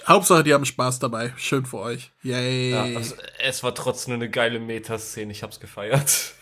Hauptsache, 0.06 0.44
die 0.44 0.52
haben 0.52 0.64
Spaß 0.64 0.98
dabei. 0.98 1.32
Schön 1.36 1.64
für 1.64 1.78
euch. 1.78 2.12
Yay. 2.22 2.70
Ja, 2.70 2.82
also, 2.82 3.14
es 3.38 3.62
war 3.62 3.74
trotzdem 3.74 4.14
eine 4.14 4.28
geile 4.28 4.60
Metaszene. 4.60 5.32
Ich 5.32 5.42
hab's 5.42 5.60
gefeiert. 5.60 6.34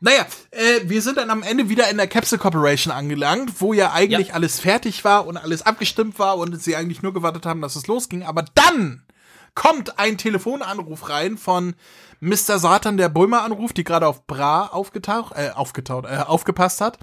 Naja, 0.00 0.26
äh, 0.52 0.82
wir 0.84 1.02
sind 1.02 1.16
dann 1.16 1.28
am 1.28 1.42
Ende 1.42 1.68
wieder 1.68 1.90
in 1.90 1.96
der 1.96 2.06
Capsule 2.06 2.38
Corporation 2.38 2.92
angelangt, 2.92 3.60
wo 3.60 3.72
ja 3.72 3.90
eigentlich 3.90 4.28
ja. 4.28 4.34
alles 4.34 4.60
fertig 4.60 5.02
war 5.02 5.26
und 5.26 5.36
alles 5.36 5.62
abgestimmt 5.62 6.20
war 6.20 6.38
und 6.38 6.62
sie 6.62 6.76
eigentlich 6.76 7.02
nur 7.02 7.12
gewartet 7.12 7.46
haben, 7.46 7.60
dass 7.60 7.74
es 7.74 7.88
losging. 7.88 8.22
Aber 8.22 8.44
dann 8.54 9.02
kommt 9.56 9.98
ein 9.98 10.16
Telefonanruf 10.16 11.08
rein 11.08 11.36
von 11.36 11.74
Mr. 12.20 12.60
Satan, 12.60 12.96
der 12.96 13.08
Bulmer 13.08 13.42
anruft, 13.42 13.76
die 13.76 13.82
gerade 13.82 14.06
auf 14.06 14.24
Bra 14.28 14.66
aufgetaucht, 14.68 15.32
äh, 15.36 15.50
aufgetaucht, 15.50 16.04
äh, 16.04 16.18
aufgepasst 16.18 16.80
hat. 16.80 17.00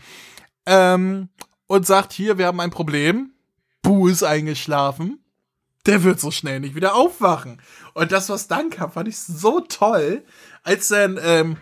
Ähm, 0.65 1.27
und 1.67 1.85
sagt, 1.85 2.13
hier, 2.13 2.37
wir 2.37 2.45
haben 2.47 2.61
ein 2.61 2.71
Problem. 2.71 3.34
Bu 3.85 4.07
ist 4.07 4.23
eingeschlafen. 4.23 5.19
Der 5.85 6.01
wird 6.01 6.19
so 6.19 6.31
schnell 6.31 6.59
nicht 6.59 6.73
wieder 6.73 6.95
aufwachen. 6.95 7.61
Und 7.93 8.11
das, 8.11 8.29
was 8.29 8.47
dann 8.47 8.71
kam, 8.71 8.91
fand 8.91 9.07
ich 9.07 9.19
so 9.19 9.59
toll, 9.59 10.25
als 10.63 10.87
dann 10.87 11.19
ähm, 11.21 11.57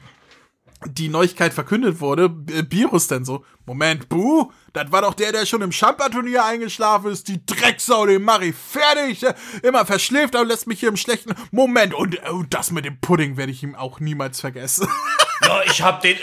die 0.86 1.10
Neuigkeit 1.10 1.54
verkündet 1.54 2.00
wurde, 2.00 2.30
Virus 2.70 3.08
denn 3.10 3.26
so, 3.26 3.44
Moment, 3.66 4.08
Bu, 4.08 4.52
das 4.72 4.90
war 4.94 5.02
doch 5.02 5.16
der, 5.16 5.34
der 5.34 5.46
schon 5.46 5.62
im 5.62 5.74
Champa-Turnier 5.74 6.46
eingeschlafen 6.46 7.12
ist, 7.12 7.28
die 7.28 7.46
Drecksau, 7.46 8.06
den 8.06 8.24
mach 8.24 8.40
ich 8.40 8.56
fertig, 8.56 9.26
immer 9.62 9.86
verschläft, 9.86 10.38
aber 10.38 10.46
lässt 10.46 10.66
mich 10.66 10.80
hier 10.80 10.90
im 10.90 10.98
schlechten 10.98 11.34
Moment 11.52 11.94
und, 11.94 12.26
und 12.30 12.54
das 12.54 12.72
mit 12.72 12.86
dem 12.86 13.02
Pudding 13.02 13.36
werde 13.36 13.52
ich 13.52 13.64
ihm 13.64 13.76
auch 13.76 14.00
niemals 14.00 14.40
vergessen. 14.40 14.88
Ja, 15.46 15.62
ich 15.66 15.82
hab 15.82 16.00
den, 16.00 16.16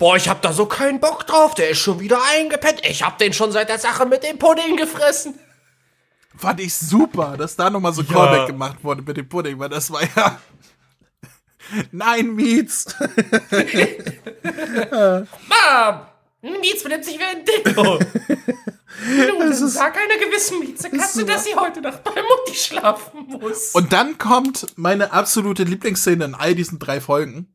boah, 0.00 0.16
ich 0.16 0.28
hab 0.28 0.42
da 0.42 0.52
so 0.52 0.66
keinen 0.66 0.98
Bock 0.98 1.24
drauf, 1.28 1.54
der 1.54 1.70
ist 1.70 1.78
schon 1.78 2.00
wieder 2.00 2.18
eingepennt, 2.32 2.80
ich 2.82 3.04
hab 3.04 3.18
den 3.18 3.32
schon 3.32 3.52
seit 3.52 3.68
der 3.68 3.78
Sache 3.78 4.04
mit 4.06 4.24
dem 4.24 4.36
Pudding 4.38 4.76
gefressen. 4.76 5.38
Fand 6.36 6.58
ich 6.58 6.74
super, 6.74 7.36
dass 7.36 7.54
da 7.54 7.70
nochmal 7.70 7.92
so 7.92 8.02
ja. 8.02 8.12
Callback 8.12 8.48
gemacht 8.48 8.78
wurde 8.82 9.02
mit 9.02 9.16
dem 9.16 9.28
Pudding, 9.28 9.60
weil 9.60 9.68
das 9.68 9.92
war 9.92 10.02
ja 10.02 10.40
Nein, 11.92 12.34
Mietz. 12.34 12.86
Mom! 14.90 16.00
Mietz 16.42 16.82
benimmt 16.82 17.04
sich 17.04 17.18
wie 17.18 17.22
ein 17.22 17.44
Dicko. 17.44 17.98
Nun, 19.06 19.52
sag 19.68 19.96
einer 19.96 20.16
gewissen 20.16 20.60
Miezekatze, 20.60 21.26
dass 21.26 21.44
sie 21.44 21.54
heute 21.54 21.82
Nacht 21.82 22.02
bei 22.02 22.12
Mutti 22.12 22.54
schlafen 22.54 23.26
muss. 23.28 23.72
Und 23.72 23.92
dann 23.92 24.16
kommt 24.16 24.66
meine 24.76 25.12
absolute 25.12 25.64
Lieblingsszene 25.64 26.24
in 26.24 26.34
all 26.34 26.54
diesen 26.54 26.78
drei 26.78 27.02
Folgen. 27.02 27.54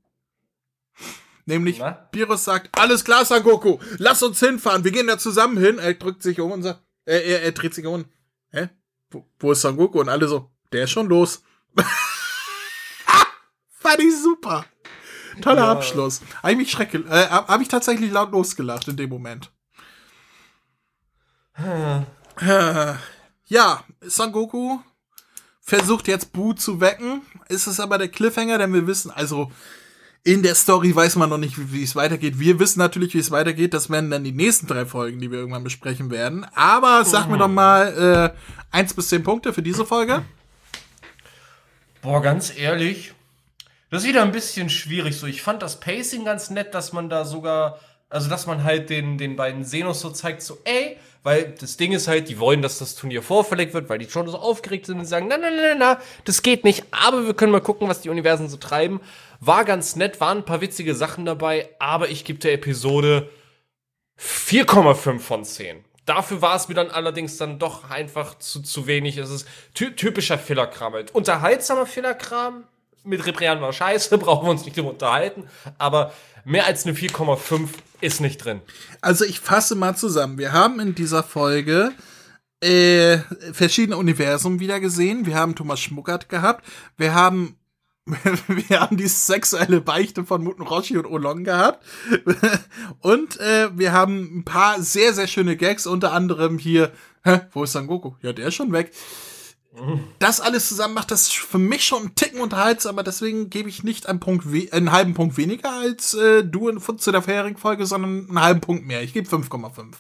Nämlich, 1.46 1.78
Na? 1.80 1.92
Pirus 1.92 2.44
sagt, 2.44 2.78
alles 2.78 3.06
klar, 3.06 3.24
Sangoku, 3.24 3.78
lass 3.98 4.24
uns 4.24 4.40
hinfahren, 4.40 4.84
wir 4.84 4.92
gehen 4.92 5.08
da 5.08 5.18
zusammen 5.18 5.58
hin. 5.58 5.78
Er 5.78 5.94
drückt 5.94 6.24
sich 6.24 6.40
um 6.40 6.52
und 6.52 6.64
sagt, 6.64 6.82
äh, 7.06 7.20
er, 7.20 7.44
er 7.44 7.52
dreht 7.52 7.76
sich 7.76 7.86
um. 7.86 8.06
Hä? 8.50 8.70
Wo, 9.12 9.26
wo 9.40 9.52
ist 9.52 9.62
Sangoku? 9.62 10.00
Und 10.00 10.10
alle 10.10 10.28
so, 10.28 10.50
der 10.74 10.86
ist 10.86 10.92
schon 10.92 11.08
los. 11.08 11.44
Fand 13.70 14.00
ich 14.00 14.20
super. 14.20 14.66
Toller 15.42 15.64
ja. 15.64 15.72
Abschluss. 15.72 16.22
Habe 16.42 16.54
ich 16.54 16.58
mich 16.58 16.72
schrecke, 16.72 16.98
äh, 17.10 17.28
habe 17.30 17.62
ich 17.62 17.70
tatsächlich 17.70 18.12
laut 18.12 18.32
losgelacht 18.32 18.88
in 18.88 18.98
dem 18.98 19.10
Moment. 19.10 19.52
ja, 23.46 23.84
Son 24.02 24.32
Goku 24.32 24.80
versucht 25.62 26.08
jetzt 26.08 26.34
Bu 26.34 26.54
zu 26.54 26.82
wecken. 26.82 27.22
Ist 27.50 27.68
es 27.68 27.80
aber 27.80 28.00
der 28.00 28.10
Cliffhanger, 28.10 28.58
denn 28.58 28.74
wir 28.74 28.88
wissen, 28.88 29.12
also 29.12 29.52
in 30.26 30.42
der 30.42 30.56
Story 30.56 30.94
weiß 30.94 31.18
man 31.18 31.30
noch 31.30 31.38
nicht, 31.38 31.72
wie, 31.72 31.84
es 31.84 31.96
weitergeht. 31.96 32.40
Wir 32.40 32.60
wissen 32.60 32.80
natürlich, 32.80 33.14
wie 33.14 33.20
es 33.20 33.30
weitergeht. 33.30 33.76
Das 33.76 33.92
werden 33.92 34.10
dann 34.10 34.24
die 34.24 34.32
nächsten 34.32 34.66
drei 34.66 34.88
Folgen, 34.88 35.20
die 35.20 35.32
wir 35.32 35.38
irgendwann 35.38 35.64
besprechen 35.64 36.10
werden. 36.10 36.48
Aber 36.56 37.06
sag 37.06 37.30
mir 37.30 37.38
doch 37.38 37.48
mal 37.48 38.34
äh, 38.34 38.76
eins 38.76 38.96
bis 38.96 39.10
zehn 39.10 39.22
Punkte 39.22 39.54
für 39.54 39.62
diese 39.62 39.86
Folge. 39.86 40.24
Boah, 42.02 42.24
ganz 42.24 42.58
ehrlich, 42.58 43.14
das 43.92 44.02
ist 44.02 44.10
wieder 44.10 44.24
ein 44.24 44.32
bisschen 44.32 44.70
schwierig 44.72 45.16
so. 45.16 45.28
Ich 45.28 45.44
fand 45.44 45.62
das 45.62 45.80
Pacing 45.80 46.26
ganz 46.26 46.50
nett, 46.50 46.74
dass 46.74 46.92
man 46.92 47.08
da 47.08 47.24
sogar, 47.24 47.80
also 48.10 48.28
dass 48.28 48.48
man 48.48 48.64
halt 48.64 48.90
den, 48.90 49.20
den 49.20 49.36
beiden 49.36 49.64
Senos 49.64 50.02
so 50.02 50.10
zeigt, 50.10 50.42
so, 50.42 50.58
ey, 50.64 50.98
weil 51.22 51.56
das 51.60 51.78
Ding 51.78 51.92
ist 51.92 52.08
halt, 52.08 52.30
die 52.30 52.40
wollen, 52.40 52.64
dass 52.64 52.80
das 52.80 52.96
Turnier 52.96 53.22
vorverlegt 53.22 53.76
wird, 53.76 53.90
weil 53.90 54.00
die 54.00 54.10
schon 54.10 54.28
so 54.28 54.38
aufgeregt 54.38 54.88
sind 54.88 55.00
und 55.00 55.06
sagen, 55.06 55.28
na, 55.28 55.38
na, 55.38 55.50
na, 55.50 55.76
na, 55.76 56.00
das 56.24 56.42
geht 56.42 56.64
nicht, 56.64 56.84
aber 56.90 57.26
wir 57.28 57.36
können 57.36 57.52
mal 57.52 57.62
gucken, 57.62 57.88
was 57.88 58.02
die 58.02 58.10
Universen 58.10 58.50
so 58.50 58.58
treiben. 58.58 59.02
War 59.40 59.66
ganz 59.66 59.96
nett, 59.96 60.20
waren 60.20 60.40
ein 60.40 60.46
paar 60.46 60.62
witzige 60.62 60.96
Sachen 60.96 61.26
dabei, 61.26 61.70
aber 61.80 62.10
ich 62.10 62.26
gebe 62.26 62.40
der 62.40 62.54
Episode 62.54 63.30
4,5 64.20 65.20
von 65.20 65.44
10. 65.44 65.84
Dafür 66.06 66.42
war 66.42 66.56
es 66.56 66.68
mir 66.68 66.76
dann 66.76 66.92
allerdings 66.92 67.38
dann 67.38 67.58
doch 67.58 67.90
einfach 67.90 68.38
zu, 68.38 68.62
zu 68.62 68.86
wenig. 68.86 69.18
Es 69.18 69.32
ist 69.32 69.48
ty 69.74 69.96
typischer 69.96 70.38
Fillerkram. 70.38 70.94
Halt. 70.94 71.16
Unterhaltsamer 71.16 71.88
Fillerkram, 71.88 72.66
mit 73.04 73.26
Reprian 73.26 73.62
war 73.62 73.74
scheiße, 73.74 74.18
brauchen 74.20 74.46
wir 74.46 74.52
uns 74.52 74.66
nicht 74.66 74.78
drüber 74.78 74.90
unterhalten. 74.90 75.46
Aber 75.78 76.14
mehr 76.44 76.66
als 76.66 76.86
eine 76.86 76.96
4,5 76.96 77.70
ist 78.02 78.22
nicht 78.22 78.44
drin. 78.44 78.62
Also 79.02 79.26
ich 79.26 79.40
fasse 79.40 79.76
mal 79.76 79.96
zusammen. 79.96 80.38
Wir 80.38 80.54
haben 80.54 80.80
in 80.80 80.94
dieser 80.94 81.24
Folge 81.24 81.92
äh, 82.62 83.18
verschiedene 83.52 83.98
Universen 83.98 84.60
wieder 84.60 84.80
gesehen. 84.80 85.26
Wir 85.26 85.36
haben 85.36 85.56
Thomas 85.56 85.80
Schmuckert 85.80 86.30
gehabt. 86.30 86.66
Wir 86.98 87.16
haben 87.16 87.58
wir 88.48 88.82
haben 88.82 88.98
die 88.98 89.08
sexuelle 89.08 89.82
Beichte 89.82 90.26
von 90.26 90.44
Muten 90.44 90.62
Roshi 90.62 90.98
und 90.98 91.08
Olong 91.08 91.44
gehabt. 91.44 91.84
und 93.00 93.40
äh, 93.40 93.70
wir 93.76 93.94
haben 93.94 94.40
ein 94.40 94.46
paar 94.46 94.82
sehr, 94.82 95.14
sehr 95.14 95.28
schöne 95.28 95.58
Gags, 95.58 95.88
unter 95.88 96.14
anderem 96.14 96.60
hier, 96.60 96.92
hä, 97.24 97.42
wo 97.52 97.64
ist 97.64 97.72
San 97.72 97.88
Goku? 97.88 98.14
Ja, 98.22 98.32
der 98.32 98.48
ist 98.48 98.56
schon 98.56 98.72
weg. 98.72 98.92
Das 100.20 100.40
alles 100.40 100.70
zusammen 100.70 100.94
macht 100.94 101.12
das 101.12 101.30
für 101.32 101.58
mich 101.58 101.84
schon 101.84 102.04
einen 102.04 102.16
Ticken 102.16 102.40
unterhaltsam, 102.40 102.96
aber 102.96 103.04
deswegen 103.04 103.50
gebe 103.50 103.68
ich 103.68 103.84
nicht 103.84 104.08
einen, 104.08 104.22
Punkt 104.22 104.46
einen 104.72 104.92
halben 104.92 105.14
Punkt 105.14 105.36
weniger 105.36 105.72
als 105.72 106.14
äh, 106.14 106.46
du 106.46 106.70
in, 106.70 106.80
zu 106.80 107.12
der 107.12 107.22
vorherigen 107.22 107.58
Folge, 107.58 107.86
sondern 107.86 108.30
einen 108.30 108.42
halben 108.42 108.62
Punkt 108.62 108.86
mehr. 108.86 109.04
Ich 109.04 109.14
gebe 109.14 109.28
5,5. 109.28 109.96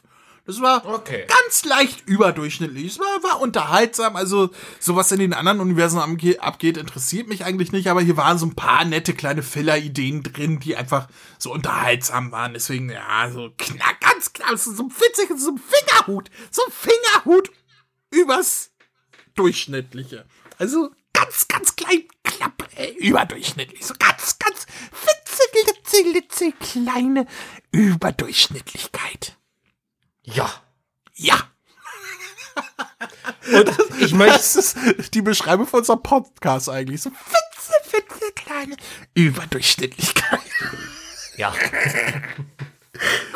Das 0.45 0.61
war 0.61 0.85
okay. 0.85 1.25
ganz 1.27 1.65
leicht 1.65 2.07
überdurchschnittlich. 2.07 2.85
Es 2.85 2.99
war, 2.99 3.23
war 3.23 3.41
unterhaltsam. 3.41 4.15
Also, 4.15 4.51
sowas 4.79 5.11
in 5.11 5.17
den 5.17 5.33
anderen 5.33 5.59
Universen 5.59 5.97
abgeht, 5.97 6.77
interessiert 6.77 7.27
mich 7.27 7.43
eigentlich 7.43 7.71
nicht. 7.71 7.87
Aber 7.87 8.01
hier 8.01 8.15
waren 8.15 8.37
so 8.37 8.45
ein 8.45 8.55
paar 8.55 8.85
nette 8.85 9.15
kleine 9.15 9.41
Filler-Ideen 9.41 10.21
drin, 10.21 10.59
die 10.59 10.75
einfach 10.75 11.07
so 11.39 11.51
unterhaltsam 11.51 12.31
waren. 12.31 12.53
Deswegen, 12.53 12.91
ja, 12.91 13.31
so 13.31 13.51
knack, 13.57 13.99
ganz 14.01 14.33
klar, 14.33 14.55
so 14.55 14.69
ein 14.71 14.91
witzig, 14.91 15.29
so 15.35 15.51
ein 15.51 15.57
Fingerhut. 15.59 16.29
So 16.51 16.61
ein 16.63 16.71
Fingerhut 16.71 17.49
übers 18.11 18.71
durchschnittliche. 19.33 20.25
Also 20.59 20.91
ganz, 21.11 21.47
ganz 21.47 21.75
klein, 21.75 22.03
knapp, 22.23 22.67
äh, 22.75 22.91
überdurchschnittlich. 22.91 23.83
So 23.83 23.95
ganz, 23.97 24.37
ganz 24.37 24.67
witzige, 24.91 25.71
litze, 25.71 26.01
litze, 26.11 26.51
kleine 26.59 27.25
Überdurchschnittlichkeit. 27.71 29.37
Ja. 30.25 30.49
Ja. 31.15 31.35
Und 33.53 33.71
ich 33.99 34.13
möchte. 34.13 34.33
Das 34.33 34.55
ist 34.55 35.13
die 35.13 35.21
Beschreibung 35.21 35.67
von 35.67 35.79
unserem 35.79 36.01
Podcast 36.01 36.69
eigentlich. 36.69 37.01
So 37.01 37.11
fitze, 37.11 37.73
fitze, 37.83 38.31
kleine 38.35 38.75
Überdurchschnittlichkeit. 39.13 40.39
Ja. 41.37 41.53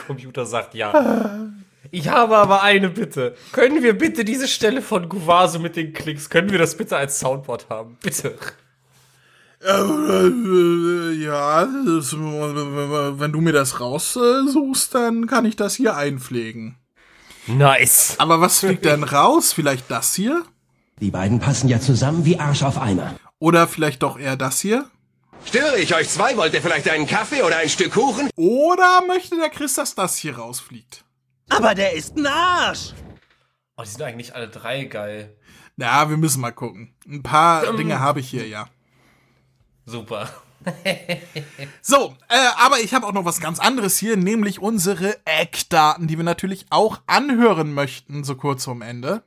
Computer 0.08 0.46
sagt 0.46 0.74
ja. 0.74 1.50
Ich 1.92 2.08
habe 2.08 2.38
aber 2.38 2.62
eine 2.62 2.90
Bitte. 2.90 3.36
Können 3.52 3.84
wir 3.84 3.98
bitte 3.98 4.24
diese 4.24 4.48
Stelle 4.48 4.82
von 4.82 5.10
Guvase 5.10 5.60
mit 5.60 5.76
den 5.76 5.94
Klicks, 5.94 6.30
können 6.30 6.52
wir 6.52 6.60
das 6.60 6.78
bitte 6.78 6.98
als 6.98 7.20
Soundboard 7.20 7.70
haben? 7.70 7.98
Bitte. 8.02 8.38
Ja, 11.20 11.66
das, 11.66 12.14
wenn 12.14 13.32
du 13.32 13.42
mir 13.42 13.52
das 13.52 13.80
raussuchst, 13.80 14.96
dann 14.96 15.28
kann 15.28 15.46
ich 15.46 15.56
das 15.56 15.76
hier 15.76 15.96
einpflegen. 15.96 16.78
Nice. 17.48 18.16
Aber 18.20 18.42
was 18.42 18.60
fliegt 18.60 18.86
denn 18.86 19.04
raus? 19.04 19.54
Vielleicht 19.54 19.92
das 19.92 20.16
hier? 20.16 20.44
Die 21.02 21.12
beiden 21.12 21.40
passen 21.40 21.68
ja 21.68 21.80
zusammen 21.80 22.26
wie 22.26 22.40
Arsch 22.40 22.64
auf 22.64 22.80
Eimer. 22.80 23.16
Oder 23.40 23.68
vielleicht 23.68 24.04
doch 24.04 24.18
eher 24.18 24.38
das 24.38 24.60
hier? 24.60 24.90
Störe 25.46 25.78
ich 25.78 25.94
euch 25.96 26.10
zwei? 26.10 26.36
Wollt 26.38 26.54
ihr 26.54 26.62
vielleicht 26.62 26.90
einen 26.90 27.08
Kaffee 27.08 27.44
oder 27.44 27.58
ein 27.58 27.70
Stück 27.70 27.94
Kuchen? 27.94 28.30
Oder 28.36 29.02
möchte 29.08 29.36
der 29.38 29.50
Chris, 29.50 29.76
dass 29.76 29.96
das 29.96 30.16
hier 30.18 30.38
rausfliegt? 30.38 31.04
Aber 31.50 31.76
der 31.76 31.94
ist 31.94 32.18
ein 32.18 32.28
Arsch! 32.28 32.94
Oh, 33.78 33.84
die 33.84 33.90
sind 33.90 34.02
eigentlich 34.02 34.36
alle 34.36 34.50
drei 34.50 34.84
geil. 34.86 35.36
Ja, 35.78 36.10
wir 36.10 36.18
müssen 36.18 36.42
mal 36.42 36.52
gucken. 36.52 36.94
Ein 37.08 37.24
paar 37.24 37.74
Dinge 37.74 38.00
habe 38.00 38.20
ich 38.20 38.30
hier, 38.30 38.48
ja. 38.48 38.68
Super. 39.90 40.30
So, 41.82 42.16
äh, 42.28 42.50
aber 42.58 42.82
ich 42.82 42.94
habe 42.94 43.08
auch 43.08 43.14
noch 43.14 43.24
was 43.26 43.40
ganz 43.40 43.58
anderes 43.60 43.98
hier, 43.98 44.18
nämlich 44.18 44.60
unsere 44.60 45.18
Eckdaten, 45.26 46.08
die 46.08 46.18
wir 46.18 46.26
natürlich 46.26 46.68
auch 46.70 47.00
anhören 47.08 47.74
möchten, 47.74 48.24
so 48.24 48.36
kurz 48.36 48.66
vorm 48.66 48.84
Ende. 48.84 49.24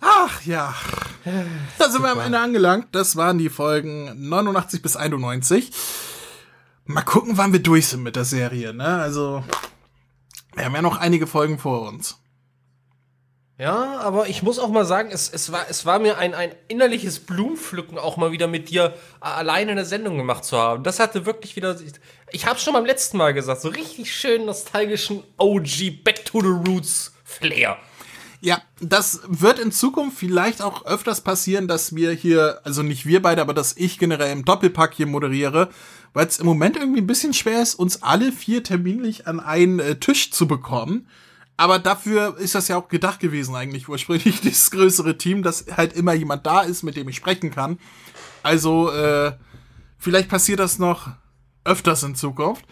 Ach 0.00 0.42
ja. 0.42 0.74
Da 1.78 1.90
sind 1.90 2.02
wir 2.02 2.10
am 2.10 2.20
Ende 2.20 2.38
angelangt. 2.38 2.88
Das 2.92 3.16
waren 3.16 3.38
die 3.38 3.50
Folgen 3.50 4.28
89 4.28 4.82
bis 4.82 4.96
91. 4.96 5.70
Mal 6.86 7.02
gucken, 7.02 7.36
wann 7.36 7.52
wir 7.52 7.62
durch 7.62 7.88
sind 7.88 8.02
mit 8.02 8.16
der 8.16 8.24
Serie, 8.24 8.72
ne? 8.72 9.00
Also, 9.00 9.44
wir 10.54 10.64
haben 10.64 10.74
ja 10.74 10.82
noch 10.82 10.96
einige 10.98 11.26
Folgen 11.26 11.58
vor 11.58 11.82
uns. 11.82 12.18
Ja, 13.60 13.98
aber 13.98 14.26
ich 14.26 14.42
muss 14.42 14.58
auch 14.58 14.70
mal 14.70 14.86
sagen, 14.86 15.10
es, 15.12 15.28
es, 15.28 15.52
war, 15.52 15.66
es 15.68 15.84
war 15.84 15.98
mir 15.98 16.16
ein, 16.16 16.32
ein 16.32 16.52
innerliches 16.68 17.20
Blumenpflücken, 17.20 17.98
auch 17.98 18.16
mal 18.16 18.32
wieder 18.32 18.46
mit 18.46 18.70
dir 18.70 18.94
alleine 19.20 19.72
eine 19.72 19.84
Sendung 19.84 20.16
gemacht 20.16 20.46
zu 20.46 20.56
haben. 20.56 20.82
Das 20.82 20.98
hatte 20.98 21.26
wirklich 21.26 21.56
wieder. 21.56 21.76
Ich 22.32 22.46
habe 22.46 22.58
schon 22.58 22.72
beim 22.72 22.86
letzten 22.86 23.18
Mal 23.18 23.34
gesagt, 23.34 23.60
so 23.60 23.68
richtig 23.68 24.14
schön 24.16 24.46
nostalgischen 24.46 25.22
OG 25.36 26.02
Back 26.02 26.24
to 26.24 26.40
the 26.40 26.70
Roots 26.70 27.12
Flair. 27.22 27.76
Ja, 28.40 28.62
das 28.80 29.20
wird 29.28 29.58
in 29.58 29.72
Zukunft 29.72 30.16
vielleicht 30.16 30.62
auch 30.62 30.86
öfters 30.86 31.20
passieren, 31.20 31.68
dass 31.68 31.94
wir 31.94 32.12
hier, 32.12 32.60
also 32.64 32.82
nicht 32.82 33.04
wir 33.04 33.20
beide, 33.20 33.42
aber 33.42 33.52
dass 33.52 33.76
ich 33.76 33.98
generell 33.98 34.32
im 34.32 34.46
Doppelpack 34.46 34.94
hier 34.94 35.06
moderiere, 35.06 35.68
weil 36.14 36.26
es 36.26 36.38
im 36.38 36.46
Moment 36.46 36.78
irgendwie 36.78 37.02
ein 37.02 37.06
bisschen 37.06 37.34
schwer 37.34 37.60
ist, 37.60 37.74
uns 37.74 38.02
alle 38.02 38.32
vier 38.32 38.64
terminlich 38.64 39.26
an 39.26 39.38
einen 39.38 39.80
äh, 39.80 39.96
Tisch 39.96 40.30
zu 40.30 40.48
bekommen. 40.48 41.06
Aber 41.60 41.78
dafür 41.78 42.38
ist 42.38 42.54
das 42.54 42.68
ja 42.68 42.78
auch 42.78 42.88
gedacht 42.88 43.20
gewesen 43.20 43.54
eigentlich 43.54 43.86
ursprünglich, 43.86 44.40
dieses 44.42 44.70
größere 44.70 45.18
Team, 45.18 45.42
dass 45.42 45.66
halt 45.76 45.92
immer 45.92 46.14
jemand 46.14 46.46
da 46.46 46.62
ist, 46.62 46.82
mit 46.82 46.96
dem 46.96 47.06
ich 47.10 47.16
sprechen 47.16 47.50
kann. 47.50 47.78
Also, 48.42 48.90
äh, 48.90 49.32
vielleicht 49.98 50.30
passiert 50.30 50.58
das 50.58 50.78
noch 50.78 51.10
öfters 51.62 52.02
in 52.02 52.14
Zukunft. 52.14 52.64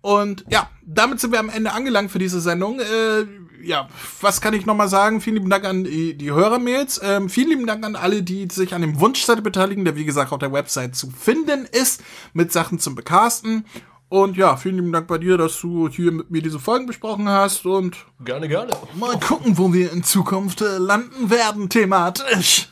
Und 0.00 0.44
ja, 0.50 0.68
damit 0.84 1.20
sind 1.20 1.30
wir 1.30 1.38
am 1.38 1.50
Ende 1.50 1.72
angelangt 1.72 2.10
für 2.10 2.18
diese 2.18 2.40
Sendung. 2.40 2.80
Äh, 2.80 3.26
ja, 3.62 3.88
was 4.20 4.40
kann 4.40 4.54
ich 4.54 4.66
nochmal 4.66 4.88
sagen? 4.88 5.20
Vielen 5.20 5.36
lieben 5.36 5.50
Dank 5.50 5.64
an 5.64 5.84
die, 5.84 6.18
die 6.18 6.32
Hörermails. 6.32 7.00
Ähm, 7.00 7.30
vielen 7.30 7.50
lieben 7.50 7.66
Dank 7.68 7.86
an 7.86 7.94
alle, 7.94 8.24
die 8.24 8.48
sich 8.50 8.74
an 8.74 8.80
dem 8.80 8.98
Wunschzettel 8.98 9.42
beteiligen, 9.42 9.84
der 9.84 9.94
wie 9.94 10.04
gesagt 10.04 10.32
auf 10.32 10.40
der 10.40 10.52
Website 10.52 10.96
zu 10.96 11.12
finden 11.12 11.64
ist, 11.70 12.02
mit 12.32 12.50
Sachen 12.50 12.80
zum 12.80 12.96
Bekasten. 12.96 13.66
Und 14.12 14.36
ja, 14.36 14.58
vielen 14.58 14.74
lieben 14.74 14.92
Dank 14.92 15.06
bei 15.06 15.16
dir, 15.16 15.38
dass 15.38 15.58
du 15.58 15.88
hier 15.88 16.12
mit 16.12 16.30
mir 16.30 16.42
diese 16.42 16.58
Folgen 16.58 16.84
besprochen 16.84 17.30
hast 17.30 17.64
und 17.64 17.96
gerne, 18.22 18.46
gerne. 18.46 18.70
Mal 18.94 19.18
gucken, 19.18 19.56
wo 19.56 19.72
wir 19.72 19.90
in 19.90 20.04
Zukunft 20.04 20.60
äh, 20.60 20.76
landen 20.76 21.30
werden 21.30 21.70
thematisch. 21.70 22.68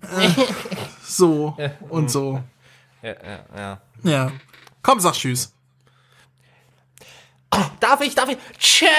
Äh, 0.00 0.28
so 1.02 1.56
und 1.88 2.08
so. 2.08 2.40
Ja, 3.02 3.10
ja, 3.10 3.44
ja. 3.56 3.80
Ja. 4.04 4.30
Komm, 4.80 5.00
sag 5.00 5.14
Tschüss. 5.14 5.52
Darf 7.80 8.00
ich, 8.02 8.14
darf 8.14 8.28
ich? 8.28 8.38
Tschüss! 8.56 8.90